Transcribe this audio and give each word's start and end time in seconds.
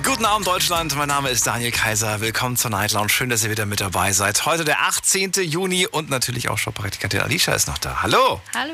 Guten 0.00 0.24
Abend 0.24 0.46
Deutschland, 0.46 0.96
mein 0.96 1.08
Name 1.08 1.28
ist 1.28 1.46
Daniel 1.46 1.70
Kaiser. 1.70 2.22
Willkommen 2.22 2.56
zur 2.56 2.70
Night 2.70 2.92
Lounge. 2.92 3.10
Schön, 3.10 3.28
dass 3.28 3.44
ihr 3.44 3.50
wieder 3.50 3.66
mit 3.66 3.82
dabei 3.82 4.14
seid. 4.14 4.46
Heute 4.46 4.64
der 4.64 4.80
18. 4.80 5.32
Juni 5.42 5.86
und 5.86 6.08
natürlich 6.08 6.48
auch 6.48 6.56
Shop-Praktikantin 6.56 7.20
Alicia 7.20 7.52
ist 7.52 7.68
noch 7.68 7.76
da. 7.76 8.00
Hallo. 8.02 8.40
Hallo. 8.54 8.72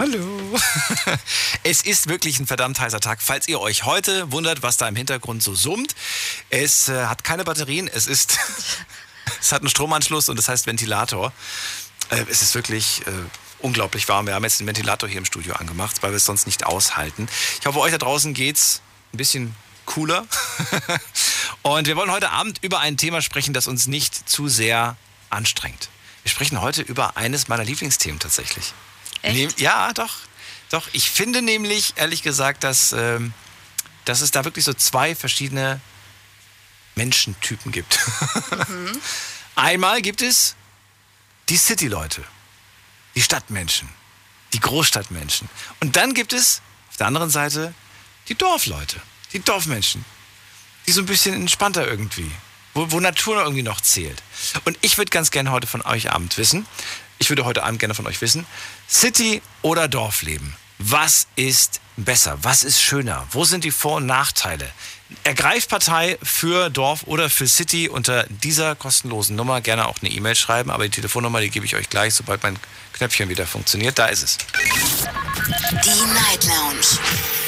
Hallo. 0.00 0.58
Es 1.62 1.82
ist 1.82 2.08
wirklich 2.08 2.40
ein 2.40 2.48
verdammt 2.48 2.80
heißer 2.80 2.98
Tag. 2.98 3.22
Falls 3.22 3.46
ihr 3.46 3.60
euch 3.60 3.84
heute 3.84 4.32
wundert, 4.32 4.64
was 4.64 4.76
da 4.76 4.88
im 4.88 4.96
Hintergrund 4.96 5.44
so 5.44 5.54
summt, 5.54 5.94
es 6.50 6.88
äh, 6.88 7.06
hat 7.06 7.22
keine 7.22 7.44
Batterien, 7.44 7.86
es 7.86 8.08
ist, 8.08 8.36
es 9.40 9.52
hat 9.52 9.62
einen 9.62 9.70
Stromanschluss 9.70 10.28
und 10.28 10.36
das 10.36 10.48
heißt 10.48 10.66
Ventilator. 10.66 11.32
Äh, 12.10 12.24
es 12.28 12.42
ist 12.42 12.56
wirklich 12.56 13.06
äh, 13.06 13.10
unglaublich 13.60 14.08
warm. 14.08 14.26
Wir 14.26 14.34
haben 14.34 14.42
jetzt 14.42 14.58
den 14.58 14.66
Ventilator 14.66 15.08
hier 15.08 15.18
im 15.18 15.24
Studio 15.24 15.54
angemacht, 15.54 16.02
weil 16.02 16.10
wir 16.10 16.16
es 16.16 16.24
sonst 16.24 16.46
nicht 16.46 16.66
aushalten. 16.66 17.28
Ich 17.60 17.66
hoffe, 17.66 17.78
euch 17.78 17.92
da 17.92 17.98
draußen 17.98 18.34
geht's 18.34 18.82
ein 19.14 19.18
bisschen 19.18 19.54
cooler. 19.92 20.26
und 21.62 21.86
wir 21.86 21.96
wollen 21.96 22.10
heute 22.10 22.30
Abend 22.30 22.58
über 22.62 22.80
ein 22.80 22.96
Thema 22.96 23.20
sprechen, 23.20 23.52
das 23.52 23.66
uns 23.66 23.86
nicht 23.86 24.28
zu 24.28 24.48
sehr 24.48 24.96
anstrengt. 25.28 25.88
Wir 26.22 26.30
sprechen 26.30 26.60
heute 26.60 26.82
über 26.82 27.16
eines 27.16 27.48
meiner 27.48 27.64
Lieblingsthemen 27.64 28.18
tatsächlich. 28.18 28.72
Echt? 29.22 29.36
Nehm- 29.36 29.60
ja, 29.60 29.92
doch. 29.92 30.14
Doch, 30.70 30.88
ich 30.92 31.10
finde 31.10 31.42
nämlich, 31.42 31.92
ehrlich 31.96 32.22
gesagt, 32.22 32.64
dass, 32.64 32.92
ähm, 32.92 33.34
dass 34.06 34.22
es 34.22 34.30
da 34.30 34.44
wirklich 34.44 34.64
so 34.64 34.72
zwei 34.72 35.14
verschiedene 35.14 35.80
Menschentypen 36.94 37.72
gibt. 37.72 37.98
Einmal 39.54 40.00
gibt 40.00 40.22
es 40.22 40.54
die 41.50 41.58
City-Leute, 41.58 42.24
die 43.14 43.20
Stadtmenschen, 43.20 43.88
die 44.54 44.60
Großstadtmenschen. 44.60 45.50
Und 45.80 45.96
dann 45.96 46.14
gibt 46.14 46.32
es 46.32 46.62
auf 46.90 46.96
der 46.96 47.08
anderen 47.08 47.28
Seite 47.28 47.74
die 48.28 48.34
Dorfleute, 48.34 49.00
die 49.32 49.40
Dorfmenschen, 49.40 50.04
die 50.86 50.92
so 50.92 51.00
ein 51.00 51.06
bisschen 51.06 51.34
entspannter 51.34 51.86
irgendwie, 51.86 52.30
wo, 52.74 52.90
wo 52.90 53.00
Natur 53.00 53.42
irgendwie 53.42 53.62
noch 53.62 53.80
zählt. 53.80 54.22
Und 54.64 54.78
ich 54.80 54.98
würde 54.98 55.10
ganz 55.10 55.30
gerne 55.30 55.50
heute 55.50 55.66
von 55.66 55.82
euch 55.82 56.10
Abend 56.10 56.36
wissen, 56.38 56.66
ich 57.18 57.30
würde 57.30 57.44
heute 57.44 57.62
Abend 57.62 57.78
gerne 57.78 57.94
von 57.94 58.06
euch 58.06 58.20
wissen, 58.20 58.46
City 58.88 59.42
oder 59.62 59.86
Dorfleben? 59.88 60.56
Was 60.78 61.28
ist 61.36 61.80
besser? 61.96 62.38
Was 62.42 62.64
ist 62.64 62.80
schöner? 62.80 63.26
Wo 63.30 63.44
sind 63.44 63.62
die 63.62 63.70
Vor- 63.70 63.98
und 63.98 64.06
Nachteile? 64.06 64.68
Ergreift 65.22 65.68
Partei 65.68 66.18
für 66.22 66.70
Dorf 66.70 67.04
oder 67.04 67.30
für 67.30 67.46
City 67.46 67.88
unter 67.88 68.24
dieser 68.24 68.74
kostenlosen 68.74 69.36
Nummer. 69.36 69.60
Gerne 69.60 69.86
auch 69.86 69.98
eine 70.02 70.10
E-Mail 70.10 70.34
schreiben, 70.34 70.70
aber 70.70 70.84
die 70.84 70.90
Telefonnummer, 70.90 71.40
die 71.40 71.50
gebe 71.50 71.64
ich 71.64 71.76
euch 71.76 71.88
gleich, 71.88 72.14
sobald 72.14 72.42
mein 72.42 72.58
Knöpfchen 72.92 73.28
wieder 73.28 73.46
funktioniert. 73.46 73.98
Da 73.98 74.06
ist 74.06 74.22
es. 74.22 74.38
Die 75.84 76.04
Night 76.14 76.44
Lounge. 76.44 76.86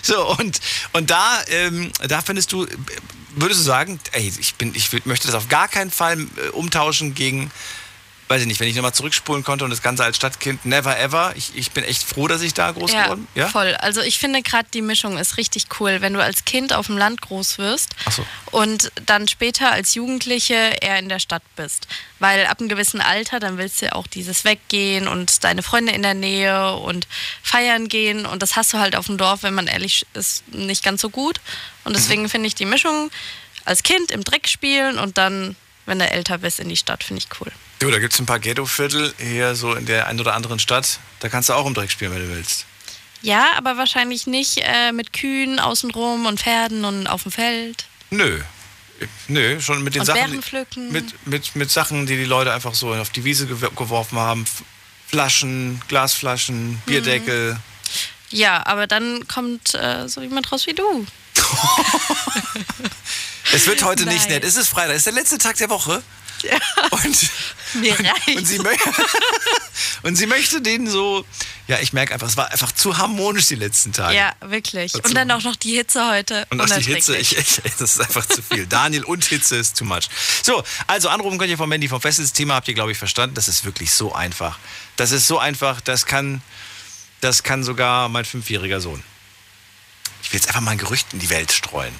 So, 0.02 0.24
und, 0.38 0.60
und 0.92 1.10
da, 1.10 1.42
ähm, 1.48 1.90
da 2.06 2.22
findest 2.22 2.52
du, 2.52 2.66
würdest 3.34 3.60
du 3.60 3.64
sagen, 3.64 3.98
ey, 4.12 4.32
ich, 4.38 4.54
bin, 4.54 4.72
ich 4.74 5.04
möchte 5.04 5.26
das 5.26 5.34
auf 5.34 5.48
gar 5.48 5.66
keinen 5.68 5.90
Fall 5.90 6.20
äh, 6.20 6.48
umtauschen 6.50 7.14
gegen, 7.14 7.50
weiß 8.28 8.42
ich 8.42 8.48
nicht, 8.48 8.58
wenn 8.60 8.68
ich 8.68 8.74
nochmal 8.74 8.94
zurückspulen 8.94 9.44
konnte 9.44 9.64
und 9.64 9.70
das 9.70 9.82
Ganze 9.82 10.04
als 10.04 10.16
Stadtkind, 10.16 10.64
never 10.66 10.98
ever. 10.98 11.32
Ich, 11.36 11.52
ich 11.54 11.70
bin 11.70 11.84
echt 11.84 12.02
froh, 12.02 12.26
dass 12.26 12.42
ich 12.42 12.54
da 12.54 12.72
groß 12.72 12.92
ja, 12.92 13.04
geworden 13.04 13.28
bin. 13.32 13.42
Ja? 13.42 13.48
voll. 13.48 13.74
Also 13.76 14.00
ich 14.00 14.18
finde 14.18 14.42
gerade 14.42 14.68
die 14.72 14.82
Mischung 14.82 15.16
ist 15.18 15.36
richtig 15.36 15.66
cool, 15.78 16.00
wenn 16.00 16.12
du 16.12 16.22
als 16.22 16.44
Kind 16.44 16.72
auf 16.72 16.86
dem 16.86 16.98
Land 16.98 17.20
groß 17.20 17.58
wirst 17.58 17.94
so. 18.10 18.26
und 18.50 18.90
dann 19.06 19.28
später 19.28 19.70
als 19.70 19.94
Jugendliche 19.94 20.54
eher 20.80 20.98
in 20.98 21.08
der 21.08 21.20
Stadt 21.20 21.42
bist. 21.54 21.86
Weil 22.18 22.46
ab 22.46 22.58
einem 22.58 22.68
gewissen 22.68 23.00
Alter, 23.00 23.38
dann 23.38 23.58
willst 23.58 23.80
du 23.80 23.86
ja 23.86 23.92
auch 23.92 24.06
dieses 24.06 24.44
Weggehen 24.44 25.06
und 25.06 25.44
deine 25.44 25.62
Freunde 25.62 25.92
in 25.92 26.02
der 26.02 26.14
Nähe 26.14 26.74
und 26.76 27.06
feiern 27.42 27.88
gehen. 27.88 28.26
Und 28.26 28.42
das 28.42 28.56
hast 28.56 28.72
du 28.72 28.78
halt 28.78 28.96
auf 28.96 29.06
dem 29.06 29.18
Dorf, 29.18 29.42
wenn 29.42 29.54
man 29.54 29.66
ehrlich 29.66 30.06
ist, 30.14 30.48
nicht 30.48 30.82
ganz 30.82 31.00
so 31.00 31.10
gut. 31.10 31.40
Und 31.84 31.94
deswegen 31.94 32.28
finde 32.28 32.48
ich 32.48 32.54
die 32.54 32.64
Mischung 32.64 33.10
als 33.64 33.82
Kind 33.82 34.10
im 34.10 34.24
Dreck 34.24 34.48
spielen 34.48 34.98
und 34.98 35.18
dann, 35.18 35.56
wenn 35.84 35.98
du 35.98 36.08
älter 36.08 36.38
bist, 36.38 36.58
in 36.58 36.68
die 36.68 36.76
Stadt, 36.76 37.04
finde 37.04 37.22
ich 37.22 37.40
cool. 37.40 37.52
Du, 37.78 37.90
da 37.90 37.98
gibt 37.98 38.14
es 38.14 38.18
ein 38.20 38.26
paar 38.26 38.38
Ghetto-Viertel 38.38 39.12
hier 39.18 39.54
so 39.54 39.74
in 39.74 39.84
der 39.84 40.06
einen 40.06 40.18
oder 40.20 40.34
anderen 40.34 40.58
Stadt. 40.58 40.98
Da 41.20 41.28
kannst 41.28 41.48
du 41.50 41.52
auch 41.52 41.66
im 41.66 41.74
Dreck 41.74 41.90
spielen, 41.90 42.12
wenn 42.12 42.26
du 42.26 42.34
willst. 42.34 42.64
Ja, 43.22 43.52
aber 43.56 43.76
wahrscheinlich 43.76 44.26
nicht 44.26 44.58
äh, 44.62 44.92
mit 44.92 45.12
Kühen 45.12 45.58
außenrum 45.58 46.26
und 46.26 46.40
Pferden 46.40 46.84
und 46.84 47.06
auf 47.06 47.24
dem 47.24 47.32
Feld. 47.32 47.86
Nö. 48.10 48.40
Nö, 49.28 49.60
schon 49.60 49.82
mit 49.84 49.94
den 49.94 50.00
Und 50.00 50.06
Sachen. 50.06 50.42
Mit, 50.90 51.26
mit, 51.26 51.54
mit 51.56 51.70
Sachen, 51.70 52.06
die 52.06 52.16
die 52.16 52.24
Leute 52.24 52.52
einfach 52.52 52.74
so 52.74 52.94
auf 52.94 53.10
die 53.10 53.24
Wiese 53.24 53.46
gew 53.46 53.70
geworfen 53.70 54.18
haben. 54.18 54.46
Flaschen, 55.06 55.82
Glasflaschen, 55.88 56.80
Bierdeckel. 56.86 57.58
Ja, 58.30 58.66
aber 58.66 58.86
dann 58.86 59.28
kommt 59.28 59.74
äh, 59.74 60.08
so 60.08 60.22
jemand 60.22 60.50
raus 60.50 60.66
wie 60.66 60.74
du. 60.74 61.06
Es 63.52 63.66
wird 63.66 63.82
heute 63.84 64.04
nicht 64.06 64.28
Nein. 64.28 64.40
nett. 64.40 64.44
Es 64.44 64.56
ist 64.56 64.68
Freitag, 64.68 64.90
es 64.90 64.98
ist 64.98 65.06
der 65.06 65.12
letzte 65.12 65.38
Tag 65.38 65.56
der 65.56 65.70
Woche. 65.70 66.02
Und, 66.90 67.30
Mir 67.74 67.98
reicht. 67.98 68.36
und, 68.36 68.46
sie 68.46 68.58
und 70.02 70.16
sie 70.16 70.26
möchte 70.26 70.60
den 70.60 70.88
so. 70.88 71.24
Ja, 71.68 71.78
ich 71.80 71.92
merke 71.92 72.14
einfach, 72.14 72.28
es 72.28 72.36
war 72.36 72.50
einfach 72.50 72.70
zu 72.72 72.96
harmonisch 72.96 73.48
die 73.48 73.56
letzten 73.56 73.92
Tage. 73.92 74.16
Ja, 74.16 74.34
wirklich. 74.40 74.92
Dazu. 74.92 75.08
Und 75.08 75.14
dann 75.16 75.30
auch 75.32 75.42
noch 75.42 75.56
die 75.56 75.74
Hitze 75.74 76.08
heute. 76.08 76.46
Und 76.50 76.60
auch 76.60 76.66
die 76.66 76.82
Hitze, 76.82 77.16
ich, 77.16 77.36
ich, 77.38 77.60
das 77.78 77.96
ist 77.96 78.00
einfach 78.00 78.24
zu 78.26 78.40
viel. 78.40 78.66
Daniel 78.66 79.04
und 79.04 79.24
Hitze 79.24 79.56
ist 79.56 79.76
too 79.76 79.84
much. 79.84 80.08
So, 80.42 80.62
also 80.86 81.08
anrufen 81.08 81.38
könnt 81.38 81.50
ihr 81.50 81.56
vom 81.56 81.68
Mandy 81.68 81.88
vom 81.88 82.00
Fest. 82.00 82.20
Das 82.20 82.32
Thema 82.32 82.54
habt 82.54 82.68
ihr, 82.68 82.74
glaube 82.74 82.92
ich, 82.92 82.98
verstanden. 82.98 83.34
Das 83.34 83.48
ist 83.48 83.64
wirklich 83.64 83.90
so 83.90 84.14
einfach. 84.14 84.58
Das 84.94 85.10
ist 85.10 85.26
so 85.26 85.38
einfach, 85.38 85.80
das 85.80 86.06
kann, 86.06 86.40
das 87.20 87.42
kann 87.42 87.64
sogar 87.64 88.08
mein 88.08 88.24
fünfjähriger 88.24 88.80
Sohn. 88.80 89.02
Ich 90.22 90.32
will 90.32 90.38
jetzt 90.38 90.48
einfach 90.48 90.60
mal 90.60 90.70
ein 90.72 90.78
Gerücht 90.78 91.12
in 91.12 91.18
die 91.18 91.30
Welt 91.30 91.52
streuen. 91.52 91.94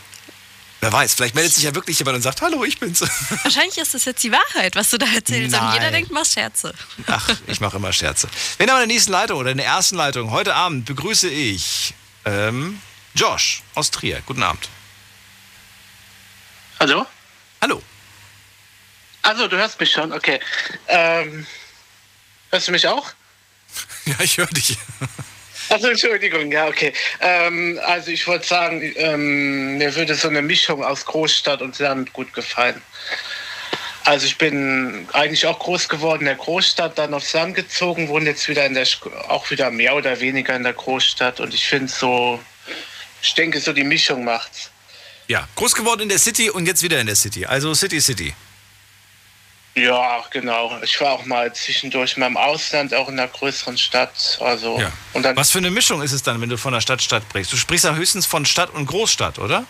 Wer 0.81 0.93
weiß, 0.93 1.15
vielleicht 1.15 1.35
meldet 1.35 1.55
sich 1.55 1.65
ja 1.65 1.75
wirklich 1.75 1.99
jemand 1.99 2.17
und 2.17 2.23
sagt, 2.23 2.43
hallo, 2.43 2.63
ich 2.65 2.79
bin's. 2.79 3.01
Wahrscheinlich 3.43 3.79
ist 3.79 3.95
das 3.95 4.05
jetzt 4.05 4.23
die 4.23 4.31
Wahrheit, 4.31 4.77
was 4.77 4.91
du 4.91 4.99
da 4.99 5.07
erzählst. 5.07 5.55
Und 5.55 5.63
Nein. 5.63 5.75
jeder 5.75 5.91
denkt, 5.91 6.11
machst 6.11 6.35
Scherze. 6.35 6.75
Ach, 7.07 7.29
ich 7.47 7.61
mache 7.61 7.77
immer 7.79 7.93
Scherze. 7.93 8.29
Wen 8.59 8.69
haben 8.69 8.77
wir 8.77 8.83
in 8.83 8.89
der 8.89 8.95
nächsten 8.95 9.13
Leitung 9.13 9.39
oder 9.39 9.51
in 9.53 9.57
der 9.57 9.67
ersten 9.67 9.97
Leitung? 9.97 10.31
Heute 10.31 10.55
Abend 10.55 10.85
begrüße 10.85 11.29
ich 11.31 11.95
ähm, 12.27 12.81
Josh 13.15 13.63
aus 13.75 13.91
Trier. 13.91 14.23
Guten 14.27 14.43
Abend. 14.43 14.69
Hallo? 16.79 17.07
Hallo. 17.63 17.83
Also, 19.23 19.49
du 19.49 19.57
hörst 19.57 19.81
mich 19.81 19.91
schon, 19.91 20.13
okay. 20.13 20.41
Ähm, 20.89 21.47
hörst 22.51 22.69
du 22.69 22.73
mich 22.73 22.87
auch? 22.87 23.11
Ja, 24.07 24.15
ich 24.21 24.39
höre 24.39 24.47
dich. 24.47 24.79
Also 25.69 25.89
Entschuldigung, 25.89 26.51
ja, 26.53 26.67
okay. 26.67 26.93
Ähm, 27.21 27.79
also 27.85 28.11
ich 28.11 28.27
wollte 28.27 28.47
sagen, 28.47 28.93
ähm, 28.97 29.79
mir 29.79 29.95
würde 29.95 30.15
so 30.15 30.29
eine 30.29 30.43
Mischung 30.43 30.85
aus 30.85 31.05
Großstadt 31.05 31.63
und 31.63 31.79
Land 31.79 32.13
gut 32.13 32.33
gefallen. 32.33 32.81
Also 34.05 34.27
ich 34.27 34.39
bin 34.39 35.09
eigentlich 35.13 35.47
auch 35.47 35.59
groß 35.59 35.89
geworden 35.89 36.21
in 36.21 36.27
der 36.27 36.37
Großstadt, 36.37 36.97
dann 36.97 37.13
aufs 37.13 37.33
Land 37.33 37.57
gezogen, 37.57 38.09
wohne 38.09 38.27
jetzt 38.27 38.49
wieder 38.49 38.65
in 38.65 38.75
der, 38.75 38.87
auch 39.27 39.51
wieder 39.51 39.71
mehr 39.73 39.97
oder 39.97 40.21
weniger 40.21 40.55
in 40.55 40.63
der 40.63 40.75
Großstadt 40.75 41.41
und 41.41 41.53
ich 41.53 41.67
finde 41.67 41.93
so, 41.93 42.39
ich 43.21 43.35
denke 43.35 43.59
so 43.59 43.73
die 43.73 43.83
Mischung 43.83 44.25
macht's. 44.25 44.71
Ja, 45.27 45.49
groß 45.57 45.75
geworden 45.75 46.03
in 46.03 46.09
der 46.09 46.21
City 46.21 46.51
und 46.51 46.67
jetzt 46.67 46.85
wieder 46.85 47.01
in 47.01 47.07
der 47.07 47.17
City. 47.17 47.47
Also 47.47 47.75
City 47.75 48.01
City. 48.01 48.33
Ja, 49.77 50.25
genau. 50.31 50.79
Ich 50.83 50.99
war 51.03 51.13
auch 51.13 51.27
mal 51.27 51.53
zwischendurch 51.55 52.17
mal 52.17 52.29
im 52.29 52.39
Ausland, 52.39 52.95
auch 52.95 53.09
in 53.09 53.19
einer 53.21 53.29
größeren 53.29 53.77
Stadt. 53.77 54.39
Also 54.41 54.81
Ja. 54.81 54.91
und 55.13 55.23
dann 55.23 55.37
Was 55.37 55.51
für 55.51 55.59
eine 55.59 55.71
Mischung 55.71 56.01
ist 56.03 56.13
es 56.13 56.23
dann, 56.23 56.41
wenn 56.41 56.49
du 56.49 56.57
von 56.57 56.73
der 56.73 56.81
Stadt 56.81 57.03
Stadt 57.03 57.25
sprichst? 57.25 57.53
Du 57.53 57.59
sprichst 57.59 57.85
ja 57.85 57.95
höchstens 57.95 58.25
von 58.25 58.47
Stadt 58.47 58.71
und 58.71 58.87
Großstadt, 58.87 59.39
oder? 59.39 59.67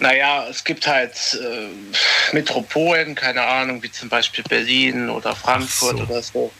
Naja, 0.00 0.48
es 0.48 0.64
gibt 0.64 0.84
halt 0.88 1.12
äh, 1.40 2.34
Metropolen, 2.34 3.14
keine 3.14 3.42
Ahnung, 3.42 3.84
wie 3.84 3.92
zum 3.92 4.08
Beispiel 4.08 4.42
Berlin 4.42 5.08
oder 5.08 5.36
Frankfurt 5.36 5.98
so. 5.98 6.02
oder 6.02 6.22
so. 6.22 6.52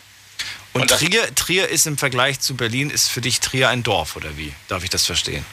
Und, 0.74 0.82
Und 0.82 0.90
Trier, 0.90 1.34
Trier 1.34 1.68
ist 1.68 1.88
im 1.88 1.98
Vergleich 1.98 2.38
zu 2.38 2.54
Berlin, 2.56 2.88
ist 2.88 3.08
für 3.08 3.20
dich 3.20 3.40
Trier 3.40 3.68
ein 3.68 3.82
Dorf, 3.82 4.14
oder 4.14 4.36
wie? 4.36 4.52
Darf 4.68 4.84
ich 4.84 4.90
das 4.90 5.04
verstehen? 5.06 5.44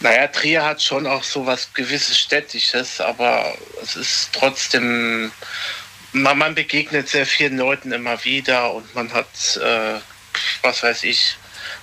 Naja, 0.00 0.26
Trier 0.26 0.64
hat 0.64 0.82
schon 0.82 1.06
auch 1.06 1.22
so 1.22 1.46
was 1.46 1.72
gewisses 1.72 2.18
Städtisches, 2.18 3.00
aber 3.00 3.56
es 3.82 3.96
ist 3.96 4.30
trotzdem, 4.32 5.32
man, 6.12 6.38
man 6.38 6.54
begegnet 6.54 7.08
sehr 7.08 7.26
vielen 7.26 7.56
Leuten 7.56 7.92
immer 7.92 8.22
wieder 8.24 8.74
und 8.74 8.94
man 8.94 9.12
hat, 9.12 9.56
äh, 9.56 9.98
was 10.62 10.82
weiß 10.82 11.04
ich, 11.04 11.36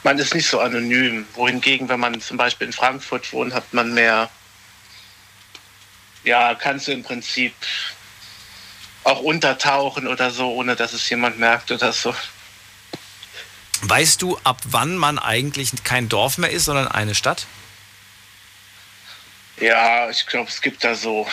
man 0.03 0.19
ist 0.19 0.35
nicht 0.35 0.47
so 0.47 0.59
anonym. 0.59 1.25
Wohingegen, 1.33 1.89
wenn 1.89 1.99
man 1.99 2.21
zum 2.21 2.37
Beispiel 2.37 2.67
in 2.67 2.73
Frankfurt 2.73 3.33
wohnt, 3.33 3.53
hat 3.53 3.73
man 3.73 3.93
mehr, 3.93 4.29
ja, 6.23 6.53
kannst 6.55 6.87
du 6.87 6.91
im 6.91 7.03
Prinzip 7.03 7.55
auch 9.03 9.19
untertauchen 9.19 10.07
oder 10.07 10.31
so, 10.31 10.53
ohne 10.53 10.75
dass 10.75 10.93
es 10.93 11.09
jemand 11.09 11.39
merkt 11.39 11.71
oder 11.71 11.91
so. 11.91 12.13
Weißt 13.81 14.21
du, 14.21 14.39
ab 14.43 14.61
wann 14.65 14.95
man 14.95 15.19
eigentlich 15.19 15.71
kein 15.83 16.07
Dorf 16.07 16.37
mehr 16.37 16.51
ist, 16.51 16.65
sondern 16.65 16.87
eine 16.87 17.15
Stadt? 17.15 17.47
Ja, 19.63 20.09
ich 20.09 20.25
glaube, 20.25 20.49
es 20.49 20.59
gibt 20.59 20.83
da 20.83 20.93
so, 20.93 21.25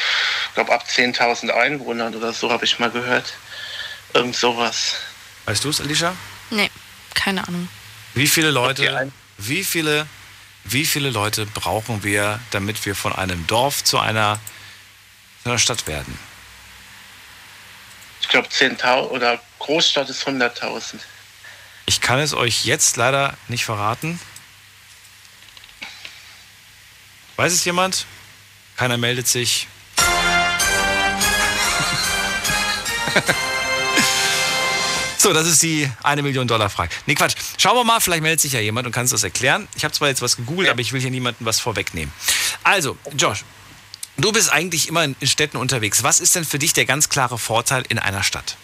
ich 0.48 0.54
glaube, 0.54 0.72
ab 0.72 0.84
10.000 0.88 1.50
Einwohnern 1.50 2.14
oder 2.14 2.32
so 2.32 2.48
habe 2.52 2.64
ich 2.64 2.78
mal 2.78 2.90
gehört. 2.90 3.34
Irgend 4.14 4.36
sowas. 4.36 4.94
Weißt 5.46 5.64
du 5.64 5.70
es, 5.70 5.80
Alicia? 5.80 6.14
Nee, 6.50 6.70
keine 7.14 7.46
Ahnung. 7.48 7.68
Wie 8.14 8.28
viele 8.28 8.52
Leute, 8.52 9.10
wie 9.38 9.64
viele, 9.64 10.06
wie 10.62 10.86
viele 10.86 11.10
Leute 11.10 11.44
brauchen 11.44 12.04
wir, 12.04 12.38
damit 12.52 12.86
wir 12.86 12.94
von 12.94 13.12
einem 13.12 13.48
Dorf 13.48 13.82
zu 13.82 13.98
einer, 13.98 14.38
zu 15.42 15.48
einer 15.48 15.58
Stadt 15.58 15.88
werden? 15.88 16.16
Ich 18.20 18.28
glaube, 18.28 18.46
10.000 18.46 19.08
oder 19.08 19.40
Großstadt 19.58 20.08
ist 20.08 20.24
100.000. 20.24 21.00
Ich 21.86 22.00
kann 22.00 22.20
es 22.20 22.32
euch 22.32 22.64
jetzt 22.64 22.96
leider 22.96 23.36
nicht 23.48 23.64
verraten. 23.64 24.20
Weiß 27.34 27.52
es 27.52 27.64
jemand? 27.64 28.06
Keiner 28.80 28.96
meldet 28.96 29.28
sich. 29.28 29.68
So, 35.18 35.34
das 35.34 35.46
ist 35.46 35.62
die 35.62 35.86
eine 36.02 36.22
Million 36.22 36.48
Dollar 36.48 36.70
Frage. 36.70 36.90
Nee, 37.04 37.14
Quatsch. 37.14 37.34
Schauen 37.58 37.76
wir 37.76 37.84
mal, 37.84 38.00
vielleicht 38.00 38.22
meldet 38.22 38.40
sich 38.40 38.54
ja 38.54 38.60
jemand 38.60 38.86
und 38.86 38.92
kann 38.94 39.04
es 39.04 39.10
das 39.10 39.22
erklären. 39.22 39.68
Ich 39.76 39.84
habe 39.84 39.92
zwar 39.92 40.08
jetzt 40.08 40.22
was 40.22 40.38
gegoogelt, 40.38 40.70
aber 40.70 40.80
ich 40.80 40.94
will 40.94 41.00
hier 41.02 41.10
niemandem 41.10 41.44
was 41.44 41.60
vorwegnehmen. 41.60 42.10
Also, 42.64 42.96
Josh, 43.18 43.44
du 44.16 44.32
bist 44.32 44.50
eigentlich 44.50 44.88
immer 44.88 45.04
in 45.04 45.14
Städten 45.24 45.58
unterwegs. 45.58 46.02
Was 46.02 46.18
ist 46.18 46.34
denn 46.34 46.46
für 46.46 46.58
dich 46.58 46.72
der 46.72 46.86
ganz 46.86 47.10
klare 47.10 47.38
Vorteil 47.38 47.84
in 47.90 47.98
einer 47.98 48.22
Stadt? 48.22 48.56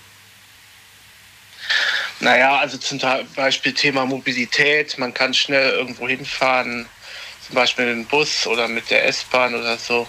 Naja, 2.20 2.56
also 2.56 2.78
zum 2.78 2.98
Beispiel 3.34 3.74
Thema 3.74 4.06
Mobilität. 4.06 4.96
Man 4.96 5.12
kann 5.12 5.34
schnell 5.34 5.72
irgendwo 5.72 6.08
hinfahren, 6.08 6.86
zum 7.46 7.54
Beispiel 7.54 7.87
mit 7.87 7.94
dem 7.94 8.06
Bus 8.06 8.46
oder 8.46 8.69
mit 8.69 8.90
der 8.90 9.06
S-Bahn 9.06 9.54
oder 9.54 9.78
so. 9.78 10.06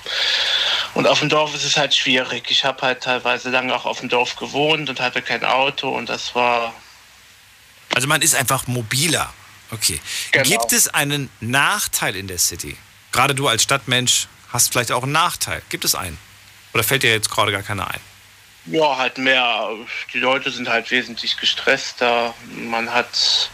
Und 0.93 1.07
auf 1.07 1.19
dem 1.19 1.29
Dorf 1.29 1.53
ist 1.53 1.63
es 1.63 1.77
halt 1.77 1.93
schwierig. 1.93 2.49
Ich 2.49 2.65
habe 2.65 2.81
halt 2.81 3.01
teilweise 3.03 3.49
lange 3.49 3.75
auch 3.75 3.85
auf 3.85 3.99
dem 3.99 4.09
Dorf 4.09 4.35
gewohnt 4.35 4.89
und 4.89 4.99
hatte 4.99 5.21
kein 5.21 5.43
Auto 5.43 5.89
und 5.89 6.09
das 6.09 6.33
war 6.35 6.73
Also 7.93 8.07
man 8.07 8.21
ist 8.21 8.35
einfach 8.35 8.67
mobiler. 8.67 9.33
Okay. 9.71 9.99
Genau. 10.31 10.49
Gibt 10.49 10.71
es 10.71 10.87
einen 10.87 11.29
Nachteil 11.39 12.15
in 12.15 12.27
der 12.27 12.39
City? 12.39 12.77
Gerade 13.11 13.35
du 13.35 13.47
als 13.47 13.63
Stadtmensch 13.63 14.27
hast 14.51 14.71
vielleicht 14.71 14.91
auch 14.91 15.03
einen 15.03 15.11
Nachteil. 15.11 15.61
Gibt 15.69 15.85
es 15.85 15.93
einen? 15.93 16.17
Oder 16.73 16.83
fällt 16.83 17.03
dir 17.03 17.11
jetzt 17.11 17.29
gerade 17.29 17.51
gar 17.51 17.63
keiner 17.63 17.87
ein? 17.89 17.99
ja 18.69 18.97
halt 18.97 19.17
mehr. 19.17 19.69
Die 20.13 20.19
Leute 20.19 20.51
sind 20.51 20.69
halt 20.69 20.91
wesentlich 20.91 21.37
gestresster. 21.37 22.33
Man 22.51 22.93
hat 22.93 23.49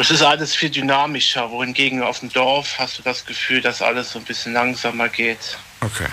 es 0.00 0.10
ist 0.10 0.22
alles 0.22 0.54
viel 0.54 0.70
dynamischer, 0.70 1.50
wohingegen 1.50 2.02
auf 2.02 2.20
dem 2.20 2.32
Dorf 2.32 2.78
hast 2.78 2.98
du 2.98 3.02
das 3.02 3.24
Gefühl, 3.24 3.60
dass 3.60 3.82
alles 3.82 4.12
so 4.12 4.18
ein 4.18 4.24
bisschen 4.24 4.52
langsamer 4.52 5.08
geht. 5.08 5.58
Okay. 5.80 6.06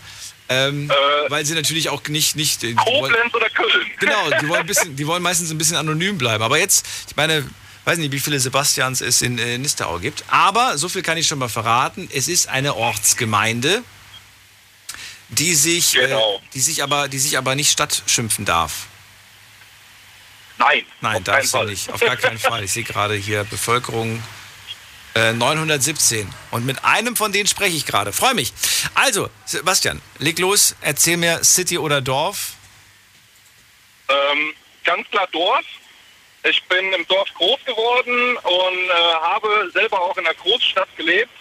Ähm, 0.49 0.89
Äh, 0.89 1.29
weil 1.29 1.45
sie 1.45 1.53
natürlich 1.53 1.87
auch 1.87 2.05
nicht. 2.09 2.35
nicht 2.35 2.61
wollen, 2.63 2.75
Koblenz 2.75 3.33
oder 3.33 3.49
Köln? 3.51 3.69
genau, 3.99 4.29
die 4.41 4.49
wollen, 4.49 4.61
ein 4.61 4.65
bisschen, 4.67 4.95
die 4.97 5.07
wollen 5.07 5.23
meistens 5.23 5.49
ein 5.51 5.57
bisschen 5.57 5.77
anonym 5.77 6.17
bleiben. 6.17 6.43
Aber 6.43 6.57
jetzt, 6.57 6.85
ich 7.07 7.15
meine, 7.15 7.47
weiß 7.85 7.99
nicht, 7.99 8.11
wie 8.11 8.19
viele 8.19 8.37
Sebastians 8.39 8.99
es 8.99 9.21
in 9.21 9.37
äh, 9.37 9.57
Nisterau 9.57 9.99
gibt. 9.99 10.25
Aber 10.27 10.77
so 10.77 10.89
viel 10.89 11.03
kann 11.03 11.17
ich 11.17 11.25
schon 11.27 11.39
mal 11.39 11.47
verraten. 11.49 12.09
Es 12.11 12.27
ist 12.27 12.49
eine 12.49 12.75
Ortsgemeinde, 12.75 13.81
die 15.29 15.55
sich, 15.55 15.93
Genau. 15.93 16.35
äh, 16.35 16.39
die 16.53 16.59
sich, 16.59 16.83
aber, 16.83 17.07
die 17.07 17.19
sich 17.19 17.37
aber 17.37 17.55
nicht 17.55 17.71
Stadt 17.71 18.03
schimpfen 18.07 18.43
darf. 18.43 18.87
Nein, 20.59 20.85
Nein, 21.01 21.17
auf 21.17 21.23
darf 21.23 21.35
keinen 21.35 21.45
sie 21.45 21.49
Fall. 21.51 21.65
nicht. 21.67 21.91
Auf 21.91 21.99
gar 22.01 22.15
keinen 22.17 22.37
Fall. 22.39 22.63
Ich 22.63 22.73
sehe 22.73 22.83
gerade 22.83 23.15
hier 23.15 23.43
Bevölkerung 23.45 24.21
äh, 25.15 25.33
917. 25.33 26.29
Und 26.51 26.65
mit 26.65 26.83
einem 26.83 27.15
von 27.15 27.31
denen 27.31 27.47
spreche 27.47 27.75
ich 27.77 27.85
gerade. 27.85 28.11
Freue 28.11 28.33
mich. 28.33 28.53
Also, 28.93 29.29
Sebastian, 29.45 30.01
leg 30.19 30.37
los. 30.39 30.75
Erzähl 30.81 31.17
mir 31.17 31.43
City 31.43 31.77
oder 31.77 32.01
Dorf. 32.01 32.53
Ähm, 34.09 34.53
ganz 34.83 35.09
klar 35.09 35.27
Dorf. 35.31 35.65
Ich 36.43 36.61
bin 36.63 36.93
im 36.93 37.05
Dorf 37.07 37.27
groß 37.35 37.59
geworden 37.65 38.37
und 38.37 38.89
äh, 38.89 39.13
habe 39.21 39.69
selber 39.73 39.99
auch 39.99 40.17
in 40.17 40.25
einer 40.25 40.35
Großstadt 40.35 40.87
gelebt. 40.95 41.31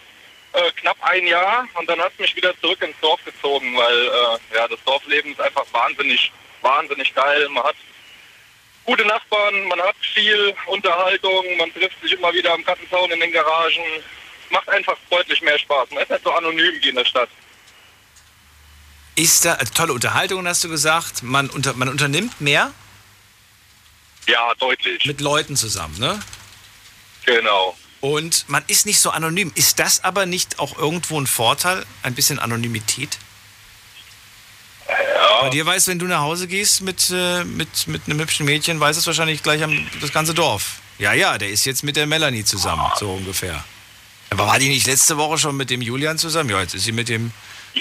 Äh, 0.53 0.71
knapp 0.81 0.97
ein 1.03 1.27
Jahr 1.27 1.69
und 1.75 1.89
dann 1.89 2.01
hat 2.01 2.13
es 2.15 2.19
mich 2.21 2.35
wieder 2.35 2.59
zurück 2.61 2.81
ins 2.83 2.97
Dorf 3.01 3.23
gezogen, 3.25 3.77
weil 3.77 3.97
äh, 4.07 4.57
ja, 4.57 4.67
das 4.67 4.79
Dorfleben 4.85 5.33
ist 5.33 5.41
einfach 5.41 5.65
wahnsinnig, 5.73 6.33
wahnsinnig 6.63 7.15
geil. 7.15 7.49
Man 7.51 7.63
hat 7.65 7.77
gute 8.89 9.05
Nachbarn, 9.05 9.69
man 9.69 9.79
hat 9.83 9.97
viel 10.15 10.55
Unterhaltung, 10.67 11.45
man 11.59 11.71
trifft 11.75 12.01
sich 12.03 12.13
immer 12.13 12.33
wieder 12.33 12.55
am 12.55 12.65
Kattenzaun 12.65 13.11
in 13.11 13.21
den 13.21 13.31
Garagen. 13.33 13.83
Macht 14.51 14.67
einfach 14.71 14.97
deutlich 15.11 15.43
mehr 15.43 15.59
Spaß. 15.59 15.91
Man 15.91 16.03
ist 16.05 16.11
nicht 16.11 16.25
so 16.25 16.33
anonym 16.33 16.73
wie 16.81 16.89
in 16.89 16.97
der 16.97 17.05
Stadt. 17.05 17.29
Ist 19.15 19.45
da 19.45 19.55
also 19.55 19.75
tolle 19.75 19.93
Unterhaltung, 19.93 20.47
hast 20.47 20.65
du 20.65 20.71
gesagt. 20.71 21.23
Man, 21.23 21.51
unter, 21.51 21.75
man 21.75 21.91
unternimmt 21.91 22.41
mehr 22.41 22.73
Ja, 24.27 24.55
deutlich. 24.59 25.05
mit 25.05 25.21
Leuten 25.21 25.55
zusammen, 25.57 25.99
ne? 25.99 26.19
genau. 27.27 27.77
Und 28.01 28.49
man 28.49 28.65
ist 28.69 28.87
nicht 28.87 29.01
so 29.01 29.11
anonym. 29.11 29.53
Ist 29.55 29.81
das 29.81 30.03
aber 30.03 30.25
nicht 30.25 30.61
auch 30.61 30.79
irgendwo 30.79 31.21
ein 31.21 31.27
Vorteil? 31.27 31.85
Ein 32.03 32.15
bisschen 32.15 32.39
Anonymität? 32.39 33.19
Bei 35.41 35.51
dir 35.51 35.65
weiß, 35.65 35.89
wenn 35.89 35.99
du 35.99 36.07
nach 36.07 36.21
Hause 36.21 36.49
gehst 36.49 36.83
mit, 36.83 37.11
äh, 37.11 37.45
mit, 37.45 37.87
mit 37.87 38.03
einem 38.07 38.21
hübschen 38.21 38.47
Mädchen, 38.47 38.81
weiß 38.81 38.97
es 38.97 39.07
wahrscheinlich 39.07 39.43
gleich 39.43 39.63
am, 39.63 39.87
das 40.01 40.13
ganze 40.13 40.35
Dorf. 40.35 40.81
Ja, 40.99 41.13
ja, 41.13 41.39
der 41.39 41.51
ist 41.51 41.65
jetzt 41.65 41.85
mit 41.85 41.97
der 41.97 42.07
Melanie 42.07 42.45
zusammen, 42.45 42.91
so 42.97 43.13
ungefähr. 43.13 43.65
Aber 44.31 44.47
war 44.47 44.59
die 44.59 44.69
nicht 44.69 44.87
letzte 44.87 45.17
Woche 45.17 45.39
schon 45.39 45.57
mit 45.57 45.71
dem 45.71 45.81
Julian 45.81 46.19
zusammen? 46.19 46.51
Ja, 46.51 46.61
jetzt 46.61 46.75
ist 46.75 46.85
sie 46.85 46.93
mit 46.93 47.09
dem 47.09 47.33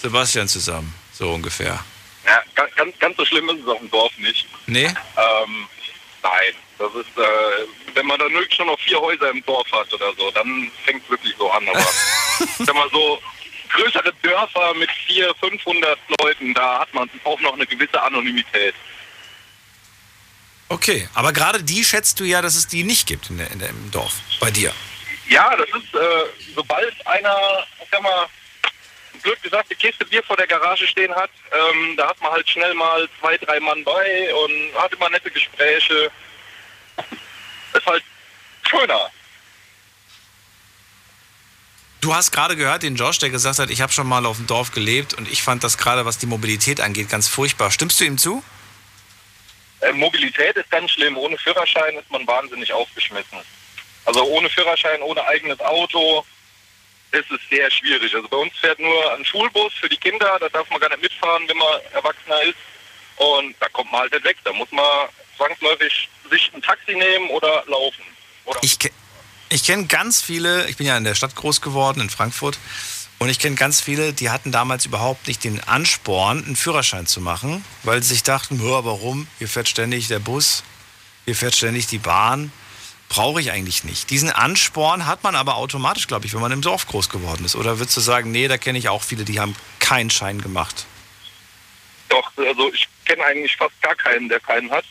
Sebastian 0.01 0.47
zusammen. 0.47 0.93
So 1.13 1.31
ungefähr. 1.31 1.83
Ja, 2.25 2.41
ganz, 2.55 2.73
ganz, 2.75 2.99
ganz 2.99 3.17
so 3.17 3.25
schlimm 3.25 3.49
ist 3.49 3.61
es 3.63 3.67
auf 3.67 3.79
dem 3.79 3.89
Dorf 3.89 4.11
nicht. 4.17 4.45
Nee? 4.67 4.85
Ähm, 4.85 5.67
nein, 6.21 6.53
das 6.77 6.93
ist, 6.93 7.17
äh, 7.17 7.95
wenn 7.95 8.05
man 8.05 8.19
dann 8.19 8.31
wirklich 8.33 8.55
schon 8.55 8.67
noch 8.67 8.79
vier 8.79 8.99
Häuser 8.99 9.31
im 9.31 9.43
Dorf 9.45 9.69
hat 9.71 9.91
oder 9.93 10.13
so, 10.17 10.29
dann 10.31 10.71
fängt 10.85 11.03
es 11.03 11.09
wirklich 11.09 11.35
so 11.37 11.49
an. 11.51 11.67
Aber 11.67 11.79
wenn 12.59 12.75
man 12.75 12.89
so 12.91 13.19
größere 13.69 14.13
Dörfer 14.21 14.73
mit 14.75 14.89
400, 14.91 15.37
500 15.39 15.99
Leuten, 16.21 16.53
da 16.53 16.79
hat 16.79 16.93
man 16.93 17.09
auch 17.23 17.39
noch 17.41 17.53
eine 17.53 17.65
gewisse 17.65 18.01
Anonymität. 18.01 18.75
Okay, 20.69 21.07
aber 21.13 21.31
gerade 21.31 21.63
die 21.63 21.83
schätzt 21.83 22.19
du 22.19 22.25
ja, 22.25 22.41
dass 22.41 22.55
es 22.55 22.67
die 22.67 22.83
nicht 22.83 23.07
gibt 23.07 23.29
in 23.29 23.37
der, 23.37 23.51
in 23.51 23.59
der, 23.59 23.69
im 23.69 23.91
Dorf, 23.91 24.15
bei 24.39 24.51
dir. 24.51 24.73
Ja, 25.29 25.55
das 25.55 25.67
ist, 25.67 25.93
äh, 25.93 26.25
sobald 26.55 27.07
einer, 27.07 27.65
ich 27.81 27.89
sag 27.91 28.01
mal, 28.01 28.27
blöd 29.23 29.41
gesagt, 29.41 29.71
die 29.71 29.75
Kiste 29.75 30.05
Bier 30.05 30.23
vor 30.23 30.37
der 30.37 30.47
Garage 30.47 30.87
stehen 30.87 31.13
hat, 31.15 31.29
ähm, 31.51 31.95
da 31.97 32.09
hat 32.09 32.21
man 32.21 32.31
halt 32.31 32.49
schnell 32.49 32.73
mal 32.73 33.07
zwei, 33.19 33.37
drei 33.37 33.59
Mann 33.59 33.83
bei 33.83 34.33
und 34.33 34.73
hat 34.75 34.93
immer 34.93 35.09
nette 35.09 35.31
Gespräche. 35.31 36.11
Ist 37.73 37.85
halt 37.85 38.03
schöner. 38.69 39.11
Du 42.07 42.15
hast 42.15 42.31
gerade 42.31 42.55
gehört 42.55 42.83
den 42.83 42.95
Josh, 42.95 43.19
der 43.19 43.29
gesagt 43.29 43.59
hat, 43.59 43.69
ich 43.69 43.81
habe 43.81 43.91
schon 43.91 44.07
mal 44.07 44.25
auf 44.25 44.37
dem 44.37 44.47
Dorf 44.47 44.71
gelebt 44.71 45.13
und 45.15 45.29
ich 45.29 45.41
fand 45.41 45.61
das 45.65 45.77
gerade, 45.77 46.05
was 46.05 46.17
die 46.17 46.25
Mobilität 46.25 46.79
angeht, 46.79 47.09
ganz 47.09 47.27
furchtbar. 47.27 47.69
Stimmst 47.69 47.99
du 47.99 48.05
ihm 48.05 48.17
zu? 48.17 48.41
Äh, 49.81 49.91
Mobilität 49.91 50.55
ist 50.55 50.71
ganz 50.71 50.91
schlimm. 50.91 51.17
Ohne 51.17 51.37
Führerschein 51.37 51.95
ist 51.95 52.09
man 52.09 52.25
wahnsinnig 52.25 52.71
aufgeschmissen. 52.71 53.39
Also 54.05 54.23
ohne 54.23 54.49
Führerschein, 54.49 55.01
ohne 55.01 55.21
eigenes 55.25 55.59
Auto 55.59 56.25
ist 57.11 57.29
es 57.29 57.41
sehr 57.49 57.69
schwierig. 57.69 58.15
Also 58.15 58.29
bei 58.29 58.37
uns 58.37 58.53
fährt 58.55 58.79
nur 58.79 59.13
ein 59.13 59.25
Schulbus 59.25 59.73
für 59.73 59.89
die 59.89 59.97
Kinder, 59.97 60.37
da 60.39 60.47
darf 60.47 60.69
man 60.69 60.79
gar 60.79 60.87
nicht 60.91 61.01
mitfahren, 61.01 61.43
wenn 61.49 61.57
man 61.57 61.81
Erwachsener 61.91 62.41
ist. 62.43 62.55
Und 63.17 63.53
da 63.59 63.67
kommt 63.67 63.91
man 63.91 63.99
halt 63.99 64.13
nicht 64.13 64.23
weg. 64.23 64.37
Da 64.45 64.53
muss 64.53 64.71
man 64.71 65.09
zwangsläufig 65.35 66.07
sich 66.31 66.51
ein 66.53 66.61
Taxi 66.61 66.95
nehmen 66.95 67.29
oder 67.31 67.65
laufen. 67.67 68.03
Oder 68.45 68.59
Ich, 68.63 68.77
ich 69.49 69.63
kenne 69.63 69.85
ganz 69.85 70.21
viele, 70.21 70.67
ich 70.67 70.77
bin 70.77 70.87
ja 70.87 70.97
in 70.97 71.03
der 71.03 71.15
Stadt 71.15 71.35
groß 71.35 71.61
geworden, 71.61 72.01
in 72.01 72.09
Frankfurt, 72.09 72.57
und 73.19 73.29
ich 73.29 73.39
kenne 73.39 73.55
ganz 73.55 73.81
viele, 73.81 74.13
die 74.13 74.29
hatten 74.29 74.51
damals 74.51 74.85
überhaupt 74.85 75.27
nicht 75.27 75.43
den 75.43 75.63
Ansporn, 75.63 76.43
einen 76.45 76.55
Führerschein 76.55 77.07
zu 77.07 77.19
machen, 77.19 77.65
weil 77.83 78.03
sie 78.03 78.09
sich 78.09 78.23
dachten, 78.23 78.61
"Hör, 78.61 78.85
warum? 78.85 79.27
Hier 79.39 79.47
fährt 79.47 79.67
ständig 79.67 80.07
der 80.07 80.19
Bus, 80.19 80.63
hier 81.25 81.35
fährt 81.35 81.55
ständig 81.55 81.87
die 81.87 81.97
Bahn. 81.97 82.51
Brauche 83.09 83.39
ich 83.39 83.51
eigentlich 83.51 83.85
nicht. 83.85 84.09
Diesen 84.09 84.29
Ansporn 84.29 85.07
hat 85.07 85.23
man 85.23 85.35
aber 85.35 85.55
automatisch, 85.55 86.07
glaube 86.07 86.25
ich, 86.25 86.33
wenn 86.33 86.41
man 86.41 86.51
im 86.51 86.61
Dorf 86.61 86.87
groß 86.87 87.09
geworden 87.09 87.45
ist. 87.45 87.55
Oder 87.55 87.79
würdest 87.79 87.95
du 87.95 88.01
sagen, 88.01 88.31
nee, 88.31 88.49
da 88.49 88.57
kenne 88.57 88.77
ich 88.77 88.89
auch 88.89 89.01
viele, 89.01 89.23
die 89.23 89.39
haben 89.39 89.55
keinen 89.79 90.09
Schein 90.09 90.41
gemacht? 90.41 90.85
doch, 92.09 92.31
also 92.37 92.71
ich 92.73 92.87
kenne 93.05 93.23
eigentlich 93.23 93.55
fast 93.55 93.79
gar 93.81 93.95
keinen, 93.95 94.29
der 94.29 94.39
keinen 94.39 94.69
hat. 94.71 94.85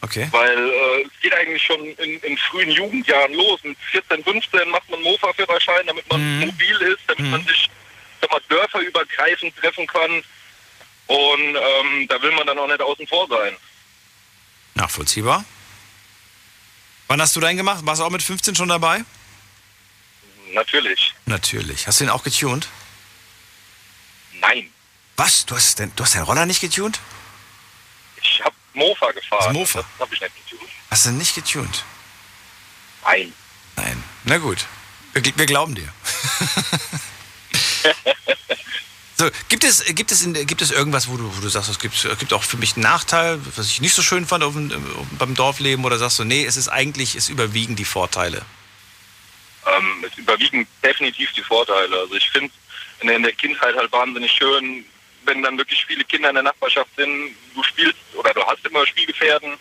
Okay. 0.00 0.28
Weil 0.30 0.70
äh, 0.70 1.02
es 1.02 1.20
geht 1.20 1.34
eigentlich 1.34 1.62
schon 1.62 1.84
in, 1.84 2.20
in 2.20 2.38
frühen 2.38 2.70
Jugendjahren 2.70 3.34
los. 3.34 3.62
Mit 3.64 3.76
14, 3.90 4.22
15 4.22 4.70
macht 4.70 4.88
man 4.90 5.02
Mofa-Führerschein, 5.02 5.86
damit 5.86 6.08
man 6.08 6.40
mobil 6.40 6.76
ist, 6.82 7.00
damit 7.08 7.30
man 7.30 7.44
sich 7.44 7.68
sag 8.20 8.30
mal, 8.30 8.40
dörferübergreifend 8.48 9.56
treffen 9.56 9.86
kann. 9.86 10.22
Und 11.08 11.56
ähm, 11.56 12.06
da 12.08 12.20
will 12.22 12.32
man 12.32 12.46
dann 12.46 12.58
auch 12.58 12.68
nicht 12.68 12.80
außen 12.80 13.06
vor 13.06 13.26
sein. 13.28 13.56
Nachvollziehbar. 14.74 15.44
Wann 17.08 17.20
hast 17.20 17.34
du 17.34 17.40
deinen 17.40 17.56
gemacht? 17.56 17.80
Warst 17.84 18.00
du 18.00 18.04
auch 18.04 18.10
mit 18.10 18.22
15 18.22 18.54
schon 18.54 18.68
dabei? 18.68 19.02
Natürlich. 20.52 21.14
Natürlich. 21.26 21.86
Hast 21.86 22.00
du 22.00 22.04
den 22.04 22.10
auch 22.10 22.22
getuned? 22.22 22.68
Nein. 24.40 24.70
Was? 25.16 25.46
Du 25.46 25.56
hast, 25.56 25.78
den, 25.78 25.92
du 25.96 26.04
hast 26.04 26.14
deinen 26.14 26.24
Roller 26.24 26.46
nicht 26.46 26.60
getuned? 26.60 27.00
Mofa 28.78 29.10
gefahren. 29.12 29.44
Das 29.44 29.52
Mofa? 29.52 29.78
Das 29.80 30.00
habe 30.00 30.14
ich 30.14 30.20
nicht 30.20 30.50
getan. 30.50 30.68
Hast 30.90 31.06
du 31.06 31.10
nicht 31.10 31.34
getuned? 31.34 31.84
Nein. 33.04 33.32
Nein. 33.76 34.02
Na 34.24 34.38
gut. 34.38 34.66
Wir, 35.12 35.22
wir 35.36 35.46
glauben 35.46 35.74
dir. 35.74 35.88
so, 39.16 39.30
gibt 39.48 39.64
es, 39.64 39.84
gibt, 39.94 40.12
es 40.12 40.22
in, 40.22 40.34
gibt 40.46 40.62
es 40.62 40.70
irgendwas, 40.70 41.08
wo 41.08 41.16
du, 41.16 41.36
wo 41.36 41.40
du 41.40 41.48
sagst, 41.48 41.68
es 41.68 41.78
gibt, 41.78 42.08
gibt 42.18 42.32
auch 42.32 42.42
für 42.42 42.56
mich 42.56 42.76
einen 42.76 42.82
Nachteil, 42.82 43.40
was 43.56 43.66
ich 43.66 43.80
nicht 43.80 43.94
so 43.94 44.02
schön 44.02 44.26
fand 44.26 44.44
auf 44.44 44.54
dem, 44.54 44.70
beim 45.18 45.34
Dorfleben? 45.34 45.84
Oder 45.84 45.98
sagst 45.98 46.18
du, 46.18 46.24
nee, 46.24 46.44
es 46.44 46.56
ist 46.56 46.68
eigentlich, 46.68 47.14
es 47.14 47.28
überwiegen 47.28 47.76
die 47.76 47.84
Vorteile? 47.84 48.44
Ähm, 49.66 50.04
es 50.10 50.16
überwiegen 50.16 50.66
definitiv 50.82 51.32
die 51.32 51.42
Vorteile. 51.42 52.00
Also 52.00 52.14
ich 52.14 52.30
finde 52.30 52.52
in 53.00 53.22
der 53.22 53.32
Kindheit 53.32 53.76
halt 53.76 53.92
wahnsinnig 53.92 54.32
schön, 54.32 54.84
wenn 55.28 55.42
dann 55.42 55.58
wirklich 55.58 55.84
viele 55.84 56.04
Kinder 56.04 56.30
in 56.30 56.34
der 56.34 56.44
Nachbarschaft 56.44 56.90
sind. 56.96 57.36
Du 57.54 57.62
spielst 57.62 57.98
oder 58.14 58.32
du 58.34 58.44
hast 58.44 58.64
immer 58.66 58.86
Spielgefährden. 58.86 59.56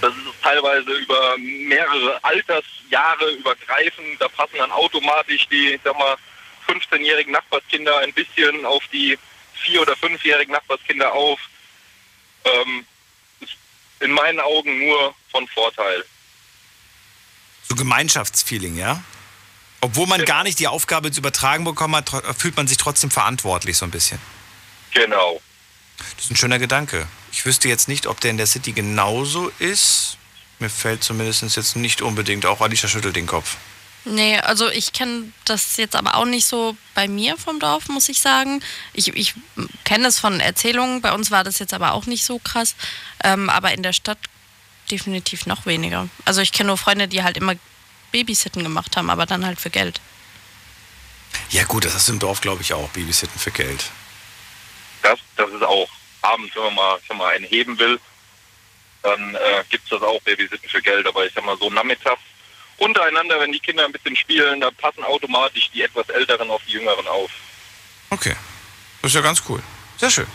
Das 0.00 0.14
ist 0.14 0.42
teilweise 0.42 0.92
über 0.92 1.36
mehrere 1.38 2.22
Altersjahre 2.22 3.30
übergreifend. 3.32 4.20
Da 4.20 4.28
passen 4.28 4.56
dann 4.58 4.70
automatisch 4.70 5.48
die, 5.48 5.78
sag 5.82 5.98
mal, 5.98 6.16
15-jährigen 6.68 7.32
Nachbarskinder 7.32 7.98
ein 7.98 8.12
bisschen 8.12 8.64
auf 8.64 8.84
die 8.92 9.18
vier- 9.54 9.82
oder 9.82 9.96
fünfjährigen 9.96 10.52
Nachbarskinder 10.52 11.12
auf. 11.12 11.40
Ähm, 12.44 12.86
ist 13.40 13.56
in 13.98 14.12
meinen 14.12 14.38
Augen 14.38 14.86
nur 14.86 15.14
von 15.32 15.48
Vorteil. 15.48 16.04
So 17.68 17.74
Gemeinschaftsfeeling, 17.74 18.76
ja? 18.76 19.02
Obwohl 19.80 20.06
man 20.06 20.24
gar 20.24 20.44
nicht 20.44 20.60
die 20.60 20.68
Aufgabe 20.68 21.10
zu 21.10 21.18
übertragen 21.18 21.64
bekommen 21.64 21.96
hat, 21.96 22.08
fühlt 22.38 22.56
man 22.56 22.68
sich 22.68 22.76
trotzdem 22.76 23.10
verantwortlich 23.10 23.76
so 23.76 23.84
ein 23.84 23.90
bisschen. 23.90 24.20
Genau. 24.94 25.40
Das 26.16 26.24
ist 26.24 26.30
ein 26.30 26.36
schöner 26.36 26.58
Gedanke. 26.58 27.06
Ich 27.30 27.44
wüsste 27.46 27.68
jetzt 27.68 27.88
nicht, 27.88 28.06
ob 28.06 28.20
der 28.20 28.30
in 28.30 28.36
der 28.36 28.46
City 28.46 28.72
genauso 28.72 29.50
ist. 29.58 30.16
Mir 30.58 30.70
fällt 30.70 31.02
zumindest 31.02 31.56
jetzt 31.56 31.76
nicht 31.76 32.02
unbedingt. 32.02 32.46
Auch 32.46 32.60
Alicia 32.60 32.88
schüttelt 32.88 33.16
den 33.16 33.26
Kopf. 33.26 33.56
Nee, 34.04 34.38
also 34.38 34.68
ich 34.68 34.92
kenne 34.92 35.32
das 35.44 35.76
jetzt 35.76 35.94
aber 35.94 36.16
auch 36.16 36.24
nicht 36.24 36.46
so 36.46 36.76
bei 36.94 37.06
mir 37.06 37.36
vom 37.36 37.60
Dorf, 37.60 37.88
muss 37.88 38.08
ich 38.08 38.20
sagen. 38.20 38.60
Ich, 38.94 39.08
ich 39.08 39.34
kenne 39.84 40.08
es 40.08 40.18
von 40.18 40.40
Erzählungen, 40.40 41.00
bei 41.00 41.12
uns 41.12 41.30
war 41.30 41.44
das 41.44 41.60
jetzt 41.60 41.72
aber 41.72 41.92
auch 41.92 42.06
nicht 42.06 42.24
so 42.24 42.40
krass. 42.40 42.74
Ähm, 43.22 43.48
aber 43.48 43.72
in 43.72 43.84
der 43.84 43.92
Stadt 43.92 44.18
definitiv 44.90 45.46
noch 45.46 45.66
weniger. 45.66 46.08
Also 46.24 46.40
ich 46.40 46.50
kenne 46.52 46.68
nur 46.68 46.78
Freunde, 46.78 47.06
die 47.06 47.22
halt 47.22 47.36
immer 47.36 47.54
Babysitten 48.10 48.64
gemacht 48.64 48.96
haben, 48.96 49.08
aber 49.08 49.24
dann 49.24 49.46
halt 49.46 49.60
für 49.60 49.70
Geld. 49.70 50.00
Ja 51.50 51.64
gut, 51.64 51.84
das 51.84 51.94
hast 51.94 52.08
du 52.08 52.12
im 52.12 52.18
Dorf, 52.18 52.40
glaube 52.40 52.62
ich, 52.62 52.74
auch. 52.74 52.88
Babysitten 52.90 53.38
für 53.38 53.52
Geld. 53.52 53.84
Das, 55.02 55.18
das 55.36 55.50
ist 55.50 55.62
auch 55.62 55.88
abends, 56.22 56.54
wenn 56.54 56.64
man 56.64 56.74
mal, 56.74 56.98
ich 57.00 57.08
sag 57.08 57.16
mal 57.16 57.34
einen 57.34 57.44
heben 57.44 57.78
will, 57.78 58.00
dann 59.02 59.34
äh, 59.34 59.64
gibt 59.68 59.84
es 59.84 59.90
das 59.90 60.02
auch, 60.02 60.20
Babysitten 60.22 60.68
für 60.68 60.80
Geld. 60.80 61.06
Aber 61.06 61.26
ich 61.26 61.32
sag 61.34 61.44
mal 61.44 61.58
so 61.58 61.68
nachmittags 61.70 62.22
untereinander, 62.78 63.40
wenn 63.40 63.52
die 63.52 63.60
Kinder 63.60 63.84
ein 63.84 63.92
bisschen 63.92 64.16
spielen, 64.16 64.60
da 64.60 64.70
passen 64.70 65.04
automatisch 65.04 65.70
die 65.72 65.82
etwas 65.82 66.08
Älteren 66.08 66.50
auf 66.50 66.62
die 66.66 66.72
Jüngeren 66.72 67.06
auf. 67.08 67.30
Okay. 68.10 68.36
Das 69.00 69.10
ist 69.10 69.14
ja 69.14 69.20
ganz 69.20 69.42
cool. 69.48 69.62
Sehr 69.98 70.10
schön. 70.10 70.26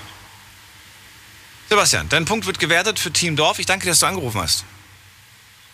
Sebastian, 1.70 2.08
dein 2.10 2.26
Punkt 2.26 2.46
wird 2.46 2.60
gewertet 2.60 3.00
für 3.00 3.12
Team 3.12 3.36
Dorf. 3.36 3.60
Ich 3.60 3.66
danke 3.66 3.86
dir, 3.86 3.92
dass 3.92 4.00
du 4.00 4.06
angerufen 4.06 4.42
hast. 4.42 4.64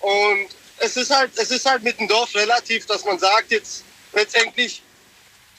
Und 0.00 0.48
es 0.78 0.96
ist 0.96 1.10
halt, 1.10 1.30
es 1.36 1.50
ist 1.50 1.66
halt 1.66 1.82
mit 1.82 1.98
dem 2.00 2.08
Dorf 2.08 2.34
relativ, 2.34 2.86
dass 2.86 3.04
man 3.04 3.18
sagt 3.18 3.50
jetzt 3.50 3.84
letztendlich, 4.12 4.82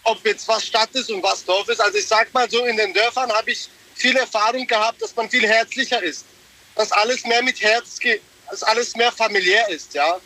ob 0.03 0.25
jetzt 0.25 0.47
was 0.47 0.65
Stadt 0.65 0.89
ist 0.93 1.09
und 1.09 1.23
was 1.23 1.43
Dorf 1.45 1.67
ist. 1.69 1.79
Also 1.79 1.97
ich 1.97 2.07
sag 2.07 2.33
mal 2.33 2.49
so, 2.49 2.65
in 2.65 2.77
den 2.77 2.93
Dörfern 2.93 3.31
habe 3.31 3.51
ich 3.51 3.69
viel 3.95 4.15
Erfahrung 4.15 4.67
gehabt, 4.67 5.01
dass 5.01 5.15
man 5.15 5.29
viel 5.29 5.47
herzlicher 5.47 6.01
ist. 6.01 6.25
Dass 6.75 6.91
alles 6.91 7.23
mehr 7.25 7.43
mit 7.43 7.61
Herz 7.61 7.99
geht, 7.99 8.21
dass 8.49 8.63
alles 8.63 8.95
mehr 8.95 9.11
familiär 9.11 9.67
ist, 9.69 9.93
ja. 9.93 10.19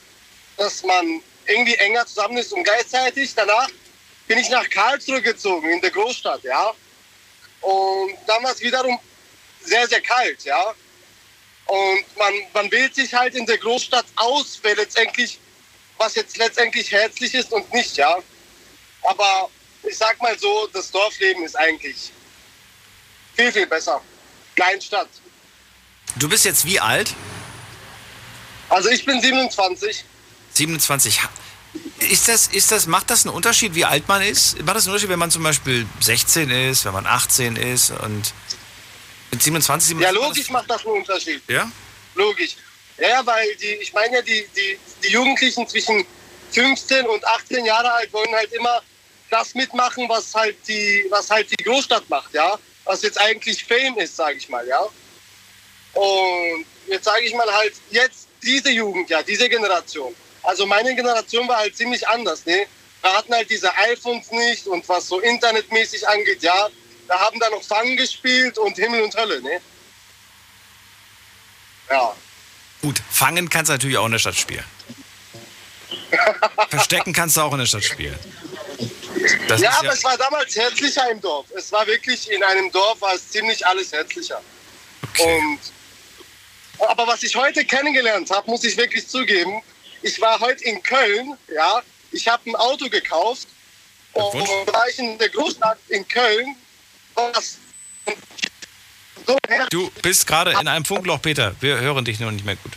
Dass 0.57 0.83
man 0.83 1.21
irgendwie 1.45 1.75
enger 1.75 2.05
zusammen 2.05 2.37
ist 2.37 2.51
und 2.53 2.63
gleichzeitig 2.63 3.33
danach 3.35 3.69
bin 4.27 4.37
ich 4.37 4.49
nach 4.49 4.69
Karlsruhe 4.69 5.21
gezogen, 5.21 5.69
in 5.69 5.81
der 5.81 5.91
Großstadt, 5.91 6.43
ja. 6.43 6.73
Und 7.61 8.17
dann 8.27 8.43
war 8.43 8.51
es 8.51 8.61
wiederum 8.61 8.99
sehr, 9.61 9.87
sehr 9.87 10.01
kalt, 10.01 10.43
ja. 10.43 10.73
Und 11.65 12.17
man, 12.17 12.33
man 12.53 12.71
wählt 12.71 12.95
sich 12.95 13.13
halt 13.13 13.35
in 13.35 13.45
der 13.45 13.57
Großstadt 13.57 14.05
aus, 14.15 14.59
wer 14.61 14.75
letztendlich, 14.75 15.39
was 15.97 16.15
jetzt 16.15 16.37
letztendlich 16.37 16.91
herzlich 16.91 17.33
ist 17.33 17.51
und 17.51 17.71
nicht, 17.73 17.97
ja. 17.97 18.17
Aber 19.03 19.49
ich 19.89 19.97
sag 19.97 20.21
mal 20.21 20.37
so, 20.39 20.67
das 20.73 20.91
Dorfleben 20.91 21.43
ist 21.45 21.55
eigentlich 21.55 22.11
viel, 23.35 23.51
viel 23.51 23.67
besser. 23.67 24.01
Kleinstadt. 24.55 25.09
Du 26.15 26.27
bist 26.27 26.45
jetzt 26.45 26.65
wie 26.65 26.79
alt? 26.79 27.13
Also 28.69 28.89
ich 28.89 29.05
bin 29.05 29.21
27. 29.21 30.03
27. 30.53 31.23
Ha- 31.23 31.29
Ist 31.99 32.27
das, 32.27 32.47
ist 32.47 32.71
das, 32.71 32.87
macht 32.87 33.09
das 33.09 33.25
einen 33.25 33.35
Unterschied, 33.35 33.75
wie 33.75 33.85
alt 33.85 34.07
man 34.07 34.21
ist? 34.21 34.57
Macht 34.63 34.77
das 34.77 34.85
einen 34.85 34.93
Unterschied, 34.93 35.09
wenn 35.09 35.19
man 35.19 35.31
zum 35.31 35.43
Beispiel 35.43 35.85
16 36.01 36.49
ist, 36.49 36.85
wenn 36.85 36.93
man 36.93 37.05
18 37.05 37.55
ist 37.55 37.91
und 37.91 38.33
mit 39.31 39.43
27, 39.43 39.89
27 39.89 40.01
Ja, 40.01 40.09
logisch 40.11 40.49
macht 40.49 40.69
das 40.69 40.85
einen 40.85 40.95
Unterschied. 40.97 41.41
Ja? 41.47 41.69
Logisch. 42.15 42.55
Ja, 42.97 43.09
ja, 43.09 43.25
weil 43.25 43.55
die, 43.57 43.65
ich 43.75 43.93
meine 43.93 44.15
ja, 44.17 44.21
die, 44.23 44.47
die, 44.55 44.79
die 45.03 45.09
Jugendlichen 45.11 45.67
zwischen 45.67 46.03
15 46.51 47.05
und 47.05 47.23
18 47.27 47.63
Jahre 47.65 47.91
alt 47.93 48.11
wollen 48.11 48.33
halt 48.33 48.51
immer 48.53 48.81
das 49.29 49.53
mitmachen, 49.55 50.07
was 50.09 50.33
halt 50.33 50.57
die, 50.67 51.05
was 51.09 51.29
halt 51.29 51.49
die 51.51 51.63
Großstadt 51.63 52.09
macht, 52.09 52.33
ja. 52.33 52.57
Was 52.85 53.01
jetzt 53.01 53.19
eigentlich 53.19 53.63
Fame 53.63 53.97
ist, 53.97 54.15
sage 54.15 54.37
ich 54.37 54.47
mal, 54.49 54.65
ja. 54.67 54.81
Und 55.93 56.65
jetzt 56.87 57.05
sage 57.05 57.23
ich 57.23 57.33
mal 57.33 57.51
halt, 57.51 57.73
jetzt 57.89 58.27
diese 58.41 58.69
Jugend, 58.69 59.09
ja, 59.09 59.21
diese 59.23 59.49
Generation. 59.49 60.15
Also 60.43 60.65
meine 60.65 60.95
Generation 60.95 61.47
war 61.47 61.57
halt 61.57 61.75
ziemlich 61.75 62.07
anders, 62.07 62.45
ne? 62.45 62.65
Wir 63.01 63.13
hatten 63.13 63.33
halt 63.33 63.49
diese 63.49 63.73
iPhones 63.75 64.31
nicht 64.31 64.67
und 64.67 64.87
was 64.87 65.07
so 65.07 65.19
internetmäßig 65.19 66.07
angeht, 66.07 66.41
ja. 66.41 66.69
Da 67.07 67.19
haben 67.19 67.39
da 67.39 67.49
noch 67.49 67.63
Fang 67.63 67.95
gespielt 67.95 68.57
und 68.57 68.75
Himmel 68.75 69.01
und 69.01 69.15
Hölle, 69.15 69.41
ne? 69.41 69.61
Ja. 71.89 72.15
Gut, 72.81 73.01
fangen 73.09 73.49
kannst 73.49 73.69
du 73.69 73.73
natürlich 73.73 73.97
auch 73.97 74.05
in 74.05 74.11
der 74.11 74.19
Stadt 74.19 74.35
spielen. 74.35 74.63
Verstecken 76.69 77.13
kannst 77.13 77.37
du 77.37 77.41
auch 77.41 77.53
in 77.53 77.59
der 77.59 77.65
Stadt 77.65 77.83
spielen. 77.83 78.17
Das 79.47 79.61
ja, 79.61 79.71
aber 79.79 79.93
es 79.93 80.03
war 80.03 80.17
damals 80.17 80.55
herzlicher 80.55 81.09
im 81.09 81.21
Dorf. 81.21 81.47
Es 81.55 81.71
war 81.71 81.85
wirklich 81.87 82.29
in 82.31 82.43
einem 82.43 82.71
Dorf 82.71 83.01
war 83.01 83.13
es 83.13 83.29
ziemlich 83.29 83.65
alles 83.65 83.91
herzlicher. 83.91 84.41
okay. 85.03 85.39
Und 85.39 85.59
aber 86.89 87.07
was 87.07 87.23
ich 87.23 87.35
heute 87.35 87.65
kennengelernt 87.65 88.29
habe, 88.29 88.49
muss 88.49 88.63
ich 88.63 88.77
wirklich 88.77 89.07
zugeben, 89.07 89.63
ich 90.03 90.21
war 90.21 90.39
heute 90.39 90.63
in 90.63 90.81
Köln, 90.83 91.35
ja, 91.53 91.81
ich 92.11 92.27
habe 92.27 92.49
ein 92.49 92.55
Auto 92.55 92.87
gekauft 92.87 93.47
und 94.13 94.33
war 94.33 94.87
ich 94.87 94.99
in 94.99 95.17
der 95.17 95.29
Großstadt 95.29 95.79
in 95.89 96.07
Köln, 96.07 96.55
was 97.15 97.57
so 99.25 99.37
Du 99.69 99.89
bist 100.01 100.25
gerade 100.27 100.51
in 100.51 100.67
einem 100.67 100.85
Funkloch, 100.85 101.21
Peter. 101.21 101.55
Wir 101.59 101.79
hören 101.79 102.05
dich 102.05 102.19
nur 102.19 102.31
nicht 102.31 102.45
mehr 102.45 102.55
gut. 102.55 102.73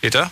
Peter? 0.00 0.30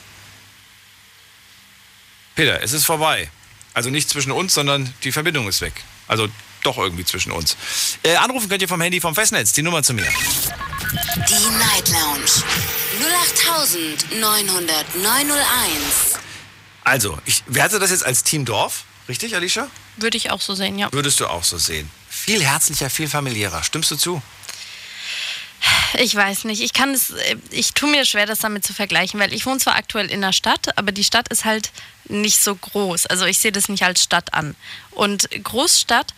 Peter, 2.40 2.62
es 2.62 2.72
ist 2.72 2.86
vorbei. 2.86 3.28
Also 3.74 3.90
nicht 3.90 4.08
zwischen 4.08 4.32
uns, 4.32 4.54
sondern 4.54 4.90
die 5.04 5.12
Verbindung 5.12 5.46
ist 5.46 5.60
weg. 5.60 5.74
Also 6.08 6.26
doch 6.62 6.78
irgendwie 6.78 7.04
zwischen 7.04 7.32
uns. 7.32 7.54
Äh, 8.02 8.16
anrufen 8.16 8.48
könnt 8.48 8.62
ihr 8.62 8.68
vom 8.68 8.80
Handy 8.80 8.98
vom 8.98 9.14
Festnetz. 9.14 9.52
Die 9.52 9.60
Nummer 9.60 9.82
zu 9.82 9.92
mir. 9.92 10.06
Die 10.06 11.50
Night 11.58 11.90
Lounge 11.90 12.30
0890901. 14.22 16.16
Also, 16.82 17.18
ich 17.26 17.44
werte 17.46 17.78
das 17.78 17.90
jetzt 17.90 18.06
als 18.06 18.24
Team 18.24 18.46
Dorf. 18.46 18.84
Richtig, 19.06 19.36
Alicia? 19.36 19.68
Würde 19.98 20.16
ich 20.16 20.30
auch 20.30 20.40
so 20.40 20.54
sehen, 20.54 20.78
ja. 20.78 20.90
Würdest 20.92 21.20
du 21.20 21.26
auch 21.26 21.44
so 21.44 21.58
sehen. 21.58 21.90
Viel 22.08 22.42
herzlicher, 22.42 22.88
viel 22.88 23.08
familiärer. 23.08 23.62
Stimmst 23.64 23.90
du 23.90 23.96
zu? 23.96 24.22
Ich 25.98 26.14
weiß 26.14 26.44
nicht. 26.44 26.62
Ich 26.62 26.72
kann 26.72 26.94
es, 26.94 27.12
ich 27.50 27.72
tue 27.74 27.90
mir 27.90 28.04
schwer, 28.04 28.26
das 28.26 28.38
damit 28.38 28.64
zu 28.64 28.72
vergleichen, 28.72 29.20
weil 29.20 29.32
ich 29.32 29.46
wohne 29.46 29.58
zwar 29.58 29.76
aktuell 29.76 30.06
in 30.10 30.20
der 30.20 30.32
Stadt, 30.32 30.78
aber 30.78 30.92
die 30.92 31.04
Stadt 31.04 31.28
ist 31.28 31.44
halt 31.44 31.70
nicht 32.04 32.38
so 32.42 32.54
groß. 32.54 33.06
Also 33.06 33.26
ich 33.26 33.38
sehe 33.38 33.52
das 33.52 33.68
nicht 33.68 33.82
als 33.82 34.02
Stadt 34.02 34.32
an. 34.34 34.54
Und 34.90 35.28
Großstadt 35.42 36.14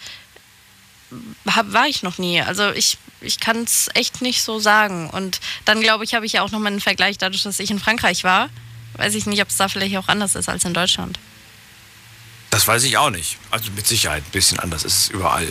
hab, 1.46 1.72
war 1.72 1.86
ich 1.86 2.02
noch 2.02 2.18
nie. 2.18 2.40
Also 2.40 2.70
ich, 2.70 2.98
ich 3.20 3.40
kann 3.40 3.62
es 3.62 3.88
echt 3.94 4.22
nicht 4.22 4.42
so 4.42 4.58
sagen. 4.58 5.10
Und 5.10 5.40
dann 5.64 5.80
glaube 5.80 6.04
ich, 6.04 6.14
habe 6.14 6.26
ich 6.26 6.34
ja 6.34 6.42
auch 6.42 6.50
nochmal 6.50 6.72
einen 6.72 6.80
Vergleich 6.80 7.18
dadurch, 7.18 7.42
dass 7.42 7.58
ich 7.58 7.70
in 7.70 7.78
Frankreich 7.78 8.24
war. 8.24 8.48
Weiß 8.94 9.14
ich 9.14 9.26
nicht, 9.26 9.40
ob 9.42 9.48
es 9.48 9.56
da 9.56 9.68
vielleicht 9.68 9.96
auch 9.96 10.08
anders 10.08 10.34
ist 10.34 10.48
als 10.48 10.64
in 10.64 10.74
Deutschland. 10.74 11.18
Das 12.50 12.66
weiß 12.66 12.82
ich 12.84 12.98
auch 12.98 13.10
nicht. 13.10 13.38
Also 13.50 13.70
mit 13.72 13.86
Sicherheit 13.86 14.22
ein 14.26 14.32
bisschen 14.32 14.60
anders 14.60 14.84
ist 14.84 14.98
es 14.98 15.08
überall. 15.08 15.50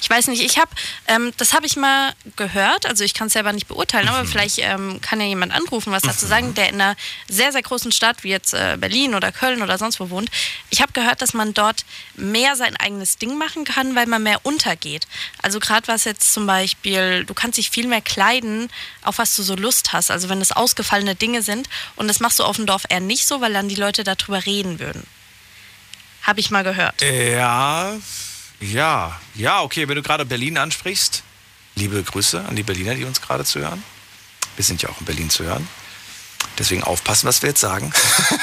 Ich 0.00 0.08
weiß 0.08 0.28
nicht, 0.28 0.42
ich 0.42 0.58
habe, 0.58 0.70
ähm, 1.06 1.32
das 1.36 1.54
habe 1.54 1.66
ich 1.66 1.76
mal 1.76 2.12
gehört, 2.36 2.86
also 2.86 3.04
ich 3.04 3.14
kann 3.14 3.28
es 3.28 3.34
selber 3.34 3.52
nicht 3.52 3.68
beurteilen, 3.68 4.08
aber 4.08 4.24
vielleicht 4.26 4.58
ähm, 4.58 5.00
kann 5.00 5.20
ja 5.20 5.26
jemand 5.26 5.52
anrufen, 5.52 5.92
was 5.92 6.02
dazu 6.02 6.26
sagen, 6.26 6.54
der 6.54 6.68
in 6.68 6.80
einer 6.80 6.96
sehr, 7.28 7.52
sehr 7.52 7.62
großen 7.62 7.92
Stadt 7.92 8.24
wie 8.24 8.30
jetzt 8.30 8.54
äh, 8.54 8.76
Berlin 8.78 9.14
oder 9.14 9.32
Köln 9.32 9.62
oder 9.62 9.78
sonst 9.78 10.00
wo 10.00 10.10
wohnt. 10.10 10.30
Ich 10.70 10.80
habe 10.80 10.92
gehört, 10.92 11.22
dass 11.22 11.34
man 11.34 11.54
dort 11.54 11.84
mehr 12.16 12.56
sein 12.56 12.76
eigenes 12.76 13.18
Ding 13.18 13.36
machen 13.38 13.64
kann, 13.64 13.94
weil 13.94 14.06
man 14.06 14.22
mehr 14.22 14.40
untergeht. 14.44 15.06
Also 15.42 15.60
gerade 15.60 15.86
was 15.88 16.04
jetzt 16.04 16.32
zum 16.32 16.46
Beispiel, 16.46 17.24
du 17.24 17.34
kannst 17.34 17.58
dich 17.58 17.70
viel 17.70 17.86
mehr 17.86 18.00
kleiden, 18.00 18.68
auf 19.02 19.18
was 19.18 19.36
du 19.36 19.42
so 19.42 19.54
Lust 19.54 19.92
hast. 19.92 20.10
Also 20.10 20.28
wenn 20.28 20.40
es 20.40 20.52
ausgefallene 20.52 21.14
Dinge 21.14 21.42
sind 21.42 21.68
und 21.96 22.08
das 22.08 22.20
machst 22.20 22.38
du 22.38 22.44
auf 22.44 22.56
dem 22.56 22.66
Dorf 22.66 22.84
eher 22.88 23.00
nicht 23.00 23.26
so, 23.26 23.40
weil 23.40 23.52
dann 23.52 23.68
die 23.68 23.74
Leute 23.74 24.04
darüber 24.04 24.44
reden 24.44 24.78
würden. 24.80 25.06
Habe 26.22 26.40
ich 26.40 26.50
mal 26.50 26.64
gehört. 26.64 27.00
Ja, 27.00 27.96
ja, 28.60 29.18
ja, 29.34 29.62
okay, 29.62 29.88
wenn 29.88 29.96
du 29.96 30.02
gerade 30.02 30.24
Berlin 30.24 30.58
ansprichst, 30.58 31.22
liebe 31.76 32.02
Grüße 32.02 32.44
an 32.44 32.56
die 32.56 32.62
Berliner, 32.62 32.94
die 32.94 33.04
uns 33.04 33.20
gerade 33.20 33.44
zuhören. 33.44 33.82
Wir 34.56 34.64
sind 34.64 34.82
ja 34.82 34.88
auch 34.90 35.00
in 35.00 35.06
Berlin 35.06 35.30
zu 35.30 35.44
hören. 35.44 35.66
Deswegen 36.58 36.82
aufpassen, 36.82 37.26
was 37.26 37.42
wir 37.42 37.50
jetzt 37.50 37.60
sagen. 37.60 37.92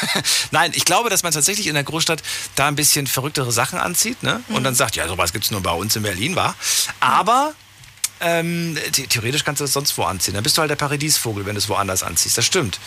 Nein, 0.51 0.71
ich 0.73 0.85
glaube, 0.85 1.09
dass 1.09 1.23
man 1.23 1.33
tatsächlich 1.33 1.67
in 1.67 1.75
der 1.75 1.83
Großstadt 1.83 2.23
da 2.55 2.67
ein 2.67 2.75
bisschen 2.75 3.05
verrücktere 3.05 3.51
Sachen 3.51 3.77
anzieht 3.77 4.23
ne? 4.23 4.41
und 4.49 4.63
dann 4.63 4.75
sagt, 4.75 4.95
ja, 4.95 5.07
sowas 5.07 5.33
gibt 5.33 5.45
es 5.45 5.51
nur 5.51 5.61
bei 5.61 5.71
uns 5.71 5.95
in 5.95 6.03
Berlin, 6.03 6.35
war. 6.35 6.55
Aber 6.99 7.53
ähm, 8.19 8.77
the 8.93 9.05
theoretisch 9.05 9.43
kannst 9.43 9.61
du 9.61 9.65
das 9.65 9.73
sonst 9.73 9.97
wo 9.97 10.03
anziehen. 10.03 10.33
Dann 10.33 10.43
bist 10.43 10.57
du 10.57 10.61
halt 10.61 10.71
der 10.71 10.75
Paradiesvogel, 10.75 11.45
wenn 11.45 11.55
du 11.55 11.59
es 11.59 11.69
woanders 11.69 12.01
anziehst. 12.01 12.37
Das 12.37 12.45
stimmt. 12.45 12.79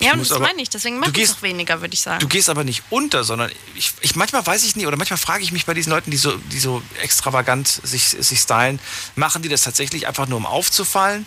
Ja, 0.00 0.12
und 0.12 0.20
das 0.20 0.32
aber- 0.32 0.46
meine 0.46 0.62
ich, 0.62 0.70
deswegen 0.70 1.02
es 1.02 1.12
gehst- 1.12 1.36
auch 1.36 1.42
weniger, 1.42 1.80
würde 1.80 1.94
ich 1.94 2.00
sagen. 2.00 2.20
Du 2.20 2.28
gehst 2.28 2.48
aber 2.48 2.64
nicht 2.64 2.82
unter, 2.90 3.24
sondern 3.24 3.50
ich, 3.74 3.92
ich 4.00 4.16
manchmal 4.16 4.46
weiß 4.46 4.64
ich 4.64 4.76
nicht, 4.76 4.86
oder 4.86 4.96
manchmal 4.96 5.18
frage 5.18 5.42
ich 5.44 5.52
mich 5.52 5.66
bei 5.66 5.74
diesen 5.74 5.90
Leuten, 5.90 6.10
die 6.10 6.16
so, 6.16 6.36
die 6.36 6.58
so 6.58 6.82
extravagant 7.02 7.68
sich, 7.68 8.04
sich 8.08 8.40
stylen, 8.40 8.78
machen 9.16 9.42
die 9.42 9.48
das 9.48 9.62
tatsächlich 9.62 10.06
einfach 10.06 10.26
nur 10.28 10.38
um 10.38 10.46
aufzufallen? 10.46 11.26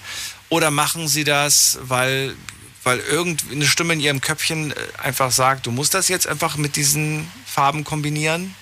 Oder 0.50 0.72
machen 0.72 1.08
sie 1.08 1.24
das, 1.24 1.80
weil, 1.82 2.36
weil 2.84 3.00
irgendeine 3.00 3.66
Stimme 3.66 3.94
in 3.94 4.00
ihrem 4.00 4.22
Köpfchen 4.22 4.72
äh, 4.72 4.76
einfach 5.02 5.32
sagt, 5.32 5.66
du 5.66 5.72
musst 5.72 5.94
das 5.94 6.08
jetzt 6.08 6.28
einfach 6.28 6.56
mit 6.58 6.76
diesen 6.76 7.30
Farben 7.46 7.84
kombinieren? 7.84 8.54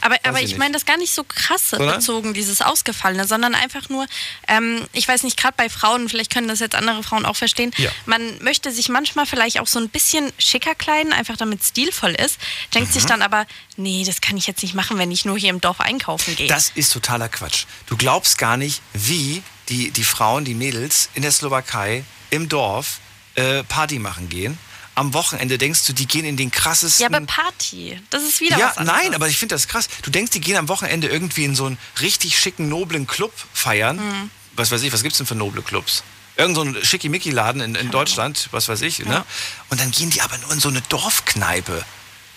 Aber, 0.00 0.16
aber 0.24 0.40
ich 0.40 0.52
ich 0.52 0.58
meine 0.58 0.72
das 0.72 0.84
gar 0.86 0.96
nicht 0.96 1.12
so 1.14 1.24
krasse 1.24 1.76
Sondern? 1.76 1.96
bezogen, 1.98 2.34
dieses 2.34 2.60
Ausgefallene, 2.60 3.26
sondern 3.26 3.54
einfach 3.54 3.88
nur, 3.88 4.06
ähm, 4.48 4.86
ich 4.92 5.06
weiß 5.06 5.22
nicht, 5.22 5.36
gerade 5.36 5.54
bei 5.56 5.68
Frauen, 5.68 6.08
vielleicht 6.08 6.32
können 6.32 6.48
das 6.48 6.60
jetzt 6.60 6.74
andere 6.74 7.02
Frauen 7.02 7.24
auch 7.26 7.36
verstehen, 7.36 7.70
Ja. 7.76 7.90
man 8.06 8.42
möchte 8.42 8.72
sich 8.72 8.88
manchmal 8.88 9.26
vielleicht 9.26 9.60
auch 9.60 9.66
so 9.66 9.78
ein 9.78 9.88
bisschen 9.88 10.32
schicker 10.38 10.74
kleiden, 10.74 11.12
einfach 11.12 11.36
damit 11.36 11.62
stilvoll 11.64 12.12
ist, 12.12 12.38
denkt 12.74 12.90
Mhm. 12.90 12.94
sich 12.94 13.04
dann 13.06 13.22
aber, 13.22 13.46
nee, 13.76 14.04
das 14.06 14.20
kann 14.20 14.36
ich 14.36 14.46
jetzt 14.46 14.62
nicht 14.62 14.74
machen, 14.74 14.98
wenn 14.98 15.10
ich 15.10 15.24
nur 15.24 15.38
hier 15.38 15.50
im 15.50 15.60
Dorf 15.60 15.80
einkaufen 15.80 16.34
gehe. 16.36 16.48
Das 16.48 16.70
ist 16.74 16.92
totaler 16.92 17.28
Quatsch. 17.28 17.64
Du 17.86 17.96
glaubst 17.96 18.38
gar 18.38 18.56
nicht, 18.56 18.82
wie 18.92 19.42
die, 19.68 19.90
die 19.90 20.04
Frauen, 20.04 20.44
die 20.44 20.54
Mädels 20.54 21.08
in 21.14 21.22
der 21.22 21.32
Slowakei 21.32 22.04
im 22.30 22.48
Dorf 22.48 22.98
äh, 23.36 23.62
Party 23.64 23.98
machen 23.98 24.28
gehen. 24.28 24.58
Am 25.00 25.14
Wochenende 25.14 25.56
denkst 25.56 25.86
du, 25.86 25.92
die 25.94 26.06
gehen 26.06 26.26
in 26.26 26.36
den 26.36 26.50
krassesten. 26.50 27.02
ja, 27.02 27.08
aber 27.16 27.24
Party, 27.26 27.98
das 28.10 28.22
ist 28.22 28.40
wieder 28.40 28.58
Ja, 28.58 28.68
was 28.68 28.76
anderes. 28.76 29.00
nein, 29.02 29.14
aber 29.14 29.28
ich 29.28 29.38
finde 29.38 29.54
das 29.54 29.66
krass. 29.66 29.88
Du 30.02 30.10
denkst, 30.10 30.30
die 30.32 30.40
gehen 30.42 30.56
am 30.58 30.68
Wochenende 30.68 31.08
irgendwie 31.08 31.44
in 31.44 31.54
so 31.56 31.64
einen 31.64 31.78
richtig 32.02 32.38
schicken, 32.38 32.68
noblen 32.68 33.06
Club 33.06 33.32
feiern. 33.54 33.96
Mhm. 33.96 34.30
Was 34.56 34.70
weiß 34.70 34.82
ich, 34.82 34.92
was 34.92 35.02
gibt's 35.02 35.16
denn 35.16 35.26
für 35.26 35.34
noble 35.34 35.62
Clubs? 35.62 36.02
Irgend 36.36 36.54
so 36.56 36.62
ein 36.62 36.76
Schickimicki-Laden 36.84 37.62
in, 37.62 37.74
in 37.76 37.90
Deutschland, 37.90 38.48
was 38.50 38.68
weiß 38.68 38.82
ich. 38.82 38.98
Ne? 39.00 39.24
Und 39.70 39.80
dann 39.80 39.90
gehen 39.90 40.10
die 40.10 40.20
aber 40.20 40.36
nur 40.38 40.52
in 40.52 40.60
so 40.60 40.68
eine 40.68 40.82
Dorfkneipe, 40.82 41.82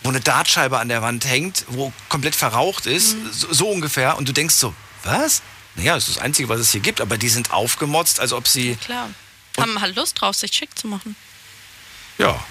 wo 0.04 0.10
eine 0.10 0.22
Dartscheibe 0.22 0.80
an 0.80 0.88
der 0.88 1.02
Wand 1.02 1.26
hängt, 1.26 1.66
wo 1.68 1.92
komplett 2.08 2.36
verraucht 2.36 2.86
ist, 2.86 3.16
Mhm. 3.18 3.32
so, 3.34 3.54
so 3.54 3.70
ungefähr. 3.70 4.18
Und 4.18 4.30
du 4.30 4.32
denkst 4.32 4.56
so, 4.56 4.74
was? 5.04 5.42
Naja, 5.76 5.96
das 5.96 6.08
ist 6.08 6.18
das 6.18 6.24
Einzige, 6.24 6.48
was 6.50 6.60
es 6.62 6.72
hier 6.72 6.82
gibt, 6.82 7.02
aber 7.02 7.18
die 7.18 7.30
sind 7.30 7.52
aufgemotzt, 7.52 8.20
als 8.22 8.32
ob 8.32 8.48
sie. 8.48 8.76
Klar. 8.78 9.10
Haben 9.60 9.82
halt 9.82 9.96
Lust 9.98 10.22
drauf, 10.22 10.36
sich 10.36 10.54
schick 10.54 10.78
zu 10.80 10.88
machen. 10.88 11.16
Ja. 12.18 12.42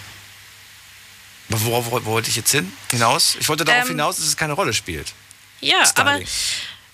Aber 1.51 1.61
Worauf 1.65 1.87
wo, 1.91 2.01
wo 2.05 2.11
wollte 2.13 2.31
ich 2.31 2.37
jetzt 2.37 2.51
hin? 2.51 2.73
Hinaus? 2.91 3.37
Ich 3.41 3.49
wollte 3.49 3.65
darauf 3.65 3.83
Ähm, 3.85 3.89
hinaus, 3.91 4.17
dass 4.17 4.27
es 4.27 4.37
keine 4.37 4.53
Rolle 4.55 4.73
spielt. 4.73 5.13
Ja, 5.61 5.77
aber 5.95 6.13
Styling. 6.15 6.29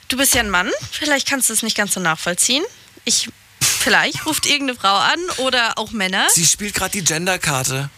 du 0.09 0.17
bist 0.17 0.35
ja 0.35 0.41
ein 0.43 0.51
Mann, 0.51 0.71
vielleicht 0.91 1.29
kannst 1.29 1.49
du 1.49 1.53
es 1.55 1.63
nicht 1.63 1.77
ganz 1.77 1.95
so 1.95 2.01
nachvollziehen. 2.01 2.65
Ich, 3.05 3.29
vielleicht 3.61 4.27
ruft 4.27 4.47
irgendeine 4.47 4.79
Frau 4.79 4.95
an 4.97 5.19
oder 5.39 5.79
auch 5.79 5.93
Männer. 5.93 6.27
Sie 6.35 6.45
spielt 6.45 6.75
gerade 6.75 6.91
die 6.93 7.05
Genderkarte. 7.05 7.89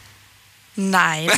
Nein, 0.76 1.28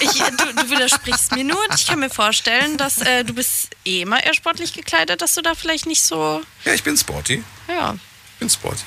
ich, 0.00 0.10
du, 0.12 0.52
du 0.54 0.70
widersprichst 0.70 1.32
mir 1.32 1.44
nur. 1.44 1.58
Ich 1.76 1.86
kann 1.86 2.00
mir 2.00 2.10
vorstellen, 2.10 2.76
dass 2.76 2.98
äh, 2.98 3.24
du 3.24 3.32
bist 3.34 3.68
eh 3.84 4.02
immer 4.02 4.22
eher 4.22 4.34
sportlich 4.34 4.72
gekleidet, 4.72 5.22
dass 5.22 5.34
du 5.34 5.42
da 5.42 5.54
vielleicht 5.54 5.86
nicht 5.86 6.02
so, 6.02 6.42
Ja, 6.64 6.74
ich 6.74 6.82
bin 6.82 6.96
sporty. 6.96 7.42
ja. 7.68 7.94
Ich 8.34 8.38
bin 8.40 8.50
sporty. 8.50 8.82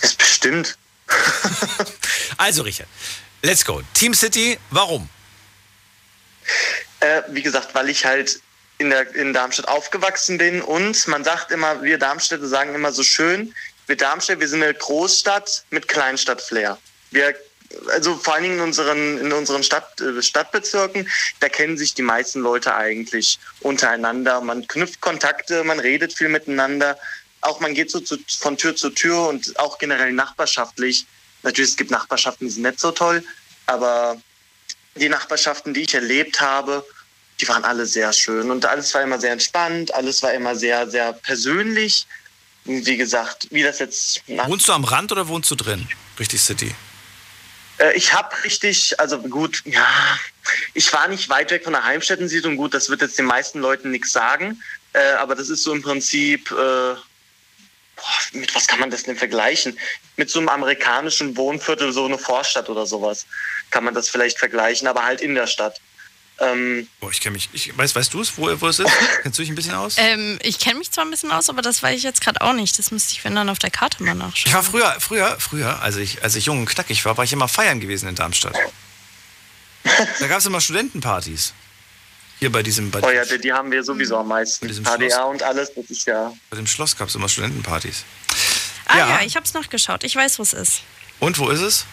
Das 0.00 0.10
ist 0.10 0.18
bestimmt. 0.18 0.76
Also, 2.38 2.62
Richard, 2.64 2.88
let's 3.42 3.64
go. 3.64 3.80
Team 3.94 4.12
City, 4.12 4.58
warum? 4.70 5.08
Äh, 7.00 7.22
wie 7.28 7.42
gesagt, 7.42 7.74
weil 7.74 7.88
ich 7.88 8.04
halt 8.04 8.40
in, 8.78 8.90
der, 8.90 9.14
in 9.14 9.32
Darmstadt 9.32 9.68
aufgewachsen 9.68 10.38
bin 10.38 10.60
und 10.60 11.06
man 11.08 11.24
sagt 11.24 11.50
immer, 11.50 11.82
wir 11.82 11.98
Darmstädter 11.98 12.46
sagen 12.46 12.74
immer 12.74 12.92
so 12.92 13.02
schön, 13.02 13.54
wir 13.86 13.96
Darmstadt, 13.96 14.40
wir 14.40 14.48
sind 14.48 14.62
eine 14.62 14.74
Großstadt 14.74 15.64
mit 15.70 15.88
Kleinstadt-Flair. 15.88 16.78
Wir, 17.10 17.34
also 17.90 18.16
vor 18.16 18.34
allen 18.34 18.42
Dingen 18.42 18.56
in 18.56 18.62
unseren, 18.62 19.18
in 19.18 19.32
unseren 19.32 19.62
Stadt, 19.62 20.00
äh, 20.00 20.20
Stadtbezirken, 20.22 21.08
da 21.40 21.48
kennen 21.48 21.78
sich 21.78 21.94
die 21.94 22.02
meisten 22.02 22.40
Leute 22.40 22.74
eigentlich 22.74 23.38
untereinander. 23.60 24.40
Man 24.40 24.66
knüpft 24.66 25.00
Kontakte, 25.00 25.64
man 25.64 25.78
redet 25.78 26.12
viel 26.12 26.28
miteinander. 26.28 26.98
Auch 27.42 27.60
man 27.60 27.74
geht 27.74 27.90
so 27.90 28.00
zu, 28.00 28.18
von 28.40 28.56
Tür 28.56 28.74
zu 28.74 28.90
Tür 28.90 29.28
und 29.28 29.58
auch 29.58 29.78
generell 29.78 30.12
nachbarschaftlich. 30.12 31.06
Natürlich, 31.42 31.70
es 31.72 31.76
gibt 31.76 31.92
Nachbarschaften, 31.92 32.48
die 32.48 32.52
sind 32.52 32.64
nicht 32.64 32.80
so 32.80 32.90
toll, 32.90 33.22
aber 33.66 34.20
die 34.96 35.08
Nachbarschaften, 35.08 35.74
die 35.74 35.82
ich 35.82 35.94
erlebt 35.94 36.40
habe, 36.40 36.84
die 37.40 37.48
waren 37.48 37.64
alle 37.64 37.86
sehr 37.86 38.12
schön 38.12 38.50
und 38.50 38.64
alles 38.64 38.94
war 38.94 39.02
immer 39.02 39.18
sehr 39.18 39.32
entspannt, 39.32 39.94
alles 39.94 40.22
war 40.22 40.32
immer 40.32 40.56
sehr, 40.56 40.88
sehr 40.90 41.12
persönlich. 41.12 42.06
Wie 42.64 42.96
gesagt, 42.96 43.46
wie 43.50 43.62
das 43.62 43.78
jetzt. 43.78 44.22
Wohnst 44.26 44.66
du 44.68 44.72
am 44.72 44.84
Rand 44.84 45.12
oder 45.12 45.28
wohnst 45.28 45.50
du 45.50 45.54
drin? 45.54 45.86
Richtig 46.18 46.40
City. 46.40 46.74
Äh, 47.78 47.96
ich 47.96 48.12
habe 48.12 48.30
richtig, 48.42 48.98
also 48.98 49.20
gut, 49.20 49.62
ja, 49.64 49.86
ich 50.74 50.92
war 50.92 51.08
nicht 51.08 51.28
weit 51.28 51.50
weg 51.50 51.64
von 51.64 51.74
der 51.74 51.84
Heimstättensiedlung. 51.84 52.56
Gut, 52.56 52.74
das 52.74 52.88
wird 52.88 53.02
jetzt 53.02 53.18
den 53.18 53.26
meisten 53.26 53.60
Leuten 53.60 53.90
nichts 53.90 54.12
sagen, 54.12 54.60
äh, 54.94 55.12
aber 55.12 55.34
das 55.34 55.48
ist 55.48 55.62
so 55.62 55.72
im 55.72 55.82
Prinzip, 55.82 56.50
äh, 56.50 56.94
boah, 57.96 58.38
mit 58.38 58.54
was 58.54 58.66
kann 58.66 58.80
man 58.80 58.90
das 58.90 59.02
denn 59.04 59.16
vergleichen? 59.16 59.78
Mit 60.16 60.30
so 60.30 60.38
einem 60.38 60.48
amerikanischen 60.48 61.36
Wohnviertel, 61.36 61.92
so 61.92 62.04
eine 62.04 62.18
Vorstadt 62.18 62.68
oder 62.68 62.86
sowas, 62.86 63.26
kann 63.70 63.84
man 63.84 63.94
das 63.94 64.08
vielleicht 64.08 64.38
vergleichen, 64.38 64.86
aber 64.86 65.04
halt 65.04 65.20
in 65.20 65.34
der 65.34 65.46
Stadt. 65.46 65.80
Ähm, 66.38 66.86
Boah, 67.00 67.10
ich 67.10 67.20
kenne 67.20 67.32
mich. 67.32 67.48
Ich, 67.54 67.76
weißt, 67.76 67.96
weißt 67.96 68.12
du 68.12 68.20
es, 68.20 68.36
wo, 68.36 68.60
wo 68.60 68.68
es 68.68 68.78
ist? 68.78 68.92
Kennst 69.22 69.38
du 69.38 69.42
dich 69.42 69.50
ein 69.50 69.54
bisschen 69.54 69.74
aus? 69.74 69.94
Ähm, 69.96 70.38
ich 70.42 70.58
kenne 70.58 70.78
mich 70.78 70.90
zwar 70.90 71.04
ein 71.04 71.10
bisschen 71.10 71.32
aus, 71.32 71.48
aber 71.48 71.62
das 71.62 71.82
weiß 71.82 71.96
ich 71.96 72.02
jetzt 72.02 72.20
gerade 72.20 72.42
auch 72.42 72.52
nicht. 72.52 72.78
Das 72.78 72.90
müsste 72.90 73.12
ich, 73.12 73.24
wenn 73.24 73.34
dann, 73.34 73.48
auf 73.48 73.58
der 73.58 73.70
Karte 73.70 74.02
mal 74.02 74.14
nachschauen. 74.14 74.46
Ich 74.46 74.54
war 74.54 74.62
früher, 74.62 74.96
früher, 75.00 75.36
früher, 75.40 75.80
als 75.80 75.96
ich, 75.96 76.22
als 76.22 76.36
ich 76.36 76.44
jung 76.44 76.58
und 76.58 76.66
knackig 76.66 77.04
war, 77.06 77.16
war 77.16 77.24
ich 77.24 77.32
immer 77.32 77.48
feiern 77.48 77.80
gewesen 77.80 78.08
in 78.08 78.14
Darmstadt. 78.14 78.54
Da 80.20 80.26
gab 80.26 80.38
es 80.38 80.46
immer 80.46 80.60
Studentenpartys. 80.60 81.54
Hier 82.38 82.52
bei 82.52 82.62
diesem, 82.62 82.90
bei, 82.90 83.02
oh 83.02 83.10
ja, 83.10 83.24
die, 83.24 83.38
die 83.38 83.52
haben 83.52 83.70
wir 83.70 83.82
sowieso 83.82 84.18
am 84.18 84.28
meisten. 84.28 84.68
HDA 84.68 85.08
Schloss. 85.08 85.30
und 85.30 85.42
alles, 85.42 85.72
das 85.74 85.86
ist 85.86 86.06
ja. 86.06 86.32
bei 86.50 86.56
dem 86.56 86.66
Schloss 86.66 86.96
gab 86.96 87.08
es 87.08 87.14
immer 87.14 87.28
Studentenpartys. 87.28 88.04
ah 88.86 88.98
ja. 88.98 89.08
ja, 89.08 89.20
ich 89.24 89.36
habe 89.36 89.46
es 89.46 89.54
nachgeschaut. 89.54 90.04
Ich 90.04 90.14
weiß, 90.14 90.38
wo 90.38 90.42
es 90.42 90.52
ist. 90.52 90.82
Und 91.18 91.38
wo 91.38 91.48
ist 91.48 91.60
es? 91.60 91.86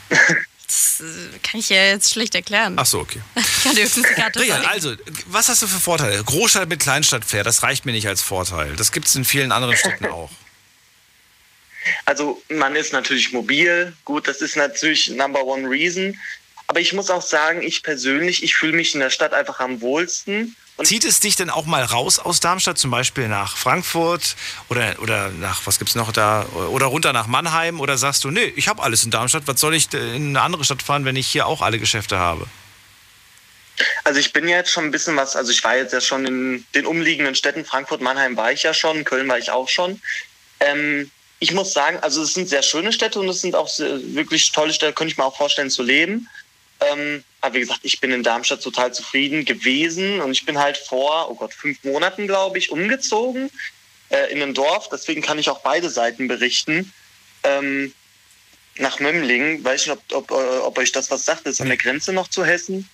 Das 0.65 1.01
äh, 1.01 1.38
kann 1.43 1.60
ich 1.60 1.69
ja 1.69 1.86
jetzt 1.86 2.12
schlecht 2.12 2.36
erklären. 2.36 2.75
Ach 2.77 2.86
so, 2.86 2.99
okay. 2.99 3.21
Ich 3.36 3.63
kann 3.63 3.75
höchstens 3.75 4.08
die 4.08 4.13
Karte 4.13 4.39
zeigen. 4.39 4.65
also, 4.65 4.95
was 5.27 5.49
hast 5.49 5.62
du 5.62 5.67
für 5.67 5.79
Vorteile? 5.79 6.23
Großstadt 6.23 6.67
mit 6.67 6.79
Kleinstadt-Flair, 6.79 7.43
das 7.43 7.63
reicht 7.63 7.86
mir 7.86 7.91
nicht 7.91 8.08
als 8.08 8.21
Vorteil. 8.21 8.75
Das 8.75 8.91
gibt 8.91 9.08
es 9.08 9.15
in 9.15 9.25
vielen 9.25 9.51
anderen 9.51 9.77
Städten 9.77 10.06
auch. 10.08 10.32
Also 12.06 12.41
man 12.49 12.75
ist 12.75 12.93
natürlich 12.93 13.34
mobil, 13.34 13.93
gut, 14.06 14.27
das 14.27 14.41
ist 14.41 14.56
natürlich 14.56 15.10
Number 15.10 15.43
One 15.43 15.69
Reason. 15.69 16.17
Aber 16.74 16.80
ich 16.80 16.92
muss 16.94 17.12
auch 17.12 17.22
sagen, 17.22 17.62
ich 17.62 17.84
persönlich, 17.84 18.42
ich 18.42 18.56
fühle 18.56 18.74
mich 18.74 18.96
in 18.96 19.00
der 19.00 19.12
Stadt 19.12 19.32
einfach 19.32 19.60
am 19.60 19.80
wohlsten. 19.82 20.56
Und 20.76 20.88
Zieht 20.88 21.06
es 21.06 21.20
dich 21.20 21.36
denn 21.36 21.52
auch 21.52 21.68
mal 21.68 21.84
raus 21.84 22.18
aus 22.18 22.40
Darmstadt, 22.40 22.80
zum 22.80 22.90
Beispiel 22.90 23.28
nach 23.28 23.58
Frankfurt 23.58 24.36
oder, 24.70 24.96
oder 25.00 25.30
nach, 25.30 25.62
was 25.68 25.78
gibt's 25.78 25.94
noch 25.94 26.12
da, 26.12 26.48
oder 26.72 26.88
runter 26.88 27.14
nach 27.14 27.28
Mannheim? 27.28 27.80
Oder 27.80 28.00
sagst 28.00 28.24
du, 28.24 28.32
nee, 28.32 28.52
ich 28.56 28.70
habe 28.70 28.82
alles 28.82 29.04
in 29.04 29.12
Darmstadt, 29.12 29.44
was 29.46 29.60
soll 29.60 29.76
ich 29.76 29.94
in 29.94 30.30
eine 30.30 30.42
andere 30.42 30.66
Stadt 30.66 30.82
fahren, 30.82 31.06
wenn 31.06 31.16
ich 31.16 31.28
hier 31.28 31.46
auch 31.46 31.62
alle 31.62 31.78
Geschäfte 31.78 32.18
habe? 32.18 32.48
also 34.04 34.20
ich 34.20 34.34
bin 34.34 34.48
ja 34.48 34.58
jetzt 34.58 34.72
schon 34.72 34.86
ein 34.86 34.92
bisschen 34.92 35.16
was, 35.16 35.36
also 35.36 35.52
ich 35.52 35.64
war 35.64 35.76
jetzt 35.76 35.94
ja 35.94 36.02
schon 36.02 36.26
in 36.26 36.66
den 36.74 36.88
umliegenden 36.88 37.36
Städten, 37.36 37.66
Frankfurt, 37.66 38.02
Mannheim 38.02 38.36
war 38.36 38.52
ich 38.52 38.64
ja 38.64 38.74
schon, 38.74 39.04
Köln 39.04 39.28
war 39.28 39.38
ich 39.38 39.52
auch 39.52 39.70
schon. 39.70 40.02
Ähm, 40.60 41.12
ich 41.44 41.52
muss 41.52 41.74
sagen, 41.74 42.00
also 42.02 42.24
es 42.24 42.34
sind 42.34 42.48
sehr 42.48 42.64
schöne 42.64 42.94
Städte 42.94 43.20
und 43.20 43.28
es 43.28 43.42
sind 43.42 43.54
auch 43.54 43.70
wirklich 43.78 44.52
tolle 44.54 44.72
Städte, 44.72 44.94
könnte 44.94 45.12
ich 45.12 45.18
mir 45.18 45.26
auch 45.26 45.36
vorstellen 45.36 45.70
zu 45.70 45.84
leben. 45.84 46.30
Ähm, 46.91 47.24
Aber 47.41 47.56
wie 47.56 47.60
gesagt, 47.60 47.82
ich 47.84 48.00
bin 48.00 48.12
in 48.12 48.24
Darmstadt 48.24 48.62
total 48.62 48.93
zufrieden 48.93 49.46
gewesen 49.46 50.22
und 50.22 50.32
ich 50.32 50.46
bin 50.46 50.58
halt 50.58 50.78
vor, 50.78 51.30
oh 51.30 51.36
Gott, 51.36 51.54
fünf 51.54 51.84
Monaten, 51.84 52.28
glaube 52.28 52.58
ich, 52.58 52.72
umgezogen 52.72 53.50
äh, 54.10 54.32
in 54.32 54.41
ein 54.41 54.54
Dorf. 54.54 54.89
Deswegen 54.89 55.22
kann 55.22 55.39
ich 55.39 55.50
auch 55.50 55.60
beide 55.60 55.89
Seiten 55.89 56.28
berichten. 56.28 56.93
Ähm, 57.43 57.93
nach 58.78 59.00
Mömmlingen, 59.00 59.63
weiß 59.63 59.88
nicht, 59.88 59.98
ob, 60.12 60.13
ob, 60.13 60.32
äh, 60.32 60.60
ob 60.60 60.78
euch 60.78 60.91
das 60.91 61.12
was 61.12 61.26
sagt, 61.26 61.46
das 61.46 61.56
ist 61.56 61.62
an 61.62 61.67
der 61.67 61.78
Grenze 61.78 62.12
noch 62.12 62.28
zu 62.28 62.43
Hessen. 62.43 62.89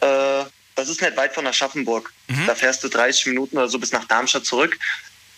Äh, 0.00 0.44
das 0.76 0.88
ist 0.88 1.02
nicht 1.02 1.16
weit 1.16 1.34
von 1.34 1.46
Aschaffenburg. 1.46 2.12
Mhm. 2.28 2.46
Da 2.46 2.54
fährst 2.54 2.82
du 2.82 2.88
30 2.88 3.26
Minuten 3.26 3.58
oder 3.58 3.68
so 3.68 3.78
bis 3.78 3.92
nach 3.92 4.06
Darmstadt 4.06 4.46
zurück. 4.46 4.78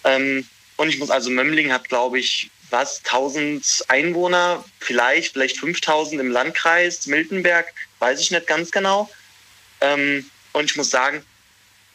Ähm, 0.05 0.47
und 0.77 0.89
ich 0.89 0.99
muss 0.99 1.11
also, 1.11 1.31
Mömmlingen 1.31 1.73
hat, 1.73 1.89
glaube 1.89 2.19
ich, 2.19 2.51
was, 2.71 2.99
1000 3.05 3.85
Einwohner, 3.89 4.65
vielleicht, 4.81 5.33
vielleicht 5.33 5.59
5000 5.59 6.21
im 6.21 6.31
Landkreis 6.31 7.07
Miltenberg, 7.07 7.67
weiß 7.99 8.21
ich 8.21 8.31
nicht 8.31 8.47
ganz 8.47 8.71
genau. 8.71 9.11
Ähm, 9.81 10.31
und 10.53 10.71
ich 10.71 10.77
muss 10.77 10.91
sagen, 10.91 11.25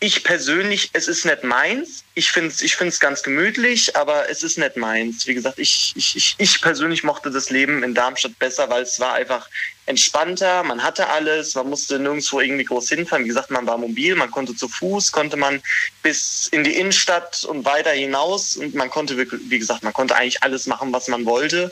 ich 0.03 0.23
persönlich, 0.23 0.89
es 0.93 1.07
ist 1.07 1.25
nicht 1.25 1.43
meins. 1.43 2.03
Ich 2.15 2.31
finde 2.31 2.49
es 2.49 2.61
ich 2.61 2.75
find's 2.75 2.99
ganz 2.99 3.21
gemütlich, 3.21 3.95
aber 3.95 4.29
es 4.29 4.41
ist 4.41 4.57
nicht 4.57 4.75
meins. 4.75 5.27
Wie 5.27 5.35
gesagt, 5.35 5.59
ich, 5.59 5.93
ich, 5.95 6.15
ich, 6.15 6.35
ich 6.39 6.61
persönlich 6.61 7.03
mochte 7.03 7.29
das 7.29 7.51
Leben 7.51 7.83
in 7.83 7.93
Darmstadt 7.93 8.37
besser, 8.39 8.67
weil 8.69 8.81
es 8.81 8.99
war 8.99 9.13
einfach 9.13 9.47
entspannter, 9.85 10.63
man 10.63 10.83
hatte 10.83 11.07
alles, 11.07 11.55
man 11.55 11.69
musste 11.69 11.99
nirgendwo 11.99 12.39
irgendwie 12.39 12.65
groß 12.65 12.89
hinfahren. 12.89 13.23
Wie 13.23 13.29
gesagt, 13.29 13.51
man 13.51 13.67
war 13.67 13.77
mobil, 13.77 14.15
man 14.15 14.31
konnte 14.31 14.55
zu 14.55 14.67
Fuß, 14.67 15.11
konnte 15.11 15.37
man 15.37 15.61
bis 16.03 16.47
in 16.51 16.63
die 16.63 16.75
Innenstadt 16.75 17.43
und 17.45 17.65
weiter 17.65 17.91
hinaus 17.91 18.57
und 18.57 18.75
man 18.75 18.89
konnte, 18.89 19.17
wie 19.17 19.59
gesagt, 19.59 19.83
man 19.83 19.93
konnte 19.93 20.15
eigentlich 20.15 20.43
alles 20.43 20.67
machen, 20.67 20.93
was 20.93 21.07
man 21.07 21.25
wollte, 21.25 21.71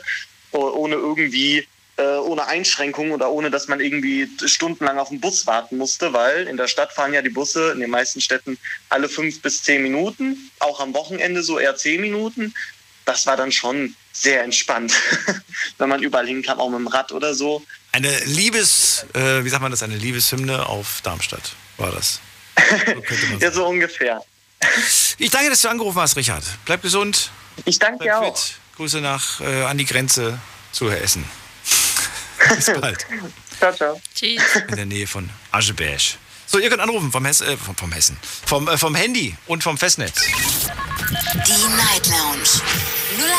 oh- 0.52 0.70
ohne 0.70 0.96
irgendwie 0.96 1.66
äh, 1.96 2.16
ohne 2.18 2.46
Einschränkungen 2.46 3.12
oder 3.12 3.30
ohne, 3.30 3.50
dass 3.50 3.68
man 3.68 3.80
irgendwie 3.80 4.28
stundenlang 4.46 4.98
auf 4.98 5.10
den 5.10 5.20
Bus 5.20 5.46
warten 5.46 5.76
musste, 5.76 6.12
weil 6.12 6.46
in 6.46 6.56
der 6.56 6.66
Stadt 6.66 6.92
fahren 6.92 7.12
ja 7.12 7.20
die 7.20 7.28
Busse 7.28 7.72
in 7.72 7.80
den 7.80 7.90
meisten 7.90 8.20
Städten 8.20 8.58
alle 8.88 9.08
fünf 9.08 9.42
bis 9.42 9.62
zehn 9.62 9.82
Minuten, 9.82 10.50
auch 10.60 10.80
am 10.80 10.94
Wochenende 10.94 11.42
so 11.42 11.58
eher 11.58 11.76
zehn 11.76 12.00
Minuten. 12.00 12.54
Das 13.04 13.26
war 13.26 13.36
dann 13.36 13.52
schon 13.52 13.94
sehr 14.12 14.42
entspannt, 14.44 14.92
wenn 15.78 15.88
man 15.88 16.02
überall 16.02 16.26
hinkam, 16.26 16.58
auch 16.60 16.68
mit 16.68 16.78
dem 16.78 16.86
Rad 16.88 17.12
oder 17.12 17.34
so. 17.34 17.64
Eine 17.92 18.16
Liebes, 18.24 19.06
äh, 19.14 19.44
wie 19.44 19.48
sagt 19.48 19.62
man 19.62 19.70
das, 19.70 19.82
eine 19.82 19.96
Liebeshymne 19.96 20.66
auf 20.66 21.00
Darmstadt 21.02 21.52
war 21.76 21.92
das. 21.92 22.20
So 22.56 23.02
Ja, 23.40 23.50
so 23.50 23.66
ungefähr. 23.66 24.22
Ich 25.18 25.30
danke, 25.30 25.50
dass 25.50 25.62
du 25.62 25.68
angerufen 25.68 26.00
hast, 26.00 26.16
Richard. 26.16 26.44
Bleib 26.64 26.82
gesund, 26.82 27.30
Ich 27.64 27.78
danke 27.78 28.04
dir 28.04 28.18
auch. 28.18 28.38
Grüße 28.76 29.00
nach 29.00 29.40
äh, 29.40 29.64
an 29.64 29.78
die 29.78 29.84
Grenze 29.86 30.38
zu 30.72 30.88
Essen. 30.88 31.24
Bis 32.54 32.66
bald. 32.66 33.06
Ciao, 33.58 33.72
ciao. 33.74 34.00
Tschüss. 34.14 34.42
In 34.68 34.76
der 34.76 34.86
Nähe 34.86 35.06
von 35.06 35.28
Ascheberg. 35.50 36.00
So, 36.46 36.58
ihr 36.58 36.68
könnt 36.68 36.80
anrufen 36.80 37.12
vom, 37.12 37.24
Hess, 37.24 37.42
äh, 37.42 37.56
vom, 37.56 37.76
vom 37.76 37.92
Hessen. 37.92 38.16
Vom, 38.46 38.68
äh, 38.68 38.76
vom 38.76 38.94
Handy 38.94 39.36
und 39.46 39.62
vom 39.62 39.78
Festnetz. 39.78 40.22
Die 40.22 41.68
Night 41.76 42.06
Lounge 42.06 42.60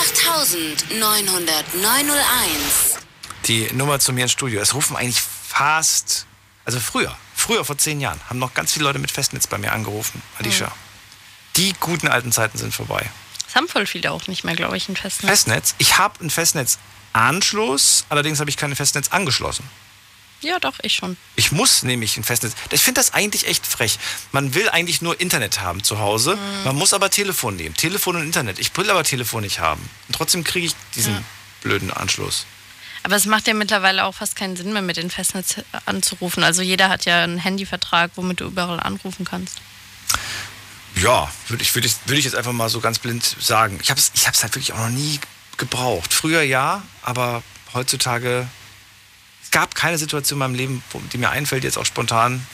08901. 0.01 2.97
Die 3.45 3.71
Nummer 3.73 3.99
zu 3.99 4.13
mir 4.13 4.23
ins 4.23 4.31
Studio. 4.31 4.59
Es 4.59 4.73
rufen 4.73 4.95
eigentlich 4.95 5.21
fast, 5.21 6.25
also 6.65 6.79
früher, 6.79 7.15
früher 7.35 7.63
vor 7.63 7.77
zehn 7.77 8.01
Jahren, 8.01 8.19
haben 8.27 8.39
noch 8.39 8.53
ganz 8.53 8.73
viele 8.73 8.85
Leute 8.85 8.99
mit 8.99 9.11
Festnetz 9.11 9.47
bei 9.47 9.59
mir 9.59 9.71
angerufen. 9.71 10.21
Alicia. 10.39 10.71
Die 11.55 11.73
guten 11.79 12.07
alten 12.07 12.31
Zeiten 12.31 12.57
sind 12.57 12.73
vorbei. 12.73 13.07
Das 13.45 13.55
haben 13.55 13.67
voll 13.67 13.85
viele 13.85 14.11
auch 14.11 14.27
nicht 14.27 14.43
mehr, 14.43 14.55
glaube 14.55 14.77
ich, 14.77 14.89
ein 14.89 14.95
Festnetz. 14.95 15.29
Festnetz. 15.29 15.75
Ich 15.77 15.97
habe 15.97 16.19
einen 16.21 16.29
Festnetzanschluss, 16.29 18.05
allerdings 18.09 18.39
habe 18.39 18.49
ich 18.49 18.57
kein 18.57 18.75
Festnetz 18.75 19.09
angeschlossen. 19.09 19.69
Ja, 20.41 20.59
doch, 20.59 20.73
ich 20.81 20.95
schon. 20.95 21.17
Ich 21.35 21.51
muss 21.51 21.83
nämlich 21.83 22.17
ein 22.17 22.23
Festnetz. 22.23 22.53
Ich 22.71 22.81
finde 22.81 22.99
das 22.99 23.13
eigentlich 23.13 23.47
echt 23.47 23.65
frech. 23.65 23.99
Man 24.31 24.55
will 24.55 24.69
eigentlich 24.69 25.01
nur 25.01 25.19
Internet 25.21 25.61
haben 25.61 25.83
zu 25.83 25.99
Hause. 25.99 26.37
Man 26.65 26.75
muss 26.75 26.93
aber 26.93 27.11
Telefon 27.11 27.55
nehmen. 27.55 27.75
Telefon 27.75 28.15
und 28.15 28.23
Internet. 28.23 28.57
Ich 28.57 28.75
will 28.75 28.89
aber 28.89 29.03
Telefon 29.03 29.43
nicht 29.43 29.59
haben. 29.59 29.87
Und 30.07 30.15
trotzdem 30.15 30.43
kriege 30.43 30.65
ich 30.65 30.75
diesen 30.95 31.23
blöden 31.61 31.91
Anschluss. 31.91 32.45
Aber 33.03 33.15
es 33.15 33.25
macht 33.25 33.47
ja 33.47 33.53
mittlerweile 33.53 34.05
auch 34.05 34.15
fast 34.15 34.35
keinen 34.35 34.55
Sinn 34.55 34.73
mehr, 34.73 34.81
mit 34.81 34.97
den 34.97 35.09
Festnetz 35.09 35.57
anzurufen. 35.85 36.43
Also 36.43 36.61
jeder 36.61 36.89
hat 36.89 37.05
ja 37.05 37.23
einen 37.23 37.37
Handyvertrag, 37.37 38.11
womit 38.15 38.39
du 38.41 38.45
überall 38.45 38.79
anrufen 38.79 39.25
kannst. 39.25 39.61
Ja, 40.95 41.31
würde 41.47 41.63
ich, 41.63 41.73
würd 41.73 41.85
ich, 41.85 41.95
würd 42.05 42.19
ich 42.19 42.25
jetzt 42.25 42.35
einfach 42.35 42.51
mal 42.51 42.69
so 42.69 42.79
ganz 42.79 42.99
blind 42.99 43.23
sagen. 43.39 43.79
Ich 43.81 43.89
habe 43.89 43.99
es 43.99 44.11
ich 44.13 44.27
hab's 44.27 44.43
halt 44.43 44.53
wirklich 44.55 44.73
auch 44.73 44.77
noch 44.77 44.89
nie 44.89 45.19
gebraucht. 45.57 46.13
Früher 46.13 46.41
ja, 46.41 46.83
aber 47.01 47.43
heutzutage. 47.73 48.47
Es 49.53 49.59
gab 49.59 49.75
keine 49.75 49.97
Situation 49.97 50.37
in 50.37 50.39
meinem 50.39 50.55
Leben, 50.55 50.81
die 51.11 51.17
mir 51.17 51.29
einfällt, 51.29 51.65
jetzt 51.65 51.77
auch 51.77 51.85
spontan. 51.85 52.47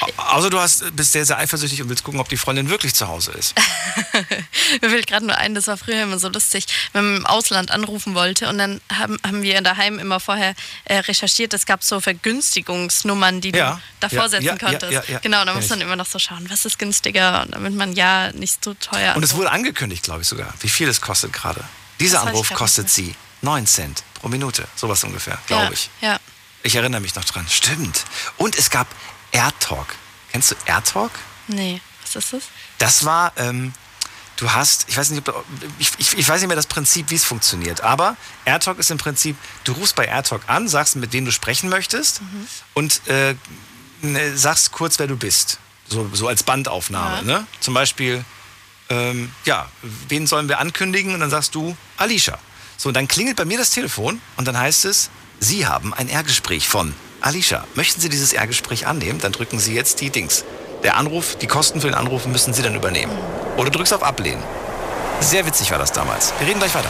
Au- 0.00 0.22
Außer 0.36 0.50
du 0.50 0.60
hast, 0.60 0.94
bist 0.94 1.12
sehr, 1.12 1.24
sehr 1.24 1.38
eifersüchtig 1.38 1.80
und 1.80 1.88
willst 1.88 2.04
gucken, 2.04 2.20
ob 2.20 2.28
die 2.28 2.36
Freundin 2.36 2.68
wirklich 2.68 2.94
zu 2.94 3.08
Hause 3.08 3.30
ist. 3.32 3.54
Mir 4.82 4.90
fällt 4.90 5.06
gerade 5.06 5.24
nur 5.24 5.38
ein, 5.38 5.54
das 5.54 5.68
war 5.68 5.78
früher 5.78 6.02
immer 6.02 6.18
so 6.18 6.28
lustig, 6.28 6.66
wenn 6.92 7.04
man 7.06 7.16
im 7.20 7.26
Ausland 7.26 7.70
anrufen 7.70 8.14
wollte 8.14 8.50
und 8.50 8.58
dann 8.58 8.82
haben, 8.92 9.16
haben 9.26 9.42
wir 9.42 9.58
daheim 9.62 9.98
immer 9.98 10.20
vorher 10.20 10.54
äh, 10.84 10.98
recherchiert, 10.98 11.54
es 11.54 11.64
gab 11.64 11.82
so 11.82 11.98
Vergünstigungsnummern, 11.98 13.40
die 13.40 13.52
Ja, 13.52 13.76
du 13.76 13.80
davor 14.00 14.24
ja, 14.24 14.28
setzen 14.28 14.44
ja, 14.44 14.58
konntest. 14.58 15.08
Genau, 15.22 15.42
da 15.46 15.54
muss 15.54 15.70
man 15.70 15.80
immer 15.80 15.96
noch 15.96 16.04
so 16.06 16.18
schauen, 16.18 16.44
was 16.50 16.66
ist 16.66 16.78
günstiger, 16.78 17.46
damit 17.48 17.74
man 17.74 17.94
ja 17.94 18.32
nicht 18.32 18.62
so 18.62 18.74
teuer 18.74 19.16
Und 19.16 19.22
es 19.22 19.34
wurde 19.34 19.50
angekündigt, 19.50 20.02
glaube 20.02 20.20
ich 20.20 20.28
sogar, 20.28 20.52
wie 20.60 20.68
viel 20.68 20.90
es 20.90 21.00
kostet 21.00 21.32
gerade. 21.32 21.64
Dieser 22.00 22.18
Das 22.18 22.26
Anruf 22.26 22.52
kostet 22.52 22.90
sie 22.90 23.14
9 23.42 23.66
Cent 23.66 24.02
pro 24.14 24.28
Minute. 24.28 24.66
Sowas 24.76 25.02
ungefähr, 25.04 25.38
glaube 25.46 25.64
ja, 25.64 25.70
ich. 25.72 25.90
Ja, 26.00 26.20
Ich 26.62 26.74
erinnere 26.74 27.00
mich 27.00 27.14
noch 27.14 27.24
dran. 27.24 27.46
Stimmt. 27.48 28.04
Und 28.36 28.56
es 28.56 28.70
gab 28.70 28.86
AirTalk. 29.32 29.94
Kennst 30.32 30.50
du 30.50 30.54
AirTalk? 30.66 31.12
nee, 31.48 31.80
was 32.02 32.16
ist 32.16 32.32
das? 32.32 32.42
Das 32.78 33.04
war, 33.04 33.32
ähm, 33.36 33.72
du 34.36 34.52
hast, 34.52 34.88
ich 34.88 34.96
weiß 34.96 35.10
nicht, 35.10 35.28
ob, 35.28 35.44
ich, 35.78 35.90
ich, 35.98 36.18
ich 36.18 36.28
weiß 36.28 36.40
nicht 36.40 36.48
mehr 36.48 36.56
das 36.56 36.66
Prinzip, 36.66 37.10
wie 37.10 37.16
es 37.16 37.24
funktioniert, 37.24 37.80
aber 37.80 38.16
AirTalk 38.44 38.78
ist 38.78 38.90
im 38.90 38.98
Prinzip, 38.98 39.36
du 39.64 39.72
rufst 39.72 39.96
bei 39.96 40.04
AirTalk 40.06 40.42
an, 40.46 40.68
sagst, 40.68 40.96
mit 40.96 41.12
wem 41.12 41.24
du 41.24 41.32
sprechen 41.32 41.68
möchtest 41.68 42.20
und 42.74 43.06
äh, 43.08 43.34
ne, 44.02 44.36
sagst 44.36 44.72
kurz, 44.72 44.98
wer 44.98 45.06
du 45.06 45.16
bist. 45.16 45.58
So, 45.88 46.08
so 46.12 46.28
als 46.28 46.42
Bandaufnahme. 46.44 47.16
Ja. 47.16 47.22
Ne? 47.22 47.46
Zum 47.58 47.74
Beispiel, 47.74 48.24
ähm, 48.88 49.32
ja, 49.44 49.68
wen 50.08 50.26
sollen 50.26 50.48
wir 50.48 50.60
ankündigen? 50.60 51.14
Und 51.14 51.20
dann 51.20 51.30
sagst 51.30 51.54
du, 51.54 51.76
Alicia. 51.96 52.38
So, 52.80 52.88
und 52.88 52.94
dann 52.94 53.08
klingelt 53.08 53.36
bei 53.36 53.44
mir 53.44 53.58
das 53.58 53.68
Telefon 53.68 54.22
und 54.38 54.48
dann 54.48 54.58
heißt 54.58 54.86
es, 54.86 55.10
Sie 55.38 55.66
haben 55.66 55.92
ein 55.92 56.08
R-Gespräch 56.08 56.66
von 56.66 56.94
Alicia. 57.20 57.66
Möchten 57.74 58.00
Sie 58.00 58.08
dieses 58.08 58.32
R-Gespräch 58.32 58.86
annehmen? 58.86 59.20
Dann 59.20 59.32
drücken 59.32 59.58
Sie 59.58 59.74
jetzt 59.74 60.00
die 60.00 60.08
Dings. 60.08 60.46
Der 60.82 60.96
Anruf, 60.96 61.36
die 61.36 61.46
Kosten 61.46 61.82
für 61.82 61.88
den 61.88 61.94
Anruf 61.94 62.24
müssen 62.24 62.54
Sie 62.54 62.62
dann 62.62 62.74
übernehmen. 62.74 63.12
Oder 63.58 63.68
drückst 63.68 63.92
auf 63.92 64.02
Ablehnen. 64.02 64.42
Sehr 65.20 65.44
witzig 65.44 65.70
war 65.70 65.76
das 65.76 65.92
damals. 65.92 66.32
Wir 66.38 66.48
reden 66.48 66.58
gleich 66.58 66.74
weiter. 66.74 66.88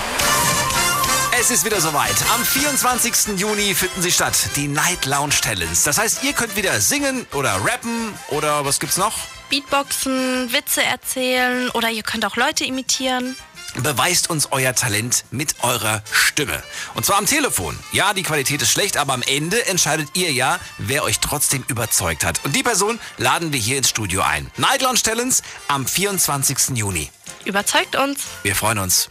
Es 1.40 1.50
ist 1.50 1.64
wieder 1.64 1.80
soweit. 1.80 2.14
Am 2.34 2.44
24. 2.44 3.36
Juni 3.36 3.74
finden 3.74 4.00
sie 4.00 4.12
statt, 4.12 4.34
die 4.54 4.68
Night 4.68 5.06
Lounge 5.06 5.34
Talents. 5.42 5.82
Das 5.82 5.98
heißt, 5.98 6.22
ihr 6.22 6.34
könnt 6.34 6.54
wieder 6.54 6.80
singen 6.80 7.26
oder 7.32 7.54
rappen 7.64 8.14
oder 8.28 8.64
was 8.64 8.78
gibt's 8.78 8.96
noch? 8.96 9.14
Beatboxen, 9.48 10.52
Witze 10.52 10.84
erzählen 10.84 11.68
oder 11.70 11.90
ihr 11.90 12.04
könnt 12.04 12.24
auch 12.24 12.36
Leute 12.36 12.64
imitieren. 12.64 13.36
Beweist 13.74 14.30
uns 14.30 14.48
euer 14.50 14.74
Talent 14.74 15.24
mit 15.30 15.54
eurer 15.62 16.02
Stimme. 16.12 16.62
Und 16.94 17.06
zwar 17.06 17.18
am 17.18 17.26
Telefon. 17.26 17.78
Ja, 17.92 18.12
die 18.12 18.22
Qualität 18.22 18.62
ist 18.62 18.70
schlecht, 18.70 18.96
aber 18.96 19.14
am 19.14 19.22
Ende 19.22 19.66
entscheidet 19.66 20.08
ihr 20.14 20.32
ja, 20.32 20.58
wer 20.78 21.04
euch 21.04 21.20
trotzdem 21.20 21.64
überzeugt 21.68 22.24
hat. 22.24 22.44
Und 22.44 22.56
die 22.56 22.62
Person 22.62 22.98
laden 23.16 23.52
wir 23.52 23.60
hier 23.60 23.78
ins 23.78 23.88
Studio 23.88 24.22
ein. 24.22 24.50
Night 24.56 24.82
Lounge 24.82 25.00
Talents 25.02 25.42
am 25.68 25.86
24. 25.86 26.76
Juni. 26.76 27.10
Überzeugt 27.44 27.96
uns. 27.96 28.20
Wir 28.42 28.56
freuen 28.56 28.78
uns. 28.78 29.08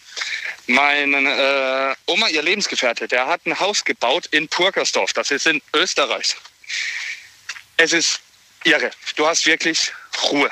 Meine 0.67 1.97
äh, 2.07 2.11
Oma, 2.11 2.29
ihr 2.29 2.43
Lebensgefährte, 2.43 3.07
der 3.09 3.27
hat 3.27 3.45
ein 3.45 3.61
Haus 3.61 3.85
gebaut 3.85 4.27
in 4.31 4.49
Purkersdorf, 4.49 5.13
das 5.13 5.31
ist 5.31 5.47
in 5.47 5.61
Österreich. 5.75 6.37
Es 7.77 7.93
ist 7.93 8.21
irre. 8.65 8.91
Du 9.17 9.27
hast 9.27 9.45
wirklich 9.45 9.93
Ruhe. 10.31 10.51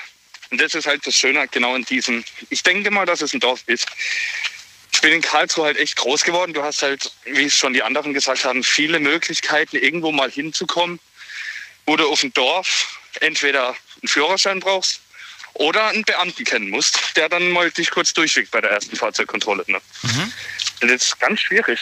Und 0.50 0.60
das 0.60 0.74
ist 0.74 0.86
halt 0.86 1.06
das 1.06 1.14
Schöne 1.14 1.48
genau 1.48 1.74
in 1.74 1.84
diesem. 1.84 2.22
Ich 2.50 2.62
denke 2.62 2.90
mal, 2.90 3.06
dass 3.06 3.22
es 3.22 3.32
ein 3.32 3.40
Dorf 3.40 3.62
ist. 3.66 3.86
Ich 5.02 5.08
bin 5.08 5.16
in 5.16 5.20
Karlsruhe 5.20 5.64
halt 5.64 5.78
echt 5.78 5.96
groß 5.96 6.22
geworden. 6.22 6.52
Du 6.54 6.62
hast 6.62 6.80
halt, 6.84 7.10
wie 7.24 7.46
es 7.46 7.56
schon 7.56 7.72
die 7.72 7.82
anderen 7.82 8.14
gesagt 8.14 8.44
haben, 8.44 8.62
viele 8.62 9.00
Möglichkeiten, 9.00 9.74
irgendwo 9.74 10.12
mal 10.12 10.30
hinzukommen, 10.30 11.00
wo 11.86 11.96
du 11.96 12.08
auf 12.08 12.20
dem 12.20 12.32
Dorf 12.32 13.00
entweder 13.18 13.70
einen 13.70 14.06
Führerschein 14.06 14.60
brauchst 14.60 15.00
oder 15.54 15.88
einen 15.88 16.04
Beamten 16.04 16.44
kennen 16.44 16.70
musst, 16.70 17.16
der 17.16 17.28
dann 17.28 17.50
mal 17.50 17.72
dich 17.72 17.90
kurz 17.90 18.12
durchschickt 18.12 18.52
bei 18.52 18.60
der 18.60 18.70
ersten 18.70 18.94
Fahrzeugkontrolle. 18.94 19.64
Ne? 19.66 19.80
Und 20.82 20.88
das 20.88 21.02
ist 21.02 21.18
ganz 21.18 21.40
schwierig. 21.40 21.80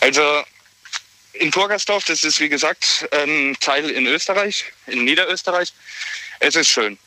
Also 0.00 0.42
in 1.34 1.52
Burgersdorf, 1.52 2.04
das 2.06 2.24
ist 2.24 2.40
wie 2.40 2.48
gesagt 2.48 3.08
ein 3.12 3.56
Teil 3.60 3.88
in 3.90 4.08
Österreich, 4.08 4.64
in 4.88 5.04
Niederösterreich. 5.04 5.72
Es 6.40 6.56
ist 6.56 6.68
schön. 6.68 6.98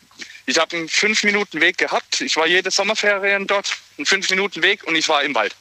Ich 0.49 0.57
habe 0.57 0.77
einen 0.77 0.87
fünf 0.87 1.23
Minuten 1.23 1.59
Weg 1.59 1.77
gehabt. 1.77 2.21
Ich 2.21 2.37
war 2.37 2.47
jede 2.47 2.71
Sommerferien 2.71 3.45
dort, 3.47 3.69
einen 3.97 4.05
fünf 4.05 4.29
Minuten 4.29 4.63
Weg 4.63 4.81
und 4.85 4.95
ich 4.95 5.07
war 5.09 5.21
im 5.21 5.35
Wald. 5.35 5.53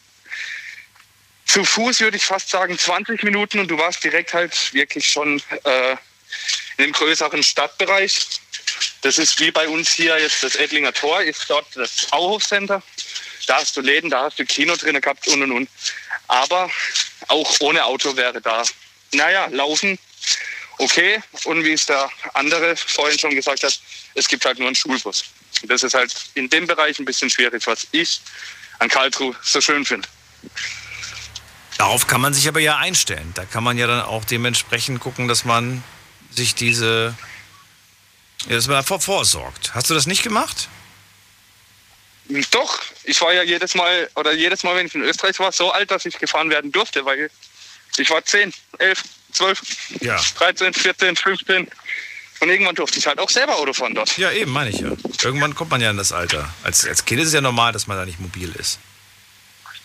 Zu 1.44 1.64
Fuß 1.64 2.00
würde 2.00 2.16
ich 2.16 2.24
fast 2.24 2.50
sagen 2.50 2.78
20 2.78 3.24
Minuten 3.24 3.58
und 3.58 3.68
du 3.68 3.76
warst 3.78 4.04
direkt 4.04 4.32
halt 4.32 4.72
wirklich 4.72 5.08
schon 5.08 5.42
äh, 5.64 5.92
in 6.76 6.84
einem 6.84 6.92
größeren 6.92 7.42
Stadtbereich. 7.42 8.28
Das 9.02 9.18
ist 9.18 9.40
wie 9.40 9.50
bei 9.50 9.68
uns 9.68 9.90
hier 9.90 10.20
jetzt 10.20 10.44
das 10.44 10.54
Edlinger 10.54 10.92
Tor, 10.92 11.20
ist 11.20 11.50
dort 11.50 11.66
das 11.74 12.06
Auhofcenter. 12.12 12.80
Da 13.48 13.56
hast 13.56 13.76
du 13.76 13.80
Läden, 13.80 14.08
da 14.08 14.22
hast 14.22 14.38
du 14.38 14.44
Kino 14.44 14.76
drin 14.76 15.00
gehabt 15.00 15.26
und 15.26 15.42
und 15.42 15.50
und. 15.50 15.68
Aber 16.28 16.70
auch 17.26 17.56
ohne 17.58 17.84
Auto 17.84 18.16
wäre 18.16 18.40
da, 18.40 18.62
naja, 19.12 19.48
laufen 19.50 19.98
okay. 20.78 21.20
Und 21.44 21.64
wie 21.64 21.72
es 21.72 21.86
der 21.86 22.08
andere 22.34 22.76
vorhin 22.76 23.18
schon 23.18 23.34
gesagt 23.34 23.64
hat, 23.64 23.80
es 24.16 24.28
gibt 24.28 24.44
halt 24.44 24.58
nur 24.58 24.66
einen 24.66 24.74
Schulbus. 24.74 25.24
Und 25.62 25.70
das 25.70 25.82
ist 25.82 25.94
halt 25.94 26.12
in 26.34 26.48
dem 26.48 26.66
Bereich 26.66 26.98
ein 26.98 27.04
bisschen 27.04 27.30
schwierig, 27.30 27.66
was 27.66 27.86
ich 27.92 28.20
an 28.78 28.88
Karlsruhe 28.88 29.34
so 29.42 29.60
schön 29.60 29.84
finde. 29.84 30.08
Darauf 31.78 32.06
kann 32.06 32.20
man 32.20 32.34
sich 32.34 32.48
aber 32.48 32.60
ja 32.60 32.78
einstellen. 32.78 33.32
Da 33.34 33.44
kann 33.44 33.62
man 33.62 33.76
ja 33.78 33.86
dann 33.86 34.00
auch 34.00 34.24
dementsprechend 34.24 35.00
gucken, 35.00 35.28
dass 35.28 35.44
man 35.44 35.84
sich 36.30 36.54
diese, 36.54 37.14
ja, 38.48 38.56
dass 38.56 38.66
man 38.66 38.76
davor 38.76 39.00
vorsorgt. 39.00 39.74
Hast 39.74 39.90
du 39.90 39.94
das 39.94 40.06
nicht 40.06 40.22
gemacht? 40.22 40.68
Doch, 42.50 42.82
ich 43.04 43.20
war 43.20 43.32
ja 43.32 43.42
jedes 43.42 43.74
Mal, 43.74 44.10
oder 44.16 44.32
jedes 44.32 44.62
Mal, 44.62 44.74
wenn 44.76 44.86
ich 44.86 44.94
in 44.94 45.02
Österreich 45.02 45.38
war, 45.38 45.52
so 45.52 45.70
alt, 45.70 45.90
dass 45.90 46.06
ich 46.06 46.18
gefahren 46.18 46.50
werden 46.50 46.72
durfte, 46.72 47.04
weil 47.04 47.30
ich 47.98 48.10
war 48.10 48.24
10, 48.24 48.52
11, 48.78 49.02
12, 49.32 49.60
Ja. 50.00 50.20
13, 50.38 50.74
14, 50.74 51.16
15. 51.16 51.68
Und 52.40 52.48
irgendwann 52.50 52.74
durfte 52.74 52.98
ich 52.98 53.06
halt 53.06 53.18
auch 53.18 53.30
selber 53.30 53.56
Auto 53.56 53.72
fahren 53.72 53.94
dort. 53.94 54.16
Ja, 54.18 54.30
eben, 54.30 54.52
meine 54.52 54.70
ich 54.70 54.80
ja. 54.80 54.90
Irgendwann 55.22 55.54
kommt 55.54 55.70
man 55.70 55.80
ja 55.80 55.90
in 55.90 55.96
das 55.96 56.12
Alter. 56.12 56.48
Als, 56.62 56.86
als 56.86 57.04
Kind 57.04 57.20
ist 57.20 57.28
es 57.28 57.34
ja 57.34 57.40
normal, 57.40 57.72
dass 57.72 57.86
man 57.86 57.96
da 57.96 58.04
nicht 58.04 58.20
mobil 58.20 58.50
ist. 58.58 58.78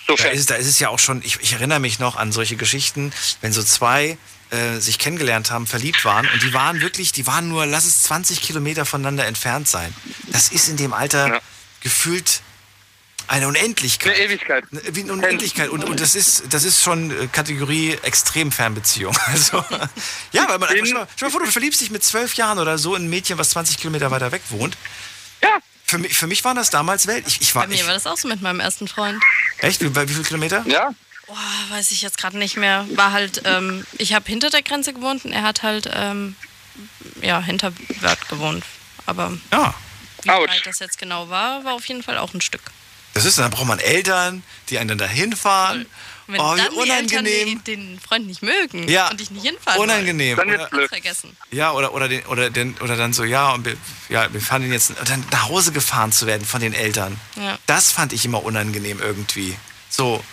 Da 0.07 0.13
Sofern. 0.17 0.33
ist, 0.33 0.39
es- 0.41 0.45
da 0.47 0.55
ist 0.55 0.67
es 0.67 0.79
ja 0.79 0.89
auch 0.89 0.99
schon, 0.99 1.21
ich, 1.23 1.39
ich 1.41 1.53
erinnere 1.53 1.79
mich 1.79 1.99
noch 1.99 2.15
an 2.17 2.31
solche 2.31 2.57
Geschichten, 2.57 3.13
wenn 3.39 3.53
so 3.53 3.63
zwei 3.63 4.17
äh, 4.49 4.79
sich 4.79 4.99
kennengelernt 4.99 5.49
haben, 5.51 5.65
verliebt 5.65 6.03
waren 6.03 6.27
und 6.33 6.43
die 6.43 6.53
waren 6.53 6.81
wirklich, 6.81 7.13
die 7.13 7.25
waren 7.25 7.47
nur, 7.47 7.65
lass 7.65 7.85
es 7.85 8.03
20 8.03 8.41
Kilometer 8.41 8.85
voneinander 8.85 9.25
entfernt 9.25 9.69
sein. 9.69 9.93
Das 10.27 10.49
ist 10.49 10.67
in 10.67 10.75
dem 10.75 10.91
Alter 10.93 11.27
Ja. 11.35 11.39
gefühlt 11.79 12.41
eine 13.31 13.47
Unendlichkeit. 13.47 14.13
Eine 14.15 14.23
Ewigkeit. 14.25 14.65
Wie 14.71 15.01
eine 15.01 15.13
Unendlichkeit. 15.13 15.69
Und, 15.69 15.83
und 15.85 15.99
das, 16.01 16.15
ist, 16.15 16.43
das 16.49 16.63
ist 16.65 16.81
schon 16.83 17.11
äh, 17.11 17.27
Kategorie 17.27 17.97
Extremfernbeziehung. 18.01 19.17
Also, 19.27 19.63
ja, 20.33 20.47
weil 20.49 20.59
man 20.59 20.63
einfach, 20.69 20.75
In- 20.75 20.85
stell 20.85 20.93
mal, 20.99 21.07
stell 21.15 21.27
mal 21.29 21.31
vor, 21.31 21.39
du 21.45 21.51
verliebst 21.51 21.79
dich 21.81 21.91
mit 21.91 22.03
zwölf 22.03 22.33
Jahren 22.35 22.59
oder 22.59 22.77
so 22.77 22.95
in 22.95 23.05
ein 23.05 23.09
Mädchen, 23.09 23.37
was 23.37 23.51
20 23.51 23.77
Kilometer 23.77 24.11
weiter 24.11 24.31
weg 24.31 24.41
wohnt. 24.49 24.75
Ja, 25.41 25.57
Für 25.85 25.97
mich, 25.97 26.13
für 26.15 26.27
mich 26.27 26.43
war 26.43 26.53
das 26.53 26.69
damals 26.69 27.07
Welt. 27.07 27.23
Ich, 27.27 27.41
ich 27.41 27.55
war, 27.55 27.63
Bei 27.63 27.67
mir 27.69 27.75
ich, 27.75 27.85
war 27.87 27.93
das 27.93 28.05
auch 28.05 28.17
so 28.17 28.27
mit 28.27 28.41
meinem 28.41 28.59
ersten 28.59 28.87
Freund. 28.87 29.21
echt? 29.59 29.81
Wie, 29.81 29.89
bei 29.89 30.07
wie 30.09 30.13
viel 30.13 30.23
Kilometer? 30.23 30.63
ja. 30.67 30.89
Boah, 31.27 31.37
weiß 31.69 31.91
ich 31.91 32.01
jetzt 32.01 32.17
gerade 32.17 32.37
nicht 32.37 32.57
mehr. 32.57 32.85
War 32.95 33.13
halt, 33.13 33.43
ähm, 33.45 33.85
ich 33.97 34.13
habe 34.13 34.25
hinter 34.27 34.49
der 34.49 34.61
Grenze 34.63 34.91
gewohnt 34.91 35.23
und 35.23 35.31
er 35.31 35.43
hat 35.43 35.63
halt, 35.63 35.89
ähm, 35.93 36.35
ja, 37.21 37.39
hinter 37.41 37.71
Wörth 38.01 38.27
gewohnt. 38.27 38.65
Aber 39.05 39.31
Ja. 39.53 39.73
wie 40.23 40.29
Autsch. 40.29 40.51
weit 40.51 40.65
das 40.65 40.79
jetzt 40.79 40.97
genau 40.97 41.29
war, 41.29 41.63
war 41.63 41.73
auf 41.73 41.85
jeden 41.85 42.03
Fall 42.03 42.17
auch 42.17 42.33
ein 42.33 42.41
Stück. 42.41 42.63
Das 43.13 43.25
ist, 43.25 43.37
dann 43.37 43.51
braucht 43.51 43.67
man 43.67 43.79
Eltern, 43.79 44.43
die 44.69 44.77
einen 44.79 44.87
dann 44.89 44.97
dahin 44.97 45.35
fahren. 45.35 45.85
Wenn 46.27 46.39
Oh, 46.39 46.53
wie 46.55 46.59
dann 46.59 46.71
die 46.71 46.89
Eltern 46.89 47.25
unangenehm. 47.25 47.63
den, 47.65 47.89
den 47.89 47.99
Freund 47.99 48.25
nicht 48.25 48.41
mögen 48.41 48.87
Ja. 48.87 49.09
und 49.09 49.19
dich 49.19 49.31
nicht 49.31 49.45
hinfahren 49.45 49.81
Unangenehm. 49.81 50.37
Dann 50.37 50.47
Oder, 50.47 50.59
wird's 50.59 50.71
wollen, 50.71 50.79
blöd. 50.79 50.89
vergessen. 50.89 51.35
ja, 51.51 51.71
oder, 51.73 51.93
oder, 51.93 52.07
den, 52.07 52.25
oder, 52.27 52.49
den, 52.49 52.77
oder 52.79 52.95
dann 52.95 53.11
so, 53.11 53.25
ja, 53.25 53.51
und 53.51 53.65
wir, 53.65 53.75
ja, 54.07 54.31
wir 54.31 54.39
fahren 54.39 54.61
den 54.61 54.71
jetzt, 54.71 54.93
dann 55.05 55.25
nach 55.31 55.49
Hause 55.49 55.73
gefahren 55.73 56.13
zu 56.13 56.27
werden 56.27 56.45
von 56.45 56.61
den 56.61 56.73
Eltern. 56.73 57.19
Ja. 57.35 57.57
Das 57.65 57.91
fand 57.91 58.13
ich 58.13 58.23
immer 58.23 58.43
unangenehm 58.45 58.99
irgendwie. 59.01 59.57
So, 59.89 60.23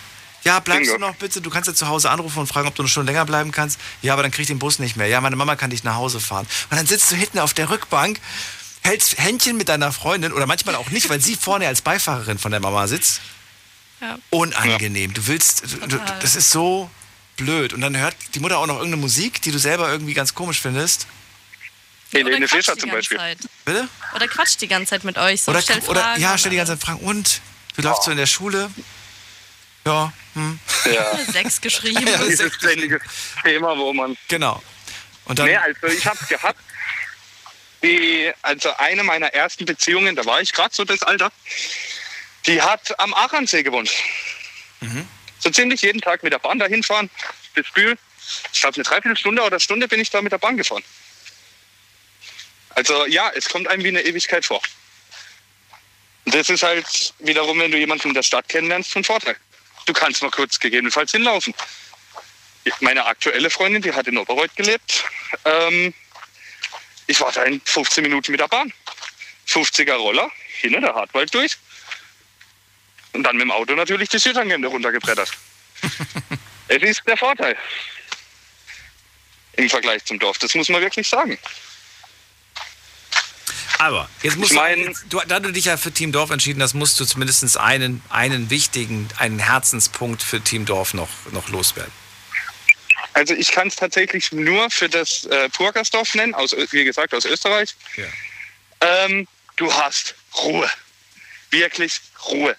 ja, 0.45 0.61
bleibst 0.61 0.83
Bingo. 0.89 0.99
du 0.99 1.05
noch 1.11 1.15
bitte? 1.17 1.41
Du 1.41 1.49
kannst 1.49 1.67
ja 1.67 1.73
zu 1.73 1.89
Hause 1.89 2.09
anrufen 2.09 2.39
und 2.39 2.47
fragen, 2.47 2.69
ob 2.69 2.75
du 2.75 2.81
eine 2.83 2.87
Stunde 2.89 3.11
länger 3.11 3.25
bleiben 3.25 3.51
kannst. 3.51 3.77
Ja, 4.01 4.13
aber 4.13 4.21
dann 4.21 4.31
krieg 4.31 4.43
ich 4.43 4.47
den 4.47 4.59
Bus 4.59 4.79
nicht 4.79 4.95
mehr. 4.95 5.07
Ja, 5.07 5.19
meine 5.19 5.35
Mama 5.35 5.57
kann 5.57 5.69
dich 5.69 5.83
nach 5.83 5.95
Hause 5.95 6.21
fahren. 6.21 6.47
Und 6.69 6.77
dann 6.77 6.87
sitzt 6.87 7.11
du 7.11 7.15
hinten 7.17 7.39
auf 7.39 7.53
der 7.53 7.69
Rückbank, 7.69 8.21
hältst 8.83 9.17
Händchen 9.17 9.57
mit 9.57 9.69
deiner 9.69 9.91
Freundin 9.91 10.31
oder 10.33 10.45
manchmal 10.47 10.75
auch 10.75 10.89
nicht, 10.89 11.09
weil 11.09 11.19
sie 11.21 11.35
vorne 11.35 11.67
als 11.67 11.81
Beifahrerin 11.81 12.37
von 12.39 12.51
der 12.51 12.59
Mama 12.59 12.87
sitzt. 12.87 13.21
Ja. 14.01 14.17
Unangenehm. 14.29 15.13
Du 15.13 15.27
willst, 15.27 15.63
du, 15.87 15.99
das 16.21 16.35
ist 16.35 16.51
so 16.51 16.89
blöd. 17.35 17.73
Und 17.73 17.81
dann 17.81 17.97
hört 17.97 18.15
die 18.33 18.39
Mutter 18.39 18.57
auch 18.57 18.65
noch 18.67 18.75
irgendeine 18.77 19.01
Musik, 19.01 19.41
die 19.41 19.51
du 19.51 19.59
selber 19.59 19.89
irgendwie 19.91 20.13
ganz 20.13 20.33
komisch 20.33 20.61
findest. 20.61 21.07
Helene 22.11 22.37
Oder 22.37 22.47
Fischer 22.47 22.77
zum 22.77 22.89
Beispiel. 22.89 23.17
Zeit. 23.17 23.37
Bitte? 23.65 23.87
Oder 24.15 24.27
quatscht 24.27 24.61
die 24.61 24.67
ganze 24.67 24.91
Zeit 24.91 25.03
mit 25.03 25.17
euch. 25.17 25.43
So, 25.43 25.51
Oder, 25.51 25.61
stellt 25.61 25.87
oder 25.87 26.01
Fragen 26.01 26.21
ja, 26.21 26.31
und 26.31 26.39
stell 26.39 26.51
die 26.51 26.57
ganze. 26.57 26.73
Zeit 26.73 26.81
Fragen. 26.81 26.99
Und? 27.01 27.41
Wie 27.75 27.81
läuft's 27.83 28.05
so 28.05 28.11
in 28.11 28.17
der 28.17 28.25
Schule? 28.25 28.71
Ja, 29.85 30.11
hm, 30.33 30.59
Ja. 30.91 31.17
Sechs 31.31 31.61
geschrieben. 31.61 32.03
Ja, 32.07 32.17
das- 32.17 32.27
Dieses 32.27 32.53
ständige 32.55 32.99
Thema, 33.43 33.77
wo 33.77 33.93
man 33.93 34.17
genau. 34.27 34.61
Und 35.25 35.37
dann, 35.39 35.45
Nee, 35.45 35.57
also 35.57 35.85
ich 35.87 36.05
habe 36.07 36.17
gehabt, 36.25 36.59
die, 37.83 38.31
also 38.41 38.75
eine 38.77 39.03
meiner 39.03 39.27
ersten 39.33 39.65
Beziehungen, 39.65 40.15
da 40.15 40.25
war 40.25 40.41
ich 40.41 40.51
gerade 40.53 40.73
so 40.73 40.83
das 40.85 41.01
Alter, 41.03 41.31
die 42.45 42.61
hat 42.61 42.99
am 42.99 43.13
Achernsee 43.13 43.63
gewohnt. 43.63 43.91
So 45.39 45.49
ziemlich 45.49 45.81
jeden 45.81 46.01
Tag 46.01 46.23
mit 46.23 46.33
der 46.33 46.39
Bahn 46.39 46.59
dahin 46.59 46.83
fahren, 46.83 47.09
bis 47.53 47.69
Bühl. 47.71 47.97
Ich 48.53 48.61
glaube, 48.61 48.75
eine 48.75 48.83
Dreiviertelstunde 48.83 49.41
oder 49.41 49.59
Stunde 49.59 49.87
bin 49.87 49.99
ich 49.99 50.09
da 50.09 50.21
mit 50.21 50.31
der 50.31 50.37
Bahn 50.37 50.57
gefahren. 50.57 50.83
Also 52.71 53.05
ja, 53.07 53.31
es 53.35 53.49
kommt 53.49 53.67
einem 53.67 53.83
wie 53.83 53.89
eine 53.89 54.01
Ewigkeit 54.01 54.45
vor. 54.45 54.61
Und 56.25 56.35
das 56.35 56.49
ist 56.49 56.63
halt 56.63 57.13
wiederum, 57.19 57.59
wenn 57.59 57.71
du 57.71 57.77
jemanden 57.77 58.09
in 58.09 58.13
der 58.13 58.23
Stadt 58.23 58.47
kennenlernst, 58.49 58.91
von 58.91 59.03
Vorteil. 59.03 59.35
Du 59.85 59.93
kannst 59.93 60.21
mal 60.21 60.31
kurz 60.31 60.59
gegebenenfalls 60.59 61.11
hinlaufen. 61.11 61.53
Meine 62.81 63.05
aktuelle 63.05 63.49
Freundin, 63.49 63.81
die 63.81 63.93
hat 63.93 64.07
in 64.07 64.17
Oberreuth 64.17 64.55
gelebt. 64.55 65.03
Ähm, 65.45 65.93
ich 67.09 67.19
war 67.21 67.31
da 67.31 67.43
in 67.43 67.59
15 67.65 68.03
Minuten 68.03 68.31
mit 68.31 68.39
der 68.39 68.47
Bahn. 68.47 68.71
50er 69.47 69.95
Roller, 69.95 70.29
hin 70.61 70.75
in 70.75 70.81
der 70.81 70.93
Hartwald 70.93 71.33
durch. 71.33 71.57
Und 73.13 73.23
dann 73.23 73.35
mit 73.35 73.41
dem 73.41 73.51
Auto 73.51 73.73
natürlich 73.73 74.09
die 74.09 74.19
Südtangente 74.19 74.67
runtergebrettert. 74.67 75.31
es 76.67 76.83
ist 76.83 77.01
der 77.07 77.17
Vorteil. 77.17 77.57
Im 79.53 79.67
Vergleich 79.69 80.05
zum 80.05 80.19
Dorf, 80.19 80.37
das 80.37 80.53
muss 80.53 80.69
man 80.69 80.81
wirklich 80.81 81.09
sagen. 81.09 81.39
Aber 83.79 84.07
jetzt 84.21 84.37
musst 84.37 84.51
Ich 84.51 84.57
mein- 84.57 84.95
du, 85.09 85.19
da 85.27 85.39
du 85.39 85.51
dich 85.51 85.65
ja 85.65 85.77
für 85.77 85.91
Team 85.91 86.11
Dorf 86.11 86.29
entschieden 86.29 86.61
hast, 86.61 86.75
musst 86.75 86.99
du 86.99 87.05
zumindest 87.05 87.57
einen, 87.57 88.03
einen 88.09 88.51
wichtigen, 88.51 89.07
einen 89.17 89.39
Herzenspunkt 89.39 90.21
für 90.21 90.41
Team 90.41 90.65
Dorf 90.65 90.93
noch, 90.93 91.09
noch 91.31 91.49
loswerden. 91.49 91.91
Also 93.13 93.33
ich 93.33 93.51
kann 93.51 93.67
es 93.67 93.75
tatsächlich 93.75 94.31
nur 94.31 94.69
für 94.69 94.89
das 94.89 95.25
äh, 95.25 95.49
Purgersdorf 95.49 96.15
nennen, 96.15 96.33
aus, 96.35 96.55
wie 96.71 96.83
gesagt 96.83 97.13
aus 97.13 97.25
Österreich. 97.25 97.75
Ja. 97.95 98.05
Ähm, 98.81 99.27
du 99.55 99.73
hast 99.73 100.15
Ruhe. 100.35 100.69
Wirklich 101.51 101.99
Ruhe. 102.25 102.55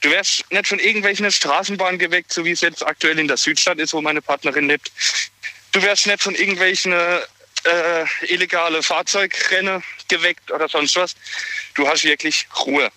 Du 0.00 0.10
wärst 0.10 0.50
nicht 0.50 0.68
von 0.68 0.78
irgendwelchen 0.78 1.30
Straßenbahnen 1.30 1.98
geweckt, 1.98 2.32
so 2.32 2.44
wie 2.44 2.50
es 2.50 2.60
jetzt 2.60 2.84
aktuell 2.84 3.18
in 3.18 3.28
der 3.28 3.36
Südstadt 3.36 3.78
ist, 3.78 3.92
wo 3.92 4.00
meine 4.00 4.22
Partnerin 4.22 4.68
lebt. 4.68 4.90
Du 5.72 5.82
wärst 5.82 6.06
nicht 6.06 6.22
von 6.22 6.34
irgendwelchen 6.34 6.92
äh, 6.92 8.04
illegale 8.22 8.82
Fahrzeugrennen 8.82 9.82
geweckt 10.08 10.50
oder 10.50 10.68
sonst 10.68 10.96
was. 10.96 11.14
Du 11.74 11.86
hast 11.86 12.04
wirklich 12.04 12.46
Ruhe. 12.64 12.90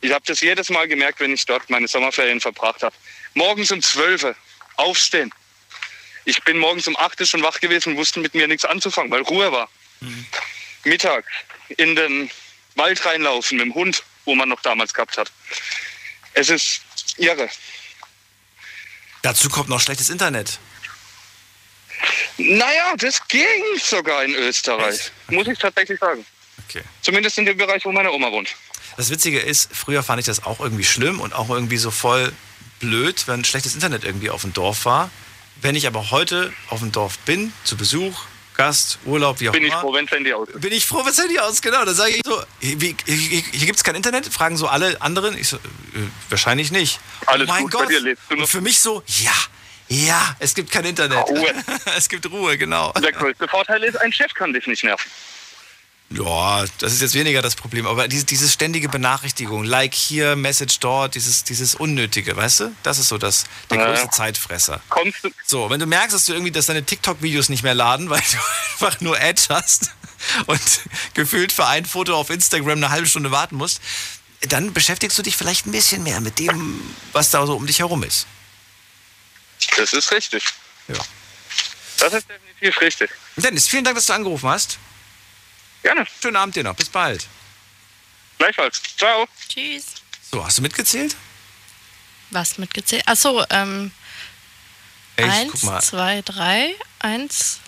Ich 0.00 0.12
habe 0.12 0.24
das 0.26 0.40
jedes 0.40 0.70
Mal 0.70 0.86
gemerkt, 0.86 1.20
wenn 1.20 1.32
ich 1.32 1.44
dort 1.44 1.68
meine 1.70 1.88
Sommerferien 1.88 2.40
verbracht 2.40 2.82
habe. 2.82 2.94
Morgens 3.34 3.70
um 3.70 3.82
12 3.82 4.22
Uhr 4.24 4.36
aufstehen. 4.76 5.32
Ich 6.28 6.42
bin 6.44 6.58
morgens 6.58 6.86
um 6.86 6.94
8 6.94 7.18
Uhr 7.22 7.26
schon 7.26 7.42
wach 7.42 7.58
gewesen 7.58 7.92
und 7.92 7.96
wusste 7.96 8.20
mit 8.20 8.34
mir 8.34 8.46
nichts 8.46 8.66
anzufangen, 8.66 9.10
weil 9.10 9.22
Ruhe 9.22 9.50
war. 9.50 9.66
Mittag 10.84 11.24
in 11.78 11.96
den 11.96 12.30
Wald 12.74 13.02
reinlaufen 13.06 13.56
mit 13.56 13.64
dem 13.64 13.74
Hund, 13.74 14.02
wo 14.26 14.34
man 14.34 14.50
noch 14.50 14.60
damals 14.60 14.92
gehabt 14.92 15.16
hat. 15.16 15.32
Es 16.34 16.50
ist 16.50 16.82
irre. 17.16 17.48
Dazu 19.22 19.48
kommt 19.48 19.70
noch 19.70 19.80
schlechtes 19.80 20.10
Internet. 20.10 20.58
Naja, 22.36 22.94
das 22.98 23.26
ging 23.28 23.64
sogar 23.82 24.22
in 24.22 24.34
Österreich. 24.34 25.10
Muss 25.28 25.48
ich 25.48 25.58
tatsächlich 25.58 25.98
sagen. 25.98 26.26
Okay. 26.68 26.82
Zumindest 27.00 27.38
in 27.38 27.46
dem 27.46 27.56
Bereich, 27.56 27.86
wo 27.86 27.92
meine 27.92 28.12
Oma 28.12 28.30
wohnt. 28.30 28.54
Das 28.98 29.08
Witzige 29.08 29.40
ist, 29.40 29.74
früher 29.74 30.02
fand 30.02 30.20
ich 30.20 30.26
das 30.26 30.44
auch 30.44 30.60
irgendwie 30.60 30.84
schlimm 30.84 31.20
und 31.20 31.32
auch 31.32 31.48
irgendwie 31.48 31.78
so 31.78 31.90
voll 31.90 32.34
blöd, 32.80 33.26
wenn 33.28 33.46
schlechtes 33.46 33.74
Internet 33.74 34.04
irgendwie 34.04 34.28
auf 34.28 34.42
dem 34.42 34.52
Dorf 34.52 34.84
war. 34.84 35.10
Wenn 35.60 35.74
ich 35.74 35.86
aber 35.86 36.10
heute 36.10 36.52
auf 36.68 36.80
dem 36.80 36.92
Dorf 36.92 37.18
bin, 37.20 37.52
zu 37.64 37.76
Besuch, 37.76 38.24
Gast, 38.56 38.98
Urlaub, 39.04 39.40
wie 39.40 39.48
auch 39.48 39.52
Bin 39.52 39.62
ich 39.64 39.70
immer, 39.70 39.80
froh, 39.80 39.94
wenn 39.94 40.06
das 40.06 40.14
Handy 40.16 40.32
aus 40.32 40.48
ist. 40.48 40.60
bin 40.60 40.72
ich 40.72 40.84
froh, 40.84 41.02
was 41.04 41.16
Handy 41.18 41.38
aus, 41.38 41.62
genau. 41.62 41.84
Da 41.84 41.94
sage 41.94 42.12
ich 42.12 42.22
so, 42.24 42.42
wie, 42.60 42.96
hier, 43.06 43.42
hier 43.52 43.66
gibt 43.66 43.76
es 43.76 43.84
kein 43.84 43.94
Internet? 43.94 44.26
Fragen 44.26 44.56
so 44.56 44.66
alle 44.66 45.00
anderen. 45.00 45.38
Ich 45.38 45.48
so, 45.48 45.56
äh, 45.56 45.60
wahrscheinlich 46.28 46.72
nicht. 46.72 46.98
Alles 47.26 47.48
oh 47.48 47.52
mein 47.52 47.62
gut 47.62 47.72
bei 47.72 47.78
Gott. 47.80 47.90
dir, 47.90 48.00
lebst 48.00 48.24
du 48.28 48.34
noch? 48.34 48.42
Und 48.42 48.48
für 48.48 48.60
mich 48.60 48.80
so, 48.80 49.02
ja, 49.06 49.32
ja, 49.88 50.36
es 50.38 50.54
gibt 50.54 50.70
kein 50.70 50.84
Internet. 50.84 51.28
Ruhe. 51.28 51.54
es 51.96 52.08
gibt 52.08 52.28
Ruhe, 52.30 52.58
genau. 52.58 52.92
Der 52.92 53.12
größte 53.12 53.48
Vorteil 53.48 53.82
ist, 53.84 53.96
ein 54.00 54.12
Chef 54.12 54.34
kann 54.34 54.52
dich 54.52 54.66
nicht 54.66 54.84
nerven. 54.84 55.08
Ja, 56.10 56.64
das 56.78 56.94
ist 56.94 57.02
jetzt 57.02 57.14
weniger 57.14 57.42
das 57.42 57.54
Problem. 57.54 57.86
Aber 57.86 58.08
diese, 58.08 58.24
diese 58.24 58.48
ständige 58.48 58.88
Benachrichtigung, 58.88 59.64
Like 59.64 59.94
hier, 59.94 60.36
Message 60.36 60.78
dort, 60.80 61.14
dieses, 61.14 61.44
dieses 61.44 61.74
Unnötige, 61.74 62.34
weißt 62.34 62.60
du? 62.60 62.74
Das 62.82 62.98
ist 62.98 63.08
so 63.08 63.18
das, 63.18 63.44
der 63.70 63.78
Ja. 63.78 63.86
größte 63.86 64.08
Zeitfresser. 64.10 64.80
Kommst 64.88 65.22
du, 65.22 65.30
So, 65.44 65.68
wenn 65.68 65.78
du 65.80 65.84
merkst, 65.86 66.14
dass 66.14 66.24
du 66.24 66.32
irgendwie, 66.32 66.50
dass 66.50 66.64
deine 66.66 66.82
TikTok-Videos 66.82 67.50
nicht 67.50 67.62
mehr 67.62 67.74
laden, 67.74 68.08
weil 68.08 68.20
du 68.20 68.36
einfach 68.86 69.00
nur 69.02 69.20
Edge 69.20 69.42
hast 69.50 69.90
und 70.46 70.60
gefühlt 71.12 71.52
für 71.52 71.66
ein 71.66 71.84
Foto 71.84 72.16
auf 72.16 72.30
Instagram 72.30 72.78
eine 72.78 72.88
halbe 72.90 73.06
Stunde 73.06 73.30
warten 73.30 73.56
musst, 73.56 73.80
dann 74.48 74.72
beschäftigst 74.72 75.18
du 75.18 75.22
dich 75.22 75.36
vielleicht 75.36 75.66
ein 75.66 75.72
bisschen 75.72 76.02
mehr 76.04 76.20
mit 76.22 76.38
dem, 76.38 76.80
was 77.12 77.28
da 77.30 77.44
so 77.46 77.54
um 77.54 77.66
dich 77.66 77.80
herum 77.80 78.02
ist. 78.02 78.26
das 79.76 79.92
ist 79.92 80.10
richtig. 80.10 80.42
Ja. 80.88 80.94
Das 81.98 82.14
ist 82.14 82.26
definitiv 82.30 82.80
richtig. 82.80 83.10
Dennis, 83.36 83.68
vielen 83.68 83.84
Dank, 83.84 83.96
dass 83.96 84.06
du 84.06 84.14
angerufen 84.14 84.48
hast. 84.48 84.78
Gerne. 85.82 86.06
Schönen 86.20 86.36
Abend 86.36 86.56
dir 86.56 86.64
noch. 86.64 86.74
Bis 86.76 86.88
bald. 86.88 87.26
Gleichfalls. 88.38 88.80
Ciao. 88.96 89.26
Tschüss. 89.48 89.84
So, 90.30 90.44
hast 90.44 90.58
du 90.58 90.62
mitgezählt? 90.62 91.16
Was 92.30 92.58
mitgezählt? 92.58 93.06
Achso, 93.06 93.44
ähm, 93.50 93.90
Ey, 95.16 95.26
ich 95.26 95.32
eins, 95.32 95.52
guck 95.52 95.62
mal. 95.64 95.80
zwei, 95.82 96.22
drei, 96.22 96.74
eins, 96.98 97.60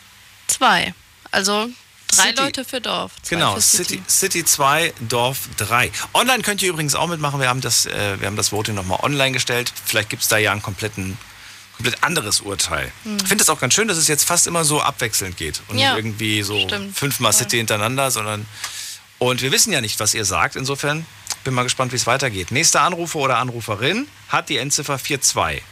zwei. 0.46 0.94
Also 1.30 1.70
drei 2.08 2.28
City. 2.28 2.40
Leute 2.42 2.64
für 2.64 2.80
Dorf. 2.80 3.12
Zwei 3.22 3.36
Genau, 3.36 3.54
für 3.54 3.60
City, 3.62 4.02
City 4.08 4.44
2, 4.44 4.92
Dorf 5.00 5.48
3. 5.56 5.90
Online 6.12 6.42
könnt 6.42 6.60
ihr 6.62 6.68
übrigens 6.68 6.94
auch 6.94 7.06
mitmachen. 7.06 7.40
Wir 7.40 7.48
haben 7.48 7.60
das, 7.62 7.86
äh, 7.86 8.20
wir 8.20 8.26
haben 8.26 8.36
das 8.36 8.52
Voting 8.52 8.74
nochmal 8.74 9.00
online 9.02 9.32
gestellt. 9.32 9.72
Vielleicht 9.86 10.10
gibt 10.10 10.22
es 10.22 10.28
da 10.28 10.36
ja 10.36 10.52
ein 10.52 10.60
kompletten, 10.62 11.16
komplett 11.82 12.02
anderes 12.04 12.40
Urteil. 12.40 12.92
Ich 13.04 13.28
finde 13.28 13.42
es 13.42 13.48
auch 13.48 13.58
ganz 13.60 13.74
schön, 13.74 13.88
dass 13.88 13.96
es 13.96 14.06
jetzt 14.08 14.24
fast 14.24 14.46
immer 14.46 14.64
so 14.64 14.80
abwechselnd 14.82 15.36
geht. 15.36 15.60
Und 15.68 15.74
Hm. 15.76 15.78
Ja, 15.78 15.94
nicht 15.94 16.04
irgendwie 16.04 16.42
so 16.42 16.60
stimmt. 16.60 16.96
fünfmal. 16.96 17.32
City 17.32 17.56
hintereinander, 17.56 18.10
sondern. 18.10 18.46
Und 19.18 19.42
wir 19.42 19.52
wissen 19.52 19.72
ja 19.72 19.80
nicht, 19.80 19.98
was 20.00 20.14
ihr 20.14 20.24
sagt. 20.24 20.56
Insofern 20.56 21.06
bin 21.44 21.54
mal 21.54 21.62
gespannt, 21.62 21.92
wie 21.92 21.96
es 21.96 22.06
weitergeht. 22.06 22.50
Nächster 22.50 22.82
Anrufer 22.82 23.18
oder 23.20 23.38
Anruferin 23.38 24.06
hat 24.28 24.48
die 24.48 24.58
Endziffer 24.58 24.98
42. 24.98 25.62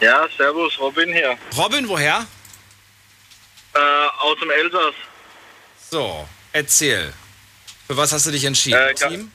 Ja, 0.00 0.26
servus, 0.36 0.78
Robin 0.78 1.12
hier. 1.12 1.36
Robin, 1.56 1.88
woher? 1.88 2.26
Äh, 3.74 3.78
aus 4.20 4.38
dem 4.40 4.50
Elsass. 4.50 4.94
So, 5.90 6.28
erzähl. 6.52 7.12
Für 7.86 7.96
was 7.96 8.12
hast 8.12 8.26
du 8.26 8.30
dich 8.30 8.44
entschieden? 8.44 8.78
Äh, 8.78 8.94
Team? 8.94 9.32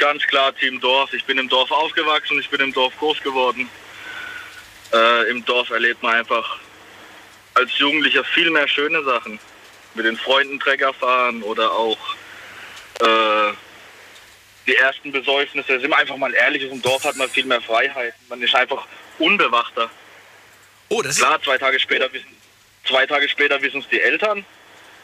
Ganz 0.00 0.26
klar 0.26 0.54
Team 0.56 0.80
Dorf. 0.80 1.12
Ich 1.12 1.24
bin 1.26 1.36
im 1.36 1.48
Dorf 1.48 1.70
aufgewachsen, 1.70 2.40
ich 2.40 2.48
bin 2.48 2.60
im 2.60 2.72
Dorf 2.72 2.96
groß 2.98 3.22
geworden. 3.22 3.68
Äh, 4.92 5.30
Im 5.30 5.44
Dorf 5.44 5.70
erlebt 5.70 6.02
man 6.02 6.16
einfach 6.16 6.58
als 7.54 7.78
Jugendlicher 7.78 8.24
viel 8.24 8.50
mehr 8.50 8.66
schöne 8.66 9.04
Sachen. 9.04 9.38
Mit 9.94 10.06
den 10.06 10.16
Freunden 10.16 10.58
Trecker 10.58 10.92
fahren 10.94 11.42
oder 11.42 11.70
auch 11.70 11.98
äh, 13.00 13.52
die 14.66 14.74
ersten 14.74 15.12
Besäufnisse. 15.12 15.78
Sind 15.78 15.90
wir 15.90 15.98
einfach 15.98 16.16
mal 16.16 16.34
ehrlich, 16.34 16.62
im 16.62 16.82
Dorf 16.82 17.04
hat 17.04 17.16
man 17.16 17.28
viel 17.28 17.44
mehr 17.44 17.60
Freiheit. 17.60 18.14
Man 18.28 18.42
ist 18.42 18.54
einfach 18.54 18.86
unbewachter. 19.18 19.90
Oh, 20.88 21.02
das 21.02 21.16
ist. 21.16 21.18
Klar, 21.20 21.40
zwei 21.42 21.58
Tage 21.58 21.78
später 21.78 22.12
wissen 22.12 22.40
zwei 22.90 23.06
Tage 23.06 23.28
später 23.28 23.60
wissen 23.62 23.80
es 23.80 23.88
die 23.88 24.00
Eltern. 24.00 24.44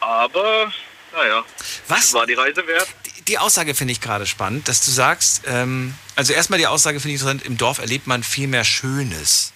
Aber 0.00 0.72
naja, 1.12 1.44
Was? 1.88 2.12
war 2.12 2.26
die 2.26 2.34
Reise 2.34 2.66
wert. 2.66 2.88
Die- 3.28 3.38
Aussage 3.38 3.74
finde 3.74 3.92
ich 3.92 4.00
gerade 4.00 4.26
spannend, 4.26 4.68
dass 4.68 4.84
du 4.84 4.90
sagst, 4.90 5.42
ähm, 5.46 5.94
also 6.14 6.32
erstmal 6.32 6.58
die 6.58 6.66
Aussage 6.66 7.00
finde 7.00 7.14
ich 7.14 7.20
interessant, 7.20 7.44
im 7.44 7.56
Dorf 7.56 7.78
erlebt 7.78 8.06
man 8.06 8.22
viel 8.22 8.46
mehr 8.48 8.64
Schönes. 8.64 9.52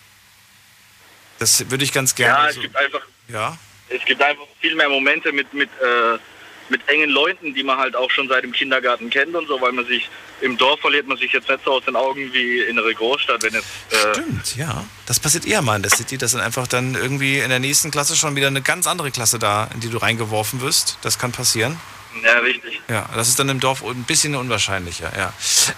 Das 1.38 1.70
würde 1.70 1.84
ich 1.84 1.92
ganz 1.92 2.10
Ja, 2.18 2.26
gerne. 2.34 2.48
es 2.50 2.54
so, 2.56 2.60
gibt 2.60 2.76
einfach 2.76 3.00
ja. 3.28 3.56
es 3.88 4.04
gibt 4.04 4.22
einfach 4.22 4.44
viel 4.60 4.74
mehr 4.74 4.88
Momente 4.88 5.32
mit, 5.32 5.52
mit, 5.54 5.70
äh, 5.80 6.18
mit 6.68 6.86
engen 6.88 7.10
Leuten, 7.10 7.54
die 7.54 7.62
man 7.62 7.78
halt 7.78 7.96
auch 7.96 8.10
schon 8.10 8.28
seit 8.28 8.44
dem 8.44 8.52
Kindergarten 8.52 9.08
kennt 9.10 9.34
und 9.34 9.46
so, 9.48 9.60
weil 9.60 9.72
man 9.72 9.86
sich 9.86 10.08
im 10.40 10.56
Dorf 10.56 10.80
verliert 10.80 11.06
man 11.06 11.16
sich 11.16 11.32
jetzt 11.32 11.48
nicht 11.48 11.64
so 11.64 11.72
aus 11.72 11.84
den 11.84 11.96
Augen 11.96 12.32
wie 12.32 12.60
in 12.60 12.78
einer 12.78 12.92
Großstadt, 12.92 13.42
wenn 13.42 13.54
jetzt 13.54 13.66
äh, 13.90 14.14
Stimmt, 14.14 14.56
ja. 14.56 14.84
Das 15.06 15.18
passiert 15.20 15.46
eher 15.46 15.62
mal 15.62 15.76
in 15.76 15.82
der 15.82 15.90
City, 15.90 16.16
dass 16.18 16.32
dann 16.32 16.40
einfach 16.40 16.66
dann 16.66 16.94
irgendwie 16.94 17.38
in 17.40 17.48
der 17.50 17.58
nächsten 17.58 17.90
Klasse 17.90 18.16
schon 18.16 18.36
wieder 18.36 18.46
eine 18.48 18.62
ganz 18.62 18.86
andere 18.86 19.10
Klasse 19.10 19.38
da, 19.38 19.68
in 19.74 19.80
die 19.80 19.88
du 19.90 19.98
reingeworfen 19.98 20.60
wirst. 20.60 20.98
Das 21.02 21.18
kann 21.18 21.32
passieren. 21.32 21.78
Ja 22.24 22.38
richtig. 22.38 22.80
Ja, 22.88 23.08
das 23.14 23.28
ist 23.28 23.38
dann 23.38 23.48
im 23.48 23.60
Dorf 23.60 23.82
ein 23.84 24.04
bisschen 24.04 24.34
unwahrscheinlicher, 24.34 25.12
ja. 25.16 25.32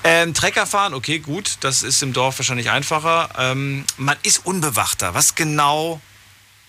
Ähm, 0.05 0.35
Trecker 0.35 0.67
fahren, 0.67 0.95
okay, 0.95 1.19
gut, 1.19 1.57
das 1.61 1.83
ist 1.83 2.03
im 2.03 2.13
Dorf 2.13 2.39
wahrscheinlich 2.39 2.71
einfacher. 2.71 3.31
Ähm, 3.39 3.85
man 3.97 4.17
ist 4.23 4.45
unbewachter. 4.47 5.15
Was 5.15 5.35
genau 5.35 6.01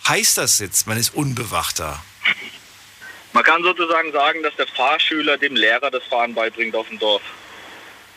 heißt 0.08 0.38
das 0.38 0.60
jetzt? 0.60 0.88
Man 0.88 0.98
ist 0.98 1.14
unbewachter. 1.14 2.04
Man 3.34 3.44
kann 3.44 3.64
sozusagen 3.64 4.12
sagen, 4.12 4.44
dass 4.44 4.56
der 4.56 4.68
Fahrschüler 4.68 5.38
dem 5.38 5.56
Lehrer 5.56 5.90
das 5.90 6.04
Fahren 6.04 6.34
beibringt 6.34 6.76
auf 6.76 6.88
dem 6.88 7.00
Dorf. 7.00 7.22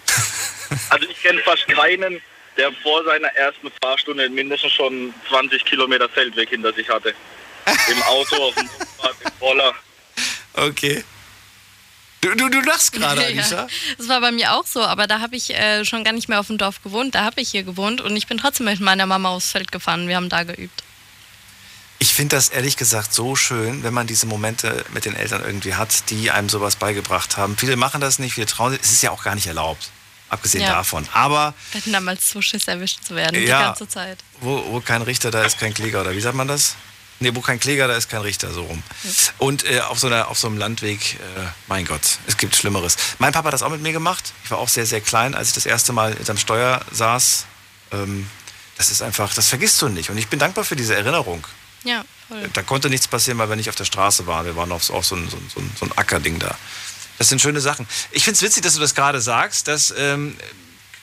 Also 0.90 1.09
ich 1.09 1.22
kenne 1.22 1.40
fast 1.40 1.66
keinen, 1.68 2.20
der 2.57 2.72
vor 2.82 3.05
seiner 3.05 3.28
ersten 3.28 3.70
Fahrstunde 3.80 4.28
mindestens 4.28 4.72
schon 4.72 5.14
20 5.28 5.64
Kilometer 5.64 6.09
Feldweg 6.09 6.49
hinter 6.49 6.72
sich 6.72 6.88
hatte. 6.88 7.14
Im 7.88 8.03
Auto, 8.03 8.36
auf 8.36 8.55
dem 8.55 8.66
Motorrad, 8.66 9.16
im 9.24 9.30
Roller. 9.40 9.74
Okay. 10.55 11.05
Du, 12.27 12.35
du, 12.35 12.49
du 12.49 12.61
lachst 12.61 12.93
gerade. 12.93 13.31
Ja, 13.33 13.66
das 13.99 14.09
war 14.09 14.20
bei 14.20 14.33
mir 14.33 14.55
auch 14.55 14.66
so, 14.66 14.83
aber 14.83 15.07
da 15.07 15.20
habe 15.20 15.37
ich 15.37 15.51
äh, 15.55 15.85
schon 15.85 16.03
gar 16.05 16.12
nicht 16.12 16.29
mehr 16.29 16.41
auf 16.41 16.49
dem 16.49 16.59
Dorf 16.59 16.83
gewohnt. 16.83 17.14
Da 17.14 17.24
habe 17.24 17.41
ich 17.41 17.51
hier 17.51 17.62
gewohnt 17.62 18.01
und 18.01 18.16
ich 18.16 18.27
bin 18.27 18.39
trotzdem 18.39 18.66
mit 18.66 18.81
meiner 18.81 19.07
Mama 19.07 19.29
aufs 19.31 19.51
Feld 19.53 19.70
gefahren. 19.70 20.09
Wir 20.09 20.16
haben 20.16 20.29
da 20.29 20.43
geübt. 20.43 20.83
Ich 21.99 22.12
finde 22.14 22.37
das 22.37 22.49
ehrlich 22.51 22.77
gesagt 22.77 23.14
so 23.14 23.37
schön, 23.37 23.83
wenn 23.83 23.95
man 23.95 24.07
diese 24.07 24.27
Momente 24.27 24.85
mit 24.93 25.05
den 25.07 25.16
Eltern 25.16 25.43
irgendwie 25.45 25.74
hat, 25.74 26.11
die 26.11 26.31
einem 26.31 26.49
sowas 26.49 26.77
beigebracht 26.77 27.37
haben. 27.39 27.57
Viele 27.57 27.77
machen 27.77 28.01
das 28.01 28.18
nicht, 28.18 28.35
viele 28.35 28.47
trauen 28.47 28.72
sich. 28.72 28.83
Es 28.83 28.93
ist 28.93 29.03
ja 29.03 29.12
auch 29.12 29.22
gar 29.22 29.35
nicht 29.35 29.47
erlaubt, 29.47 29.89
abgesehen 30.29 30.62
Ja. 30.64 30.72
davon. 30.74 31.09
Aber 31.14 31.55
Wir 31.72 31.81
hatten 31.81 31.93
damals 31.93 32.29
so 32.31 32.43
Schiss 32.43 32.68
erwischt 32.68 33.03
zu 33.05 33.14
werden, 33.14 33.41
die 33.41 33.47
Ja. 33.47 33.62
ganze 33.68 33.89
Zeit. 33.89 34.18
wo, 34.41 34.62
wo 34.72 34.81
kein 34.81 35.01
Richter, 35.03 35.31
da 35.31 35.43
ist 35.45 35.59
kein 35.59 35.72
Kläger, 35.72 36.03
oder 36.03 36.14
wie 36.14 36.20
sagt 36.20 36.35
man 36.37 36.49
das? 36.49 36.74
Nee, 37.19 37.31
wo 37.35 37.41
kein 37.41 37.59
Kläger, 37.59 37.89
da 37.89 37.97
ist 37.97 38.11
kein 38.11 38.21
Richter, 38.21 38.53
so 38.53 38.64
rum. 38.64 38.83
Und 39.39 39.64
äh, 39.64 39.81
auf, 39.81 39.99
so 39.99 40.07
einer, 40.07 40.29
auf 40.29 40.39
so 40.39 40.49
einem 40.49 40.59
Landweg, 40.59 41.14
äh, 41.14 41.45
mein 41.67 41.87
Gott, 41.87 42.19
es 42.27 42.37
gibt 42.37 42.55
Schlimmeres. 42.57 42.97
Mein 43.19 43.33
Papa 43.33 43.47
hat 43.47 43.55
das 43.55 43.62
auch 43.62 43.71
mit 43.71 43.81
mir 43.81 43.93
gemacht. 43.93 44.33
Ich 44.45 44.51
war 44.51 44.59
auch 44.59 44.69
sehr, 44.69 44.85
sehr 44.85 45.01
klein, 45.01 45.35
als 45.35 45.49
ich 45.49 45.55
das 45.55 45.64
erste 45.64 45.93
Mal 45.95 46.14
hinterm 46.14 46.37
Steuer 46.37 46.81
saß. 46.93 47.47
Ähm, 47.93 48.29
das 48.77 48.91
ist 48.91 49.01
einfach, 49.01 49.33
das 49.33 49.49
vergisst 49.49 49.81
du 49.81 49.89
nicht. 49.89 50.11
Und 50.11 50.19
ich 50.19 50.29
bin 50.29 50.39
dankbar 50.39 50.64
für 50.64 50.77
diese 50.77 50.95
Erinnerung. 50.95 51.47
Ja, 51.85 52.05
voll. 52.29 52.51
Da 52.53 52.62
konnte 52.62 52.91
nichts 52.91 53.09
passieren, 53.09 53.39
weil 53.39 53.49
wir 53.49 53.57
nicht 53.57 53.71
auf 53.71 53.77
der 53.77 53.85
Straße 53.87 54.27
waren. 54.27 54.45
Wir 54.45 54.55
waren 54.57 54.71
auf, 54.73 54.85
so, 54.85 54.95
ein, 54.95 55.03
so, 55.07 55.14
ein- 55.17 55.31
so, 55.31 55.61
ein- 55.61 55.73
so 55.81 55.87
ein 55.87 55.93
Ackerding 55.97 56.39
da. 56.39 56.55
Das 57.17 57.31
sind 57.31 57.41
schöne 57.41 57.62
Sachen. 57.62 57.87
Ich 58.11 58.25
finde 58.25 58.37
es 58.37 58.43
witzig, 58.43 58.62
dass 58.62 58.75
du 58.75 58.81
das 58.81 58.95
gerade 58.95 59.23
sagst. 59.23 59.69
Das 59.69 59.95
ähm, 59.97 60.37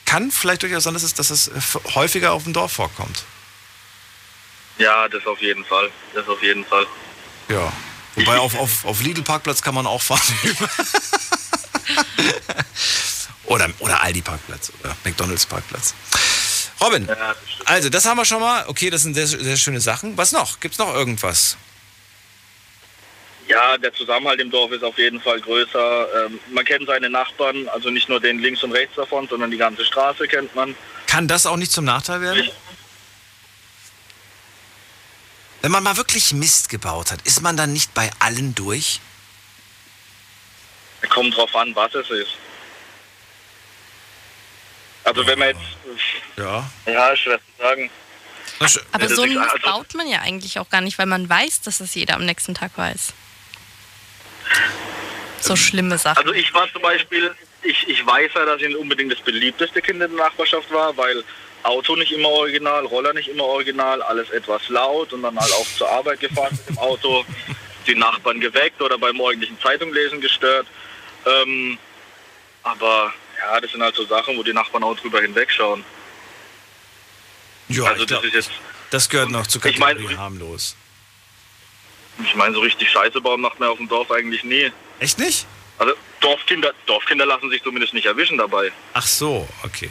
kann 0.04 0.30
vielleicht 0.30 0.62
durchaus 0.62 0.84
sein, 0.84 0.94
dass 0.94 1.02
es, 1.02 1.14
dass 1.14 1.30
es 1.30 1.48
äh, 1.48 1.52
häufiger 1.96 2.32
auf 2.32 2.44
dem 2.44 2.52
Dorf 2.52 2.70
vorkommt. 2.72 3.24
Ja, 4.78 5.08
das 5.08 5.26
auf 5.26 5.40
jeden 5.40 5.64
Fall. 5.64 5.90
Das 6.14 6.28
auf 6.28 6.42
jeden 6.42 6.64
Fall. 6.64 6.86
Ja. 7.48 7.72
Wobei 8.16 8.38
auf, 8.38 8.58
auf, 8.58 8.84
auf 8.84 9.02
Lidl-Parkplatz 9.02 9.60
kann 9.60 9.74
man 9.74 9.86
auch 9.86 10.02
fahren. 10.02 10.20
oder, 13.46 13.68
oder 13.80 14.02
Aldi-Parkplatz 14.02 14.72
oder 14.80 14.96
McDonalds-Parkplatz. 15.04 15.94
Robin, 16.80 17.06
Ja, 17.06 17.34
also 17.64 17.88
das 17.88 18.04
haben 18.04 18.18
wir 18.18 18.24
schon 18.24 18.40
mal. 18.40 18.64
Okay, 18.68 18.90
das 18.90 19.02
sind 19.02 19.14
sehr, 19.14 19.26
sehr 19.26 19.56
schöne 19.56 19.80
Sachen. 19.80 20.16
Was 20.16 20.32
noch? 20.32 20.60
Gibt 20.60 20.74
es 20.74 20.78
noch 20.78 20.94
irgendwas? 20.94 21.56
Ja, 23.46 23.76
der 23.76 23.92
Zusammenhalt 23.92 24.40
im 24.40 24.50
Dorf 24.50 24.72
ist 24.72 24.82
auf 24.82 24.96
jeden 24.98 25.20
Fall 25.20 25.40
größer. 25.40 26.26
Ähm, 26.26 26.40
man 26.52 26.64
kennt 26.64 26.86
seine 26.86 27.10
Nachbarn, 27.10 27.68
also 27.68 27.90
nicht 27.90 28.08
nur 28.08 28.20
den 28.20 28.38
links 28.38 28.62
und 28.62 28.72
rechts 28.72 28.96
davon, 28.96 29.28
sondern 29.28 29.50
die 29.50 29.58
ganze 29.58 29.84
Straße 29.84 30.26
kennt 30.28 30.54
man. 30.54 30.74
Kann 31.06 31.28
das 31.28 31.46
auch 31.46 31.56
nicht 31.56 31.70
zum 31.70 31.84
Nachteil 31.84 32.20
werden? 32.22 32.48
Wenn 35.64 35.72
man 35.72 35.82
mal 35.82 35.96
wirklich 35.96 36.34
Mist 36.34 36.68
gebaut 36.68 37.10
hat, 37.10 37.22
ist 37.22 37.40
man 37.40 37.56
dann 37.56 37.72
nicht 37.72 37.94
bei 37.94 38.10
allen 38.18 38.54
durch? 38.54 39.00
Kommt 41.08 41.34
drauf 41.34 41.56
an, 41.56 41.74
was 41.74 41.94
es 41.94 42.10
ist. 42.10 42.32
Also 45.04 45.26
wenn 45.26 45.38
man 45.38 45.48
jetzt, 45.48 45.62
Ja. 46.36 46.70
ja, 46.84 47.16
schwer 47.16 47.38
zu 47.38 47.62
sagen. 47.62 47.90
Aber 48.92 49.06
das 49.06 49.16
so 49.16 49.22
einen 49.22 49.38
Mist 49.38 49.52
also- 49.52 49.66
baut 49.66 49.94
man 49.94 50.06
ja 50.06 50.20
eigentlich 50.20 50.58
auch 50.58 50.68
gar 50.68 50.82
nicht, 50.82 50.98
weil 50.98 51.06
man 51.06 51.26
weiß, 51.26 51.62
dass 51.62 51.80
es 51.80 51.94
jeder 51.94 52.16
am 52.16 52.26
nächsten 52.26 52.54
Tag 52.54 52.72
weiß. 52.76 53.14
So 55.40 55.56
schlimme 55.56 55.96
Sachen. 55.96 56.18
Also 56.18 56.34
ich 56.34 56.52
war 56.52 56.70
zum 56.74 56.82
Beispiel, 56.82 57.34
ich, 57.62 57.88
ich 57.88 58.04
weiß 58.04 58.32
ja, 58.34 58.44
dass 58.44 58.60
ich 58.60 58.68
nicht 58.68 58.76
unbedingt 58.76 59.12
das 59.12 59.20
beliebteste 59.20 59.80
Kind 59.80 60.02
in 60.02 60.10
der 60.14 60.26
Nachbarschaft 60.26 60.70
war, 60.70 60.94
weil 60.98 61.24
Auto 61.64 61.96
nicht 61.96 62.12
immer 62.12 62.28
original, 62.28 62.84
Roller 62.86 63.12
nicht 63.14 63.28
immer 63.28 63.44
original, 63.44 64.02
alles 64.02 64.30
etwas 64.30 64.68
laut 64.68 65.12
und 65.12 65.22
dann 65.22 65.38
halt 65.38 65.52
auch 65.52 65.66
zur 65.76 65.88
Arbeit 65.90 66.20
gefahren 66.20 66.50
mit 66.52 66.68
dem 66.68 66.78
Auto, 66.78 67.24
die 67.86 67.94
Nachbarn 67.94 68.40
geweckt 68.40 68.80
oder 68.82 68.98
beim 68.98 69.16
morgendlichen 69.16 69.58
Zeitunglesen 69.60 70.20
gestört. 70.20 70.66
Ähm, 71.26 71.78
aber 72.62 73.12
ja, 73.38 73.60
das 73.60 73.72
sind 73.72 73.82
halt 73.82 73.94
so 73.96 74.04
Sachen, 74.06 74.36
wo 74.36 74.42
die 74.42 74.52
Nachbarn 74.52 74.84
auch 74.84 74.96
drüber 74.96 75.20
hinwegschauen. 75.20 75.84
Ja, 77.68 77.84
also 77.84 78.00
das 78.04 78.08
glaub, 78.08 78.24
ist 78.24 78.34
jetzt, 78.34 78.50
das 78.90 79.08
gehört 79.08 79.30
noch 79.30 79.46
zu 79.46 79.58
Ich 79.64 79.78
mein- 79.78 79.96
Kategorie 79.96 80.16
harmlos. 80.16 80.76
ich 82.22 82.34
meine, 82.34 82.54
so 82.54 82.60
richtig 82.60 82.90
Scheiße 82.90 83.20
bauen 83.20 83.40
macht 83.40 83.58
man 83.58 83.70
auf 83.70 83.78
dem 83.78 83.88
Dorf 83.88 84.10
eigentlich 84.10 84.44
nie. 84.44 84.70
Echt 85.00 85.18
nicht? 85.18 85.46
Also 85.78 85.94
Dorfkinder, 86.20 86.72
Dorfkinder 86.86 87.26
lassen 87.26 87.50
sich 87.50 87.62
zumindest 87.62 87.94
nicht 87.94 88.06
erwischen 88.06 88.38
dabei. 88.38 88.70
Ach 88.92 89.06
so, 89.06 89.48
okay. 89.64 89.90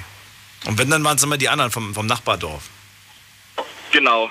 Und 0.65 0.77
wenn, 0.77 0.89
dann 0.89 1.03
waren 1.03 1.17
es 1.17 1.23
immer 1.23 1.37
die 1.37 1.49
anderen 1.49 1.71
vom, 1.71 1.93
vom 1.93 2.05
Nachbardorf. 2.05 2.63
Genau. 3.91 4.29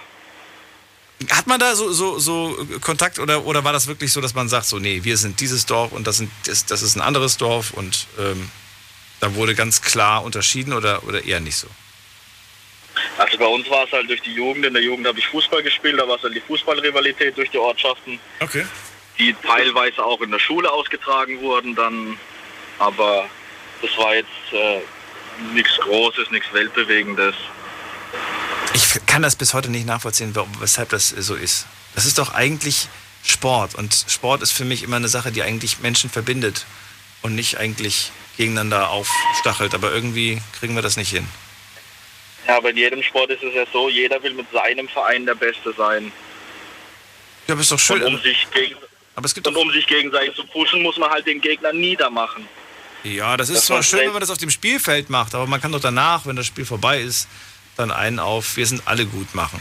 Hat 1.30 1.46
man 1.46 1.60
da 1.60 1.76
so, 1.76 1.92
so, 1.92 2.18
so 2.18 2.66
Kontakt 2.80 3.18
oder, 3.18 3.44
oder 3.44 3.62
war 3.62 3.72
das 3.72 3.86
wirklich 3.86 4.12
so, 4.12 4.20
dass 4.20 4.34
man 4.34 4.48
sagt, 4.48 4.66
so, 4.66 4.78
nee, 4.78 5.04
wir 5.04 5.16
sind 5.16 5.38
dieses 5.40 5.66
Dorf 5.66 5.92
und 5.92 6.06
das, 6.06 6.16
sind, 6.16 6.30
das, 6.46 6.66
das 6.66 6.82
ist 6.82 6.96
ein 6.96 7.00
anderes 7.00 7.36
Dorf 7.36 7.72
und 7.72 8.08
ähm, 8.18 8.50
da 9.20 9.34
wurde 9.36 9.54
ganz 9.54 9.82
klar 9.82 10.24
unterschieden 10.24 10.72
oder, 10.72 11.04
oder 11.04 11.24
eher 11.24 11.38
nicht 11.38 11.56
so? 11.56 11.68
Also 13.18 13.38
bei 13.38 13.46
uns 13.46 13.70
war 13.70 13.84
es 13.84 13.92
halt 13.92 14.08
durch 14.10 14.20
die 14.22 14.32
Jugend. 14.34 14.66
In 14.66 14.74
der 14.74 14.82
Jugend 14.82 15.06
habe 15.06 15.18
ich 15.18 15.26
Fußball 15.28 15.62
gespielt, 15.62 15.98
da 15.98 16.08
war 16.08 16.16
es 16.16 16.22
halt 16.22 16.34
die 16.34 16.40
Fußballrivalität 16.40 17.36
durch 17.36 17.50
die 17.50 17.58
Ortschaften, 17.58 18.18
Okay. 18.40 18.66
die 19.18 19.34
teilweise 19.46 20.04
auch 20.04 20.20
in 20.22 20.30
der 20.30 20.40
Schule 20.40 20.70
ausgetragen 20.70 21.40
wurden 21.40 21.74
dann. 21.76 22.18
Aber 22.80 23.26
das 23.80 23.96
war 23.96 24.14
jetzt 24.16 24.28
äh, 24.52 24.80
nichts 25.54 25.76
Großes, 25.78 26.30
nichts 26.30 26.52
Weltbewegendes. 26.52 27.34
Ich 28.74 29.06
kann 29.06 29.22
das 29.22 29.36
bis 29.36 29.54
heute 29.54 29.70
nicht 29.70 29.86
nachvollziehen, 29.86 30.34
weshalb 30.60 30.90
das 30.90 31.08
so 31.10 31.34
ist. 31.34 31.66
Das 31.94 32.06
ist 32.06 32.18
doch 32.18 32.32
eigentlich 32.32 32.88
Sport 33.24 33.74
und 33.74 34.04
Sport 34.08 34.42
ist 34.42 34.52
für 34.52 34.64
mich 34.64 34.82
immer 34.82 34.96
eine 34.96 35.08
Sache, 35.08 35.30
die 35.30 35.42
eigentlich 35.42 35.80
Menschen 35.80 36.10
verbindet 36.10 36.64
und 37.22 37.34
nicht 37.34 37.58
eigentlich 37.58 38.10
gegeneinander 38.36 38.90
aufstachelt. 38.90 39.74
Aber 39.74 39.92
irgendwie 39.92 40.40
kriegen 40.58 40.74
wir 40.74 40.82
das 40.82 40.96
nicht 40.96 41.10
hin. 41.10 41.26
Ja, 42.48 42.56
aber 42.56 42.70
in 42.70 42.76
jedem 42.76 43.02
Sport 43.02 43.30
ist 43.30 43.42
es 43.42 43.54
ja 43.54 43.64
so, 43.72 43.88
jeder 43.88 44.20
will 44.22 44.34
mit 44.34 44.50
seinem 44.50 44.88
Verein 44.88 45.24
der 45.26 45.34
Beste 45.36 45.72
sein. 45.76 46.10
Ja, 47.46 47.54
aber 47.54 47.60
ist 47.60 47.70
doch 47.70 47.76
Und 47.76 47.80
schön. 47.80 48.02
um 48.02 48.18
sich, 48.20 48.46
gegen, 48.52 48.74
Aber 49.14 49.26
es 49.26 49.34
gibt 49.34 49.46
und 49.46 49.56
um 49.56 49.70
sich 49.70 49.86
gegenseitig 49.86 50.34
zu 50.34 50.44
pushen, 50.46 50.82
muss 50.82 50.96
man 50.96 51.10
halt 51.10 51.26
den 51.26 51.40
Gegner 51.40 51.72
niedermachen. 51.72 52.48
Ja, 53.04 53.36
das 53.36 53.48
ist 53.48 53.58
Das 53.58 53.66
zwar 53.66 53.76
war 53.78 53.82
schön, 53.82 54.00
wenn 54.00 54.12
man 54.12 54.20
das 54.20 54.30
auf 54.30 54.38
dem 54.38 54.50
Spielfeld 54.50 55.10
macht, 55.10 55.34
aber 55.34 55.46
man 55.46 55.60
kann 55.60 55.72
doch 55.72 55.80
danach, 55.80 56.26
wenn 56.26 56.36
das 56.36 56.46
Spiel 56.46 56.64
vorbei 56.64 57.00
ist, 57.00 57.28
dann 57.76 57.90
einen 57.90 58.18
auf, 58.18 58.56
wir 58.56 58.66
sind 58.66 58.82
alle 58.86 59.06
gut 59.06 59.34
machen. 59.34 59.60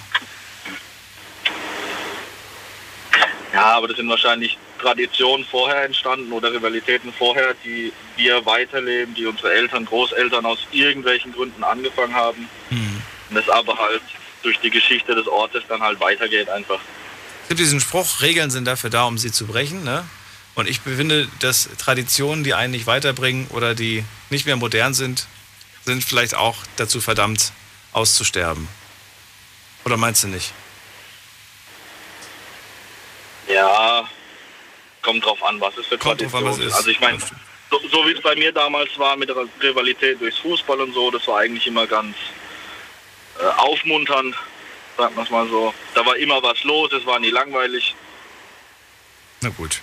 Ja, 3.54 3.66
aber 3.74 3.88
das 3.88 3.98
sind 3.98 4.08
wahrscheinlich 4.08 4.58
Traditionen 4.80 5.46
vorher 5.46 5.84
entstanden 5.84 6.32
oder 6.32 6.52
Rivalitäten 6.54 7.14
vorher, 7.14 7.54
die 7.66 7.92
wir 8.16 8.46
weiterleben, 8.46 9.14
die 9.14 9.26
unsere 9.26 9.52
Eltern, 9.54 9.86
Großeltern 9.86 10.46
aus 10.46 10.60
irgendwelchen 10.72 11.34
Gründen 11.34 11.64
angefangen 11.64 12.16
haben. 12.16 12.48
Und 12.70 13.36
das 13.36 13.48
aber 13.50 13.78
halt 13.78 14.02
durch 14.44 14.60
die 14.60 14.70
Geschichte 14.70 15.14
des 15.16 15.28
Ortes 15.28 15.64
dann 15.68 15.82
halt 15.82 16.00
weitergeht 16.00 16.50
einfach. 16.50 16.80
Es 17.44 17.50
gibt 17.50 17.60
diesen 17.60 17.80
Spruch, 17.80 18.22
Regeln 18.22 18.50
sind 18.50 18.66
dafür 18.66 18.90
da, 18.90 19.04
um 19.04 19.18
sie 19.18 19.32
zu 19.32 19.46
brechen. 19.46 19.84
Ne? 19.84 20.06
Und 20.56 20.68
ich 20.68 20.82
finde, 20.82 21.28
dass 21.40 21.70
Traditionen, 21.78 22.44
die 22.44 22.54
einen 22.54 22.72
nicht 22.72 22.86
weiterbringen 22.86 23.48
oder 23.48 23.74
die 23.74 24.04
nicht 24.30 24.46
mehr 24.46 24.58
modern 24.58 24.94
sind, 24.94 25.28
sind 25.86 26.04
vielleicht 26.04 26.36
auch 26.36 26.58
dazu 26.76 27.02
verdammt, 27.02 27.54
auszusterben. 27.94 28.68
Oder 29.86 29.98
meinst 29.98 30.24
du 30.24 30.28
nicht? 30.28 30.54
Ja, 33.48 34.08
kommt 35.02 35.26
drauf 35.26 35.42
an, 35.44 35.60
was 35.60 35.76
es 35.78 35.88
für 35.88 35.98
Kommt 35.98 36.22
drauf 36.22 36.36
an, 36.36 36.46
was 36.46 36.60
ist. 36.60 36.74
Also 36.74 36.90
ich 36.90 37.00
meine, 37.00 37.18
so, 37.70 37.80
so 37.90 38.06
wie 38.06 38.12
es 38.12 38.22
bei 38.22 38.36
mir 38.36 38.52
damals 38.52 38.98
war 38.98 39.16
mit 39.16 39.30
der 39.30 39.38
Rivalität 39.62 40.22
durchs 40.22 40.38
Fußball 40.40 40.80
und 40.82 40.94
so, 40.94 41.10
das 41.12 41.28
war 41.28 41.40
eigentlich 41.40 41.66
immer 41.68 41.88
ganz 41.88 42.16
äh, 43.40 43.46
aufmunternd, 43.58 44.36
sagt 44.98 45.16
man 45.16 45.26
es 45.26 45.32
mal 45.32 45.48
so. 45.48 45.74
Da 45.96 46.06
war 46.06 46.16
immer 46.18 46.44
was 46.44 46.64
los, 46.64 46.92
es 46.92 47.06
war 47.06 47.20
nie 47.20 47.32
langweilig. 47.32 47.96
Na 49.42 49.50
gut. 49.50 49.82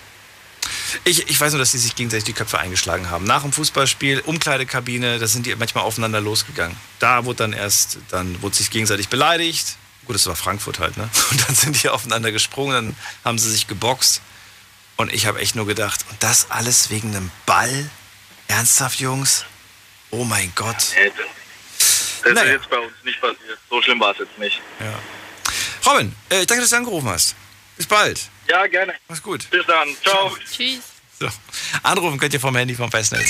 Ich, 1.03 1.29
ich 1.29 1.39
weiß 1.39 1.51
nur, 1.53 1.59
dass 1.59 1.71
die 1.71 1.77
sich 1.77 1.95
gegenseitig 1.95 2.25
die 2.25 2.33
Köpfe 2.33 2.59
eingeschlagen 2.59 3.09
haben. 3.09 3.25
Nach 3.25 3.41
dem 3.43 3.51
Fußballspiel, 3.51 4.21
Umkleidekabine, 4.21 5.19
da 5.19 5.27
sind 5.27 5.45
die 5.45 5.55
manchmal 5.55 5.83
aufeinander 5.83 6.21
losgegangen. 6.21 6.75
Da 6.99 7.25
wurde 7.25 7.37
dann 7.37 7.53
erst, 7.53 7.97
dann 8.09 8.41
wurde 8.41 8.55
sich 8.55 8.69
gegenseitig 8.71 9.09
beleidigt. 9.09 9.77
Gut, 10.05 10.15
das 10.15 10.25
war 10.27 10.35
Frankfurt 10.35 10.79
halt, 10.79 10.97
ne? 10.97 11.09
Und 11.31 11.47
dann 11.47 11.55
sind 11.55 11.81
die 11.83 11.89
aufeinander 11.89 12.31
gesprungen, 12.31 12.73
dann 12.73 12.95
haben 13.25 13.37
sie 13.39 13.51
sich 13.51 13.67
geboxt. 13.67 14.21
Und 14.97 15.13
ich 15.13 15.25
habe 15.27 15.39
echt 15.39 15.55
nur 15.55 15.65
gedacht, 15.65 16.03
und 16.09 16.21
das 16.21 16.51
alles 16.51 16.89
wegen 16.89 17.15
einem 17.15 17.31
Ball? 17.45 17.89
Ernsthaft, 18.47 18.99
Jungs? 18.99 19.45
Oh 20.11 20.25
mein 20.25 20.51
Gott. 20.55 20.75
Nee, 20.95 21.11
das 22.23 22.33
Naja. 22.33 22.41
ist 22.47 22.61
jetzt 22.61 22.69
bei 22.69 22.79
uns 22.79 22.91
nicht 23.03 23.21
passiert. 23.21 23.59
So 23.69 23.81
schlimm 23.81 23.99
war 23.99 24.11
es 24.11 24.17
jetzt 24.17 24.37
nicht. 24.37 24.59
Ja. 24.79 24.99
Robin, 25.89 26.13
äh, 26.29 26.45
danke, 26.45 26.61
dass 26.61 26.71
du 26.71 26.75
angerufen 26.75 27.07
hast. 27.07 27.35
Bis 27.77 27.85
bald. 27.85 28.19
Ja, 28.49 28.65
gerne. 28.67 28.95
Mach's 29.07 29.21
gut. 29.21 29.47
Bis 29.51 29.65
dann. 29.67 29.95
Ciao. 30.03 30.35
Tschüss. 30.51 30.81
So. 31.19 31.29
Anrufen 31.83 32.19
könnt 32.19 32.33
ihr 32.33 32.39
vom 32.39 32.55
Handy 32.55 32.73
vom 32.73 32.89
Festnetz. 32.89 33.29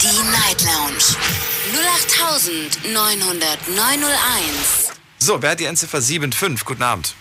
Die 0.00 0.22
Night 0.30 0.62
Lounge 0.62 1.16
0890901. 2.84 4.92
So, 5.18 5.42
wer 5.42 5.50
hat 5.50 5.60
die 5.60 5.64
Endziffer 5.64 6.00
75? 6.00 6.64
Guten 6.64 6.82
Abend. 6.82 7.14